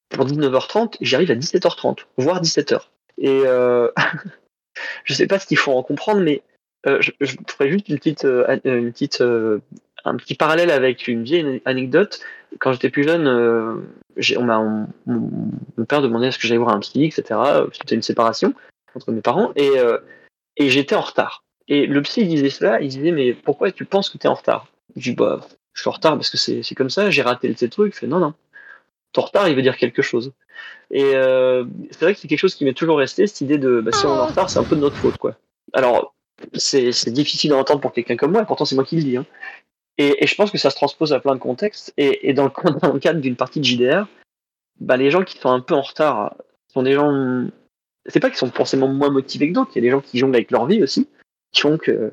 pour 0.08 0.26
19h30, 0.26 0.96
j'arrive 1.00 1.30
à 1.30 1.34
17h30, 1.34 1.98
voire 2.16 2.42
17h. 2.42 2.80
Et 3.18 3.42
euh, 3.44 3.90
je 5.04 5.14
sais 5.14 5.26
pas 5.26 5.38
ce 5.38 5.46
qu'il 5.46 5.58
faut 5.58 5.72
en 5.72 5.82
comprendre, 5.82 6.20
mais 6.22 6.42
euh, 6.86 7.00
je, 7.00 7.34
ferai 7.46 7.70
juste 7.70 7.88
une 7.88 7.98
petite, 7.98 8.24
euh, 8.24 8.58
une 8.64 8.92
petite, 8.92 9.20
un 9.20 10.16
petit 10.16 10.34
parallèle 10.34 10.70
avec 10.70 11.08
une 11.08 11.22
vieille 11.22 11.60
anecdote. 11.64 12.20
Quand 12.60 12.72
j'étais 12.72 12.88
plus 12.88 13.04
jeune, 13.04 13.84
mon 15.06 15.84
père 15.86 16.00
demandait 16.00 16.28
est-ce 16.28 16.38
que 16.38 16.46
j'allais 16.46 16.58
voir 16.58 16.74
un 16.74 16.80
psy, 16.80 17.04
etc. 17.04 17.38
C'était 17.72 17.94
une 17.94 18.02
séparation 18.02 18.54
entre 18.94 19.12
mes 19.12 19.20
parents 19.20 19.52
et, 19.56 19.78
euh, 19.78 19.98
et 20.56 20.70
j'étais 20.70 20.94
en 20.94 21.00
retard. 21.00 21.44
Et 21.68 21.86
le 21.86 22.02
psy 22.02 22.22
il 22.22 22.28
disait 22.28 22.50
cela, 22.50 22.80
il 22.80 22.88
disait 22.88 23.12
mais 23.12 23.34
pourquoi 23.34 23.70
tu 23.72 23.84
penses 23.84 24.10
que 24.10 24.18
tu 24.18 24.26
es 24.26 24.30
en 24.30 24.34
retard? 24.34 24.66
Je 24.96 25.10
dis 25.10 25.16
bah 25.16 25.40
je 25.74 25.80
suis 25.82 25.88
en 25.88 25.92
retard 25.92 26.14
parce 26.14 26.30
que 26.30 26.36
c'est 26.36 26.74
comme 26.74 26.90
ça, 26.90 27.10
j'ai 27.10 27.22
raté 27.22 27.54
ces 27.56 27.68
trucs. 27.68 27.94
Il 27.94 27.98
fait 27.98 28.06
non 28.06 28.18
non, 28.18 28.34
ton 29.12 29.22
retard 29.22 29.48
il 29.48 29.54
veut 29.54 29.62
dire 29.62 29.76
quelque 29.76 30.02
chose. 30.02 30.32
Et 30.90 31.14
euh, 31.14 31.64
c'est 31.90 32.04
vrai 32.04 32.14
que 32.14 32.20
c'est 32.20 32.28
quelque 32.28 32.38
chose 32.38 32.54
qui 32.54 32.64
m'est 32.64 32.72
toujours 32.72 32.98
resté, 32.98 33.26
cette 33.26 33.40
idée 33.42 33.58
de 33.58 33.80
bah, 33.80 33.92
si 33.92 34.06
on 34.06 34.14
est 34.14 34.20
en 34.20 34.26
retard, 34.26 34.50
c'est 34.50 34.58
un 34.58 34.64
peu 34.64 34.74
de 34.76 34.80
notre 34.80 34.96
faute, 34.96 35.18
quoi. 35.18 35.36
Alors, 35.74 36.14
c'est 36.54 37.10
difficile 37.10 37.52
à 37.52 37.56
entendre 37.56 37.80
pour 37.80 37.92
quelqu'un 37.92 38.16
comme 38.16 38.32
moi, 38.32 38.42
et 38.42 38.46
pourtant 38.46 38.64
c'est 38.64 38.74
moi 38.74 38.84
qui 38.84 38.96
le 38.96 39.02
dis. 39.02 39.16
hein. 39.16 39.26
Et, 39.98 40.24
et 40.24 40.26
je 40.26 40.34
pense 40.34 40.50
que 40.50 40.58
ça 40.58 40.70
se 40.70 40.76
transpose 40.76 41.12
à 41.12 41.20
plein 41.20 41.34
de 41.34 41.40
contextes. 41.40 41.92
Et, 41.96 42.28
et 42.30 42.32
dans, 42.32 42.44
le, 42.44 42.80
dans 42.80 42.92
le 42.92 42.98
cadre 43.00 43.20
d'une 43.20 43.36
partie 43.36 43.60
de 43.60 43.64
JDR, 43.64 44.06
bah, 44.80 44.96
les 44.96 45.10
gens 45.10 45.24
qui 45.24 45.38
sont 45.38 45.50
un 45.50 45.60
peu 45.60 45.74
en 45.74 45.82
retard 45.82 46.34
sont 46.72 46.82
des 46.82 46.92
gens. 46.94 47.48
C'est 48.08 48.20
pas 48.20 48.28
qu'ils 48.30 48.38
sont 48.38 48.50
forcément 48.50 48.88
moins 48.88 49.10
motivés 49.10 49.48
que 49.48 49.54
d'autres, 49.54 49.70
il 49.74 49.76
y 49.76 49.78
a 49.80 49.82
des 49.82 49.90
gens 49.90 50.00
qui 50.00 50.18
jonglent 50.18 50.34
avec 50.36 50.50
leur 50.50 50.66
vie 50.66 50.82
aussi, 50.82 51.08
qui 51.52 51.60
font 51.60 51.78
que 51.78 52.12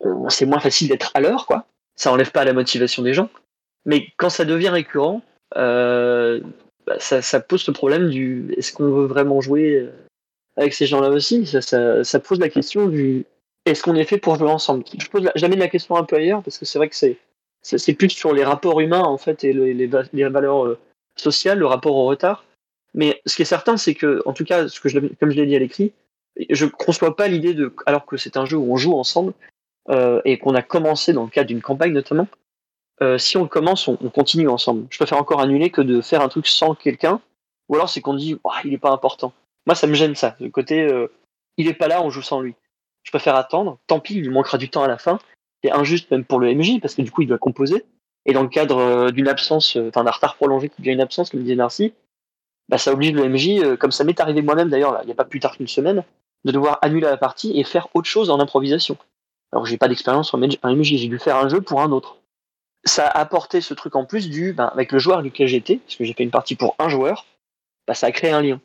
on- 0.00 0.28
c'est 0.28 0.46
moins 0.46 0.60
facile 0.60 0.88
d'être 0.88 1.10
à 1.14 1.20
l'heure, 1.20 1.46
quoi. 1.46 1.66
Ça 1.94 2.12
enlève 2.12 2.30
pas 2.32 2.44
la 2.44 2.52
motivation 2.52 3.02
des 3.02 3.14
gens. 3.14 3.28
Mais 3.86 4.08
quand 4.18 4.30
ça 4.30 4.44
devient 4.44 4.68
récurrent, 4.68 5.22
euh, 5.56 6.40
bah, 6.86 6.96
ça, 6.98 7.40
pose 7.40 7.66
le 7.66 7.72
problème 7.72 8.08
du 8.10 8.52
est-ce 8.56 8.72
qu'on 8.72 8.90
veut 8.90 9.06
vraiment 9.06 9.40
jouer 9.40 9.76
euh, 9.78 9.90
avec 10.56 10.74
ces 10.74 10.86
gens-là 10.86 11.08
aussi? 11.10 11.46
Ça, 11.46 12.20
pose 12.20 12.38
la 12.40 12.48
question 12.48 12.88
du 12.88 13.24
est-ce 13.64 13.82
qu'on 13.82 13.94
est 13.96 14.04
fait 14.04 14.18
pour 14.18 14.36
jouer 14.36 14.50
ensemble? 14.50 14.84
Je 14.98 15.08
pose 15.08 15.24
la- 15.24 15.32
j'amène 15.34 15.58
la 15.58 15.68
question 15.68 15.96
un 15.96 16.04
peu 16.04 16.16
ailleurs 16.16 16.42
parce 16.42 16.58
que 16.58 16.64
c'est 16.64 16.78
vrai 16.78 16.88
que 16.88 16.94
c'est 16.96 17.94
plus 17.94 18.10
sur 18.10 18.32
les 18.32 18.44
rapports 18.44 18.80
humains 18.80 19.02
en 19.02 19.18
fait 19.18 19.42
et 19.44 19.52
le- 19.52 19.72
les, 19.72 19.86
va- 19.86 20.04
les 20.12 20.28
valeurs 20.28 20.66
euh, 20.66 20.78
sociales, 21.16 21.58
le 21.58 21.66
rapport 21.66 21.96
au 21.96 22.06
retard. 22.06 22.44
Mais 22.96 23.20
ce 23.26 23.36
qui 23.36 23.42
est 23.42 23.46
certain, 23.46 23.76
c'est 23.76 23.94
que, 23.94 24.22
en 24.24 24.32
tout 24.32 24.44
cas, 24.44 24.68
ce 24.68 24.80
que 24.80 24.88
je, 24.88 24.98
comme 24.98 25.30
je 25.30 25.36
l'ai 25.36 25.46
dit 25.46 25.54
à 25.54 25.60
l'écrit, 25.60 25.92
je 26.50 26.64
ne 26.64 26.70
conçois 26.70 27.14
pas 27.14 27.28
l'idée 27.28 27.54
de, 27.54 27.72
alors 27.84 28.06
que 28.06 28.16
c'est 28.16 28.36
un 28.36 28.46
jeu 28.46 28.56
où 28.56 28.72
on 28.72 28.76
joue 28.76 28.94
ensemble 28.94 29.34
euh, 29.90 30.20
et 30.24 30.38
qu'on 30.38 30.54
a 30.54 30.62
commencé 30.62 31.12
dans 31.12 31.24
le 31.24 31.30
cadre 31.30 31.48
d'une 31.48 31.62
campagne 31.62 31.92
notamment, 31.92 32.26
euh, 33.02 33.18
si 33.18 33.36
on 33.36 33.46
commence, 33.46 33.86
on, 33.86 33.98
on 34.00 34.08
continue 34.08 34.48
ensemble. 34.48 34.86
Je 34.90 34.96
préfère 34.96 35.18
encore 35.18 35.40
annuler 35.40 35.70
que 35.70 35.82
de 35.82 36.00
faire 36.00 36.22
un 36.22 36.28
truc 36.28 36.46
sans 36.46 36.74
quelqu'un, 36.74 37.20
ou 37.68 37.74
alors 37.74 37.90
c'est 37.90 38.00
qu'on 38.00 38.14
dit, 38.14 38.38
il 38.64 38.72
est 38.72 38.78
pas 38.78 38.90
important. 38.90 39.34
Moi, 39.66 39.74
ça 39.74 39.86
me 39.86 39.94
gêne 39.94 40.14
ça, 40.14 40.34
le 40.40 40.48
côté, 40.48 40.80
euh, 40.80 41.08
il 41.58 41.68
est 41.68 41.74
pas 41.74 41.88
là, 41.88 42.02
on 42.02 42.08
joue 42.08 42.22
sans 42.22 42.40
lui. 42.40 42.54
Je 43.02 43.10
préfère 43.10 43.36
attendre, 43.36 43.78
tant 43.86 44.00
pis, 44.00 44.14
il 44.14 44.22
lui 44.22 44.30
manquera 44.30 44.56
du 44.56 44.70
temps 44.70 44.82
à 44.82 44.88
la 44.88 44.98
fin. 44.98 45.18
C'est 45.62 45.70
injuste 45.70 46.10
même 46.10 46.24
pour 46.24 46.40
le 46.40 46.52
MJ, 46.54 46.80
parce 46.80 46.94
que 46.94 47.02
du 47.02 47.10
coup, 47.10 47.22
il 47.22 47.28
doit 47.28 47.38
composer. 47.38 47.84
Et 48.24 48.32
dans 48.32 48.42
le 48.42 48.48
cadre 48.48 49.10
d'une 49.10 49.28
absence, 49.28 49.76
enfin 49.76 50.02
d'un 50.02 50.10
retard 50.10 50.34
prolongé 50.36 50.68
qui 50.68 50.80
devient 50.80 50.94
une 50.94 51.00
absence, 51.00 51.30
comme 51.30 51.42
disait 51.42 51.54
Narcy, 51.54 51.92
bah, 52.68 52.78
ça 52.78 52.92
oblige 52.92 53.12
le 53.12 53.28
MJ, 53.28 53.60
euh, 53.62 53.76
comme 53.76 53.92
ça 53.92 54.04
m'est 54.04 54.18
arrivé 54.20 54.42
moi-même 54.42 54.68
d'ailleurs, 54.68 54.98
il 55.02 55.06
n'y 55.06 55.12
a 55.12 55.16
pas 55.16 55.24
plus 55.24 55.40
tard 55.40 55.56
qu'une 55.56 55.68
semaine, 55.68 56.04
de 56.44 56.52
devoir 56.52 56.78
annuler 56.82 57.06
la 57.06 57.16
partie 57.16 57.58
et 57.58 57.64
faire 57.64 57.88
autre 57.94 58.08
chose 58.08 58.30
en 58.30 58.40
improvisation. 58.40 58.96
Alors 59.52 59.66
j'ai 59.66 59.78
pas 59.78 59.88
d'expérience 59.88 60.34
un 60.34 60.38
MJ, 60.38 60.96
j'ai 60.96 61.08
dû 61.08 61.18
faire 61.18 61.36
un 61.36 61.48
jeu 61.48 61.60
pour 61.60 61.80
un 61.80 61.92
autre. 61.92 62.18
Ça 62.84 63.06
a 63.06 63.18
apporté 63.18 63.60
ce 63.60 63.74
truc 63.74 63.96
en 63.96 64.04
plus 64.04 64.28
du, 64.28 64.52
ben, 64.52 64.66
avec 64.66 64.92
le 64.92 64.98
joueur 64.98 65.22
duquel 65.22 65.48
j'étais, 65.48 65.76
parce 65.76 65.96
que 65.96 66.04
j'ai 66.04 66.12
fait 66.12 66.22
une 66.24 66.30
partie 66.30 66.56
pour 66.56 66.76
un 66.78 66.88
joueur, 66.88 67.26
bah, 67.86 67.94
ça 67.94 68.08
a 68.08 68.12
créé 68.12 68.30
un 68.30 68.42
lien. 68.42 68.60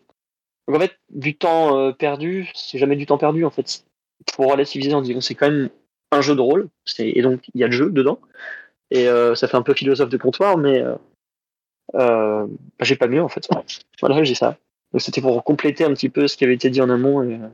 Donc 0.68 0.78
en 0.78 0.80
fait, 0.80 0.98
du 1.10 1.36
temps 1.36 1.78
euh, 1.78 1.92
perdu, 1.92 2.52
c'est 2.54 2.78
jamais 2.78 2.96
du 2.96 3.06
temps 3.06 3.18
perdu 3.18 3.46
en 3.46 3.50
fait. 3.50 3.86
Pour 4.36 4.52
relativiser 4.52 4.94
en 4.94 5.02
disant 5.02 5.22
c'est 5.22 5.36
quand 5.36 5.50
même 5.50 5.70
un 6.12 6.22
jeu 6.22 6.36
de 6.36 6.42
rôle, 6.42 6.70
et 7.00 7.22
donc 7.22 7.42
il 7.54 7.62
y 7.62 7.64
a 7.64 7.68
le 7.68 7.74
jeu 7.74 7.90
dedans, 7.90 8.20
et 8.92 9.08
euh, 9.08 9.34
ça 9.34 9.48
fait 9.48 9.58
un 9.58 9.62
peu 9.64 9.74
philosophe 9.74 10.10
de 10.10 10.18
comptoir, 10.18 10.58
mais 10.58 10.84
bah, 11.94 12.48
j'ai 12.82 12.96
pas 12.96 13.08
mieux 13.08 13.22
en 13.22 13.30
fait. 13.30 13.48
Voilà, 14.00 14.24
j'ai 14.24 14.36
ça. 14.36 14.58
Donc 14.92 15.02
c'était 15.02 15.22
pour 15.22 15.44
compléter 15.44 15.84
un 15.84 15.94
petit 15.94 16.10
peu 16.10 16.28
ce 16.28 16.38
qui 16.38 16.44
avait 16.44 16.56
été 16.56 16.70
dit 16.70 16.82
en 16.82 16.90
amont 16.90 17.24
et, 17.24 17.36
euh, 17.36 17.48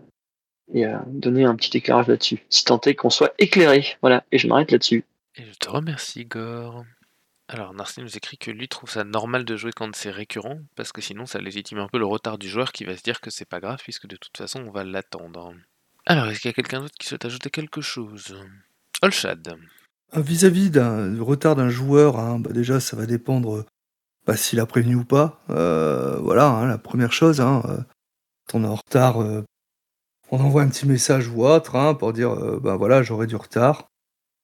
et 0.73 0.85
euh, 0.85 0.97
donner 1.07 1.45
un 1.45 1.55
petit 1.55 1.77
éclairage 1.77 2.07
là-dessus. 2.07 2.43
Si 2.49 2.65
tant 2.65 2.81
est 2.81 2.95
qu'on 2.95 3.09
soit 3.09 3.33
éclairé. 3.37 3.85
Voilà, 4.01 4.23
et 4.31 4.37
je 4.37 4.47
m'arrête 4.47 4.71
là-dessus. 4.71 5.03
Et 5.35 5.43
je 5.43 5.53
te 5.53 5.69
remercie, 5.69 6.25
Gore. 6.25 6.83
Alors, 7.49 7.73
Narcy 7.73 8.01
nous 8.01 8.17
écrit 8.17 8.37
que 8.37 8.51
lui 8.51 8.67
trouve 8.67 8.89
ça 8.89 9.05
normal 9.05 9.45
de 9.45 9.55
jouer 9.55 9.71
quand 9.73 9.95
c'est 9.95 10.11
récurrent, 10.11 10.59
parce 10.75 10.91
que 10.91 10.99
sinon 10.99 11.25
ça 11.25 11.39
légitime 11.39 11.77
un 11.77 11.87
peu 11.87 11.97
le 11.97 12.05
retard 12.05 12.37
du 12.37 12.49
joueur 12.49 12.73
qui 12.73 12.83
va 12.83 12.97
se 12.97 13.03
dire 13.03 13.21
que 13.21 13.29
c'est 13.29 13.47
pas 13.47 13.61
grave, 13.61 13.79
puisque 13.81 14.07
de 14.07 14.17
toute 14.17 14.35
façon 14.35 14.65
on 14.67 14.71
va 14.71 14.83
l'attendre. 14.83 15.53
Alors, 16.05 16.27
est-ce 16.27 16.41
qu'il 16.41 16.49
y 16.49 16.53
a 16.53 16.53
quelqu'un 16.53 16.81
d'autre 16.81 16.95
qui 16.99 17.07
souhaite 17.07 17.23
ajouter 17.23 17.49
quelque 17.49 17.79
chose? 17.79 18.35
Olshad. 19.01 19.55
Euh, 20.15 20.21
Vis-à-vis 20.21 20.71
d'un 20.71 21.09
du 21.09 21.21
retard 21.21 21.55
d'un 21.55 21.69
joueur, 21.69 22.17
hein, 22.17 22.39
bah 22.39 22.51
déjà 22.51 22.79
ça 22.79 22.97
va 22.97 23.05
dépendre 23.05 23.65
bah, 24.27 24.35
s'il 24.35 24.59
a 24.59 24.65
prévenu 24.65 24.95
ou 24.95 25.05
pas. 25.05 25.39
Euh, 25.49 26.17
voilà, 26.21 26.47
hein, 26.49 26.67
la 26.67 26.77
première 26.77 27.13
chose. 27.13 27.39
Hein, 27.39 27.63
euh, 27.69 27.77
on 28.53 28.63
est 28.63 28.67
en 28.67 28.75
retard, 28.75 29.21
euh, 29.21 29.43
on 30.31 30.39
envoie 30.41 30.63
un 30.63 30.67
petit 30.67 30.85
message 30.85 31.29
ou 31.29 31.45
autre 31.45 31.75
hein, 31.77 31.93
pour 31.93 32.11
dire 32.11 32.35
bah 32.61 32.75
voilà, 32.75 33.01
j'aurai 33.01 33.27
du 33.27 33.37
retard. 33.37 33.87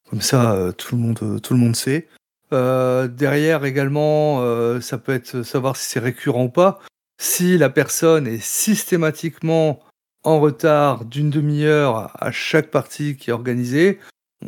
Comme 0.10 0.22
ça, 0.22 0.72
tout, 0.78 0.96
le 0.96 1.02
monde, 1.02 1.42
tout 1.42 1.54
le 1.54 1.60
monde 1.60 1.76
sait. 1.76 2.08
derrière 2.52 3.66
également, 3.66 4.42
ça 4.80 4.98
peut 4.98 5.14
être 5.14 5.44
savoir 5.44 5.76
si 5.76 5.90
c'est 5.90 6.00
récurrent 6.00 6.46
ou 6.46 6.50
pas. 6.50 6.80
Si 7.22 7.58
la 7.58 7.70
personne 7.70 8.28
est 8.28 8.44
systématiquement 8.44 9.80
en 10.24 10.40
retard 10.40 11.06
d'une 11.06 11.30
demi-heure 11.30 12.12
à 12.22 12.32
chaque 12.32 12.70
partie 12.70 13.18
qui 13.18 13.30
est 13.30 13.34
organisée, 13.34 14.00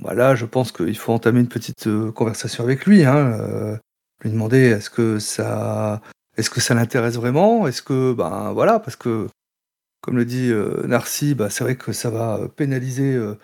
bah 0.01 0.13
là, 0.13 0.35
je 0.35 0.45
pense 0.45 0.71
qu'il 0.71 0.97
faut 0.97 1.13
entamer 1.13 1.39
une 1.39 1.49
petite 1.49 1.89
conversation 2.13 2.63
avec 2.63 2.85
lui. 2.85 3.03
Hein, 3.03 3.79
lui 4.25 4.31
demander 4.31 4.57
est-ce 4.57 4.89
que 4.89 5.19
ça, 5.19 6.01
est-ce 6.35 6.49
que 6.49 6.59
ça 6.59 6.73
l'intéresse 6.73 7.15
vraiment? 7.15 7.67
Est-ce 7.67 7.81
que, 7.81 8.13
ben 8.13 8.51
voilà, 8.53 8.79
parce 8.79 8.95
que 8.95 9.27
comme 10.01 10.17
le 10.17 10.25
dit 10.25 10.51
euh, 10.51 10.85
Narcy, 10.85 11.33
bah, 11.33 11.49
c'est 11.49 11.63
vrai 11.63 11.75
que 11.75 11.91
ça 11.91 12.09
va 12.09 12.39
pénaliser 12.55 13.15
euh, 13.15 13.39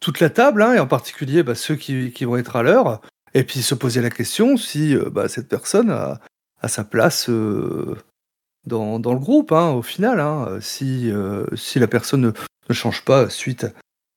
toute 0.00 0.20
la 0.20 0.30
table, 0.30 0.62
hein, 0.62 0.74
et 0.74 0.78
en 0.78 0.86
particulier 0.86 1.42
bah, 1.42 1.54
ceux 1.54 1.76
qui, 1.76 2.24
vont 2.24 2.36
être 2.36 2.56
à 2.56 2.62
l'heure, 2.62 3.00
et 3.34 3.44
puis 3.44 3.62
se 3.62 3.74
poser 3.74 4.02
la 4.02 4.10
question 4.10 4.56
si 4.56 4.94
euh, 4.94 5.08
bah, 5.10 5.28
cette 5.28 5.48
personne 5.48 5.90
a, 5.90 6.20
sa 6.68 6.84
place 6.84 7.28
dans, 7.28 8.98
le 8.98 9.18
groupe, 9.18 9.52
hein, 9.52 9.70
au 9.70 9.82
final, 9.82 10.20
hein, 10.20 10.58
si, 10.60 11.10
si 11.56 11.78
la 11.80 11.88
personne 11.88 12.32
ne, 12.68 12.74
change 12.74 13.04
pas 13.04 13.28
suite, 13.28 13.66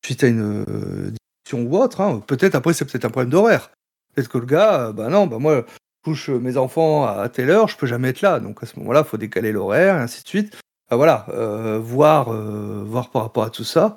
suite 0.05 0.23
à 0.23 0.27
une 0.27 0.63
discussion 1.43 1.67
ou 1.67 1.75
autre. 1.77 2.21
Peut-être 2.27 2.53
après, 2.53 2.73
c'est 2.73 2.85
peut-être 2.85 3.05
un 3.05 3.09
problème 3.09 3.31
d'horaire. 3.31 3.71
Peut-être 4.13 4.29
que 4.29 4.37
le 4.37 4.45
gars, 4.45 4.91
bah 4.91 5.09
non, 5.09 5.25
bah 5.25 5.39
moi, 5.39 5.65
couche 6.05 6.29
mes 6.29 6.55
enfants 6.55 7.07
à 7.07 7.27
telle 7.29 7.49
heure, 7.49 7.67
je 7.67 7.75
peux 7.77 7.87
jamais 7.87 8.09
être 8.09 8.21
là. 8.21 8.39
Donc 8.39 8.61
à 8.61 8.67
ce 8.67 8.77
moment-là, 8.79 9.01
il 9.03 9.09
faut 9.09 9.17
décaler 9.17 9.51
l'horaire, 9.51 9.95
et 9.95 9.99
ainsi 9.99 10.23
de 10.23 10.27
suite. 10.27 10.55
voilà, 10.91 11.25
euh, 11.29 11.79
voir, 11.79 12.31
euh, 12.31 12.83
voir 12.85 13.09
par 13.09 13.23
rapport 13.23 13.43
à 13.43 13.49
tout 13.49 13.63
ça. 13.63 13.95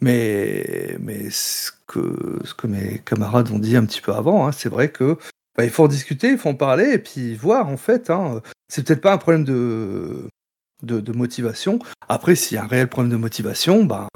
Mais, 0.00 0.96
mais 1.00 1.28
ce, 1.28 1.70
que, 1.86 2.66
mes 2.66 3.00
camarades 3.00 3.50
ont 3.50 3.58
dit 3.58 3.76
un 3.76 3.84
petit 3.84 4.00
peu 4.00 4.14
avant, 4.14 4.46
hein, 4.46 4.52
c'est 4.52 4.70
vrai 4.70 4.90
que 4.90 5.18
bah, 5.58 5.64
il 5.64 5.70
faut 5.70 5.84
en 5.84 5.88
discuter, 5.88 6.30
il 6.30 6.38
faut 6.38 6.48
en 6.48 6.54
parler 6.54 6.92
et 6.94 6.98
puis 6.98 7.34
voir 7.34 7.68
en 7.68 7.76
fait. 7.76 8.08
Hein, 8.08 8.40
c'est 8.68 8.86
peut-être 8.86 9.02
pas 9.02 9.12
un 9.12 9.18
problème 9.18 9.44
de, 9.44 11.12
motivation. 11.12 11.78
Après, 12.08 12.36
s'il 12.36 12.54
y 12.54 12.58
a 12.58 12.64
un 12.64 12.68
réel 12.68 12.88
problème 12.88 13.12
de 13.12 13.18
motivation, 13.18 13.84
bah, 13.84 14.08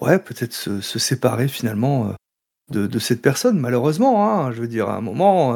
ouais, 0.00 0.18
peut-être 0.18 0.54
se, 0.54 0.80
séparer 0.80 1.48
finalement 1.48 2.14
euh, 2.74 2.88
de, 2.88 2.98
cette 2.98 3.20
personne, 3.20 3.58
malheureusement. 3.58 4.24
Hein, 4.26 4.52
je 4.52 4.62
veux 4.62 4.68
dire, 4.68 4.88
à 4.88 4.96
un 4.96 5.02
moment, 5.02 5.54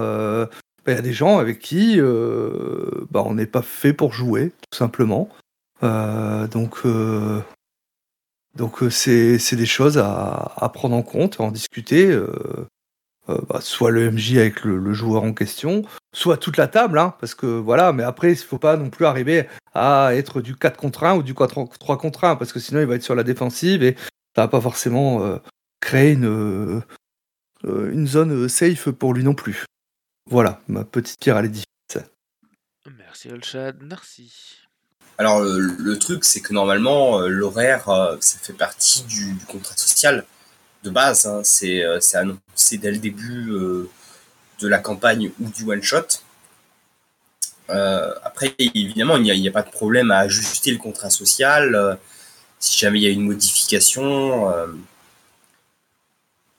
il 0.93 0.97
y 0.97 0.99
a 0.99 1.03
des 1.03 1.13
gens 1.13 1.39
avec 1.39 1.59
qui 1.59 1.99
euh, 1.99 3.07
bah, 3.11 3.23
on 3.25 3.35
n'est 3.35 3.47
pas 3.47 3.63
fait 3.63 3.93
pour 3.93 4.13
jouer, 4.13 4.53
tout 4.71 4.79
simplement. 4.79 5.29
Euh, 5.83 6.47
donc, 6.47 6.81
euh, 6.85 7.41
donc 8.57 8.79
c'est, 8.91 9.39
des 9.57 9.67
choses 9.67 9.99
à, 9.99 10.71
prendre 10.75 10.97
en 10.97 11.03
compte, 11.03 11.41
à 11.41 11.45
en 11.45 11.51
discuter. 11.51 12.17
Bah, 13.27 13.61
soit 13.63 13.91
le 13.91 14.11
MJ 14.11 14.37
avec 14.37 14.65
le, 14.65 14.93
joueur 14.93 15.23
en 15.23 15.33
question, 15.33 15.83
soit 16.13 16.37
toute 16.37 16.59
la 16.59 16.69
table, 16.69 16.99
hein, 16.99 17.15
parce 17.21 17.35
que 17.35 17.47
voilà, 17.47 17.95
mais 17.95 18.03
après, 18.03 18.29
il 18.29 18.39
ne 18.39 18.45
faut 18.45 18.59
pas 18.59 18.77
non 18.77 18.91
plus 18.91 19.07
arriver 19.07 19.47
à 19.73 20.11
être 20.13 20.43
du 20.43 20.55
4 20.55 20.77
contre 20.77 21.05
1 21.05 21.17
ou 21.17 21.23
du 21.23 21.33
3 21.33 21.97
contre 21.97 22.25
1, 22.25 22.37
parce 22.37 22.53
que 22.53 22.61
sinon 22.61 22.81
il 22.81 22.87
va 22.87 22.97
être 22.97 23.03
sur 23.03 23.15
la 23.15 23.23
défensive 23.23 23.83
et 23.83 23.97
ça 24.37 24.43
va 24.43 24.49
pas 24.49 24.61
forcément 24.61 25.39
créer 25.81 26.13
une 26.13 26.83
zone 28.07 28.47
safe 28.51 28.91
pour 28.91 29.15
lui 29.15 29.25
non 29.25 29.35
plus. 29.35 29.65
Voilà, 30.27 30.61
ma 30.69 30.85
petite 30.85 31.21
pierre 31.21 31.37
à 31.37 31.43
l'édifice. 31.43 31.67
Merci 32.99 33.31
Olchad, 33.31 33.77
merci. 33.83 34.33
Alors 35.19 35.41
le, 35.43 35.99
truc, 35.99 36.25
c'est 36.25 36.41
que 36.41 36.53
normalement, 36.53 37.21
euh, 37.21 37.29
l'horaire, 37.29 37.89
euh, 37.89 38.17
ça 38.21 38.39
fait 38.39 38.53
partie 38.53 39.05
du, 39.05 39.37
contrat 39.47 39.77
social 39.77 40.25
de 40.83 40.91
base. 40.91 41.27
Hein. 41.27 41.43
Euh, 41.65 41.99
c'est 42.01 42.17
annoncé 42.17 42.79
dès 42.79 42.91
le 42.91 42.99
début 42.99 43.53
de 44.61 44.69
la 44.69 44.79
campagne 44.79 45.31
ou 45.41 45.49
du 45.51 45.65
one-shot. 45.65 46.21
après, 47.69 48.55
évidemment, 48.59 49.17
il 49.17 49.23
n'y 49.23 49.49
a, 49.49 49.51
a, 49.51 49.53
pas 49.53 49.63
de 49.63 49.71
problème 49.71 50.11
à 50.11 50.19
ajuster 50.19 50.73
le 50.73 50.79
contrat 50.79 51.11
social. 51.11 51.99
si 52.59 52.79
jamais 52.79 52.99
il 52.99 53.03
y 53.05 53.07
a 53.07 53.11
une 53.11 53.27
modification, 53.27 54.51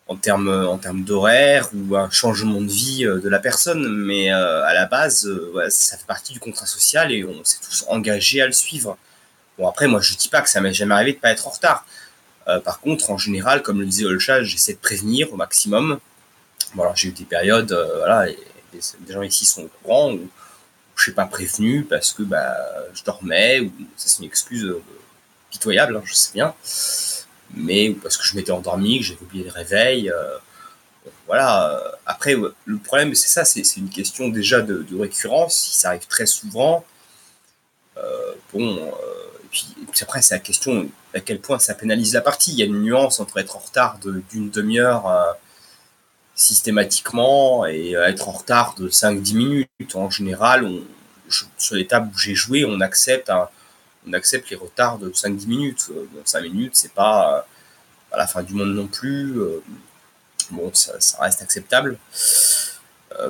en 0.07 0.15
termes 0.17 0.49
en 0.67 0.77
termes 0.77 1.03
d'horaire 1.03 1.69
ou 1.73 1.95
un 1.95 2.09
changement 2.11 2.61
de 2.61 2.71
vie 2.71 3.05
euh, 3.05 3.19
de 3.19 3.29
la 3.29 3.39
personne, 3.39 3.87
mais 4.05 4.31
euh, 4.31 4.63
à 4.63 4.73
la 4.73 4.85
base, 4.85 5.25
euh, 5.25 5.67
ça 5.69 5.97
fait 5.97 6.05
partie 6.05 6.33
du 6.33 6.39
contrat 6.39 6.65
social 6.67 7.11
et 7.11 7.23
on 7.23 7.43
s'est 7.43 7.57
tous 7.63 7.85
engagés 7.87 8.41
à 8.41 8.45
le 8.45 8.51
suivre. 8.51 8.97
Bon 9.57 9.67
après, 9.67 9.87
moi 9.87 10.01
je 10.01 10.15
dis 10.15 10.29
pas 10.29 10.41
que 10.41 10.49
ça 10.49 10.61
m'est 10.61 10.73
jamais 10.73 10.93
arrivé 10.93 11.13
de 11.13 11.17
pas 11.17 11.31
être 11.31 11.47
en 11.47 11.51
retard. 11.51 11.85
par 12.63 12.79
contre, 12.79 13.09
en 13.09 13.17
général, 13.17 13.61
comme 13.63 13.79
le 13.79 13.85
disait 13.85 14.05
Olcha, 14.05 14.43
j'essaie 14.43 14.73
de 14.73 14.79
prévenir 14.79 15.33
au 15.33 15.37
maximum. 15.37 15.99
Bon 16.75 16.83
alors 16.83 16.95
j'ai 16.95 17.09
eu 17.09 17.11
des 17.11 17.25
périodes, 17.25 17.71
voilà, 17.97 18.29
et, 18.29 18.37
des 18.73 19.13
gens 19.13 19.21
ici 19.21 19.45
sont 19.45 19.63
au 19.63 19.71
courant 19.81 20.13
où, 20.13 20.29
je 20.97 21.03
suis 21.03 21.11
pas 21.11 21.25
prévenu 21.25 21.83
parce 21.83 22.13
que 22.13 22.23
bah 22.23 22.55
je 22.93 23.03
dormais 23.03 23.59
ou 23.59 23.71
ça 23.97 24.07
c'est 24.07 24.19
une 24.19 24.25
excuse 24.25 24.75
pitoyable, 25.49 25.97
hein, 25.97 26.01
je 26.05 26.13
sais 26.13 26.31
bien 26.33 26.53
mais 27.55 27.91
parce 27.91 28.17
que 28.17 28.25
je 28.25 28.35
m'étais 28.35 28.51
endormi, 28.51 28.99
que 28.99 29.05
j'avais 29.05 29.21
oublié 29.21 29.43
le 29.43 29.51
réveil. 29.51 30.09
Euh, 30.09 30.37
voilà. 31.27 31.81
Après, 32.05 32.35
le 32.35 32.77
problème, 32.77 33.15
c'est 33.15 33.27
ça, 33.27 33.45
c'est 33.45 33.77
une 33.77 33.89
question 33.89 34.29
déjà 34.29 34.61
de, 34.61 34.85
récurrence. 34.97 35.57
Si 35.57 35.79
ça 35.79 35.89
arrive 35.89 36.07
très 36.07 36.25
souvent, 36.25 36.85
euh, 37.97 38.33
bon, 38.53 38.77
euh, 38.77 38.91
et 39.53 39.85
puis, 39.91 40.03
après, 40.03 40.21
c'est 40.21 40.35
la 40.35 40.39
question 40.39 40.89
à 41.13 41.19
quel 41.21 41.39
point 41.39 41.59
ça 41.59 41.73
pénalise 41.73 42.13
la 42.13 42.21
partie. 42.21 42.51
Il 42.51 42.59
y 42.59 42.63
a 42.63 42.65
une 42.65 42.81
nuance 42.81 43.19
entre 43.19 43.37
être 43.37 43.55
en 43.55 43.59
retard 43.59 43.99
d'une 43.99 44.49
demi-heure 44.49 45.37
systématiquement 46.35 47.65
et 47.65 47.93
être 47.93 48.27
en 48.27 48.33
retard 48.33 48.75
de 48.75 48.89
5-10 48.89 49.35
minutes. 49.35 49.95
En 49.95 50.09
général, 50.09 50.69
sur 51.29 51.75
les 51.75 51.87
tables 51.87 52.11
où 52.13 52.17
j'ai 52.17 52.35
joué, 52.35 52.65
on 52.65 52.81
accepte 52.81 53.29
un, 53.29 53.47
on 54.07 54.13
accepte 54.13 54.49
les 54.49 54.55
retards 54.55 54.99
de 54.99 55.09
5-10 55.09 55.47
minutes. 55.47 55.87
Euh, 55.91 56.07
bon, 56.11 56.21
5 56.23 56.41
minutes, 56.41 56.75
c'est 56.75 56.93
pas 56.93 57.45
à 58.11 58.13
euh, 58.13 58.17
la 58.17 58.27
fin 58.27 58.43
du 58.43 58.53
monde 58.53 58.73
non 58.73 58.87
plus. 58.87 59.39
Euh, 59.39 59.63
bon, 60.51 60.71
ça, 60.73 60.93
reste 61.19 61.41
acceptable. 61.41 61.97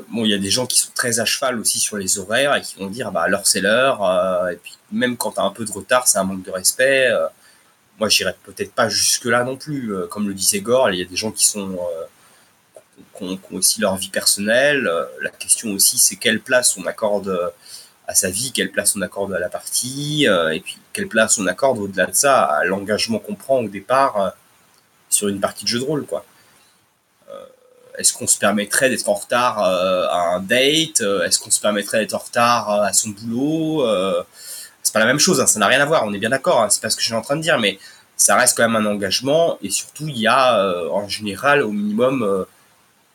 bon, 0.09 0.26
il 0.26 0.32
y 0.32 0.34
a 0.34 0.38
des 0.38 0.49
gens 0.49 0.65
qui 0.65 0.80
sont 0.80 0.91
très 0.93 1.19
à 1.19 1.26
cheval 1.26 1.59
aussi 1.59 1.80
sur 1.80 1.97
les 1.97 2.19
horaires 2.19 2.55
et 2.55 2.61
qui 2.61 2.76
vont 2.78 2.88
dire, 2.88 3.11
bah, 3.11 3.28
l'heure 3.28 3.45
c'est 3.45 3.61
l'heure. 3.61 4.01
et 4.51 4.57
puis, 4.57 4.78
même 4.91 5.17
quand 5.17 5.34
tu 5.34 5.39
as 5.39 5.43
un 5.43 5.51
peu 5.51 5.65
de 5.65 5.71
retard, 5.71 6.07
c'est 6.07 6.17
un 6.17 6.23
manque 6.23 6.43
de 6.43 6.51
respect. 6.51 7.09
moi, 7.99 8.09
j'irai 8.09 8.36
peut-être 8.43 8.73
pas 8.73 8.89
jusque-là 8.89 9.43
non 9.43 9.57
plus. 9.57 9.93
comme 10.09 10.28
le 10.28 10.34
disait 10.34 10.61
Gore, 10.61 10.91
il 10.91 10.99
y 10.99 11.01
a 11.01 11.05
des 11.05 11.15
gens 11.15 11.32
qui 11.32 11.45
sont. 11.45 11.80
qui 13.17 13.23
ont, 13.23 13.39
aussi 13.51 13.80
leur 13.82 13.95
vie 13.95 14.09
personnelle. 14.09 14.89
La 15.21 15.30
question 15.30 15.71
aussi, 15.71 15.97
c'est 15.97 16.17
quelle 16.17 16.41
place 16.41 16.78
on 16.78 16.86
accorde 16.86 17.53
à 18.08 18.16
sa 18.16 18.30
vie, 18.30 18.51
quelle 18.51 18.72
place 18.72 18.95
on 18.95 19.01
accorde 19.01 19.34
à 19.34 19.39
la 19.39 19.49
partie, 19.49 20.28
euh, 20.28 20.53
et 20.53 20.60
puis 20.60 20.78
quelle 20.93 21.08
place 21.08 21.38
on 21.39 21.47
accorde 21.47 21.80
au-delà 21.80 22.06
de 22.06 22.16
ça 22.16 22.43
à 22.43 22.64
l'engagement 22.66 23.20
qu'on 23.20 23.36
prend 23.36 23.60
au 23.60 23.68
départ 23.68 24.22
euh, 24.22 24.30
sur 25.10 25.28
une 25.28 25.39
partie 25.39 25.64
de 25.66 25.70
jeu 25.70 25.80
de 25.80 25.84
rôle, 25.84 26.06
quoi. 26.06 26.26
Euh, 27.30 27.45
est-ce 27.97 28.14
qu'on 28.14 28.28
se 28.28 28.38
permettrait 28.38 28.89
d'être 28.89 29.08
en 29.10 29.14
retard 29.14 29.60
à 29.60 30.36
un 30.36 30.39
date 30.39 31.01
Est-ce 31.01 31.39
qu'on 31.39 31.51
se 31.51 31.62
permettrait 31.62 31.99
d'être 31.99 32.14
en 32.14 32.20
retard 32.20 32.70
à 32.70 32.93
son 32.93 33.10
boulot 33.10 33.86
C'est 34.84 34.93
pas 34.93 34.99
la 34.99 35.06
même 35.06 35.20
chose, 35.20 35.39
hein, 35.39 35.47
ça 35.47 35.60
n'a 35.60 35.68
rien 35.68 35.82
à 35.82 35.86
voir, 35.86 36.03
on 36.06 36.14
est 36.14 36.20
bien 36.20 36.30
d'accord, 36.30 36.62
hein, 36.62 36.70
c'est 36.70 36.82
pas 36.82 36.89
ce 36.89 36.97
que 36.97 37.01
je 37.01 37.08
suis 37.08 37.16
en 37.16 37.22
train 37.22 37.38
de 37.38 37.41
dire, 37.41 37.58
mais 37.58 37.80
ça 38.18 38.36
reste 38.36 38.58
quand 38.58 38.68
même 38.68 38.76
un 38.76 38.89
engagement, 38.89 39.58
et 39.62 39.70
surtout, 39.70 40.08
il 40.08 40.18
y 40.18 40.28
a 40.28 40.62
en 40.91 41.08
général 41.08 41.64
au 41.64 41.72
minimum 41.72 42.45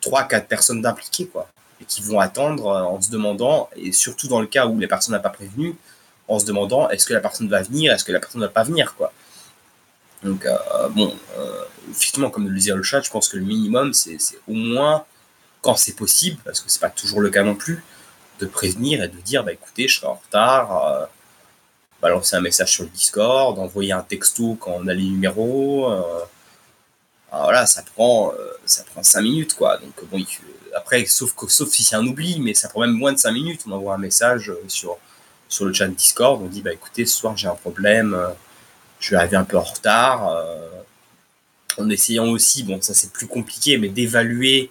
3-4 0.02 0.46
personnes 0.46 0.82
d'impliquées, 0.82 1.26
quoi 1.26 1.48
et 1.80 1.84
qui 1.84 2.02
vont 2.02 2.20
attendre 2.20 2.66
euh, 2.66 2.82
en 2.82 3.00
se 3.00 3.10
demandant, 3.10 3.68
et 3.76 3.92
surtout 3.92 4.28
dans 4.28 4.40
le 4.40 4.46
cas 4.46 4.66
où 4.66 4.78
les 4.78 4.86
personnes 4.86 5.14
n'ont 5.14 5.22
pas 5.22 5.30
prévenu, 5.30 5.76
en 6.28 6.38
se 6.38 6.44
demandant 6.44 6.88
est-ce 6.90 7.06
que 7.06 7.14
la 7.14 7.20
personne 7.20 7.48
va 7.48 7.62
venir, 7.62 7.92
est-ce 7.92 8.04
que 8.04 8.12
la 8.12 8.20
personne 8.20 8.40
ne 8.40 8.46
va 8.46 8.52
pas 8.52 8.62
venir, 8.62 8.94
quoi. 8.94 9.12
Donc, 10.22 10.44
euh, 10.44 10.88
bon, 10.90 11.16
euh, 11.38 11.64
effectivement, 11.90 12.30
comme 12.30 12.46
le 12.46 12.54
disait 12.54 12.74
le 12.74 12.82
chat, 12.82 13.00
je 13.00 13.10
pense 13.10 13.28
que 13.28 13.38
le 13.38 13.44
minimum, 13.44 13.94
c'est 13.94 14.18
au 14.46 14.52
moins, 14.52 15.04
quand 15.62 15.76
c'est 15.76 15.96
possible, 15.96 16.38
parce 16.44 16.60
que 16.60 16.70
c'est 16.70 16.80
pas 16.80 16.90
toujours 16.90 17.20
le 17.20 17.30
cas 17.30 17.42
non 17.42 17.54
plus, 17.54 17.82
de 18.38 18.46
prévenir 18.46 19.02
et 19.02 19.08
de 19.08 19.16
dire, 19.18 19.44
bah 19.44 19.52
écoutez, 19.52 19.88
je 19.88 19.96
serai 19.96 20.08
en 20.08 20.14
retard, 20.14 21.08
balancer 22.00 22.36
un 22.36 22.40
message 22.40 22.72
sur 22.72 22.84
le 22.84 22.90
Discord, 22.90 23.58
envoyer 23.58 23.92
un 23.92 24.02
texto 24.02 24.56
quand 24.60 24.72
on 24.72 24.86
a 24.88 24.94
les 24.94 25.04
numéros. 25.04 25.90
voilà, 27.32 27.66
ça 27.66 27.82
prend, 27.82 28.32
ça 28.66 28.84
prend 28.84 29.02
5 29.02 29.22
minutes, 29.22 29.54
quoi. 29.54 29.78
Donc, 29.78 30.04
bon, 30.10 30.18
il, 30.18 30.26
après, 30.74 31.04
sauf, 31.06 31.34
sauf 31.48 31.68
si 31.70 31.82
c'est 31.82 31.96
un 31.96 32.06
oubli, 32.06 32.40
mais 32.40 32.54
ça 32.54 32.68
prend 32.68 32.80
même 32.80 32.92
moins 32.92 33.12
de 33.12 33.18
5 33.18 33.32
minutes. 33.32 33.62
On 33.66 33.72
envoie 33.72 33.94
un 33.94 33.98
message 33.98 34.50
euh, 34.50 34.62
sur, 34.68 34.98
sur 35.48 35.64
le 35.64 35.72
chat 35.72 35.88
Discord. 35.88 36.40
On 36.42 36.46
dit 36.46 36.62
bah, 36.62 36.72
écoutez, 36.72 37.06
ce 37.06 37.16
soir 37.16 37.36
j'ai 37.36 37.48
un 37.48 37.54
problème, 37.54 38.14
euh, 38.14 38.28
je 39.00 39.10
vais 39.10 39.16
arriver 39.16 39.36
un 39.36 39.44
peu 39.44 39.56
en 39.58 39.62
retard. 39.62 40.28
Euh, 40.28 40.68
en 41.78 41.88
essayant 41.88 42.26
aussi, 42.28 42.62
bon, 42.64 42.80
ça 42.82 42.94
c'est 42.94 43.12
plus 43.12 43.26
compliqué, 43.26 43.78
mais 43.78 43.88
d'évaluer 43.88 44.70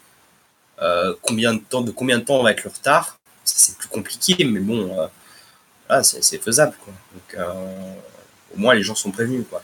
combien 1.21 1.53
de 1.53 1.59
temps, 1.59 1.81
de 1.81 1.91
combien 1.91 2.19
de 2.19 2.23
temps 2.23 2.35
on 2.35 2.43
va 2.43 2.51
être 2.51 2.63
le 2.63 2.69
retard. 2.69 3.19
Ça 3.43 3.55
c'est 3.57 3.77
plus 3.77 3.89
compliqué, 3.89 4.45
mais 4.45 4.59
bon, 4.59 5.09
euh, 5.91 6.03
c'est 6.03 6.41
faisable. 6.41 6.75
Donc, 6.85 7.33
euh, 7.35 7.93
au 8.53 8.57
moins, 8.57 8.75
les 8.75 8.83
gens 8.83 8.95
sont 8.95 9.11
prévenus. 9.11 9.45
Quoi. 9.49 9.61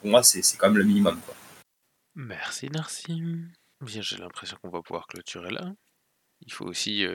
Pour 0.00 0.10
moi, 0.10 0.22
c'est 0.22 0.42
c'est 0.42 0.56
quand 0.56 0.68
même 0.68 0.78
le 0.78 0.84
minimum. 0.84 1.20
Quoi. 1.24 1.34
Merci 2.14 2.70
Narcime. 2.70 3.50
Bien, 3.80 4.00
j'ai 4.02 4.16
l'impression 4.16 4.56
qu'on 4.62 4.70
va 4.70 4.82
pouvoir 4.82 5.06
clôturer 5.06 5.50
là. 5.50 5.72
Il 6.40 6.52
faut 6.52 6.66
aussi, 6.66 7.06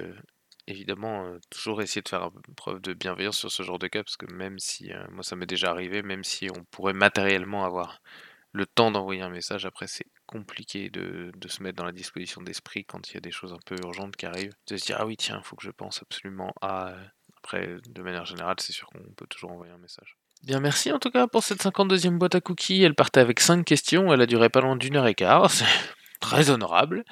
évidemment, 0.68 1.32
toujours 1.50 1.82
essayer 1.82 2.02
de 2.02 2.10
faire 2.10 2.30
preuve 2.56 2.82
de 2.82 2.94
bienveillance 2.94 3.38
sur 3.38 3.52
ce 3.52 3.64
genre 3.64 3.80
de 3.80 3.88
cas, 3.88 4.04
parce 4.04 4.18
que 4.18 4.32
même 4.32 4.60
si, 4.60 4.92
moi 5.12 5.24
ça 5.24 5.36
m'est 5.36 5.46
déjà 5.46 5.70
arrivé, 5.72 6.02
même 6.02 6.24
si 6.24 6.50
on 6.50 6.64
pourrait 6.66 6.94
matériellement 6.94 7.66
avoir 7.66 8.02
le 8.52 8.66
temps 8.66 8.92
d'envoyer 8.92 9.22
un 9.22 9.30
message, 9.30 9.66
après 9.66 9.88
c'est 9.88 10.08
compliqué 10.26 10.90
de, 10.90 11.32
de 11.36 11.48
se 11.48 11.64
mettre 11.64 11.78
dans 11.78 11.86
la 11.86 11.92
disposition 11.92 12.42
d'esprit 12.42 12.86
quand 12.86 13.10
il 13.10 13.16
y 13.16 13.18
a 13.18 13.22
des 13.22 13.32
choses 13.32 13.54
un 13.54 13.60
peu 13.66 13.76
urgentes 13.84 14.16
qui 14.16 14.26
arrivent, 14.26 14.54
de 14.68 14.78
se 14.78 14.86
dire 14.86 14.98
ah 15.00 15.06
oui 15.06 15.18
tiens, 15.18 15.40
il 15.40 15.46
faut 15.46 15.56
que 15.56 15.64
je 15.64 15.72
pense 15.72 16.02
absolument 16.02 16.54
à... 16.62 16.94
Après, 17.38 17.78
de 17.90 18.02
manière 18.04 18.26
générale, 18.26 18.58
c'est 18.60 18.72
sûr 18.72 18.88
qu'on 18.88 19.02
peut 19.16 19.26
toujours 19.26 19.52
envoyer 19.52 19.74
un 19.74 19.80
message. 19.80 20.16
Bien, 20.44 20.60
merci 20.60 20.92
en 20.92 21.00
tout 21.00 21.10
cas 21.10 21.26
pour 21.28 21.44
cette 21.44 21.64
52e 21.64 22.18
boîte 22.20 22.36
à 22.36 22.42
cookies. 22.42 22.84
Elle 22.84 22.94
partait 22.94 23.20
avec 23.20 23.40
5 23.40 23.66
questions, 23.66 24.14
elle 24.14 24.22
a 24.22 24.28
duré 24.28 24.50
pas 24.50 24.62
loin 24.62 24.76
d'une 24.76 24.96
heure 24.96 25.08
et 25.08 25.16
quart, 25.16 25.52
très 26.22 26.50
honorable. 26.50 27.04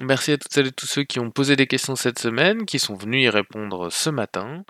Merci 0.00 0.30
à 0.32 0.38
toutes 0.38 0.52
celles 0.52 0.68
et 0.68 0.72
tous 0.72 0.86
ceux 0.86 1.02
qui 1.02 1.18
ont 1.18 1.32
posé 1.32 1.56
des 1.56 1.66
questions 1.66 1.96
cette 1.96 2.20
semaine, 2.20 2.66
qui 2.66 2.78
sont 2.78 2.94
venus 2.94 3.24
y 3.24 3.28
répondre 3.28 3.90
ce 3.90 4.10
matin, 4.10 4.64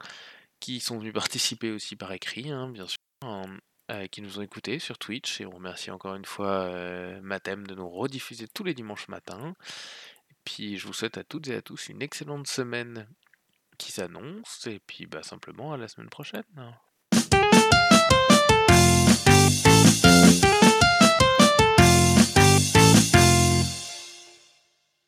qui 0.58 0.80
sont 0.80 0.98
venus 0.98 1.12
participer 1.12 1.70
aussi 1.70 1.96
par 1.96 2.12
écrit, 2.12 2.50
hein, 2.50 2.70
bien 2.70 2.86
sûr, 2.86 2.96
hein, 3.22 3.44
euh, 3.90 4.06
qui 4.06 4.22
nous 4.22 4.38
ont 4.38 4.42
écoutés 4.42 4.78
sur 4.78 4.96
Twitch. 4.96 5.42
Et 5.42 5.46
on 5.46 5.50
remercie 5.50 5.90
encore 5.90 6.14
une 6.14 6.24
fois 6.24 6.62
euh, 6.62 7.20
Mathem 7.20 7.66
de 7.66 7.74
nous 7.74 7.90
rediffuser 7.90 8.48
tous 8.48 8.64
les 8.64 8.72
dimanches 8.72 9.08
matins. 9.08 9.54
Et 10.30 10.34
puis 10.44 10.78
je 10.78 10.86
vous 10.86 10.94
souhaite 10.94 11.18
à 11.18 11.24
toutes 11.24 11.48
et 11.48 11.56
à 11.56 11.62
tous 11.62 11.88
une 11.90 12.00
excellente 12.00 12.46
semaine 12.46 13.06
qui 13.76 13.92
s'annonce. 13.92 14.66
Et 14.66 14.80
puis 14.86 15.04
bah, 15.06 15.22
simplement 15.22 15.74
à 15.74 15.76
la 15.76 15.88
semaine 15.88 16.08
prochaine. 16.08 16.44